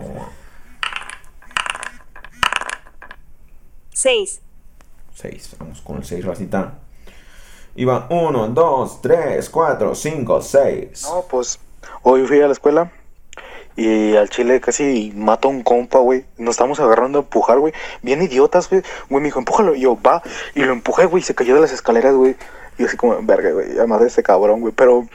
6, 3.91 4.41
seis. 5.15 5.55
Vamos 5.59 5.81
con 5.83 5.99
el 5.99 6.05
6, 6.05 6.25
racita. 6.25 6.79
Y 7.77 7.85
va 7.85 8.07
1, 8.11 8.49
2, 8.49 9.03
3, 9.03 9.51
4, 9.51 9.95
5, 9.95 10.41
6. 10.41 11.03
No, 11.11 11.25
pues 11.31 11.59
hoy 12.03 12.27
fui 12.27 12.41
a 12.41 12.47
la 12.47 12.53
escuela 12.53 12.91
y 13.77 14.17
al 14.17 14.29
chile 14.29 14.61
casi 14.61 15.13
mato 15.17 15.49
a 15.49 15.51
un 15.51 15.63
compa, 15.63 15.99
güey. 15.99 16.25
Nos 16.39 16.55
estamos 16.55 16.81
agarrando 16.81 17.19
a 17.19 17.23
empujar, 17.23 17.59
güey. 17.59 17.73
Bien 18.03 18.23
idiotas, 18.23 18.69
güey. 18.69 18.83
Güey 19.09 19.23
me 19.23 19.29
dijo, 19.29 19.39
empújalo. 19.39 19.75
Y 19.75 19.81
yo, 19.81 19.99
va. 20.01 20.23
Y 20.55 20.61
lo 20.61 20.73
empujé, 20.73 21.07
güey. 21.07 21.23
Se 21.23 21.35
cayó 21.35 21.55
de 21.55 21.61
las 21.61 21.73
escaleras, 21.73 22.15
güey. 22.15 22.37
Y 22.79 22.85
así 22.85 22.97
como, 22.97 23.17
verga, 23.23 23.51
güey. 23.53 23.75
Ya 23.75 23.87
madre 23.87 24.07
este 24.09 24.23
cabrón, 24.23 24.61
güey. 24.61 24.73
Pero 24.75 25.07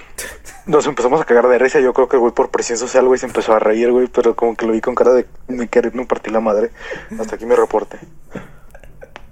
nos 0.65 0.85
empezamos 0.87 1.21
a 1.21 1.25
cagar 1.25 1.47
de 1.47 1.57
risa. 1.59 1.79
Yo 1.79 1.93
creo 1.93 2.07
que, 2.07 2.17
güey, 2.17 2.33
por 2.33 2.49
presión 2.49 2.77
social, 2.77 3.05
güey, 3.05 3.19
se 3.19 3.27
empezó 3.27 3.53
a 3.53 3.59
reír, 3.59 3.91
güey. 3.91 4.07
Pero 4.07 4.35
como 4.35 4.55
que 4.55 4.65
lo 4.65 4.73
vi 4.73 4.81
con 4.81 4.95
cara 4.95 5.13
de 5.13 5.27
me 5.47 5.67
quererme 5.67 6.05
partir 6.05 6.33
la 6.33 6.39
madre. 6.39 6.71
Hasta 7.19 7.35
aquí 7.35 7.45
mi 7.45 7.55
reporte. 7.55 7.99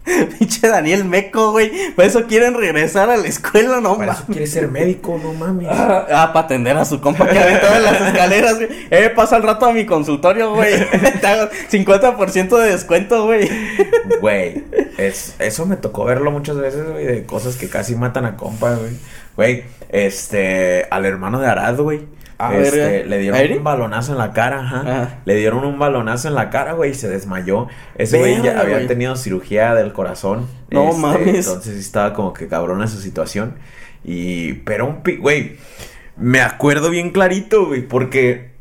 Pinche 0.40 0.68
Daniel 0.68 1.06
Meco, 1.06 1.52
güey. 1.52 1.92
Por 1.96 2.06
eso 2.06 2.26
quieren 2.26 2.54
regresar 2.54 3.10
a 3.10 3.18
la 3.18 3.28
escuela, 3.28 3.82
no 3.82 3.96
mames. 3.96 4.18
quiere 4.28 4.48
ser 4.48 4.68
médico, 4.68 5.20
no 5.22 5.34
mames. 5.34 5.68
Ah, 5.70 6.06
ah, 6.12 6.34
para 6.34 6.46
atender 6.46 6.78
a 6.78 6.86
su 6.86 7.02
compa 7.02 7.28
que 7.28 7.40
aventó 7.40 7.68
en 7.76 7.84
las 7.84 8.02
escaleras, 8.02 8.56
güey. 8.56 8.70
Eh, 8.92 9.10
pasa 9.16 9.38
el 9.38 9.44
rato 9.44 9.66
a 9.66 9.74
mi 9.74 9.86
consultorio, 9.86 10.54
güey. 10.54 10.74
Te 11.22 11.28
hago 11.28 11.50
50% 11.72 12.58
de 12.58 12.72
descuento, 12.72 13.26
güey. 13.26 13.50
Güey, 14.22 14.64
es, 14.98 15.36
eso 15.40 15.66
me 15.66 15.76
tocó 15.76 16.06
verlo 16.06 16.32
muchas 16.32 16.58
veces, 16.58 16.88
güey, 16.90 17.06
de 17.06 17.26
cosas 17.26 17.56
que 17.56 17.68
casi 17.68 17.96
matan 17.96 18.26
a 18.26 18.38
compa, 18.38 18.76
güey. 18.76 18.94
Güey, 19.36 19.64
este, 19.90 20.88
al 20.92 21.06
hermano 21.06 21.40
de 21.40 21.48
Arad, 21.48 21.78
güey. 21.80 22.02
A 22.38 22.54
este, 22.56 22.78
ver, 22.78 23.08
le 23.08 23.16
¿a 23.16 23.20
dieron 23.20 23.58
un 23.60 23.64
balonazo 23.64 24.12
en 24.12 24.18
la 24.18 24.34
cara, 24.34 24.60
ajá. 24.60 25.20
Le 25.26 25.36
dieron 25.36 25.64
un 25.64 25.80
balonazo 25.80 26.28
en 26.28 26.36
la 26.36 26.50
cara, 26.50 26.74
güey, 26.74 26.92
y 26.92 26.94
se 26.94 27.08
desmayó. 27.08 27.68
Ese 27.98 28.20
güey 28.20 28.42
ya 28.42 28.60
había 28.60 28.86
tenido 28.88 29.16
cirugía 29.16 29.74
del 29.74 29.94
corazón. 29.94 30.48
este, 30.64 30.76
No 30.76 30.92
mames. 30.94 31.48
Entonces 31.48 31.78
estaba 31.78 32.14
como 32.14 32.34
que 32.34 32.48
cabrona 32.48 32.88
su 32.88 33.00
situación. 33.00 33.56
Y, 34.04 34.54
pero 34.66 34.86
un 34.86 35.02
güey, 35.20 35.56
me 36.18 36.42
acuerdo 36.42 36.90
bien 36.90 37.12
clarito, 37.12 37.68
güey, 37.68 37.82
porque 37.88 38.52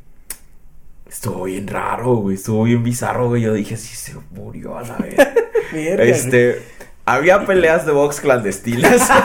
estuvo 1.08 1.44
bien 1.44 1.66
raro, 1.66 2.14
güey, 2.16 2.36
estuvo 2.36 2.62
bien 2.64 2.82
bizarro, 2.84 3.28
güey. 3.28 3.42
Yo 3.42 3.52
dije, 3.52 3.76
sí, 3.76 3.94
se 3.96 4.14
murió 4.30 4.78
a 4.78 4.82
la 4.82 4.96
vez. 4.98 5.16
Güey. 5.72 5.88
Este, 6.10 6.62
había 7.04 7.44
peleas 7.46 7.84
de 7.86 7.92
box 7.92 8.20
clandestinas. 8.20 9.10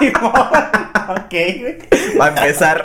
Sí, 0.00 0.12
ok, 1.26 1.34
güey. 1.60 1.78
a 2.20 2.28
empezar, 2.28 2.84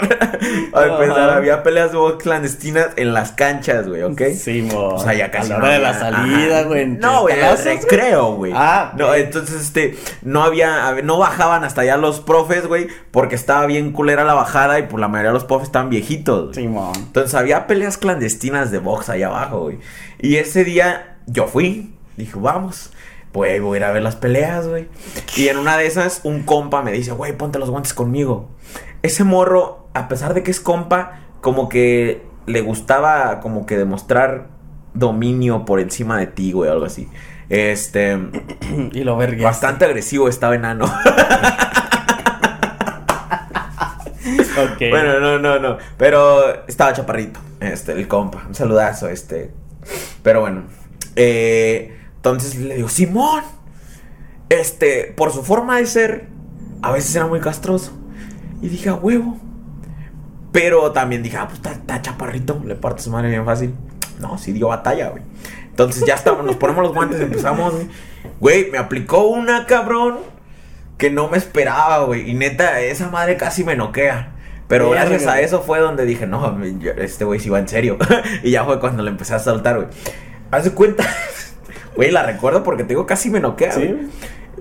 a 0.73 0.83
empezar, 0.85 1.29
había 1.29 1.63
peleas 1.63 1.91
de 1.91 1.97
box 1.97 2.23
clandestinas 2.23 2.89
en 2.97 3.13
las 3.13 3.31
canchas, 3.31 3.87
güey, 3.87 4.03
¿ok? 4.03 4.21
Sí, 4.35 4.61
mo. 4.61 4.89
O 4.89 4.99
sea, 4.99 5.13
ya 5.13 5.31
casi 5.31 5.51
A 5.51 5.55
la 5.55 5.59
no 5.59 5.65
hora 5.65 5.73
de 5.73 5.79
la 5.79 5.93
salida, 5.93 6.63
güey. 6.63 6.87
No, 6.87 7.21
güey, 7.21 7.39
palazos, 7.39 8.35
güey. 8.35 8.51
Ah, 8.55 8.93
no, 8.97 9.13
entonces, 9.15 9.61
este, 9.61 9.95
no 10.21 10.43
había, 10.43 10.95
no 11.03 11.17
bajaban 11.17 11.63
hasta 11.63 11.81
allá 11.81 11.97
los 11.97 12.19
profes, 12.19 12.67
güey, 12.67 12.87
porque 13.11 13.35
estaba 13.35 13.65
bien 13.65 13.91
culera 13.91 14.23
la 14.23 14.33
bajada 14.33 14.79
y 14.79 14.83
por 14.83 14.99
la 14.99 15.07
mayoría 15.07 15.29
de 15.29 15.35
los 15.35 15.45
profes 15.45 15.67
estaban 15.67 15.89
viejitos, 15.89 16.45
güey. 16.45 16.55
Simón. 16.55 16.93
Entonces 16.95 17.33
había 17.35 17.67
peleas 17.67 17.97
clandestinas 17.97 18.71
de 18.71 18.79
box 18.79 19.09
allá 19.09 19.27
abajo, 19.27 19.61
güey. 19.61 19.79
Y 20.19 20.37
ese 20.37 20.63
día 20.63 21.17
yo 21.27 21.47
fui, 21.47 21.93
dije, 22.17 22.33
vamos. 22.35 22.91
Pues 23.31 23.61
voy 23.61 23.75
a 23.75 23.79
ir 23.79 23.83
a 23.85 23.91
ver 23.91 24.03
las 24.03 24.15
peleas, 24.15 24.67
güey. 24.67 24.87
Y 25.37 25.47
en 25.47 25.57
una 25.57 25.77
de 25.77 25.85
esas, 25.87 26.21
un 26.23 26.43
compa 26.43 26.81
me 26.81 26.91
dice, 26.91 27.11
güey, 27.11 27.31
ponte 27.37 27.59
los 27.59 27.69
guantes 27.69 27.93
conmigo. 27.93 28.49
Ese 29.03 29.23
morro, 29.23 29.87
a 29.93 30.07
pesar 30.07 30.33
de 30.33 30.43
que 30.43 30.51
es 30.51 30.59
compa, 30.59 31.21
como 31.41 31.69
que 31.69 32.23
le 32.45 32.61
gustaba 32.61 33.39
como 33.39 33.65
que 33.65 33.77
demostrar 33.77 34.47
dominio 34.93 35.63
por 35.65 35.79
encima 35.79 36.19
de 36.19 36.27
ti, 36.27 36.51
güey, 36.51 36.69
algo 36.69 36.85
así. 36.85 37.07
Este, 37.49 38.17
Y 38.91 39.03
lo 39.03 39.15
vergué. 39.17 39.43
bastante 39.43 39.85
agresivo 39.85 40.27
estaba 40.27 40.55
enano. 40.55 40.85
Ok. 44.73 44.77
Bueno, 44.89 45.19
no, 45.19 45.39
no, 45.39 45.59
no. 45.59 45.77
Pero 45.97 46.67
estaba 46.67 46.93
chaparrito. 46.93 47.39
Este, 47.59 47.93
el 47.93 48.07
compa. 48.07 48.43
Un 48.47 48.53
saludazo, 48.53 49.07
este. 49.07 49.51
Pero 50.23 50.41
bueno. 50.41 50.63
Eh, 51.15 51.97
entonces 52.21 52.55
le 52.55 52.75
digo, 52.75 52.87
Simón. 52.87 53.43
Este, 54.49 55.13
por 55.15 55.31
su 55.31 55.43
forma 55.43 55.77
de 55.77 55.85
ser, 55.87 56.27
a 56.83 56.91
veces 56.91 57.15
era 57.15 57.25
muy 57.25 57.39
castroso. 57.39 57.93
Y 58.61 58.69
dije, 58.69 58.89
a 58.89 58.93
huevo. 58.93 59.37
Pero 60.51 60.91
también 60.91 61.23
dije, 61.23 61.37
ah, 61.37 61.47
pues 61.47 61.61
está, 61.75 62.01
chaparrito, 62.01 62.61
le 62.63 62.75
parto 62.75 63.01
su 63.01 63.09
madre 63.09 63.29
bien 63.29 63.45
fácil. 63.45 63.73
No, 64.19 64.37
sí 64.37 64.51
dio 64.51 64.67
batalla, 64.67 65.09
güey. 65.09 65.23
Entonces 65.69 66.05
ya 66.05 66.13
estamos, 66.13 66.45
nos 66.45 66.57
ponemos 66.57 66.83
los 66.83 66.93
guantes, 66.93 67.19
empezamos, 67.21 67.73
güey. 67.73 67.87
Güey, 68.39 68.71
me 68.71 68.77
aplicó 68.77 69.27
una 69.27 69.65
cabrón 69.65 70.19
que 70.97 71.09
no 71.09 71.27
me 71.27 71.37
esperaba, 71.37 72.03
güey. 72.03 72.29
Y 72.29 72.33
neta, 72.35 72.81
esa 72.81 73.09
madre 73.09 73.37
casi 73.37 73.63
me 73.63 73.75
noquea. 73.75 74.33
Pero 74.67 74.89
gracias 74.91 75.25
a 75.25 75.41
eso 75.41 75.61
fue 75.61 75.79
donde 75.79 76.05
dije, 76.05 76.27
no, 76.27 76.61
este 76.97 77.25
güey 77.25 77.39
sí 77.39 77.49
va 77.49 77.59
en 77.59 77.67
serio. 77.67 77.97
y 78.43 78.51
ya 78.51 78.63
fue 78.63 78.79
cuando 78.79 79.01
le 79.01 79.09
empecé 79.09 79.33
a 79.33 79.39
saltar, 79.39 79.77
güey. 79.77 79.87
Haz 80.51 80.65
de 80.65 80.71
cuenta, 80.71 81.03
güey, 81.95 82.11
la 82.11 82.23
recuerdo 82.23 82.63
porque 82.63 82.83
te 82.83 82.89
digo, 82.89 83.05
casi 83.05 83.29
me 83.29 83.39
noquea, 83.39 83.71
Sí. 83.73 83.85
güey. 83.85 84.07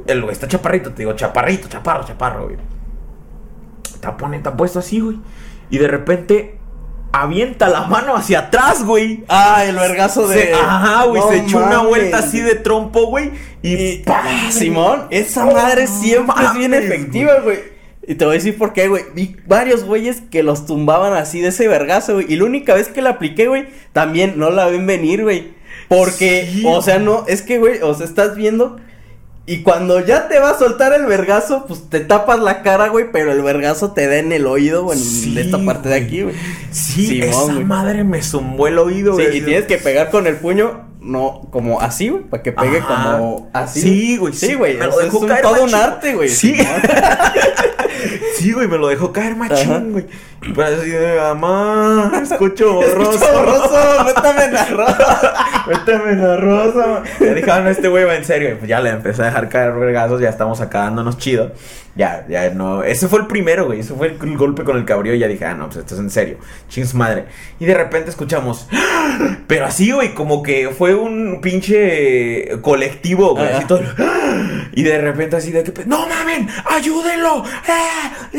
El 0.06 0.22
güey 0.22 0.32
está 0.32 0.48
chaparrito, 0.48 0.90
te 0.92 1.02
digo, 1.02 1.12
chaparrito, 1.14 1.68
chaparro, 1.68 2.04
chaparro, 2.04 2.44
güey. 2.44 2.56
Está, 3.94 4.16
pone, 4.16 4.36
está 4.36 4.56
puesto 4.56 4.78
así, 4.78 5.00
güey. 5.00 5.18
Y 5.68 5.78
de 5.78 5.88
repente 5.88 6.56
avienta 7.12 7.68
la 7.68 7.82
mano 7.82 8.16
hacia 8.16 8.38
atrás, 8.40 8.84
güey. 8.84 9.24
Ah, 9.28 9.64
el 9.64 9.76
vergazo 9.76 10.26
de. 10.28 10.42
Se- 10.42 10.54
ajá, 10.54 11.04
güey, 11.04 11.20
No 11.20 11.28
se 11.28 11.36
echó 11.38 11.58
una 11.58 11.82
vuelta 11.82 12.18
así 12.18 12.40
de 12.40 12.54
trompo, 12.54 13.06
güey. 13.06 13.32
Y, 13.62 13.98
¡pam! 13.98 14.24
Ah, 14.24 14.50
Simón, 14.50 15.06
esa 15.10 15.44
madre 15.44 15.86
siempre 15.86 16.44
es 16.46 16.54
bien 16.54 16.72
efectiva, 16.74 17.40
güey. 17.42 17.58
Y 18.06 18.14
te 18.14 18.24
voy 18.24 18.32
a 18.32 18.38
decir 18.38 18.56
por 18.56 18.72
qué, 18.72 18.88
güey. 18.88 19.04
Vi 19.14 19.36
varios 19.46 19.84
güeyes 19.84 20.22
que 20.30 20.42
los 20.42 20.66
tumbaban 20.66 21.12
así 21.12 21.40
de 21.40 21.48
ese 21.48 21.68
vergazo, 21.68 22.14
güey. 22.14 22.26
Y 22.32 22.36
la 22.36 22.44
única 22.44 22.74
vez 22.74 22.88
que 22.88 23.02
la 23.02 23.10
apliqué, 23.10 23.46
güey, 23.48 23.68
también 23.92 24.34
no 24.38 24.50
la 24.50 24.66
ven 24.66 24.86
venir, 24.86 25.22
güey. 25.22 25.52
Porque, 25.88 26.48
Sí, 26.52 26.62
o 26.66 26.80
sea, 26.82 26.98
no, 26.98 27.24
es 27.26 27.42
que, 27.42 27.58
güey, 27.58 27.80
o 27.82 27.94
sea, 27.94 28.06
estás 28.06 28.36
viendo. 28.36 28.76
Y 29.46 29.62
cuando 29.62 29.98
ya 30.04 30.28
te 30.28 30.38
va 30.38 30.50
a 30.50 30.58
soltar 30.58 30.92
el 30.92 31.06
vergazo, 31.06 31.64
pues 31.66 31.88
te 31.90 31.98
tapas 32.00 32.38
la 32.38 32.62
cara, 32.62 32.88
güey, 32.88 33.10
pero 33.10 33.32
el 33.32 33.42
vergazo 33.42 33.90
te 33.92 34.06
da 34.06 34.18
en 34.18 34.30
el 34.30 34.46
oído, 34.46 34.84
güey, 34.84 34.96
en 34.98 35.04
Sí, 35.04 35.36
esta 35.36 35.58
parte 35.64 35.88
de 35.88 35.96
aquí, 35.96 36.22
güey. 36.22 36.36
Sí, 36.70 37.06
Simón, 37.06 37.28
esa 37.28 37.52
güey. 37.54 37.64
madre 37.64 38.04
me 38.04 38.22
zumbó 38.22 38.68
el 38.68 38.78
oído, 38.78 39.16
Sí, 39.16 39.24
güey. 39.24 39.38
y 39.38 39.40
tienes 39.40 39.64
que 39.64 39.78
pegar 39.78 40.10
con 40.10 40.28
el 40.28 40.36
puño, 40.36 40.82
no, 41.00 41.48
como 41.50 41.80
así, 41.80 42.10
güey, 42.10 42.22
para 42.24 42.42
que 42.44 42.52
pegue 42.52 42.78
Ajá. 42.78 43.16
como 43.18 43.50
así. 43.52 43.80
Sí, 43.80 44.16
güey. 44.18 44.34
Sí, 44.34 44.54
güey, 44.54 44.76
o 44.80 44.92
sea, 44.92 45.06
es 45.08 45.12
un- 45.14 45.28
todo 45.42 45.64
un 45.64 45.74
arte, 45.74 46.14
güey. 46.14 46.28
Sí. 46.28 46.54
Sí, 48.36 48.52
güey, 48.52 48.68
me 48.68 48.78
lo 48.78 48.88
dejó 48.88 49.12
caer 49.12 49.36
machín, 49.36 49.92
güey. 49.92 50.06
Pero 50.40 50.64
así 50.64 50.88
de, 50.90 51.16
mamá, 51.18 52.12
escucho 52.22 52.72
borroso. 52.74 53.12
Escucho 53.12 53.32
borroso, 53.32 54.04
métame 54.04 54.44
en 54.44 54.54
la 54.54 54.64
rosa. 54.66 55.34
Méteme 55.68 56.12
en 56.12 56.22
la 56.22 56.36
rosa. 56.36 57.02
Ya 57.20 57.34
dije, 57.34 57.50
ah, 57.50 57.60
no, 57.60 57.68
este 57.68 57.88
güey 57.88 58.04
va 58.04 58.16
en 58.16 58.24
serio. 58.24 58.50
Y 58.50 58.54
pues 58.54 58.68
ya 58.68 58.80
le 58.80 58.90
empecé 58.90 59.22
a 59.22 59.26
dejar 59.26 59.48
caer 59.48 59.74
regazos, 59.74 60.20
ya 60.20 60.30
estamos 60.30 60.60
acá 60.60 60.80
dándonos 60.80 61.18
chido. 61.18 61.52
Ya, 61.96 62.24
ya 62.28 62.50
no. 62.50 62.82
Ese 62.82 63.08
fue 63.08 63.20
el 63.20 63.26
primero, 63.26 63.66
güey. 63.66 63.80
Ese 63.80 63.92
fue 63.94 64.06
el, 64.06 64.18
el 64.22 64.36
golpe 64.36 64.64
con 64.64 64.76
el 64.76 64.84
cabrío. 64.84 65.14
Y 65.14 65.18
ya 65.18 65.28
dije, 65.28 65.44
ah, 65.44 65.54
no, 65.54 65.66
pues 65.66 65.78
esto 65.78 65.94
es 65.94 66.00
en 66.00 66.10
serio. 66.10 66.38
Ching 66.68 66.86
su 66.86 66.96
madre. 66.96 67.26
Y 67.58 67.66
de 67.66 67.74
repente 67.74 68.10
escuchamos. 68.10 68.66
¡Ah! 68.72 69.36
Pero 69.46 69.66
así, 69.66 69.90
güey, 69.90 70.14
como 70.14 70.42
que 70.42 70.70
fue 70.70 70.94
un 70.94 71.40
pinche 71.42 72.60
colectivo, 72.62 73.34
güey. 73.34 73.48
Ajá. 73.48 73.58
Así 73.58 73.66
todo. 73.66 73.82
¡Ah! 73.98 74.16
Y 74.72 74.84
de 74.84 74.98
repente 74.98 75.34
así 75.34 75.50
de 75.50 75.64
que, 75.64 75.84
no 75.84 76.06
mamen, 76.06 76.48
ayúdenlo. 76.64 77.42
¡Ah! 77.68 77.89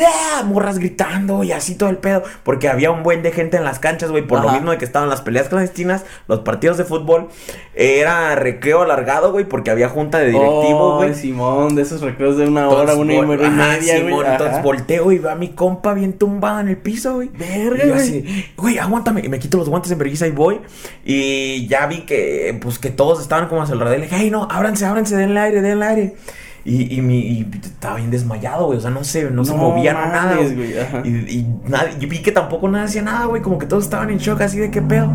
¡Ah! 0.03 0.44
Morras 0.44 0.80
gritando 0.80 1.44
y 1.44 1.52
así 1.52 1.76
todo 1.76 1.90
el 1.90 1.98
pedo. 1.98 2.23
Porque 2.44 2.69
había 2.69 2.91
un 2.91 3.03
buen 3.03 3.22
de 3.23 3.32
gente 3.32 3.57
en 3.57 3.64
las 3.64 3.80
canchas, 3.80 4.10
güey. 4.11 4.26
Por 4.26 4.41
lo 4.44 4.52
mismo 4.52 4.72
de 4.72 4.78
que 4.78 4.86
estaban 4.86 5.10
las 5.10 5.22
peleas 5.22 5.49
clandestinas, 5.49 6.03
los 6.28 6.40
partidos 6.40 6.78
de 6.78 6.86
fútbol. 6.86 7.28
Era 7.73 8.36
recreo 8.36 8.82
alargado, 8.82 9.32
güey, 9.32 9.45
porque 9.45 9.72
había 9.72 9.90
junta 9.90 10.18
de 10.19 10.28
directivos, 10.28 10.82
Oh, 10.82 10.98
güey. 10.98 11.14
Simón, 11.14 11.76
de 11.76 11.84
esos 11.84 12.02
recreos 12.02 12.38
de 12.38 12.48
una 12.48 12.68
hora, 12.69 12.95
una 12.95 13.14
y 13.14 13.22
media, 13.22 13.98
Simón. 13.98 14.26
Entonces 14.26 14.61
volteo 14.64 15.11
y 15.11 15.19
veo 15.19 15.32
a 15.32 15.36
mi 15.36 15.49
compa 15.49 15.94
bien 15.94 16.14
tumbada 16.14 16.61
en 16.61 16.69
el 16.69 16.78
piso, 16.78 17.15
güey. 17.15 17.30
Verga, 17.30 17.84
Y 17.84 17.88
yo 17.88 17.94
güey. 17.94 18.03
así, 18.06 18.45
güey, 18.57 18.78
aguántame. 18.80 19.22
Y 19.23 19.30
me 19.30 19.40
quito 19.40 19.57
los 19.57 19.69
guantes 19.69 19.91
en 19.91 19.98
vergüenza 19.98 20.28
y 20.28 20.32
voy. 20.32 20.60
Y 21.06 21.68
ya 21.68 21.86
vi 21.88 22.02
que, 22.02 22.57
pues, 22.61 22.80
que 22.80 22.90
todos 22.90 23.22
estaban 23.22 23.48
como 23.48 23.61
alrededor. 23.61 23.95
Y 23.98 23.99
le 24.02 24.06
dije, 24.07 24.15
hey, 24.19 24.30
no, 24.32 24.48
ábranse, 24.49 24.86
ábranse, 24.86 25.15
denle 25.15 25.40
aire, 25.40 25.61
denle 25.61 25.86
aire. 25.86 26.15
Y, 26.63 26.95
y, 26.95 27.01
mi, 27.01 27.19
y 27.19 27.47
estaba 27.63 27.95
bien 27.95 28.11
desmayado, 28.11 28.67
güey. 28.67 28.77
O 28.77 28.81
sea, 28.81 28.91
no 28.91 29.03
se, 29.03 29.31
no 29.31 29.43
se 29.43 29.53
movía 29.53 29.93
nada. 29.93 30.35
güey. 30.35 30.75
Y, 31.03 31.09
y 31.39 31.47
nadie, 31.67 32.05
vi 32.05 32.19
que 32.21 32.31
tampoco 32.31 32.67
nadie 32.69 32.85
hacía 32.85 33.01
nada, 33.01 33.25
güey. 33.25 33.41
Como 33.41 33.57
que 33.57 33.65
todos 33.65 33.83
estaban 33.83 34.09
en 34.11 34.19
shock, 34.19 34.41
así 34.41 34.59
de 34.59 34.69
qué 34.69 34.81
pedo. 34.81 35.11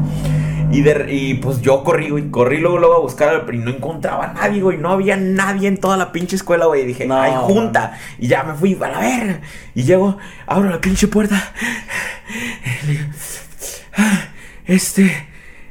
Y, 0.73 0.81
de, 0.83 1.07
y 1.15 1.35
pues 1.35 1.61
yo 1.61 1.85
corrí, 1.85 2.11
güey. 2.11 2.29
Corrí 2.31 2.59
luego, 2.59 2.79
luego 2.79 2.97
a 2.97 3.01
buscar, 3.01 3.45
pero 3.47 3.59
no 3.59 3.71
encontraba 3.71 4.25
a 4.31 4.33
nadie, 4.33 4.61
güey. 4.61 4.79
No 4.79 4.91
había 4.91 5.17
nadie 5.17 5.69
en 5.69 5.77
toda 5.79 5.97
la 5.97 6.11
pinche 6.11 6.35
escuela, 6.35 6.67
güey. 6.67 6.83
Y 6.83 6.87
dije, 6.87 7.07
No, 7.07 7.21
ay, 7.21 7.33
junta. 7.37 7.97
Y 8.19 8.27
ya 8.27 8.43
me 8.43 8.55
fui 8.55 8.77
a 8.83 8.89
la 8.89 8.99
verga. 8.99 9.41
Y 9.77 9.85
llego, 9.85 10.19
abro 10.49 10.69
la 10.69 10.81
pinche 10.81 11.07
puerta. 11.07 11.41
Le 12.87 12.93
digo, 12.93 13.05
"Ah, 13.97 14.25
este, 14.67 15.29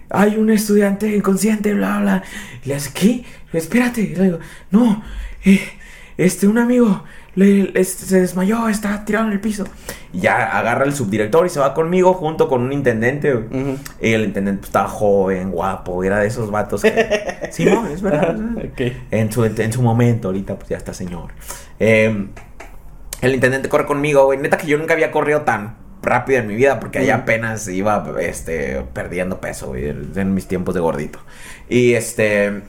hay 0.10 0.38
un 0.38 0.50
estudiante 0.50 1.14
inconsciente, 1.14 1.74
bla, 1.74 2.00
bla. 2.00 2.24
Y 2.64 2.70
le 2.70 2.76
hace, 2.76 2.92
¿qué? 2.94 3.26
Espérate. 3.52 4.02
Y 4.02 4.16
le 4.16 4.24
digo, 4.24 4.40
no, 4.72 5.04
este, 6.18 6.48
un 6.48 6.58
amigo 6.58 7.04
le, 7.36 7.72
este, 7.76 8.06
se 8.06 8.22
desmayó, 8.22 8.70
está 8.70 9.04
tirado 9.06 9.28
en 9.28 9.34
el 9.34 9.40
piso. 9.40 9.66
Y 10.14 10.22
ya 10.22 10.58
agarra 10.58 10.86
el 10.86 10.94
subdirector 10.94 11.46
y 11.46 11.50
se 11.50 11.60
va 11.60 11.74
conmigo 11.74 12.14
junto 12.14 12.48
con 12.48 12.62
un 12.62 12.72
intendente. 12.72 13.36
Ujú. 13.36 13.78
Y 14.02 14.14
el 14.14 14.24
intendente 14.24 14.60
pues, 14.60 14.70
estaba 14.70 14.88
joven, 14.88 15.52
guapo, 15.52 16.04
era 16.04 16.20
de 16.20 16.28
esos 16.28 16.50
vatos 16.50 16.82
que... 16.82 17.48
sí, 17.52 17.66
no, 17.66 17.86
es 17.88 18.02
verdad. 18.02 18.38
En 19.12 19.32
su, 19.32 19.44
en 19.44 19.74
su 19.74 19.82
momento, 19.82 20.30
ahorita 20.30 20.56
pues 20.56 20.70
ya 20.70 20.78
está 20.78 20.94
señor. 20.94 21.32
Eh, 21.80 22.28
el 23.22 23.34
intendente 23.36 23.68
corre 23.70 23.86
conmigo, 23.86 24.24
güey. 24.26 24.40
Neta 24.40 24.58
que 24.58 24.68
yo 24.68 24.78
nunca 24.78 24.94
había 24.94 25.12
corrido 25.12 25.42
tan 25.42 25.76
rápido 26.02 26.40
en 26.40 26.48
mi 26.48 26.56
vida 26.56 26.80
porque 26.80 27.00
allá 27.00 27.18
Mm. 27.18 27.22
apenas 27.22 27.68
iba 27.68 28.14
este, 28.22 28.86
perdiendo 28.94 29.42
peso, 29.42 29.68
güey, 29.68 29.90
en 29.90 30.34
mis 30.34 30.48
tiempos 30.48 30.74
de 30.74 30.82
gordito. 30.82 31.20
Y 31.68 31.94
este... 31.94 32.62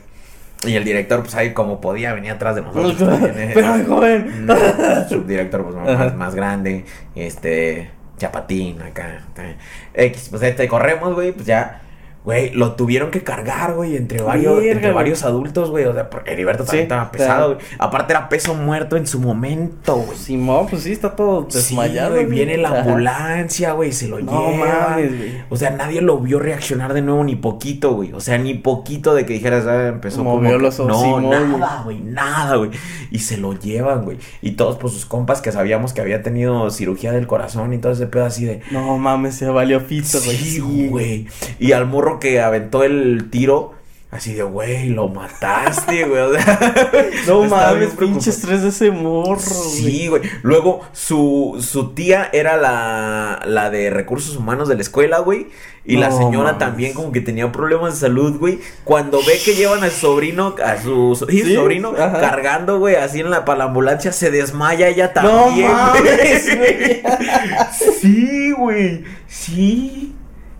Y 0.65 0.75
el 0.75 0.83
director, 0.83 1.21
pues 1.21 1.35
ahí 1.35 1.53
como 1.53 1.79
podía, 1.79 2.13
venía 2.13 2.33
atrás 2.33 2.55
de 2.55 2.61
nosotros. 2.61 2.97
también, 2.97 3.37
eh. 3.37 3.51
Pero, 3.53 3.73
joven. 3.85 4.45
No, 4.45 4.55
el 4.55 5.07
subdirector, 5.07 5.63
pues 5.63 5.75
más, 5.75 6.15
más 6.15 6.35
grande, 6.35 6.85
este, 7.15 7.91
chapatín 8.17 8.81
acá. 8.81 9.21
eh, 9.37 9.55
X, 9.93 10.27
pues 10.31 10.41
este, 10.43 10.67
corremos, 10.67 11.13
güey, 11.13 11.31
pues 11.31 11.45
ya, 11.45 11.81
güey, 12.27 12.51
lo 12.51 12.73
tuvieron 12.73 13.09
que 13.09 13.23
cargar, 13.23 13.73
güey, 13.75 13.95
entre 13.95 14.21
varios, 14.21 14.61
entre 14.61 14.91
varios 14.91 15.23
adultos, 15.23 15.69
güey, 15.69 15.85
o 15.85 15.93
sea, 15.93 16.09
porque 16.09 16.33
Heriberto 16.33 16.65
también 16.65 16.81
Sí, 16.81 16.83
estaba 16.83 17.09
claro. 17.09 17.11
pesado, 17.17 17.53
güey. 17.55 17.65
Aparte 17.79 18.11
era 18.11 18.27
peso 18.27 18.53
muerto 18.53 18.97
en 18.97 19.07
su 19.07 19.21
momento, 19.21 19.95
güey. 19.95 20.17
Simón, 20.17 20.67
pues 20.69 20.83
sí, 20.83 20.91
está 20.91 21.15
todo 21.15 21.43
desmayado. 21.49 22.17
Sí, 22.17 22.25
güey, 22.25 22.25
viene 22.25 22.57
la 22.57 22.81
ambulancia, 22.81 23.71
güey, 23.71 23.93
se 23.93 24.09
lo 24.09 24.19
No 24.19 24.51
lleva. 24.51 24.87
mames, 24.89 25.17
güey. 25.17 25.31
O 25.49 25.55
sea, 25.55 25.69
nadie 25.69 26.01
lo 26.01 26.19
vio 26.19 26.37
reaccionar 26.39 26.93
de 26.93 27.01
nuevo 27.01 27.23
ni 27.23 27.37
poquito, 27.37 27.93
güey. 27.93 28.11
O 28.11 28.19
sea, 28.19 28.37
ni 28.37 28.55
poquito 28.55 29.15
de 29.15 29.25
que 29.25 29.31
dijeras, 29.31 29.65
ah, 29.65 29.87
empezó 29.87 30.21
Movió 30.25 30.49
como... 30.49 30.61
los 30.63 30.79
ojos, 30.81 30.91
No, 30.91 31.01
Simón, 31.01 31.29
nada, 31.59 31.83
güey, 31.83 32.01
nada, 32.01 32.57
güey. 32.57 32.71
Y 33.09 33.19
se 33.19 33.37
lo 33.37 33.53
llevan, 33.57 34.03
güey. 34.03 34.17
Y 34.41 34.51
todos, 34.51 34.75
pues, 34.75 34.91
sus 34.91 35.05
compas 35.05 35.39
que 35.41 35.53
sabíamos 35.53 35.93
que 35.93 36.01
había 36.01 36.21
tenido 36.23 36.69
cirugía 36.71 37.13
del 37.13 37.25
corazón 37.25 37.71
y 37.71 37.77
todo 37.77 37.93
ese 37.93 38.05
pedo 38.07 38.25
así 38.25 38.43
de... 38.43 38.59
No 38.69 38.97
mames, 38.97 39.35
se 39.35 39.47
valió 39.47 39.87
pito, 39.87 40.19
güey. 40.25 40.37
Sí, 40.37 40.87
güey. 40.89 41.27
Y 41.57 41.71
al 41.71 41.85
morro 41.85 42.16
que 42.19 42.41
aventó 42.41 42.83
el 42.83 43.29
tiro, 43.29 43.73
Así 44.09 44.33
de, 44.33 44.41
güey, 44.43 44.87
lo 44.87 45.09
mataste, 45.09 46.05
güey. 46.07 46.21
O 46.21 46.33
sea, 46.33 46.85
No 47.27 47.43
mames, 47.43 47.89
pinche 47.89 48.29
estrés 48.29 48.61
de 48.63 48.69
ese 48.69 48.89
morro. 48.89 49.37
Sí, 49.41 50.07
güey. 50.07 50.21
Luego, 50.43 50.79
su, 50.93 51.57
su 51.59 51.89
tía 51.93 52.29
era 52.31 52.55
la, 52.55 53.41
la 53.45 53.69
de 53.69 53.89
recursos 53.89 54.37
humanos 54.37 54.69
de 54.69 54.75
la 54.75 54.81
escuela, 54.81 55.19
güey. 55.19 55.47
Y 55.83 55.97
la 55.97 56.11
señora 56.11 56.53
mames. 56.53 56.57
también 56.59 56.93
como 56.93 57.11
que 57.11 57.19
tenía 57.19 57.51
problemas 57.51 57.95
de 57.95 57.99
salud, 58.07 58.37
güey. 58.39 58.59
Cuando 58.85 59.19
ve 59.25 59.33
que 59.43 59.55
llevan 59.55 59.83
a 59.83 59.89
su 59.89 59.99
sobrino, 59.99 60.55
a 60.65 60.81
su, 60.81 61.13
so- 61.13 61.27
sí, 61.27 61.43
Sí, 61.43 61.53
sobrino, 61.55 61.89
ajá. 61.97 62.21
cargando, 62.21 62.79
güey, 62.79 62.95
así 62.95 63.19
en 63.19 63.29
la, 63.29 63.43
para 63.43 63.59
la 63.59 63.63
ambulancia, 63.65 64.13
se 64.13 64.31
desmaya 64.31 64.87
ella 64.87 65.11
No 65.21 65.21
también, 65.21 65.71
mames, 65.71 66.57
güey. 66.57 67.03
Sí, 68.01 68.51
güey. 68.57 69.03
Sí. 69.27 70.13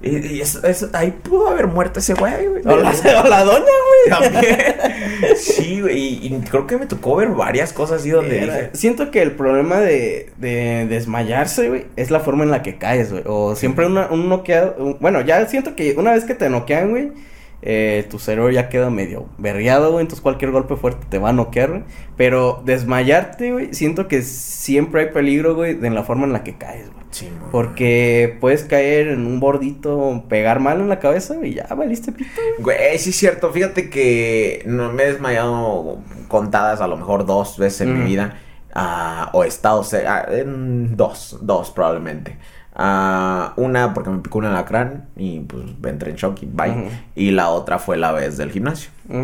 Y- 0.07 0.35
y 0.35 0.41
eso- 0.41 0.63
eso- 0.65 0.89
ahí 0.93 1.11
pudo 1.11 1.49
haber 1.49 1.67
muerto 1.67 1.99
ese 1.99 2.13
güey, 2.13 2.47
güey. 2.47 2.61
O 2.65 2.77
la, 2.77 2.89
o 3.23 3.27
la 3.27 3.43
doña, 3.43 3.59
güey. 3.61 4.31
También. 4.31 4.57
Sí, 5.35 5.81
güey. 5.81 5.97
Y, 5.97 6.27
y 6.35 6.41
creo 6.49 6.67
que 6.67 6.77
me 6.77 6.85
tocó 6.85 7.15
ver 7.15 7.29
varias 7.29 7.73
cosas 7.73 8.01
así 8.01 8.09
donde 8.11 8.43
Era- 8.43 8.55
dije. 8.55 8.69
Siento 8.73 9.09
que 9.11 9.21
el 9.21 9.31
problema 9.31 9.77
de, 9.79 10.29
de 10.37 10.85
desmayarse, 10.87 11.69
güey, 11.69 11.85
es 11.95 12.11
la 12.11 12.19
forma 12.19 12.43
en 12.43 12.51
la 12.51 12.61
que 12.61 12.77
caes, 12.77 13.11
güey. 13.11 13.23
O 13.25 13.55
siempre 13.55 13.85
una- 13.87 14.07
un 14.11 14.29
noqueado. 14.29 14.75
un- 14.77 14.97
bueno, 14.99 15.21
ya 15.21 15.45
siento 15.47 15.75
que 15.75 15.95
una 15.97 16.11
vez 16.13 16.23
que 16.25 16.35
te 16.35 16.49
noquean, 16.49 16.91
güey, 16.91 17.11
eh, 17.63 18.05
tu 18.09 18.19
cerebro 18.19 18.51
ya 18.51 18.69
queda 18.69 18.89
medio 18.91 19.27
berreado, 19.39 19.91
güey. 19.91 20.01
Entonces 20.03 20.21
cualquier 20.21 20.51
golpe 20.51 20.75
fuerte 20.75 21.07
te 21.09 21.17
va 21.17 21.29
a 21.29 21.33
noquear, 21.33 21.69
güey. 21.71 21.83
Pero 22.15 22.61
desmayarte, 22.65 23.51
güey, 23.51 23.73
siento 23.73 24.07
que 24.07 24.21
siempre 24.21 25.01
hay 25.01 25.07
peligro, 25.11 25.55
güey, 25.55 25.71
en 25.83 25.95
la 25.95 26.03
forma 26.03 26.25
en 26.25 26.33
la 26.33 26.43
que 26.43 26.57
caes, 26.57 26.91
güey. 26.91 26.96
Sí. 27.11 27.29
Porque 27.51 28.37
puedes 28.41 28.63
caer 28.63 29.07
en 29.07 29.25
un 29.25 29.39
bordito, 29.39 30.25
pegar 30.29 30.59
mal 30.59 30.79
en 30.81 30.89
la 30.89 30.99
cabeza, 30.99 31.35
y 31.41 31.53
ya 31.55 31.65
valiste 31.75 32.11
pito. 32.11 32.29
Güey, 32.59 32.97
sí 32.99 33.09
es 33.11 33.15
cierto. 33.15 33.51
Fíjate 33.51 33.89
que 33.89 34.61
no 34.65 34.91
me 34.91 35.03
he 35.03 35.07
desmayado 35.13 35.99
contadas, 36.27 36.81
a 36.81 36.87
lo 36.87 36.97
mejor 36.97 37.25
dos 37.25 37.57
veces 37.57 37.81
en 37.81 37.93
mi 37.93 37.99
Ujú. 38.01 38.07
vida. 38.09 38.37
ah, 38.79 39.31
o 39.33 39.43
he 39.43 39.47
estado 39.47 39.83
ce- 39.83 40.05
ah, 40.05 40.25
en 40.29 40.95
dos, 40.95 41.39
dos 41.41 41.71
probablemente. 41.71 42.37
Ah, 42.75 43.53
una 43.55 43.91
porque 43.95 44.11
me 44.11 44.19
picó 44.19 44.37
un 44.37 44.45
alacrán 44.45 45.07
y 45.15 45.39
pues 45.39 45.63
entré 45.83 46.11
en 46.11 46.15
shock 46.17 46.43
y 46.43 46.45
bye. 46.45 46.89
Y 47.15 47.31
la 47.31 47.49
otra 47.49 47.79
fue 47.79 47.97
la 47.97 48.11
vez 48.11 48.37
del 48.37 48.51
gimnasio. 48.51 48.91
Mm. 49.07 49.23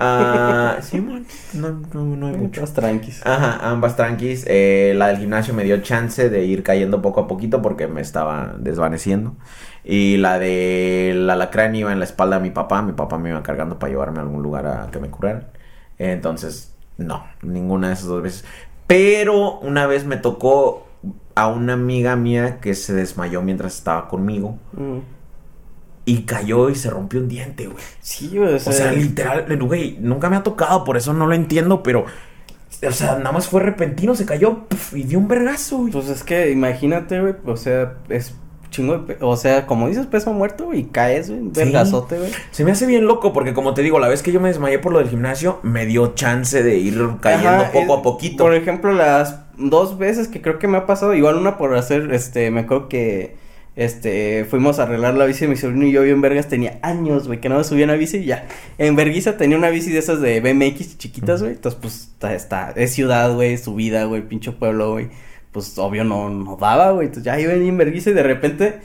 Ah, 0.00 0.78
sí, 0.82 1.00
man, 1.00 1.26
no, 1.52 1.82
no, 1.92 2.16
no 2.16 2.26
hay 2.26 2.32
mucho. 2.32 2.62
Muchos 2.62 2.72
tranquis. 2.72 3.24
Ajá, 3.24 3.70
ambas 3.70 3.96
tranquis. 3.96 4.44
Eh, 4.48 4.94
la 4.96 5.08
del 5.08 5.18
gimnasio 5.18 5.52
me 5.52 5.62
dio 5.62 5.82
chance 5.82 6.30
de 6.30 6.44
ir 6.44 6.62
cayendo 6.62 7.02
poco 7.02 7.20
a 7.20 7.28
poquito 7.28 7.60
porque 7.60 7.86
me 7.86 8.00
estaba 8.00 8.54
desvaneciendo. 8.58 9.36
Y 9.84 10.16
la 10.16 10.38
de 10.38 11.12
la 11.14 11.34
alacrán 11.34 11.74
iba 11.74 11.92
en 11.92 11.98
la 11.98 12.06
espalda 12.06 12.36
de 12.38 12.42
mi 12.42 12.50
papá. 12.50 12.80
Mi 12.80 12.92
papá 12.92 13.18
me 13.18 13.28
iba 13.28 13.42
cargando 13.42 13.78
para 13.78 13.90
llevarme 13.90 14.18
a 14.18 14.22
algún 14.22 14.42
lugar 14.42 14.66
a 14.66 14.88
que 14.90 14.98
me 14.98 15.10
curaran. 15.10 15.48
Entonces, 15.98 16.74
no, 16.96 17.26
ninguna 17.42 17.88
de 17.88 17.94
esas 17.94 18.06
dos 18.06 18.22
veces. 18.22 18.44
Pero 18.86 19.58
una 19.60 19.86
vez 19.86 20.06
me 20.06 20.16
tocó 20.16 20.86
a 21.34 21.48
una 21.48 21.74
amiga 21.74 22.16
mía 22.16 22.58
que 22.60 22.74
se 22.74 22.94
desmayó 22.94 23.42
mientras 23.42 23.76
estaba 23.76 24.08
conmigo. 24.08 24.58
Mm. 24.72 24.98
Y 26.06 26.22
cayó 26.22 26.70
y 26.70 26.74
se 26.74 26.90
rompió 26.90 27.20
un 27.20 27.28
diente, 27.28 27.66
güey. 27.66 27.82
Sí, 28.00 28.38
o 28.38 28.44
O 28.56 28.58
sea, 28.58 28.72
sea, 28.72 28.92
literal, 28.92 29.46
güey, 29.62 29.98
nunca 30.00 30.28
me 30.30 30.36
ha 30.36 30.42
tocado, 30.42 30.82
por 30.84 30.96
eso 30.96 31.12
no 31.12 31.26
lo 31.26 31.34
entiendo, 31.34 31.82
pero. 31.82 32.06
O 32.86 32.92
sea, 32.92 33.16
nada 33.18 33.32
más 33.32 33.46
fue 33.48 33.60
repentino, 33.62 34.14
se 34.14 34.24
cayó 34.24 34.64
puf, 34.66 34.94
y 34.94 35.02
dio 35.02 35.18
un 35.18 35.28
vergazo, 35.28 35.78
güey. 35.78 35.92
Pues 35.92 36.08
es 36.08 36.22
que 36.24 36.50
imagínate, 36.50 37.20
güey, 37.20 37.34
o 37.44 37.56
sea, 37.56 37.94
es 38.08 38.34
chingo 38.70 38.96
de... 38.98 39.14
pe- 39.14 39.24
O 39.24 39.36
sea, 39.36 39.66
como 39.66 39.88
dices, 39.88 40.06
peso 40.06 40.32
muerto, 40.32 40.66
güey, 40.66 40.80
y 40.80 40.84
caes, 40.84 41.28
güey, 41.28 41.40
un 41.42 41.54
Sí. 41.54 41.60
vergazote, 41.60 42.16
güey. 42.18 42.30
Se 42.52 42.64
me 42.64 42.70
hace 42.70 42.86
bien 42.86 43.04
loco 43.04 43.32
porque, 43.34 43.52
como 43.52 43.74
te 43.74 43.82
digo, 43.82 43.98
la 43.98 44.08
vez 44.08 44.22
que 44.22 44.32
yo 44.32 44.40
me 44.40 44.48
desmayé 44.48 44.78
por 44.78 44.92
lo 44.92 45.00
del 45.00 45.08
gimnasio, 45.10 45.58
me 45.62 45.84
dio 45.86 46.14
chance 46.14 46.62
de 46.62 46.76
ir 46.78 46.94
cayendo 47.20 47.48
Ajá, 47.50 47.72
poco 47.72 47.92
es- 47.94 47.98
a 47.98 48.02
poquito. 48.02 48.44
Por 48.44 48.54
ejemplo, 48.54 48.92
las 48.92 49.40
dos 49.58 49.98
veces 49.98 50.28
que 50.28 50.40
creo 50.40 50.58
que 50.58 50.68
me 50.68 50.78
ha 50.78 50.86
pasado, 50.86 51.12
igual 51.14 51.36
una 51.36 51.58
por 51.58 51.76
hacer, 51.76 52.14
este, 52.14 52.50
me 52.50 52.60
acuerdo 52.60 52.88
que, 52.88 53.36
este, 53.80 54.44
fuimos 54.44 54.78
a 54.78 54.82
arreglar 54.82 55.14
la 55.14 55.24
bici 55.24 55.40
de 55.40 55.48
mi 55.48 55.56
sobrino 55.56 55.86
y 55.86 55.92
yo 55.92 56.02
bien 56.02 56.20
vergas, 56.20 56.48
tenía 56.48 56.78
años, 56.82 57.26
güey, 57.26 57.40
que 57.40 57.48
no 57.48 57.56
me 57.56 57.64
subía 57.64 57.86
una 57.86 57.94
bici 57.94 58.18
y 58.18 58.26
ya. 58.26 58.46
En 58.76 58.94
Verguiza 58.94 59.38
tenía 59.38 59.56
una 59.56 59.70
bici 59.70 59.90
de 59.90 60.00
esas 60.00 60.20
de 60.20 60.38
BMX 60.42 60.98
chiquitas, 60.98 61.40
güey, 61.40 61.54
entonces, 61.54 61.80
pues, 61.80 62.10
está, 62.12 62.34
está, 62.34 62.74
es 62.76 62.92
ciudad, 62.92 63.34
güey, 63.34 63.56
subida, 63.56 64.04
güey, 64.04 64.20
pinche 64.20 64.52
pueblo, 64.52 64.92
güey. 64.92 65.08
Pues, 65.50 65.78
obvio, 65.78 66.04
no, 66.04 66.28
no 66.28 66.58
daba, 66.60 66.92
güey, 66.92 67.06
entonces 67.06 67.24
ya 67.24 67.40
iba 67.40 67.54
en 67.54 67.78
Verguiza 67.78 68.10
y 68.10 68.12
de 68.12 68.22
repente... 68.22 68.80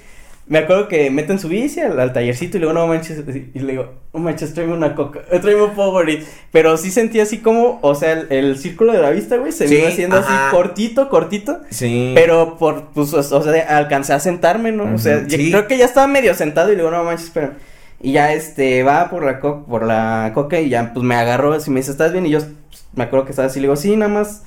Me 0.48 0.60
acuerdo 0.60 0.88
que 0.88 1.10
meten 1.10 1.40
su 1.40 1.48
bici 1.48 1.80
al, 1.80 2.00
al 2.00 2.14
tallercito 2.14 2.58
y 2.58 2.60
luego 2.60 2.74
no 2.76 2.86
manches, 2.86 3.24
y 3.56 3.60
le 3.60 3.72
digo, 3.72 3.94
no 4.14 4.20
manches, 4.20 4.54
tráeme 4.54 4.74
una 4.74 4.94
coca, 4.94 5.22
tráeme 5.42 5.64
un 5.64 5.72
Powerade. 5.72 6.24
Pero 6.52 6.78
sí 6.78 6.92
sentí 6.92 7.20
así 7.20 7.40
como, 7.40 7.80
o 7.82 7.96
sea, 7.96 8.12
el, 8.12 8.28
el 8.32 8.58
círculo 8.60 8.94
de 8.94 9.00
la 9.00 9.10
vista, 9.10 9.38
güey, 9.38 9.52
se 9.52 9.68
Sí, 9.68 9.78
iba 9.78 9.88
haciendo 9.88 10.18
ajá. 10.18 10.48
así 10.50 10.56
cortito, 10.56 11.10
cortito. 11.10 11.62
Sí. 11.72 12.12
Pero 12.14 12.58
por, 12.60 12.90
pues, 12.94 13.12
o, 13.14 13.18
o 13.18 13.42
sea, 13.44 13.78
alcancé 13.78 14.14
a 14.14 14.20
sentarme, 14.20 14.72
¿no? 14.72 14.94
O 14.94 15.00
sea, 15.00 15.26
yo 15.26 15.36
creo 15.38 15.66
que 15.68 15.80
ya 15.80 15.86
estaba 15.86 16.06
medio 16.06 16.36
sentado 16.36 16.72
y 16.72 16.76
luego, 16.76 16.92
no 16.92 17.04
manches, 17.04 17.26
espera. 17.26 17.54
Y 18.00 18.12
ya, 18.12 18.32
este, 18.34 18.84
va 18.84 19.10
por 19.10 19.24
la, 19.26 19.40
co 19.40 19.66
por 19.66 19.84
la 19.84 20.30
coca 20.36 20.60
y 20.60 20.70
ya, 20.70 20.94
pues, 20.94 21.04
me 21.04 21.16
agarró 21.16 21.54
así, 21.54 21.72
me 21.72 21.80
dice, 21.80 21.90
¿estás 21.90 22.12
bien? 22.12 22.28
Y 22.28 22.30
yo, 22.30 22.40
pues, 22.40 22.86
me 22.94 23.04
acuerdo 23.06 23.26
que 23.26 23.32
estaba 23.32 23.48
así, 23.48 23.60
le 23.60 23.64
digo, 23.64 23.78
sí, 23.78 23.96
nada 23.96 24.12
más, 24.14 24.44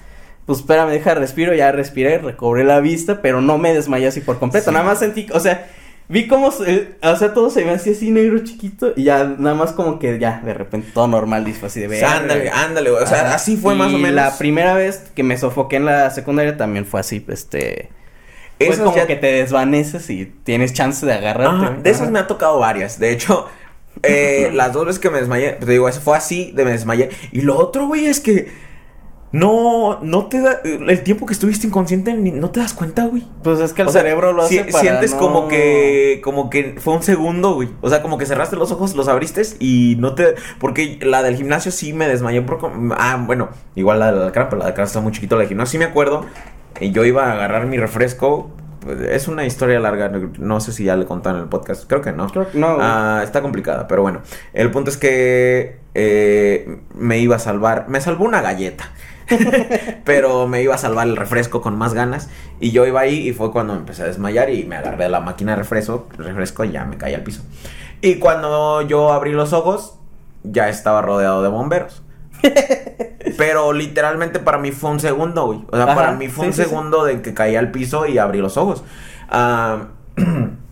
pues, 0.47 0.61
espérame, 0.61 0.91
deja, 0.91 1.15
respiro, 1.15 1.55
ya 1.55 1.73
respiré, 1.73 2.19
recobré 2.19 2.63
la 2.63 2.79
vista, 2.79 3.21
pero 3.21 3.41
no 3.41 3.59
me 3.59 3.75
desmayé 3.75 4.07
así 4.07 4.21
por 4.21 4.39
completo, 4.39 4.67
Sí. 4.67 4.73
nada 4.73 4.85
más 4.87 5.01
sentí, 5.01 5.27
o 5.33 5.41
sea, 5.41 5.67
vi 6.09 6.27
como, 6.27 6.51
se- 6.51 6.95
o 7.03 7.17
sea, 7.17 7.35
todo 7.35 7.51
se 7.51 7.65
me 7.65 7.73
hacía 7.73 7.93
así 7.93 8.11
negro 8.11 8.39
chiquito 8.45 8.93
y 8.97 9.05
ya, 9.05 9.25
nada 9.39 9.55
más 9.55 9.73
como 9.73 9.99
que 9.99 10.19
ya, 10.19 10.41
de 10.45 10.55
repente, 10.55 10.89
todo 10.95 11.07
normal, 11.09 11.45
disfo, 11.45 11.67
así 11.67 11.81
de 11.81 11.89
ver. 11.89 12.05
ándale, 12.05 12.51
ándale, 12.51 12.91
güey. 12.91 13.03
O 13.03 13.07
sea, 13.07 13.35
así 13.35 13.57
fue 13.57 13.75
más 13.75 13.93
o 13.93 13.99
menos. 13.99 14.15
La 14.17 14.37
primera 14.39 14.75
vez 14.75 15.03
que 15.15 15.23
me 15.23 15.37
sofoqué 15.37 15.77
en 15.77 15.85
la 15.85 16.11
secundaria 16.11 16.57
también 16.57 16.87
fue 16.87 17.01
así, 17.01 17.25
este. 17.29 17.91
Fue 18.59 18.67
Esas 18.69 18.81
como 18.85 18.97
ya- 18.97 19.07
que 19.07 19.15
te 19.17 19.29
desvaneces 19.29 20.11
y 20.11 20.27
tienes 20.45 20.73
chance 20.73 21.07
de 21.07 21.13
agarrarte. 21.13 21.67
Ajá, 21.67 21.77
de 21.83 21.91
esas 21.91 22.03
Ajá. 22.03 22.11
me 22.11 22.19
ha 22.19 22.27
tocado 22.27 22.59
varias. 22.59 22.99
De 22.99 23.13
hecho, 23.13 23.47
eh, 24.03 24.51
las 24.55 24.73
dos 24.73 24.87
veces 24.87 24.99
que 24.99 25.11
me 25.11 25.19
desmayé, 25.19 25.53
te 25.53 25.67
digo, 25.71 25.89
eso 25.89 26.01
fue 26.01 26.17
así, 26.17 26.51
de 26.57 26.65
me 26.65 26.73
desmayé. 26.73 27.11
Y 27.31 27.43
lo 27.43 27.57
otro, 27.57 27.87
güey, 27.87 28.07
es 28.07 28.19
que 28.19 28.49
no, 29.33 29.99
no 30.03 30.27
te 30.27 30.41
da, 30.41 30.61
el 30.65 31.03
tiempo 31.03 31.27
que 31.27 31.35
estuviste 31.35 31.67
inconsciente, 31.67 32.15
ni- 32.15 32.31
no 32.31 32.51
te 32.51 32.61
das 32.61 32.73
cuenta, 32.73 33.05
güey. 33.07 33.25
Pues 33.43 33.61
es 33.61 33.73
que 33.75 33.83
el 33.83 33.89
O 33.89 33.93
sea, 33.93 34.01
cerebro 34.03 34.33
lo 34.33 34.43
hace 34.43 34.65
si- 34.65 34.71
para 34.73 34.83
sientes 34.83 35.13
no- 35.13 35.19
como 35.21 35.49
que 35.49 36.21
como 36.25 36.49
que 36.51 36.77
fue 36.79 36.95
un 36.95 37.03
segundo, 37.03 37.55
güey. 37.55 37.69
O 37.83 37.91
sea, 37.91 38.01
como 38.03 38.17
que 38.19 38.25
cerraste 38.27 38.57
los 38.57 38.73
ojos, 38.73 38.95
los 38.95 39.07
abriste 39.09 39.43
y 39.61 39.97
no 39.99 40.15
te 40.15 40.35
porque 40.59 40.99
la 41.03 41.23
del 41.23 41.37
gimnasio 41.37 41.71
sí 41.73 41.93
me 41.93 42.09
desmayé 42.09 42.41
por 42.43 42.59
ah, 42.97 43.23
bueno, 43.27 43.51
igual 43.75 43.99
la 44.01 44.13
del 44.13 44.33
cara, 44.33 44.49
pero 44.49 44.61
la 44.61 44.67
del 44.67 44.75
cara 44.75 44.87
está 44.87 45.01
muy 45.01 45.13
chiquito, 45.13 45.37
la 45.37 45.41
del 45.41 45.49
gimnasio 45.49 45.73
sí 45.73 45.79
me 45.79 45.85
acuerdo. 45.85 46.25
Y 46.81 46.93
yo 46.93 47.05
iba 47.05 47.27
a 47.27 47.33
agarrar 47.33 47.67
mi 47.67 47.77
refresco. 47.77 48.51
pues, 48.81 49.01
Es 49.01 49.29
una 49.29 49.45
historia 49.45 49.79
larga, 49.81 50.09
no- 50.39 50.61
sé 50.61 50.73
si 50.73 50.85
ya 50.85 50.97
le 50.97 51.05
contaron 51.05 51.41
en 51.41 51.43
el 51.45 51.49
podcast, 51.51 51.85
creo 51.87 52.01
que 52.01 52.13
no. 52.13 52.29
Creo 52.31 52.51
que 52.51 52.57
no. 52.59 52.79
Ah, 52.81 53.21
está 53.25 53.43
complicada, 53.43 53.87
pero 53.89 54.01
bueno. 54.03 54.23
El 54.55 54.71
punto 54.71 54.89
es 54.91 54.97
que 54.97 55.81
eh, 55.95 56.79
me 56.95 57.19
iba 57.19 57.37
a 57.37 57.39
salvar, 57.41 57.87
me 57.89 58.01
salvó 58.01 58.25
una 58.25 58.41
galleta. 58.41 58.91
pero 60.05 60.47
me 60.47 60.63
iba 60.63 60.75
a 60.75 60.79
salvar 60.79 61.07
el 61.07 61.17
refresco 61.17 61.61
con 61.61 61.77
más 61.77 61.95
ganas. 61.95 62.29
Y 62.61 62.71
yo 62.71 62.87
iba 62.87 63.01
ahí 63.01 63.29
y 63.29 63.33
fue 63.33 63.53
cuando 63.53 63.75
me 63.75 63.81
empecé 63.81 64.03
a 64.03 64.07
desmayar 64.07 64.51
y 64.51 64.65
me 64.65 64.77
agarré 64.77 65.05
de 65.05 65.11
la 65.11 65.21
máquina 65.21 65.53
de 65.53 65.57
refresco, 65.57 66.09
refresco 66.17 66.65
y 66.65 66.73
ya 66.73 66.85
me 66.85 66.97
caí 66.97 67.15
al 67.15 67.23
piso. 67.23 67.43
Y 68.01 68.17
cuando 68.17 68.83
yo 68.83 69.13
abrí 69.13 69.33
los 69.33 69.53
ojos, 69.53 69.99
ya 70.43 70.69
estaba 70.69 71.03
rodeado 71.03 71.43
de 71.43 71.49
bomberos. 71.49 72.03
Pero 73.37 73.73
literalmente 73.73 74.39
para 74.39 74.59
mí 74.59 74.73
fue 74.73 74.91
un 74.91 75.01
segundo, 75.01 75.47
güey. 75.47 75.65
O 75.71 75.77
sea, 75.77 75.85
Ajá, 75.85 75.95
para 75.95 76.13
mí 76.13 76.29
fue 76.29 76.45
sí, 76.45 76.49
un 76.49 76.53
sí, 76.55 76.63
sí. 76.63 76.69
segundo 76.69 77.05
de 77.05 77.21
que 77.23 77.35
caí 77.35 77.57
al 77.57 77.71
piso 77.71 78.07
y 78.07 78.19
abrí 78.19 78.39
los 78.39 78.57
ojos. 78.57 78.85
Ah, 79.29 79.89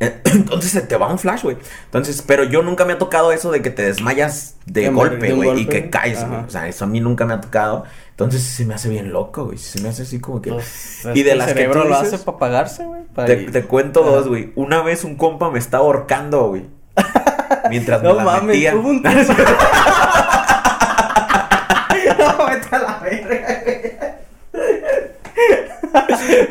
entonces 0.00 0.70
se 0.72 0.80
te 0.82 0.96
va 0.96 1.08
un 1.08 1.18
flash, 1.18 1.42
güey. 1.42 1.56
Entonces, 1.86 2.22
pero 2.26 2.44
yo 2.44 2.62
nunca 2.62 2.84
me 2.84 2.94
ha 2.94 2.98
tocado 2.98 3.32
eso 3.32 3.50
de 3.50 3.62
que 3.62 3.70
te 3.70 3.82
desmayas 3.82 4.56
de 4.66 4.88
golpe, 4.90 5.32
güey, 5.32 5.62
y 5.62 5.66
que 5.66 5.90
caes, 5.90 6.26
güey. 6.26 6.40
O 6.40 6.50
sea, 6.50 6.68
eso 6.68 6.84
a 6.84 6.88
mí 6.88 7.00
nunca 7.00 7.24
me 7.26 7.34
ha 7.34 7.40
tocado. 7.40 7.84
Entonces 8.10 8.42
se 8.42 8.64
me 8.64 8.74
hace 8.74 8.88
bien 8.88 9.12
loco, 9.12 9.46
güey. 9.46 9.58
Se 9.58 9.80
me 9.82 9.88
hace 9.88 10.02
así 10.02 10.20
como 10.20 10.40
que. 10.40 10.52
Pues, 10.52 11.06
y 11.14 11.22
de 11.22 11.34
las 11.34 11.52
que 11.52 11.64
tú 11.64 11.78
lo 11.80 11.96
hace 11.96 12.18
para 12.18 12.38
pagarse, 12.38 12.84
güey. 12.84 13.02
te, 13.26 13.64
cuento 13.64 14.02
Ajá. 14.02 14.10
dos, 14.10 14.28
güey. 14.28 14.52
Una 14.54 14.82
vez 14.82 15.04
un 15.04 15.16
compa 15.16 15.50
me 15.50 15.58
estaba 15.58 15.84
ahorcando, 15.84 16.48
güey. 16.48 16.66
Mientras 17.70 18.02
me 18.02 18.08
No 18.08 18.14
la 18.14 18.24
mames, 18.24 18.44
metía. 18.44 18.74
hubo 18.76 18.88
un 18.88 19.02
No, 22.18 22.46
vete 22.46 22.76
a 22.76 22.78
la 22.78 22.98
verga. 23.02 23.53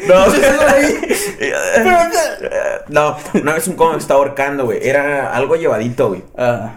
No, 0.07 0.25
vi. 0.31 1.49
no, 2.89 3.17
una 3.41 3.53
vez 3.53 3.67
un 3.67 3.75
me 3.91 3.97
estaba 3.97 4.19
ahorcando, 4.19 4.65
güey. 4.65 4.79
Era 4.87 5.33
algo 5.33 5.55
llevadito, 5.55 6.09
güey. 6.09 6.23
Ah. 6.37 6.75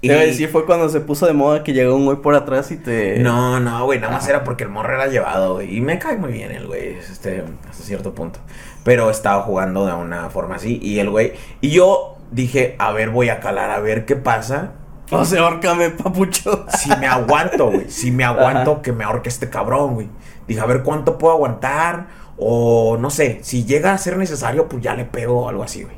Y- 0.00 0.08
Te 0.08 0.14
decir, 0.14 0.48
fue 0.50 0.66
cuando 0.66 0.88
se 0.90 1.00
puso 1.00 1.26
de 1.26 1.32
moda 1.32 1.62
que 1.64 1.72
llegó 1.72 1.96
un 1.96 2.04
güey 2.04 2.18
por 2.18 2.34
atrás 2.34 2.70
y 2.70 2.76
te. 2.76 3.18
No, 3.20 3.58
no, 3.60 3.84
güey, 3.86 3.98
nada 4.00 4.12
más 4.12 4.26
Ah. 4.26 4.30
era 4.30 4.44
porque 4.44 4.64
el 4.64 4.70
morro 4.70 4.94
era 4.94 5.06
llevado, 5.06 5.54
güey. 5.54 5.74
Y 5.76 5.80
me 5.80 5.98
cae 5.98 6.16
muy 6.18 6.32
bien 6.32 6.50
el 6.52 6.66
güey, 6.66 6.90
este, 6.98 7.42
hasta 7.70 7.82
cierto 7.84 8.14
punto. 8.14 8.38
Pero 8.84 9.10
estaba 9.10 9.42
jugando 9.42 9.86
de 9.86 9.94
una 9.94 10.28
forma 10.28 10.56
así. 10.56 10.78
Y 10.82 10.98
el 10.98 11.08
güey. 11.08 11.32
Y 11.62 11.70
yo 11.70 12.18
dije, 12.30 12.76
a 12.78 12.92
ver, 12.92 13.08
voy 13.10 13.30
a 13.30 13.40
calar, 13.40 13.70
a 13.70 13.78
ver 13.80 14.04
qué 14.04 14.14
pasa. 14.16 14.72
O 15.10 15.24
sea, 15.24 15.42
ahórcame, 15.42 15.90
papucho. 15.90 16.66
Si 16.78 16.90
me 16.96 17.06
aguanto, 17.06 17.70
güey. 17.70 17.88
Si 17.90 18.10
me 18.10 18.24
aguanto, 18.26 18.72
Ajá. 18.72 18.82
que 18.82 18.92
me 18.92 19.04
ahorque 19.04 19.28
este 19.30 19.48
cabrón, 19.48 19.94
güey. 19.94 20.08
Dije, 20.46 20.60
a 20.60 20.66
ver 20.66 20.82
cuánto 20.82 21.18
puedo 21.18 21.34
aguantar. 21.34 22.08
O 22.36 22.96
no 22.98 23.10
sé, 23.10 23.40
si 23.42 23.64
llega 23.64 23.92
a 23.92 23.98
ser 23.98 24.16
necesario, 24.16 24.68
pues 24.68 24.82
ya 24.82 24.94
le 24.94 25.04
pego 25.04 25.42
o 25.42 25.48
algo 25.48 25.62
así, 25.62 25.84
güey. 25.84 25.96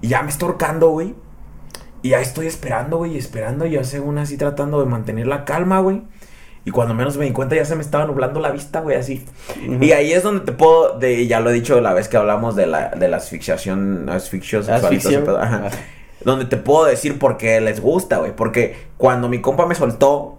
Y 0.00 0.08
ya 0.08 0.22
me 0.22 0.30
estoy 0.30 0.48
ahorcando, 0.48 0.90
güey. 0.90 1.14
Y 2.02 2.10
ya 2.10 2.20
estoy 2.20 2.46
esperando, 2.46 2.98
güey, 2.98 3.16
esperando. 3.18 3.66
Y 3.66 3.72
yo 3.72 3.84
según 3.84 4.18
así 4.18 4.36
tratando 4.36 4.80
de 4.80 4.86
mantener 4.86 5.26
la 5.26 5.44
calma, 5.44 5.80
güey. 5.80 6.02
Y 6.64 6.72
cuando 6.72 6.94
menos 6.94 7.16
me 7.16 7.24
di 7.24 7.30
cuenta 7.30 7.54
ya 7.54 7.64
se 7.64 7.76
me 7.76 7.82
estaba 7.82 8.06
nublando 8.06 8.40
la 8.40 8.50
vista, 8.50 8.80
güey, 8.80 8.96
así. 8.96 9.24
Y 9.80 9.92
ahí 9.92 10.12
es 10.12 10.24
donde 10.24 10.44
te 10.44 10.50
puedo, 10.50 10.98
de, 10.98 11.26
ya 11.28 11.38
lo 11.38 11.50
he 11.50 11.52
dicho 11.52 11.80
la 11.80 11.94
vez 11.94 12.08
que 12.08 12.16
hablamos 12.16 12.56
de 12.56 12.66
la, 12.66 12.88
de 12.88 13.06
la 13.06 13.18
asfixiación, 13.18 14.08
asfixio 14.08 14.64
sexual 14.64 14.78
y 14.78 14.80
todo 14.80 14.88
Asfixia, 14.88 15.18
ese 15.18 15.26
pedo, 15.26 15.38
ajá. 15.40 15.66
ajá. 15.66 15.78
Donde 16.24 16.44
te 16.46 16.56
puedo 16.56 16.86
decir 16.86 17.20
por 17.20 17.36
qué 17.36 17.60
les 17.60 17.80
gusta, 17.80 18.18
güey. 18.18 18.34
Porque 18.34 18.74
cuando 18.96 19.28
mi 19.28 19.40
compa 19.40 19.64
me 19.64 19.76
soltó, 19.76 20.35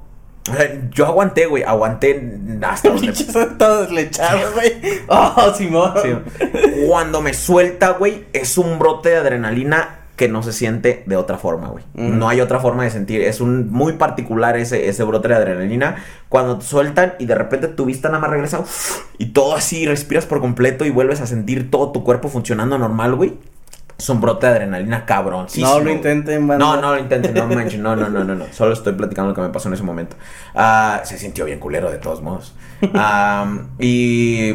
o 0.50 0.54
sea, 0.56 0.90
yo 0.92 1.06
aguanté, 1.06 1.46
güey, 1.46 1.64
aguanté 1.64 2.40
hasta 2.62 2.90
donde... 2.90 3.08
Pinches 3.14 3.58
todo 3.58 3.82
deslechado, 3.82 4.54
güey. 4.54 4.74
Oh, 5.08 5.54
Simón. 5.56 5.94
Sí. 6.02 6.10
Cuando 6.88 7.22
me 7.22 7.34
suelta, 7.34 7.92
güey, 7.92 8.26
es 8.34 8.58
un 8.58 8.80
brote 8.80 9.10
de 9.10 9.18
adrenalina 9.18 9.98
que 10.18 10.28
no 10.28 10.42
se 10.42 10.52
siente 10.52 11.04
de 11.06 11.16
otra 11.16 11.38
forma, 11.38 11.68
güey. 11.68 11.84
Mm. 11.94 12.18
No 12.18 12.28
hay 12.28 12.42
otra 12.42 12.60
forma 12.60 12.84
de 12.84 12.90
sentir. 12.90 13.22
Es 13.22 13.40
un 13.40 13.72
muy 13.72 13.94
particular 13.94 14.58
ese, 14.58 14.90
ese 14.90 15.04
brote 15.04 15.28
de 15.28 15.36
adrenalina. 15.36 16.04
Cuando 16.28 16.58
te 16.58 16.66
sueltan 16.66 17.14
y 17.20 17.28
de 17.28 17.36
repente 17.36 17.68
tu 17.68 17.86
vista 17.86 18.10
nada 18.10 18.20
más 18.22 18.32
regresa 18.32 18.60
uf, 18.60 19.04
y 19.20 19.28
todo 19.28 19.56
así, 19.56 19.86
respiras 19.86 20.26
por 20.26 20.42
completo 20.42 20.86
y 20.86 20.90
vuelves 20.90 21.22
a 21.22 21.28
sentir 21.28 21.70
todo 21.70 21.92
tu 21.92 22.04
cuerpo 22.04 22.30
funcionando 22.30 22.80
normal, 22.80 23.16
güey. 23.16 23.38
Es 23.98 24.10
un 24.10 24.22
brote 24.22 24.46
de 24.46 24.52
adrenalina 24.54 25.06
cabrón. 25.06 25.48
No 25.58 25.80
lo 25.80 25.90
intenten, 25.92 26.48
banda. 26.48 26.64
No, 26.64 26.80
no 26.80 26.94
lo 26.94 27.00
intenten, 27.00 27.34
no 27.34 27.48
manches, 27.48 27.80
no, 27.80 27.96
no, 27.96 28.10
no, 28.10 28.24
no, 28.24 28.36
no. 28.36 28.46
Solo 28.52 28.74
estoy 28.74 28.94
platicando 28.94 29.30
lo 29.32 29.36
que 29.36 29.42
me 29.42 29.50
pasó 29.50 29.70
en 29.70 29.74
ese 29.74 29.84
momento. 29.84 30.16
Ah, 30.54 31.02
se 31.04 31.18
sintió 31.18 31.46
bien 31.46 31.60
culero 31.60 31.90
de 31.90 31.98
todos 31.98 32.22
modos. 32.22 32.54
Ah, 32.94 33.64
y 33.80 34.52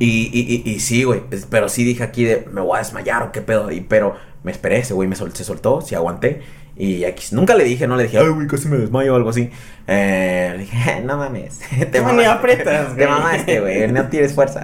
y, 0.00 0.62
y, 0.66 0.80
sí, 0.80 1.04
güey. 1.04 1.22
Pero 1.48 1.68
sí 1.68 1.84
dije 1.84 2.02
aquí 2.02 2.24
de 2.24 2.48
me 2.52 2.60
voy 2.60 2.76
a 2.76 2.78
desmayar 2.80 3.22
o 3.22 3.30
qué 3.32 3.40
pedo. 3.40 3.70
Y, 3.70 3.80
pero 3.82 4.16
me 4.42 4.50
esperé, 4.50 4.78
ese 4.78 4.94
güey 4.94 5.08
me 5.08 5.14
sol- 5.16 5.32
se 5.34 5.44
soltó, 5.44 5.80
sí 5.80 5.94
aguanté. 5.94 6.42
Y 6.76 7.04
aquí, 7.04 7.24
nunca 7.32 7.54
le 7.54 7.62
dije, 7.62 7.86
no 7.86 7.96
le 7.96 8.02
dije, 8.04 8.18
ay, 8.18 8.26
güey, 8.28 8.48
casi 8.48 8.68
me 8.68 8.76
desmayo 8.76 9.12
o 9.12 9.16
algo 9.16 9.30
así. 9.30 9.48
Eh, 9.86 10.50
le 10.56 10.58
dije, 10.64 11.02
no 11.04 11.16
mames. 11.16 11.60
Te 11.92 12.00
No, 12.00 12.12
ni 12.14 12.24
aprietas, 12.24 12.88
Te 12.96 13.06
güey. 13.06 13.08
mamaste, 13.08 13.60
güey. 13.60 13.92
No 13.92 14.08
tienes 14.08 14.34
fuerza. 14.34 14.60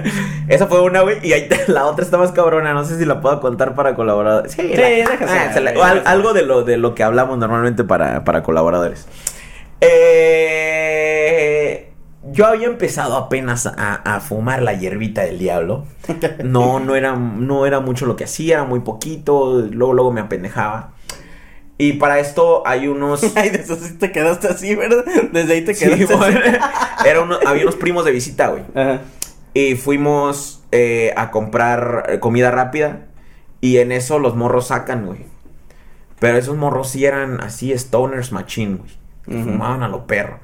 Esa 0.48 0.66
fue 0.66 0.82
una, 0.82 1.00
güey. 1.00 1.26
Y 1.26 1.32
ahí 1.32 1.48
te- 1.48 1.72
la 1.72 1.86
otra 1.86 2.04
está 2.04 2.18
más 2.18 2.32
cabrona. 2.32 2.74
No 2.74 2.84
sé 2.84 2.98
si 2.98 3.06
la 3.06 3.20
puedo 3.22 3.40
contar 3.40 3.74
para 3.74 3.94
colaboradores. 3.94 4.52
Sí, 4.52 4.62
la- 4.62 4.86
déjase, 4.88 5.24
ah, 5.24 5.60
la- 5.60 5.70
al- 5.70 5.74
déjase. 5.76 6.02
algo 6.04 6.34
de 6.34 6.42
lo, 6.42 6.64
de 6.64 6.76
lo 6.76 6.94
que 6.94 7.02
hablamos 7.02 7.38
normalmente 7.38 7.82
para, 7.84 8.24
para 8.24 8.42
colaboradores. 8.42 9.06
Eh, 10.56 11.90
yo 12.32 12.46
había 12.46 12.66
empezado 12.66 13.16
apenas 13.16 13.66
a, 13.66 13.94
a 13.94 14.20
fumar 14.20 14.62
la 14.62 14.72
hierbita 14.74 15.22
del 15.22 15.38
diablo. 15.38 15.84
No, 16.42 16.80
no 16.80 16.96
era, 16.96 17.14
no 17.16 17.64
era 17.66 17.80
mucho 17.80 18.06
lo 18.06 18.16
que 18.16 18.24
hacía, 18.24 18.54
era 18.56 18.64
muy 18.64 18.80
poquito. 18.80 19.60
Luego, 19.70 19.92
luego 19.94 20.12
me 20.12 20.20
apendejaba. 20.20 20.90
Y 21.76 21.94
para 21.94 22.20
esto 22.20 22.62
hay 22.66 22.86
unos. 22.88 23.24
Ay, 23.36 23.50
de 23.50 23.58
eso 23.58 23.76
sí 23.76 23.94
te 23.94 24.12
quedaste 24.12 24.48
así, 24.48 24.74
¿verdad? 24.74 25.04
Desde 25.32 25.54
ahí 25.54 25.64
te 25.64 25.74
Sí, 25.74 25.84
quedaste 25.84 26.14
bueno, 26.16 26.40
así. 26.40 27.08
era 27.08 27.20
uno- 27.22 27.38
había 27.46 27.62
unos 27.62 27.76
primos 27.76 28.04
de 28.04 28.12
visita, 28.12 28.48
güey. 28.48 28.62
Ajá. 28.74 29.00
Y 29.54 29.74
fuimos 29.76 30.62
eh, 30.72 31.12
a 31.16 31.30
comprar 31.30 32.06
eh, 32.08 32.20
comida 32.20 32.50
rápida. 32.50 33.06
Y 33.60 33.78
en 33.78 33.92
eso 33.92 34.18
los 34.18 34.36
morros 34.36 34.68
sacan, 34.68 35.06
güey. 35.06 35.26
Pero 36.20 36.36
esos 36.38 36.56
morros 36.56 36.90
sí 36.90 37.04
eran 37.06 37.40
así, 37.40 37.76
stoners 37.76 38.30
machine, 38.30 38.76
güey. 38.76 38.90
que. 39.26 39.42
Fumaban 39.44 39.82
a 39.82 39.88
lo 39.88 40.06
perro. 40.06 40.38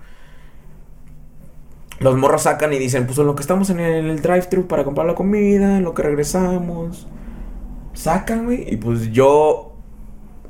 Los 1.99 2.17
morros 2.17 2.43
sacan 2.45 2.73
y 2.73 2.79
dicen, 2.79 3.05
pues 3.07 3.19
en 3.19 3.27
lo 3.27 3.35
que 3.35 3.43
estamos 3.43 3.69
en 3.69 3.79
el, 3.79 4.07
el 4.11 4.23
drive-thru 4.23 4.67
para 4.67 4.85
comprar 4.85 5.07
la 5.07 5.15
comida, 5.15 5.77
en 5.77 5.85
lo 5.85 5.93
que 5.93 6.03
regresamos. 6.03 7.07
Sacan, 7.93 8.47
güey. 8.47 8.73
Y 8.73 8.77
pues 8.79 9.13
yo, 9.13 9.70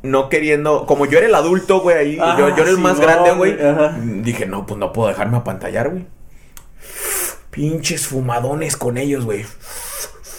no 0.02 0.28
queriendo, 0.28 0.86
como 0.86 1.06
yo 1.06 1.18
era 1.18 1.26
el 1.26 1.34
adulto, 1.34 1.80
güey, 1.80 1.96
ahí, 1.96 2.18
Ah, 2.20 2.36
yo, 2.38 2.48
yo 2.56 2.62
era 2.62 2.70
el 2.70 2.78
más 2.78 3.00
grande, 3.00 3.32
güey. 3.32 3.56
Dije, 4.22 4.46
no, 4.46 4.66
pues 4.66 4.78
no 4.78 4.92
puedo 4.92 5.08
dejarme 5.08 5.36
apantallar, 5.38 5.90
güey. 5.90 6.06
Pinches 7.50 8.06
fumadones 8.06 8.76
con 8.76 8.96
ellos, 8.96 9.24
güey. 9.24 9.44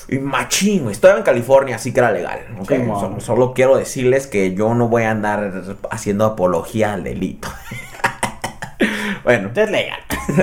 Y 0.07 0.19
machín, 0.19 0.83
güey. 0.83 0.93
Estaba 0.93 1.17
en 1.17 1.23
California, 1.23 1.75
así 1.75 1.93
que 1.93 1.99
era 1.99 2.11
legal. 2.11 2.39
solo, 2.67 3.19
solo 3.19 3.53
quiero 3.53 3.77
decirles 3.77 4.27
que 4.27 4.53
yo 4.53 4.73
no 4.73 4.87
voy 4.87 5.03
a 5.03 5.11
andar 5.11 5.63
haciendo 5.89 6.25
apología 6.25 6.93
al 6.93 7.03
delito. 7.03 7.49
bueno, 9.23 9.51
Es 9.55 9.69
legal. 9.71 9.99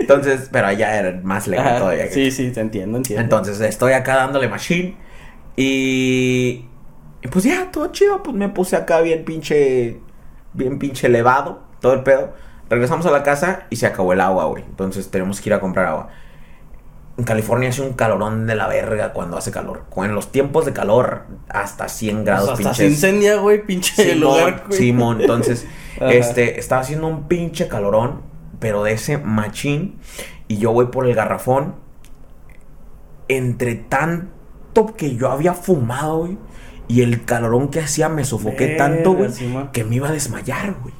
entonces, 0.00 0.48
pero 0.50 0.66
allá 0.66 0.98
era 0.98 1.20
más 1.22 1.46
legal 1.46 1.66
Ajá. 1.66 1.78
todavía. 1.78 2.08
que 2.08 2.12
Sí, 2.14 2.30
sí, 2.30 2.50
te 2.50 2.60
entiendo, 2.60 2.98
entiendo. 2.98 3.22
entonces 3.22 3.60
estoy 3.60 3.92
acá 3.92 4.16
dándole 4.16 4.48
machine. 4.48 4.96
Y, 5.56 6.64
y 7.24 7.28
pues 7.28 7.44
ya, 7.44 7.70
todo 7.72 7.86
chido. 7.88 8.22
Pues 8.22 8.36
me 8.36 8.50
puse 8.50 8.76
acá 8.76 9.00
bien 9.00 9.24
pinche. 9.24 10.00
Bien 10.52 10.78
pinche 10.78 11.06
elevado. 11.06 11.62
Todo 11.80 11.94
el 11.94 12.02
pedo. 12.02 12.34
Regresamos 12.68 13.06
a 13.06 13.10
la 13.10 13.22
casa 13.22 13.66
y 13.70 13.76
se 13.76 13.86
acabó 13.86 14.12
el 14.12 14.20
agua, 14.20 14.44
güey. 14.44 14.62
Entonces 14.62 15.10
tenemos 15.10 15.40
que 15.40 15.48
ir 15.48 15.54
a 15.54 15.60
comprar 15.60 15.86
agua. 15.86 16.08
En 17.16 17.24
California 17.24 17.68
hace 17.70 17.80
un 17.80 17.94
calorón 17.94 18.46
de 18.46 18.56
la 18.56 18.66
verga 18.66 19.12
cuando 19.12 19.38
hace 19.38 19.50
calor. 19.50 19.84
En 19.96 20.14
los 20.14 20.32
tiempos 20.32 20.66
de 20.66 20.72
calor, 20.72 21.22
hasta 21.48 21.88
100 21.88 22.24
grados 22.24 22.50
Pues 22.50 22.60
hasta 22.60 22.74
se 22.74 22.82
pinches. 22.82 23.04
incendia, 23.04 23.36
güey, 23.36 23.64
pinche 23.64 23.94
Simón, 23.94 24.20
lugar, 24.20 24.64
güey. 24.66 24.78
Simón, 24.78 25.20
entonces, 25.20 25.66
este, 26.00 26.58
estaba 26.58 26.80
haciendo 26.80 27.06
un 27.06 27.28
pinche 27.28 27.68
calorón, 27.68 28.22
pero 28.58 28.82
de 28.82 28.92
ese 28.92 29.18
machín, 29.18 30.00
y 30.48 30.58
yo 30.58 30.72
voy 30.72 30.86
por 30.86 31.06
el 31.06 31.14
garrafón, 31.14 31.76
entre 33.28 33.76
tanto 33.76 34.94
que 34.96 35.14
yo 35.14 35.30
había 35.30 35.54
fumado, 35.54 36.18
güey, 36.18 36.38
y 36.88 37.02
el 37.02 37.24
calorón 37.24 37.68
que 37.68 37.80
hacía 37.80 38.08
me 38.08 38.24
sofoqué 38.24 38.66
Verga, 38.66 38.76
tanto, 38.86 39.12
güey, 39.12 39.30
que 39.72 39.84
me 39.84 39.96
iba 39.96 40.08
a 40.08 40.12
desmayar, 40.12 40.74
güey. 40.82 40.94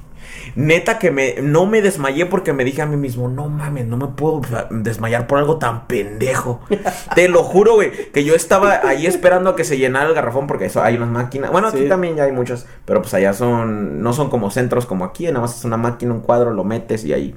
Neta 0.56 0.98
que 0.98 1.10
me, 1.10 1.36
no 1.42 1.66
me 1.66 1.80
desmayé 1.82 2.26
porque 2.26 2.52
me 2.52 2.64
dije 2.64 2.80
a 2.82 2.86
mí 2.86 2.96
mismo, 2.96 3.28
no 3.28 3.48
mames, 3.48 3.86
no 3.86 3.96
me 3.96 4.08
puedo 4.08 4.40
desmayar 4.70 5.26
por 5.26 5.38
algo 5.38 5.56
tan 5.58 5.86
pendejo. 5.88 6.60
Te 7.14 7.28
lo 7.28 7.42
juro, 7.42 7.74
güey, 7.74 7.90
que 8.12 8.24
yo 8.24 8.34
estaba 8.34 8.80
ahí 8.86 9.06
esperando 9.06 9.50
a 9.50 9.56
que 9.56 9.64
se 9.64 9.78
llenara 9.78 10.06
el 10.08 10.14
garrafón 10.14 10.46
porque 10.46 10.66
eso, 10.66 10.82
hay 10.82 10.96
unas 10.96 11.08
máquinas. 11.08 11.50
Bueno, 11.50 11.68
aquí 11.68 11.78
Sí. 11.78 11.88
también 11.88 12.14
ya 12.16 12.24
hay 12.24 12.32
muchas, 12.32 12.66
pero 12.84 13.00
pues 13.02 13.12
allá 13.14 13.32
son, 13.32 14.00
no 14.02 14.12
son 14.12 14.30
como 14.30 14.50
centros 14.50 14.86
como 14.86 15.04
aquí, 15.04 15.26
nada 15.26 15.40
más 15.40 15.58
es 15.58 15.64
una 15.64 15.76
máquina, 15.76 16.12
un 16.14 16.20
cuadro, 16.20 16.52
lo 16.52 16.62
metes 16.62 17.04
y 17.04 17.12
ahí 17.12 17.34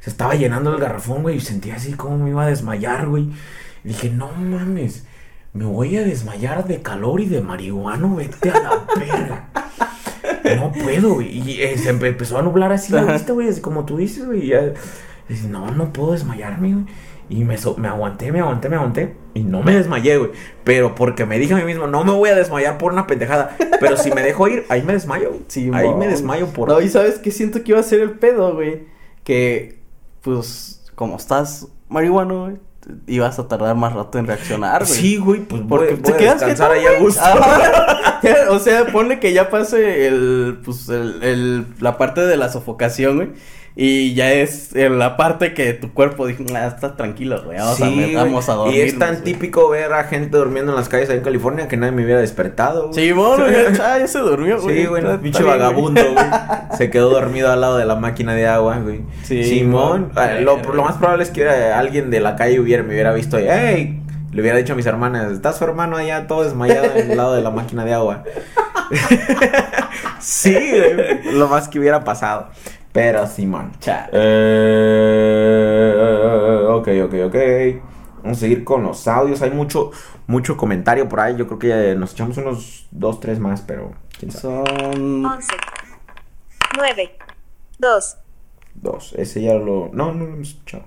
se 0.00 0.10
estaba 0.10 0.34
llenando 0.34 0.72
el 0.72 0.80
garrafón, 0.80 1.22
güey, 1.22 1.36
y 1.36 1.40
sentía 1.40 1.74
así 1.76 1.94
como 1.94 2.18
me 2.18 2.30
iba 2.30 2.44
a 2.44 2.48
desmayar, 2.48 3.08
güey. 3.08 3.30
Y 3.84 3.88
dije, 3.88 4.10
no 4.10 4.30
mames, 4.32 5.06
me 5.52 5.64
voy 5.64 5.96
a 5.96 6.02
desmayar 6.04 6.66
de 6.66 6.80
calor 6.82 7.20
y 7.20 7.26
de 7.26 7.40
marihuano, 7.40 8.14
vete 8.16 8.50
a 8.50 8.60
la 8.60 8.86
verga. 8.96 9.48
No 10.56 10.72
puedo, 10.72 11.14
güey. 11.14 11.28
Y 11.50 11.62
eh, 11.62 11.76
se 11.78 11.92
empe- 11.94 12.08
empezó 12.08 12.38
a 12.38 12.42
nublar 12.42 12.72
así 12.72 12.92
la 12.92 13.04
vista, 13.04 13.32
güey, 13.32 13.48
así 13.48 13.60
como 13.60 13.84
tú 13.84 13.96
dices, 13.96 14.26
güey. 14.26 14.46
ya, 14.46 14.72
no, 15.48 15.70
no 15.70 15.92
puedo 15.92 16.12
desmayarme, 16.12 16.72
güey. 16.74 16.86
Y 17.28 17.44
me, 17.44 17.56
so- 17.58 17.76
me 17.76 17.86
aguanté, 17.88 18.32
me 18.32 18.40
aguanté, 18.40 18.68
me 18.68 18.76
aguanté. 18.76 19.14
Y 19.34 19.44
no 19.44 19.62
me 19.62 19.74
desmayé, 19.74 20.18
güey. 20.18 20.30
Pero 20.64 20.94
porque 20.96 21.26
me 21.26 21.38
dije 21.38 21.54
a 21.54 21.56
mí 21.58 21.64
mismo, 21.64 21.86
no 21.86 22.02
me 22.04 22.10
voy 22.12 22.28
a 22.30 22.34
desmayar 22.34 22.78
por 22.78 22.92
una 22.92 23.06
pendejada. 23.06 23.56
Pero 23.78 23.96
si 23.96 24.10
me 24.10 24.22
dejo 24.22 24.48
ir, 24.48 24.64
ahí 24.68 24.82
me 24.82 24.92
desmayo. 24.94 25.32
Sí, 25.46 25.70
ahí 25.72 25.94
me 25.94 26.08
desmayo 26.08 26.48
por. 26.48 26.68
No, 26.68 26.80
y 26.80 26.88
sabes 26.88 27.18
que 27.18 27.30
siento 27.30 27.62
que 27.62 27.70
iba 27.72 27.80
a 27.80 27.84
ser 27.84 28.00
el 28.00 28.12
pedo, 28.12 28.54
güey. 28.54 28.86
Que, 29.22 29.78
pues, 30.22 30.90
como 30.96 31.16
estás 31.16 31.68
marihuano, 31.88 32.44
güey, 32.46 32.56
ibas 33.06 33.38
a 33.38 33.46
tardar 33.48 33.76
más 33.76 33.92
rato 33.92 34.18
en 34.18 34.26
reaccionar, 34.26 34.84
güey. 34.84 34.94
Sí, 34.98 35.16
güey, 35.18 35.40
pues 35.40 35.62
Porque 35.68 35.94
voy 35.94 36.02
te 36.02 36.12
a 36.12 36.16
quedas 36.16 36.40
descansar 36.40 36.72
ahí 36.72 36.86
a 36.86 36.98
gusto. 36.98 37.20
Ajá. 37.24 38.20
o 38.50 38.58
sea, 38.58 38.86
ponle 38.86 39.20
que 39.20 39.32
ya 39.32 39.50
pase 39.50 40.06
el, 40.06 40.58
pues, 40.64 40.88
el, 40.88 41.22
el- 41.22 41.66
la 41.80 41.98
parte 41.98 42.22
de 42.22 42.36
la 42.36 42.48
sofocación, 42.50 43.16
güey. 43.16 43.28
Y 43.82 44.12
ya 44.12 44.30
es 44.30 44.76
en 44.76 44.98
la 44.98 45.16
parte 45.16 45.54
que 45.54 45.72
tu 45.72 45.94
cuerpo 45.94 46.26
ah, 46.26 46.66
estás 46.66 46.98
tranquilo, 46.98 47.42
güey. 47.42 47.56
Vamos, 47.56 47.80
a, 47.80 47.86
Sí, 47.86 48.12
vamos 48.14 48.48
a 48.50 48.52
dormir. 48.52 48.76
Y 48.76 48.80
es 48.82 48.98
tan 48.98 49.24
típico 49.24 49.70
ver 49.70 49.94
a 49.94 50.04
gente 50.04 50.36
durmiendo 50.36 50.72
en 50.72 50.76
las 50.76 50.90
calles 50.90 51.08
ahí 51.08 51.16
en 51.16 51.22
California 51.22 51.66
que 51.66 51.78
nadie 51.78 51.92
me 51.92 52.04
hubiera 52.04 52.20
despertado. 52.20 52.88
güey. 52.88 52.94
Sí, 53.06 53.12
bueno, 53.12 53.46
ya, 53.48 53.98
ya 53.98 54.06
se 54.06 54.18
durmió, 54.18 54.60
güey. 54.60 54.82
Sí, 54.82 54.86
güey, 54.86 55.18
pinche 55.22 55.42
vagabundo, 55.42 56.02
güey. 56.02 56.26
Se 56.76 56.90
quedó 56.90 57.08
dormido 57.08 57.50
al 57.50 57.62
lado 57.62 57.78
de 57.78 57.86
la 57.86 57.96
máquina 57.96 58.34
de 58.34 58.46
agua, 58.46 58.76
güey. 58.80 59.00
Sí, 59.22 59.44
Simón. 59.44 60.12
eh, 60.14 60.42
lo, 60.42 60.58
lo 60.58 60.84
más 60.84 60.98
probable 60.98 61.22
es 61.22 61.30
que 61.30 61.48
alguien 61.48 62.10
de 62.10 62.20
la 62.20 62.36
calle 62.36 62.60
hubiera, 62.60 62.82
me 62.82 62.90
hubiera 62.90 63.14
visto 63.14 63.40
y, 63.40 63.44
¡Ey! 63.48 64.02
Le 64.30 64.42
hubiera 64.42 64.58
dicho 64.58 64.74
a 64.74 64.76
mis 64.76 64.84
hermanas, 64.84 65.32
está 65.32 65.54
su 65.54 65.64
hermano 65.64 65.96
allá 65.96 66.26
todo 66.26 66.44
desmayado 66.44 66.92
al 66.94 67.16
lado 67.16 67.34
de 67.34 67.40
la 67.40 67.50
máquina 67.50 67.86
de 67.86 67.94
agua. 67.94 68.24
sí, 70.20 70.52
güey. 70.52 71.32
Lo 71.32 71.48
más 71.48 71.66
que 71.68 71.78
hubiera 71.78 72.04
pasado. 72.04 72.50
Pero 72.92 73.26
Simón. 73.26 73.72
Chale. 73.80 74.08
Eh, 74.12 74.80
ok, 76.68 76.88
ok, 77.04 77.14
ok. 77.26 77.36
Vamos 78.22 78.38
a 78.38 78.40
seguir 78.40 78.64
con 78.64 78.82
los 78.82 79.06
audios. 79.08 79.40
Hay 79.42 79.50
mucho, 79.50 79.92
mucho 80.26 80.56
comentario 80.56 81.08
por 81.08 81.20
ahí. 81.20 81.36
Yo 81.36 81.46
creo 81.46 81.58
que 81.58 81.94
nos 81.94 82.12
echamos 82.12 82.36
unos 82.38 82.86
dos, 82.90 83.20
tres 83.20 83.38
más, 83.38 83.60
pero 83.62 83.92
quién 84.18 84.30
sabe. 84.32 84.64
Son 84.66 85.24
11, 85.24 85.54
9, 86.76 87.16
2, 87.78 88.16
Dos. 88.74 89.14
Ese 89.16 89.42
ya 89.42 89.54
lo. 89.54 89.90
No, 89.92 90.12
no 90.12 90.26
lo 90.26 90.34
hemos 90.34 90.48
escuchado. 90.48 90.84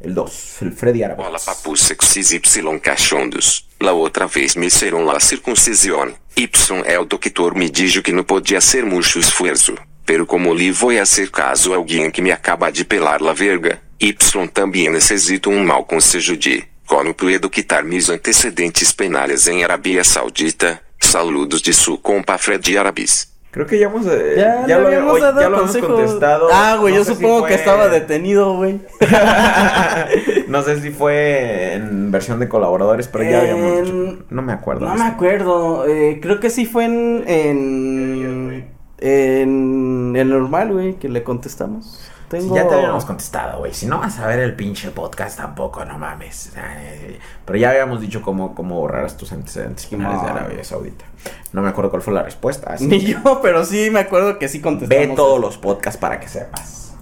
El 0.00 0.14
dos. 0.14 0.62
El 0.62 0.72
Freddy 0.72 1.02
Árabe. 1.02 1.22
Bola 1.22 1.38
papus 1.38 1.94
XY 1.98 2.80
cachondos. 2.80 3.68
La 3.78 3.92
outra 3.92 4.26
vez 4.26 4.56
me 4.56 4.66
hicieron 4.66 5.06
la 5.06 5.20
circuncisión. 5.20 6.16
Y 6.36 6.48
el 6.86 7.08
doctor 7.08 7.54
me 7.54 7.68
dijo 7.68 8.02
que 8.02 8.12
no 8.12 8.24
podía 8.26 8.58
hacer 8.58 8.86
mucho 8.86 9.18
esfuerzo. 9.18 9.74
Pero 10.10 10.26
como 10.26 10.52
lhe 10.56 10.72
voy 10.72 10.96
a 10.98 11.02
hacer 11.02 11.30
caso 11.30 11.72
a 11.72 11.76
alguien 11.76 12.10
que 12.10 12.20
me 12.20 12.32
acaba 12.32 12.68
de 12.72 12.84
pelar 12.84 13.22
la 13.22 13.32
verga, 13.32 13.78
Y 14.00 14.12
também 14.52 14.90
necessito 14.90 15.48
um 15.50 15.62
mau 15.64 15.84
conselho 15.84 16.36
de 16.36 16.64
como 16.84 17.14
puedo 17.14 17.48
quitar 17.48 17.84
mis 17.84 18.10
antecedentes 18.10 18.92
penales 18.92 19.46
en 19.46 19.62
Arabia 19.62 20.02
Saudita. 20.02 20.82
Saludos 20.98 21.62
de 21.62 21.72
su 21.72 22.00
compa 22.02 22.36
Freddy 22.38 22.76
Arabis. 22.76 23.28
Creo 23.52 23.66
que 23.68 23.78
ya 23.78 23.86
hemos. 23.86 24.04
eh, 24.06 24.34
Ya, 24.36 24.66
ya 24.66 24.78
lo, 24.80 24.88
habíamos 24.88 25.12
hoy- 25.14 25.20
dado 25.20 25.40
ya 25.40 25.48
lo 25.48 25.58
hemos 25.62 25.76
contestado. 25.76 26.48
Ah, 26.52 26.76
güey, 26.80 26.92
No 26.94 26.98
yo 27.00 27.04
sé 27.04 27.10
si 27.14 27.16
supongo 27.16 27.42
que 27.44 27.52
fue- 27.52 27.56
estaba 27.60 27.86
detenido, 27.88 28.56
güey. 28.56 28.80
no 30.48 30.62
sé 30.62 30.80
si 30.80 30.90
fue 30.90 31.74
en 31.74 32.10
versión 32.10 32.40
de 32.40 32.48
colaboradores, 32.48 33.06
pero 33.06 33.22
ya 33.30 33.42
habíamos 33.42 33.78
En- 33.78 33.84
dicho. 33.84 34.24
No 34.30 34.42
me 34.42 34.52
acuerdo. 34.54 34.86
No 34.86 34.94
me 34.96 35.04
acuerdo. 35.04 35.86
eh, 35.86 36.18
creo 36.20 36.40
que 36.40 36.50
sí 36.50 36.66
fue 36.66 36.86
en. 36.86 37.24
En. 37.28 38.69
En 39.00 40.14
el 40.16 40.28
normal, 40.28 40.72
güey, 40.72 40.94
que 40.94 41.08
le 41.08 41.22
contestamos. 41.22 42.06
Si 42.30 42.48
ya 42.54 42.68
te 42.68 42.76
habíamos 42.76 43.04
contestado, 43.04 43.58
güey. 43.58 43.74
Si 43.74 43.86
no 43.86 43.98
vas 43.98 44.20
a 44.20 44.26
ver 44.28 44.38
el 44.38 44.54
pinche 44.54 44.92
podcast 44.92 45.36
tampoco, 45.36 45.84
no 45.84 45.98
mames. 45.98 46.52
Ay, 46.56 47.18
Pero 47.44 47.58
ya 47.58 47.70
habíamos 47.70 48.00
dicho 48.00 48.22
cómo, 48.22 48.54
cómo 48.54 48.78
borrar 48.78 49.10
tus 49.16 49.32
antecedentes 49.32 49.90
de 49.90 49.96
No. 49.96 50.08
Arabia 50.08 50.62
Saudita. 50.62 51.04
No 51.52 51.60
me 51.60 51.70
acuerdo 51.70 51.90
cuál 51.90 52.02
fue 52.02 52.14
la 52.14 52.22
respuesta. 52.22 52.72
así 52.72 52.86
Ni 52.86 53.00
que 53.00 53.06
yo, 53.14 53.18
pero 53.42 53.64
sí 53.64 53.90
me 53.90 53.98
acuerdo 53.98 54.38
que 54.38 54.48
sí 54.48 54.60
contestamos. 54.60 55.08
Ve 55.08 55.16
todos 55.16 55.40
los 55.40 55.58
podcasts 55.58 55.98
para 55.98 56.20
que 56.20 56.28
sepas. 56.28 56.94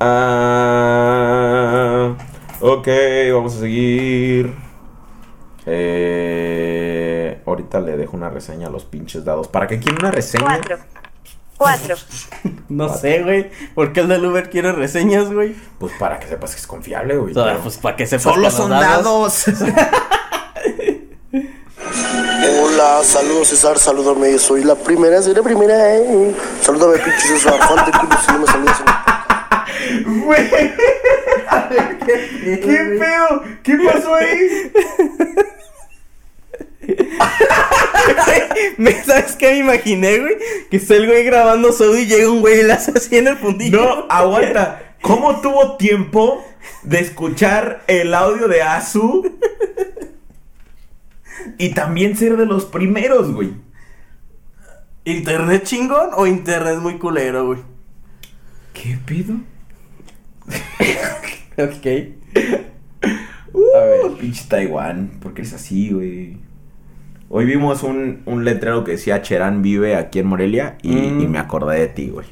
Ah, 0.00 2.14
ok, 2.60 2.88
vamos 3.34 3.56
a 3.56 3.60
seguir. 3.60 4.54
Eh, 5.66 7.42
ahorita 7.44 7.80
le 7.80 7.98
dejo 7.98 8.16
una 8.16 8.30
reseña 8.30 8.68
a 8.68 8.70
los 8.70 8.86
pinches 8.86 9.26
dados. 9.26 9.46
¿Para 9.48 9.66
qué 9.66 9.78
quieren 9.78 10.00
una 10.00 10.10
reseña? 10.10 10.46
4, 10.46 10.78
4, 11.60 11.94
No 12.70 12.88
sé, 12.96 13.22
güey. 13.22 13.50
¿Por 13.74 13.92
qué 13.92 14.00
el 14.00 14.08
del 14.08 14.24
Uber 14.24 14.48
quiere 14.48 14.72
reseñas, 14.72 15.30
güey? 15.30 15.54
Pues 15.78 15.92
para 15.98 16.18
que 16.18 16.26
sepas 16.26 16.52
que 16.54 16.60
es 16.60 16.66
confiable, 16.66 17.18
güey. 17.18 17.34
Pero- 17.34 17.60
pues 17.60 17.76
para 17.76 17.96
que 17.96 18.06
sepas 18.06 18.22
Solo 18.22 18.36
que 18.36 18.42
los 18.44 18.54
son 18.54 18.70
dados. 18.70 19.44
Hola, 22.62 23.00
saludos 23.04 23.48
César, 23.48 23.78
salúdame, 23.78 24.38
soy 24.38 24.64
la 24.64 24.74
primera, 24.74 25.20
soy 25.20 25.34
la 25.34 25.42
primera, 25.42 25.96
eh. 25.96 26.34
Salúdame, 26.62 26.96
pinche 26.98 27.20
César, 27.28 27.58
falta 27.58 27.90
culo 28.00 28.16
si 28.24 28.32
no 28.32 28.38
me 28.38 28.46
saludas. 28.46 28.82
Güey. 30.24 30.50
¿Qué 32.44 32.96
pedo? 32.98 33.42
¿Qué 33.62 33.76
pasó 33.84 34.14
ahí? 34.14 34.72
Me- 38.78 39.02
¿Sabes 39.04 39.36
qué 39.36 39.52
me 39.52 39.58
imaginé, 39.58 40.18
güey? 40.18 40.34
Que 40.70 40.76
está 40.78 40.94
el 40.96 41.06
güey 41.06 41.24
grabando 41.24 41.72
audio 41.72 41.98
y 41.98 42.06
llega 42.06 42.30
un 42.30 42.40
güey 42.40 42.60
y 42.60 42.62
le 42.64 42.72
hace 42.72 42.92
así 42.96 43.16
en 43.16 43.28
el 43.28 43.36
fundillo. 43.36 43.80
No, 43.82 44.06
aguanta. 44.08 44.94
¿Cómo 45.02 45.40
tuvo 45.40 45.76
tiempo 45.76 46.44
de 46.82 47.00
escuchar 47.00 47.82
el 47.86 48.12
audio 48.14 48.48
de 48.48 48.62
Azu? 48.62 49.36
Y 51.58 51.70
también 51.70 52.16
ser 52.16 52.36
de 52.36 52.46
los 52.46 52.66
primeros, 52.66 53.32
güey. 53.32 53.52
¿Internet 55.04 55.64
chingón 55.64 56.10
o 56.14 56.26
internet 56.26 56.76
muy 56.78 56.98
culero, 56.98 57.46
güey? 57.46 57.60
¿Qué 58.72 58.98
pido? 59.04 59.36
Ok. 61.58 61.86
A 63.74 63.78
ver, 63.80 64.12
pinche 64.18 64.44
Taiwán, 64.48 65.18
¿por 65.20 65.34
qué 65.34 65.42
es 65.42 65.52
así, 65.52 65.90
güey? 65.90 66.38
Hoy 67.32 67.44
vimos 67.44 67.84
un, 67.84 68.22
un 68.26 68.44
letrero 68.44 68.82
que 68.82 68.92
decía 68.92 69.22
Cherán 69.22 69.62
vive 69.62 69.94
aquí 69.94 70.18
en 70.18 70.26
Morelia 70.26 70.76
y, 70.82 70.90
Mm. 70.96 71.20
y 71.20 71.26
me 71.28 71.38
acordé 71.38 71.78
de 71.78 71.86
ti, 71.88 72.08
güey. 72.10 72.26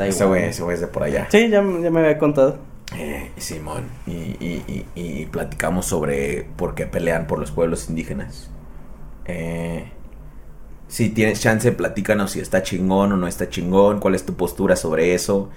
Ese 0.00 0.24
güey, 0.26 0.44
ese 0.44 0.62
güey 0.64 0.74
es 0.74 0.80
de 0.80 0.88
por 0.88 1.04
allá. 1.04 1.28
Sí, 1.30 1.48
ya, 1.48 1.62
ya 1.62 1.90
me 1.90 2.00
había 2.00 2.18
contado. 2.18 2.58
Eh, 2.96 3.30
Simón, 3.36 3.84
y, 4.06 4.10
y- 4.12 4.64
y- 4.68 4.86
y 5.00 5.26
platicamos 5.26 5.86
sobre 5.86 6.46
por 6.56 6.74
qué 6.74 6.86
pelean 6.86 7.26
por 7.26 7.38
los 7.38 7.50
pueblos 7.52 7.88
indígenas. 7.88 8.50
Eh, 9.26 9.90
si 10.88 11.08
tienes 11.08 11.40
chance, 11.40 11.70
platícanos 11.72 12.32
si 12.32 12.40
está 12.40 12.62
chingón 12.62 13.12
o 13.12 13.16
no 13.16 13.26
está 13.28 13.48
chingón, 13.48 13.98
cuál 14.00 14.14
es 14.16 14.26
tu 14.26 14.34
postura 14.34 14.74
sobre 14.76 15.14
eso, 15.14 15.50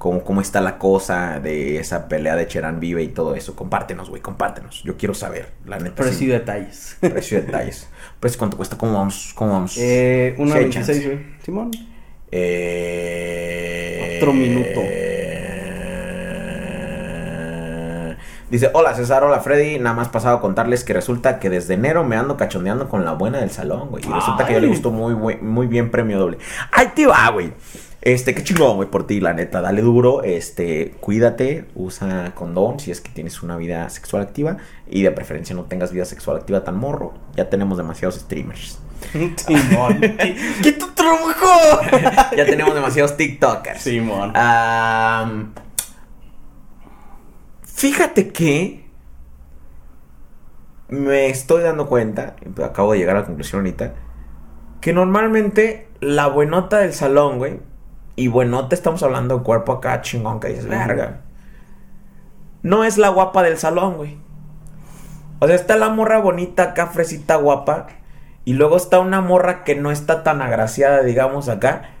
cómo, 0.00 0.24
cómo 0.24 0.40
está 0.40 0.60
la 0.60 0.78
cosa 0.78 1.38
de 1.40 1.78
esa 1.78 2.08
pelea 2.08 2.34
de 2.34 2.48
Cherán 2.48 2.80
Vive 2.80 3.02
y 3.04 3.08
todo 3.08 3.36
eso. 3.36 3.54
Compártenos, 3.54 4.10
güey, 4.10 4.20
compártenos. 4.22 4.82
Yo 4.82 4.96
quiero 4.96 5.14
saber, 5.14 5.50
la 5.66 5.78
neta. 5.78 6.02
Precio 6.02 6.26
y 6.26 6.30
sí. 6.30 6.32
detalles. 6.32 6.96
Precio 7.00 7.38
y 7.38 7.42
detalles. 7.42 7.88
Precio, 8.18 8.38
¿cuánto 8.38 8.56
cuesta? 8.56 8.76
¿Cómo 8.76 8.94
vamos? 8.94 9.30
¿Cómo 9.36 9.52
vamos? 9.52 9.76
Eh, 9.78 10.34
una 10.38 10.52
Sí 10.52 10.56
hay 10.58 10.64
26, 10.64 10.86
chance. 10.98 11.06
güey. 11.14 11.26
Simón. 11.44 11.70
Eh, 12.32 14.18
Otro 14.20 14.32
minuto. 14.32 14.80
eh, 14.82 15.36
Dice, 18.50 18.68
hola 18.72 18.94
César, 18.94 19.22
hola 19.22 19.38
Freddy, 19.40 19.78
nada 19.78 19.94
más 19.94 20.08
pasado 20.08 20.38
a 20.38 20.40
contarles 20.40 20.82
que 20.82 20.92
resulta 20.92 21.38
que 21.38 21.48
desde 21.50 21.74
enero 21.74 22.02
me 22.02 22.16
ando 22.16 22.36
cachondeando 22.36 22.88
con 22.88 23.04
la 23.04 23.12
buena 23.12 23.38
del 23.38 23.50
salón, 23.50 23.90
güey. 23.90 24.04
Y 24.04 24.12
resulta 24.12 24.44
que 24.44 24.54
yo 24.54 24.60
le 24.60 24.66
gustó 24.66 24.90
muy, 24.90 25.14
muy 25.36 25.66
bien 25.68 25.92
premio 25.92 26.18
doble. 26.18 26.38
Ahí 26.72 26.88
te 26.94 27.06
va, 27.06 27.30
güey. 27.30 27.52
Este, 28.02 28.34
qué 28.34 28.42
chingón, 28.42 28.76
güey, 28.76 28.88
por 28.88 29.06
ti, 29.06 29.20
la 29.20 29.34
neta. 29.34 29.60
Dale 29.60 29.82
duro, 29.82 30.22
este, 30.22 30.92
cuídate, 31.00 31.66
usa 31.74 32.32
condón 32.34 32.80
si 32.80 32.90
es 32.90 33.00
que 33.00 33.10
tienes 33.10 33.42
una 33.42 33.56
vida 33.56 33.88
sexual 33.90 34.22
activa. 34.22 34.56
Y 34.88 35.02
de 35.02 35.10
preferencia 35.10 35.54
no 35.54 35.64
tengas 35.64 35.92
vida 35.92 36.06
sexual 36.06 36.38
activa 36.38 36.64
tan 36.64 36.78
morro. 36.78 37.12
Ya 37.36 37.50
tenemos 37.50 37.76
demasiados 37.76 38.16
streamers. 38.16 38.78
Simón. 39.36 40.00
¡Qué 40.62 40.72
tu 40.72 40.86
trabajo! 40.92 41.80
ya 42.36 42.46
tenemos 42.46 42.74
demasiados 42.74 43.16
TikTokers. 43.16 43.82
Simón. 43.82 44.32
Am, 44.34 45.52
fíjate 47.62 48.28
que 48.28 48.88
me 50.88 51.28
estoy 51.28 51.62
dando 51.62 51.86
cuenta, 51.86 52.34
acabo 52.64 52.92
de 52.92 52.98
llegar 52.98 53.16
a 53.16 53.20
la 53.20 53.26
conclusión 53.26 53.60
ahorita, 53.60 53.94
que 54.80 54.92
normalmente 54.92 55.88
la 56.00 56.26
buenota 56.26 56.78
del 56.78 56.94
salón, 56.94 57.38
güey, 57.38 57.60
y 58.20 58.28
buenota 58.28 58.74
estamos 58.74 59.02
hablando 59.02 59.38
de 59.38 59.42
cuerpo 59.42 59.72
acá 59.72 60.02
chingón 60.02 60.40
que 60.40 60.48
dices, 60.48 60.68
verga, 60.68 61.22
no 62.62 62.84
es 62.84 62.98
la 62.98 63.08
guapa 63.08 63.42
del 63.42 63.56
salón, 63.56 63.96
güey. 63.96 64.18
O 65.38 65.46
sea, 65.46 65.56
está 65.56 65.76
la 65.76 65.88
morra 65.88 66.18
bonita 66.18 66.64
acá, 66.64 66.88
fresita 66.88 67.36
guapa, 67.36 67.86
y 68.44 68.52
luego 68.52 68.76
está 68.76 69.00
una 69.00 69.22
morra 69.22 69.64
que 69.64 69.74
no 69.74 69.90
está 69.90 70.22
tan 70.22 70.42
agraciada, 70.42 71.02
digamos, 71.02 71.48
acá, 71.48 71.92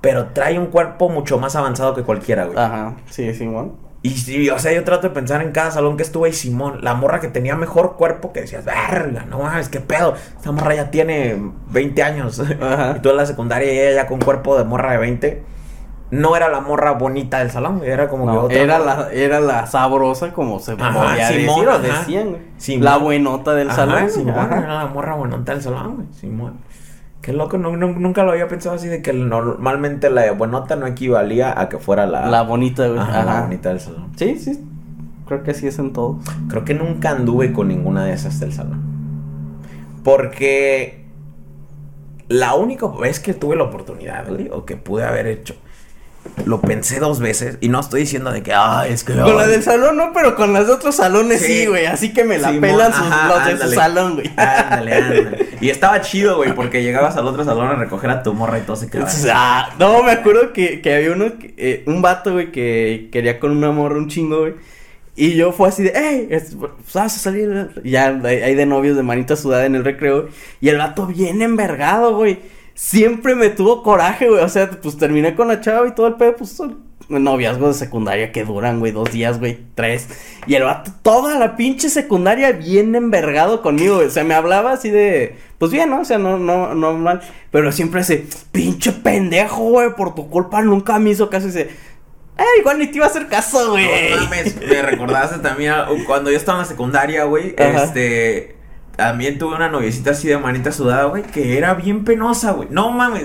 pero 0.00 0.30
trae 0.32 0.58
un 0.58 0.66
cuerpo 0.66 1.08
mucho 1.08 1.38
más 1.38 1.54
avanzado 1.54 1.94
que 1.94 2.02
cualquiera, 2.02 2.46
güey. 2.46 2.58
Ajá, 2.58 2.96
sí, 3.08 3.32
Simón. 3.32 3.76
Y 4.02 4.10
sí, 4.10 4.48
o 4.48 4.58
sea, 4.58 4.72
yo 4.72 4.82
trato 4.82 5.08
de 5.08 5.14
pensar 5.14 5.42
en 5.42 5.52
cada 5.52 5.70
salón 5.70 5.98
que 5.98 6.02
estuve 6.02 6.30
y 6.30 6.32
Simón, 6.32 6.78
la 6.82 6.94
morra 6.94 7.20
que 7.20 7.28
tenía 7.28 7.54
mejor 7.54 7.96
cuerpo 7.96 8.32
que 8.32 8.40
decías, 8.42 8.64
verga, 8.64 9.26
no 9.28 9.40
mames, 9.40 9.68
qué 9.68 9.80
pedo. 9.80 10.14
Esta 10.36 10.52
morra 10.52 10.74
ya 10.74 10.90
tiene 10.90 11.36
20 11.68 12.02
años. 12.02 12.40
Ajá. 12.40 12.94
Y 12.96 13.00
tú 13.00 13.10
en 13.10 13.16
la 13.18 13.26
secundaria 13.26 13.70
y 13.72 13.78
ella 13.78 14.02
ya 14.02 14.06
con 14.06 14.18
cuerpo 14.20 14.56
de 14.56 14.64
morra 14.64 14.92
de 14.92 14.98
20. 14.98 15.42
No 16.12 16.34
era 16.34 16.48
la 16.48 16.60
morra 16.60 16.92
bonita 16.92 17.38
del 17.38 17.50
salón, 17.50 17.82
era 17.84 18.08
como 18.08 18.24
que 18.24 18.36
otra. 18.36 18.58
era, 18.58 18.78
morra. 18.78 18.96
la, 18.96 19.12
era 19.12 19.38
la 19.40 19.66
sabrosa, 19.66 20.32
como 20.32 20.58
se 20.58 20.72
Ajá, 20.72 20.92
podía 20.92 21.28
Simón, 21.28 21.66
decir, 21.66 21.68
o 21.68 21.78
decían, 21.78 22.28
güey. 22.30 22.78
La 22.80 22.96
buenota 22.96 23.54
del 23.54 23.68
Ajá, 23.68 23.76
salón. 23.76 24.10
Simón, 24.10 24.34
era 24.50 24.74
la 24.74 24.86
morra 24.86 25.14
bonita 25.14 25.52
del 25.52 25.62
salón, 25.62 25.96
güey. 25.96 26.06
Simón. 26.12 26.58
Qué 27.30 27.36
loco, 27.36 27.58
no, 27.58 27.76
no- 27.76 27.92
nunca 27.92 28.24
lo 28.24 28.32
había 28.32 28.48
pensado 28.48 28.74
así 28.74 28.88
de 28.88 29.02
que 29.02 29.12
normalmente 29.12 30.10
la 30.10 30.32
buenota 30.32 30.74
no 30.74 30.86
equivalía 30.88 31.58
a 31.60 31.68
que 31.68 31.78
fuera 31.78 32.04
la, 32.06 32.26
La 32.26 32.42
bonita, 32.42 32.88
güey. 32.88 32.98
Ajá, 32.98 33.24
la 33.24 33.40
bonita 33.42 33.68
del 33.68 33.78
salón. 33.78 34.08
Sí, 34.16 34.36
sí. 34.36 34.60
Creo 35.26 35.44
que 35.44 35.52
así 35.52 35.68
es 35.68 35.78
en 35.78 35.92
todos. 35.92 36.16
Creo 36.48 36.64
que 36.64 36.74
nunca 36.74 37.10
anduve 37.10 37.52
con 37.52 37.68
ninguna 37.68 38.04
de 38.04 38.14
esas 38.14 38.40
del 38.40 38.52
salón. 38.52 38.80
Porque 40.02 41.04
la 42.28 42.54
única 42.54 42.86
vez 42.88 43.20
que 43.20 43.34
tuve 43.34 43.54
la 43.56 43.64
oportunidad, 43.64 44.28
güey, 44.28 44.48
o 44.50 44.64
que 44.64 44.76
pude 44.76 45.04
haber 45.04 45.26
hecho, 45.26 45.54
lo 46.44 46.60
pensé 46.60 46.98
dos 47.00 47.20
veces 47.20 47.58
y 47.60 47.68
no 47.68 47.80
estoy 47.80 48.00
diciendo 48.02 48.30
de 48.32 48.42
que, 48.42 48.52
ay, 48.54 48.92
es 48.92 49.04
que... 49.04 49.12
Con 49.14 49.36
la 49.36 49.42
ay". 49.44 49.50
del 49.50 49.62
salón 49.62 49.96
no, 49.96 50.12
pero 50.12 50.34
con 50.34 50.52
las 50.52 50.66
de 50.66 50.72
otros 50.72 50.96
salones 50.96 51.40
Sí. 51.40 51.46
sí, 51.60 51.66
güey. 51.66 51.86
Así 51.86 52.12
que 52.12 52.24
me 52.24 52.38
la 52.38 52.48
Simón, 52.48 52.60
pelan 52.62 52.92
sus, 52.92 53.06
ajá, 53.06 53.28
los 53.28 53.44
de 53.44 53.50
ándale. 53.52 53.70
su 53.70 53.74
salón, 53.80 54.14
güey. 54.14 54.26
Ándale, 54.36 54.94
ándale. 54.94 55.48
Y 55.60 55.68
estaba 55.68 56.00
chido, 56.00 56.36
güey, 56.36 56.54
porque 56.54 56.82
llegabas 56.82 57.16
al 57.16 57.26
otro 57.26 57.44
salón 57.44 57.68
a 57.68 57.74
recoger 57.74 58.08
a 58.10 58.22
tu 58.22 58.32
morra 58.32 58.58
y 58.58 58.62
todo 58.62 58.76
se 58.76 58.88
quedaba. 58.88 59.10
Ah, 59.34 59.70
no, 59.78 60.02
me 60.02 60.12
acuerdo 60.12 60.52
que, 60.54 60.80
que 60.80 60.94
había 60.94 61.12
uno, 61.12 61.38
que, 61.38 61.52
eh, 61.58 61.82
un 61.86 62.00
vato, 62.00 62.32
güey, 62.32 62.50
que 62.50 63.10
quería 63.12 63.38
con 63.38 63.50
una 63.50 63.70
morra 63.70 63.96
un 63.96 64.08
chingo, 64.08 64.38
güey. 64.40 64.54
Y 65.16 65.34
yo 65.34 65.52
fue 65.52 65.68
así 65.68 65.82
de, 65.82 65.92
hey, 65.94 66.28
es- 66.30 66.54
pues, 66.58 66.72
vas 66.94 67.14
a 67.14 67.18
salir. 67.18 67.68
Ya 67.84 68.06
hay 68.24 68.36
hay 68.42 68.54
de 68.54 68.64
novios 68.64 68.96
de 68.96 69.02
manita 69.02 69.36
sudada 69.36 69.66
en 69.66 69.74
el 69.74 69.84
recreo. 69.84 70.28
Y 70.62 70.70
el 70.70 70.78
vato 70.78 71.06
bien 71.06 71.42
envergado, 71.42 72.16
güey. 72.16 72.38
Siempre 72.82 73.34
me 73.34 73.50
tuvo 73.50 73.82
coraje, 73.82 74.26
güey. 74.26 74.42
O 74.42 74.48
sea, 74.48 74.70
pues 74.70 74.96
terminé 74.96 75.34
con 75.34 75.48
la 75.48 75.60
chava 75.60 75.86
y 75.86 75.94
todo 75.94 76.06
el 76.06 76.14
pedo, 76.14 76.36
pues 76.36 76.48
son 76.52 76.78
noviazgos 77.10 77.78
de 77.78 77.84
secundaria 77.86 78.32
que 78.32 78.42
duran, 78.42 78.78
güey, 78.80 78.90
dos 78.90 79.12
días, 79.12 79.38
güey, 79.38 79.58
tres. 79.74 80.08
Y 80.46 80.54
el 80.54 80.62
vato, 80.62 80.90
toda 81.02 81.38
la 81.38 81.56
pinche 81.56 81.90
secundaria 81.90 82.52
bien 82.52 82.94
envergado 82.94 83.60
conmigo, 83.60 83.96
güey. 83.96 84.06
O 84.06 84.10
sea, 84.10 84.24
me 84.24 84.32
hablaba 84.32 84.72
así 84.72 84.88
de, 84.88 85.36
pues 85.58 85.70
bien, 85.70 85.90
¿no? 85.90 86.00
O 86.00 86.04
sea, 86.06 86.16
no, 86.16 86.38
no, 86.38 86.74
no 86.74 86.94
mal. 86.94 87.20
Pero 87.50 87.70
siempre 87.70 88.00
ese, 88.00 88.24
pinche 88.50 88.92
pendejo, 88.92 89.62
güey, 89.64 89.94
por 89.94 90.14
tu 90.14 90.30
culpa 90.30 90.62
nunca 90.62 90.98
me 90.98 91.10
hizo 91.10 91.28
caso. 91.28 91.48
Y 91.48 91.50
dice, 91.50 91.68
eh, 92.38 92.44
igual 92.60 92.78
ni 92.78 92.86
te 92.86 92.96
iba 92.96 93.04
a 93.04 93.10
hacer 93.10 93.26
caso, 93.28 93.72
güey. 93.72 93.86
No 94.14 94.22
mames, 94.24 94.56
me 94.56 94.80
recordaste 94.80 95.38
también 95.40 95.72
a- 95.72 95.86
cuando 96.06 96.30
yo 96.30 96.38
estaba 96.38 96.56
en 96.60 96.62
la 96.62 96.68
secundaria, 96.68 97.24
güey. 97.24 97.54
Este. 97.58 98.56
También 99.00 99.38
tuve 99.38 99.56
una 99.56 99.70
noviecita 99.70 100.10
así 100.10 100.28
de 100.28 100.36
manita 100.36 100.72
sudada, 100.72 101.04
güey, 101.04 101.22
que 101.22 101.56
era 101.56 101.72
bien 101.72 102.04
penosa, 102.04 102.50
güey. 102.50 102.68
No 102.70 102.90
mames. 102.90 103.24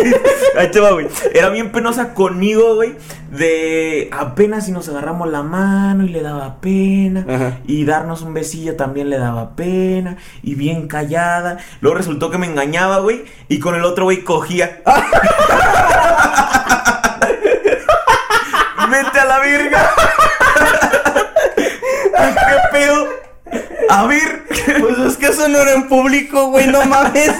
Ahí 0.56 0.70
te 0.70 0.78
va, 0.78 0.92
güey. 0.92 1.08
Era 1.34 1.48
bien 1.48 1.72
penosa 1.72 2.14
conmigo, 2.14 2.76
güey. 2.76 2.94
De 3.32 4.10
apenas 4.12 4.66
si 4.66 4.70
nos 4.70 4.88
agarramos 4.88 5.28
la 5.28 5.42
mano 5.42 6.04
y 6.04 6.08
le 6.10 6.22
daba 6.22 6.60
pena. 6.60 7.26
Ajá. 7.28 7.58
Y 7.66 7.84
darnos 7.84 8.22
un 8.22 8.32
besillo 8.32 8.76
también 8.76 9.10
le 9.10 9.18
daba 9.18 9.56
pena. 9.56 10.18
Y 10.44 10.54
bien 10.54 10.86
callada. 10.86 11.58
Luego 11.80 11.96
resultó 11.96 12.30
que 12.30 12.38
me 12.38 12.46
engañaba, 12.46 13.00
güey. 13.00 13.24
Y 13.48 13.58
con 13.58 13.74
el 13.74 13.84
otro, 13.84 14.04
güey, 14.04 14.22
cogía. 14.22 14.82
Vete 18.88 19.18
a 19.18 19.24
la 19.24 19.40
verga. 19.40 19.90
¿Qué 21.56 22.56
pedo? 22.70 23.08
A 23.90 24.06
ver. 24.06 24.27
No 25.48 25.58
era 25.58 25.72
en 25.72 25.88
público, 25.88 26.48
güey, 26.48 26.66
no 26.66 26.84
mames. 26.84 27.30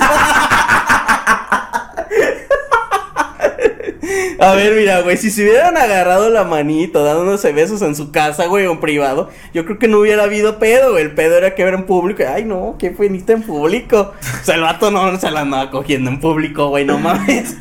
A 4.41 4.55
ver, 4.55 4.75
mira, 4.75 5.01
güey, 5.01 5.17
si 5.17 5.31
se 5.31 5.43
hubieran 5.43 5.77
agarrado 5.77 6.31
la 6.31 6.45
manito 6.45 7.05
dándose 7.05 7.53
besos 7.53 7.83
en 7.83 7.95
su 7.97 8.13
casa, 8.13 8.47
güey, 8.47 8.67
o 8.67 8.73
en 8.73 8.81
privado, 8.81 9.31
yo 9.53 9.65
creo 9.65 9.79
que 9.79 9.89
no 9.89 9.99
hubiera 9.99 10.25
habido 10.25 10.59
pedo, 10.59 10.93
güey. 10.93 11.05
El 11.05 11.15
pedo 11.15 11.37
era 11.37 11.55
que 11.55 11.63
era 11.63 11.77
en 11.77 11.85
público. 11.85 12.23
Ay, 12.27 12.45
no, 12.45 12.77
qué 12.79 12.91
penita 12.91 13.33
en 13.33 13.43
público. 13.43 14.15
O 14.41 14.45
sea, 14.45 14.55
el 14.55 14.63
vato 14.63 14.91
no 14.91 15.19
se 15.19 15.31
la 15.31 15.41
andaba 15.41 15.71
cogiendo 15.71 16.11
en 16.11 16.21
público, 16.21 16.69
güey, 16.69 16.85
no 16.85 16.99
mames. 16.99 17.57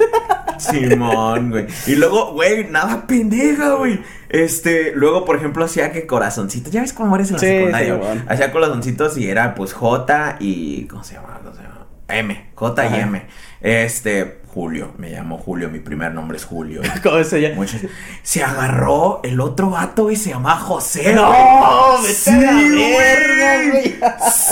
Simón, 0.59 1.49
güey. 1.49 1.65
Y 1.87 1.95
luego, 1.95 2.33
güey, 2.33 2.65
nada 2.65 3.05
pendeja, 3.05 3.71
güey. 3.71 3.99
Este, 4.29 4.91
luego, 4.93 5.25
por 5.25 5.35
ejemplo, 5.37 5.63
hacía 5.63 5.91
que 5.91 6.05
corazoncitos. 6.07 6.71
¿Ya 6.71 6.81
ves 6.81 6.93
cómo 6.93 7.15
eres 7.15 7.29
en 7.29 7.33
la 7.35 7.39
Sí, 7.39 7.45
secundaria? 7.47 7.93
sí, 7.93 7.99
güey? 7.99 8.07
bueno. 8.15 8.23
Hacía 8.27 8.51
corazoncitos 8.51 9.17
y 9.17 9.29
era, 9.29 9.55
pues, 9.55 9.73
J 9.73 10.37
y. 10.39 10.85
¿Cómo 10.87 11.03
se 11.03 11.13
llama? 11.15 11.39
¿Cómo 11.43 11.55
se 11.55 11.61
llama? 11.63 11.87
M. 12.09 12.46
J 12.57 12.83
y 12.83 12.87
Ajá. 12.87 12.97
M. 12.99 13.25
Este, 13.61 14.39
Julio. 14.53 14.91
Me 14.97 15.09
llamo 15.11 15.37
Julio. 15.37 15.69
Mi 15.69 15.79
primer 15.79 16.11
nombre 16.13 16.37
es 16.37 16.45
Julio. 16.45 16.81
¿Cómo 17.03 17.23
se 17.23 17.39
llama? 17.41 17.55
Muchas- 17.55 17.81
Se 18.23 18.43
agarró 18.43 19.19
el 19.23 19.39
otro 19.39 19.69
vato, 19.71 20.03
güey. 20.03 20.15
Se 20.15 20.31
llama 20.31 20.55
José. 20.57 21.13
No, 21.13 21.97
güey. 22.01 22.97
verga, 22.97 23.71
güey. 23.71 23.95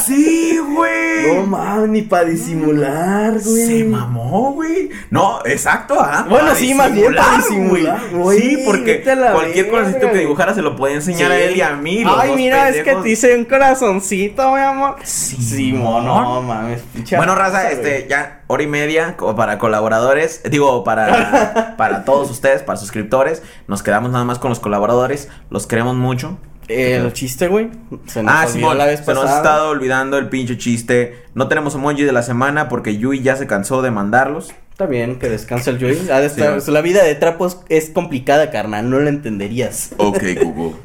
Sí, 0.06 0.58
güey. 0.60 1.06
No 1.26 1.48
mames, 1.48 1.90
ni 1.90 2.02
para 2.04 2.26
disimular, 2.26 3.32
güey. 3.44 3.66
Se 3.66 3.84
mamó, 3.84 4.52
güey. 4.54 4.90
No, 5.10 5.40
exacto, 5.46 5.96
ah. 6.00 6.26
Bueno, 6.30 6.54
sí, 6.54 6.74
más 6.76 6.94
bien 6.94 7.16
para 7.16 7.38
disimular, 7.38 8.00
güey. 8.12 8.40
Sí, 8.42 8.62
porque 8.66 9.02
cualquier 9.02 9.70
corazoncito 9.70 10.12
que 10.12 10.20
dibujara 10.20 10.54
se 10.54 10.62
lo 10.62 10.76
podía 10.76 10.96
enseñar 10.96 11.32
a 11.32 11.36
Sí. 11.38 11.42
él 11.44 11.56
y 11.58 11.62
a 11.62 11.72
mí. 11.76 12.04
Ay, 12.06 12.34
mira, 12.36 12.70
es 12.70 12.84
que 12.84 12.96
te 12.96 13.10
hice 13.10 13.36
un 13.36 13.46
corazoncito, 13.46 14.54
mi 14.54 14.60
amor. 14.62 14.98
Simón. 15.04 15.44
Simón, 15.46 16.06
no 16.06 16.42
mames. 16.44 16.82
Bueno, 17.18 17.34
raza, 17.34 17.72
este, 17.72 17.95
ya 18.10 18.44
hora 18.48 18.64
y 18.64 18.68
media 18.68 19.16
como 19.18 19.36
para 19.36 19.58
colaboradores, 19.58 20.42
digo, 20.50 20.84
para, 20.84 21.76
para 21.78 22.06
todos 22.06 22.30
ustedes, 22.32 22.62
para 22.64 22.78
suscriptores. 22.78 23.42
Nos 23.68 23.84
quedamos 23.84 24.12
nada 24.12 24.24
más 24.26 24.40
con 24.40 24.50
los 24.50 24.60
colaboradores. 24.60 25.30
Los 25.50 25.68
queremos 25.68 25.96
mucho. 25.96 26.38
El 26.68 27.14
chiste, 27.14 27.48
güey. 27.48 27.70
Se 28.08 28.24
nos 28.24 28.34
Ah, 28.34 28.48
Simón, 28.48 28.78
la 28.80 28.86
vez 28.88 29.06
se 29.06 29.14
nos 29.14 29.26
ha 29.30 29.38
estado 29.38 29.70
olvidando 29.70 30.18
el 30.18 30.30
pinche 30.30 30.58
chiste. 30.58 31.24
No 31.36 31.48
tenemos 31.48 31.76
emoji 31.76 32.04
de 32.04 32.12
la 32.12 32.24
semana 32.24 32.70
porque 32.70 32.98
Yui 32.98 33.22
ya 33.22 33.36
se 33.36 33.46
cansó 33.46 33.82
de 33.84 33.92
mandarlos. 33.92 34.52
Está 34.72 34.88
bien, 34.88 35.20
que 35.20 35.30
descanse 35.30 35.70
el 35.70 35.80
Joey. 35.80 36.10
Ha 36.10 36.20
de 36.20 36.30
Sí, 36.30 36.42
estar- 36.42 36.60
güey. 36.60 36.72
la 36.74 36.82
vida 36.82 37.04
de 37.04 37.14
trapos 37.16 37.60
es 37.70 37.92
complicada, 37.92 38.50
carnal. 38.52 38.90
No 38.90 39.00
la 39.00 39.10
entenderías. 39.10 39.92
Ok, 39.98 40.18
Google. 40.44 40.76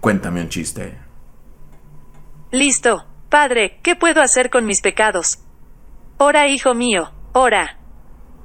Cuéntame 0.00 0.40
un 0.42 0.48
chiste. 0.48 0.94
Listo. 2.50 3.04
Padre, 3.28 3.78
¿qué 3.82 3.96
puedo 3.96 4.20
hacer 4.22 4.50
con 4.50 4.66
mis 4.66 4.80
pecados? 4.80 5.38
Ora, 6.18 6.46
hijo 6.48 6.74
mío, 6.74 7.10
ora. 7.32 7.76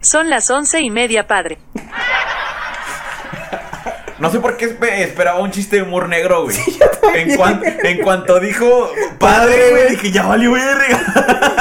Son 0.01 0.29
las 0.29 0.49
once 0.49 0.79
y 0.81 0.89
media, 0.89 1.27
padre. 1.27 1.59
No 4.19 4.29
sé 4.29 4.39
por 4.39 4.57
qué 4.57 4.77
espe- 4.77 4.99
esperaba 4.99 5.39
un 5.39 5.51
chiste 5.51 5.77
de 5.77 5.83
humor 5.83 6.09
negro, 6.09 6.43
güey. 6.43 6.57
en, 7.15 7.37
cuan- 7.37 7.61
en 7.83 8.01
cuanto 8.01 8.39
dijo 8.39 8.91
padre, 9.17 9.69
güey, 9.71 9.89
dije, 9.91 10.11
ya 10.11 10.25
valió 10.27 10.51
verga. 10.51 10.99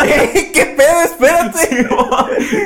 ¿Qué 0.03 0.75
pedo? 0.77 1.03
Espérate. 1.05 1.89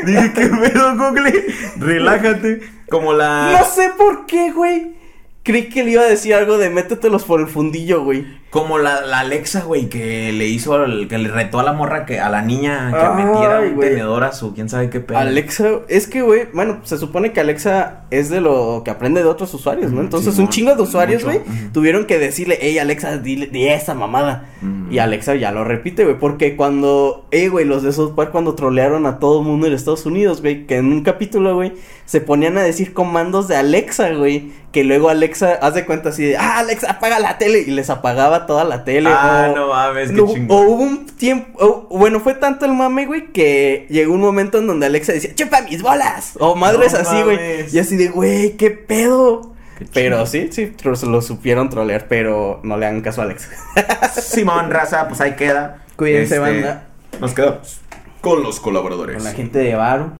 dije, 0.07 0.33
¿qué 0.33 0.47
pedo, 0.49 0.97
Google? 0.97 1.45
Relájate. 1.77 2.61
Como 2.89 3.13
la. 3.13 3.51
No 3.59 3.65
sé 3.67 3.91
por 3.99 4.25
qué, 4.27 4.51
güey. 4.53 4.95
Creí 5.43 5.69
que 5.69 5.83
le 5.85 5.91
iba 5.93 6.03
a 6.03 6.07
decir 6.07 6.35
algo 6.35 6.57
de 6.57 6.71
métetelos 6.71 7.25
por 7.25 7.41
el 7.41 7.49
fundillo, 7.49 8.03
güey. 8.03 8.41
Como 8.53 8.77
la, 8.77 9.01
la 9.07 9.21
Alexa, 9.21 9.63
güey, 9.63 9.89
que 9.89 10.31
le 10.31 10.47
hizo, 10.47 10.75
al- 10.75 11.09
que 11.09 11.17
le 11.17 11.31
retó 11.31 11.59
a 11.59 11.63
la 11.63 11.73
morra, 11.73 12.05
que 12.05 12.21
a 12.21 12.29
la 12.29 12.43
niña 12.43 12.91
que 12.93 12.99
Ay, 12.99 13.25
metiera 13.25 13.61
un 13.61 13.75
güey. 13.77 13.89
tenedor 13.89 14.25
a 14.25 14.33
su 14.33 14.53
quién 14.53 14.69
sabe 14.69 14.91
qué 14.91 15.01
pedo. 15.01 15.17
Alexa, 15.17 15.67
es 15.89 16.07
que, 16.07 16.21
güey, 16.21 16.49
bueno, 16.53 16.81
se 16.83 16.99
supone 16.99 17.33
que 17.33 17.41
Alexa 17.41 18.03
es 18.11 18.29
de 18.29 18.43
lo 18.43 18.83
que 18.85 18.91
aprende 18.91 19.23
de 19.23 19.29
otros 19.31 19.55
usuarios, 19.55 19.91
¿no? 19.91 20.03
Entonces, 20.03 20.35
sí, 20.35 20.43
un 20.43 20.51
chingo 20.51 20.75
de 20.77 20.83
usuarios, 20.83 21.25
güey, 21.25 21.41
tuvieron 21.73 22.05
que 22.05 22.19
decirle, 22.19 22.59
hey, 22.61 22.79
Alexa, 22.79 23.17
dile, 23.17 23.47
di 23.47 23.69
esa 23.69 23.95
mamada. 23.95 24.51
Y 24.91 24.99
Alexa 24.99 25.35
ya 25.37 25.51
lo 25.51 25.65
repite, 25.65 26.05
güey, 26.05 26.19
porque 26.19 26.55
cuando, 26.55 27.27
eh, 27.31 27.49
güey, 27.49 27.65
los 27.65 27.83
de 27.83 27.93
South 27.93 28.13
Park 28.15 28.33
cuando 28.33 28.55
trolearon 28.55 29.07
a 29.07 29.19
todo 29.19 29.41
el 29.41 29.47
mundo 29.47 29.67
en 29.67 29.73
Estados 29.73 30.05
Unidos, 30.05 30.43
güey, 30.43 30.67
que 30.67 30.77
en 30.77 30.93
un 30.93 31.03
capítulo, 31.03 31.55
güey, 31.55 31.73
se 32.05 32.21
ponían 32.21 32.59
a 32.59 32.63
decir 32.63 32.93
comandos 32.93 33.49
de 33.49 33.57
Alexa, 33.57 34.11
güey, 34.13 34.53
que 34.73 34.85
luego 34.85 35.09
Alexa, 35.09 35.55
haz 35.63 35.75
de 35.75 35.87
cuenta 35.87 36.11
así 36.11 36.25
de, 36.25 36.37
ah, 36.37 36.59
Alexa, 36.59 36.91
apaga 36.91 37.19
la 37.19 37.39
tele, 37.39 37.61
y 37.67 37.71
les 37.71 37.89
apagaba 37.91 38.42
toda 38.47 38.65
la 38.65 38.85
tele. 38.85 39.11
Ah, 39.13 39.49
o- 39.51 39.57
no 39.57 39.69
mames, 39.69 40.11
qué 40.11 40.17
no, 40.17 40.27
chingón. 40.33 40.57
o 40.57 40.61
hubo 40.63 40.83
un 40.83 41.07
tiempo, 41.07 41.59
o- 41.65 41.99
bueno, 41.99 42.21
fue 42.21 42.35
tanto 42.35 42.65
el 42.67 42.73
mame, 42.73 43.07
güey, 43.07 43.33
que 43.33 43.87
llegó 43.91 44.13
un 44.15 44.21
momento 44.21 44.59
en 44.59 44.67
donde 44.67 44.87
Alexa 44.87 45.13
decía, 45.13 45.35
chupa 45.35 45.63
mis 45.63 45.83
bolas, 45.83 46.33
o 46.39 46.55
madres 46.57 46.93
No 46.93 46.99
así, 47.01 47.23
güey, 47.23 47.39
y 47.73 47.79
así 47.79 47.97
de, 47.97 48.09
güey, 48.09 48.57
qué 48.57 48.71
pedo. 48.71 49.53
Qué 49.79 49.87
Pero 49.93 50.27
sí, 50.27 50.49
sí, 50.53 50.73
lo 51.07 51.23
supieron 51.23 51.69
trolear, 51.71 52.07
pero 52.09 52.61
no 52.63 52.77
le 52.77 52.87
hagan 52.87 53.01
caso 53.01 53.21
a 53.21 53.25
Alexa. 53.25 53.49
Simón, 54.21 54.71
raza, 54.71 55.09
pues 55.09 55.21
ahí 55.21 55.33
queda. 55.33 55.83
Cuídense, 55.97 56.37
Este, 56.37 56.39
banda. 56.39 56.87
Nos 57.21 57.35
quedamos 57.35 57.81
con 58.21 58.43
los 58.43 58.61
colaboradores. 58.61 59.17
Con 59.17 59.25
la 59.25 59.33
gente 59.33 59.59
de 59.59 59.75
Varo. 59.75 60.11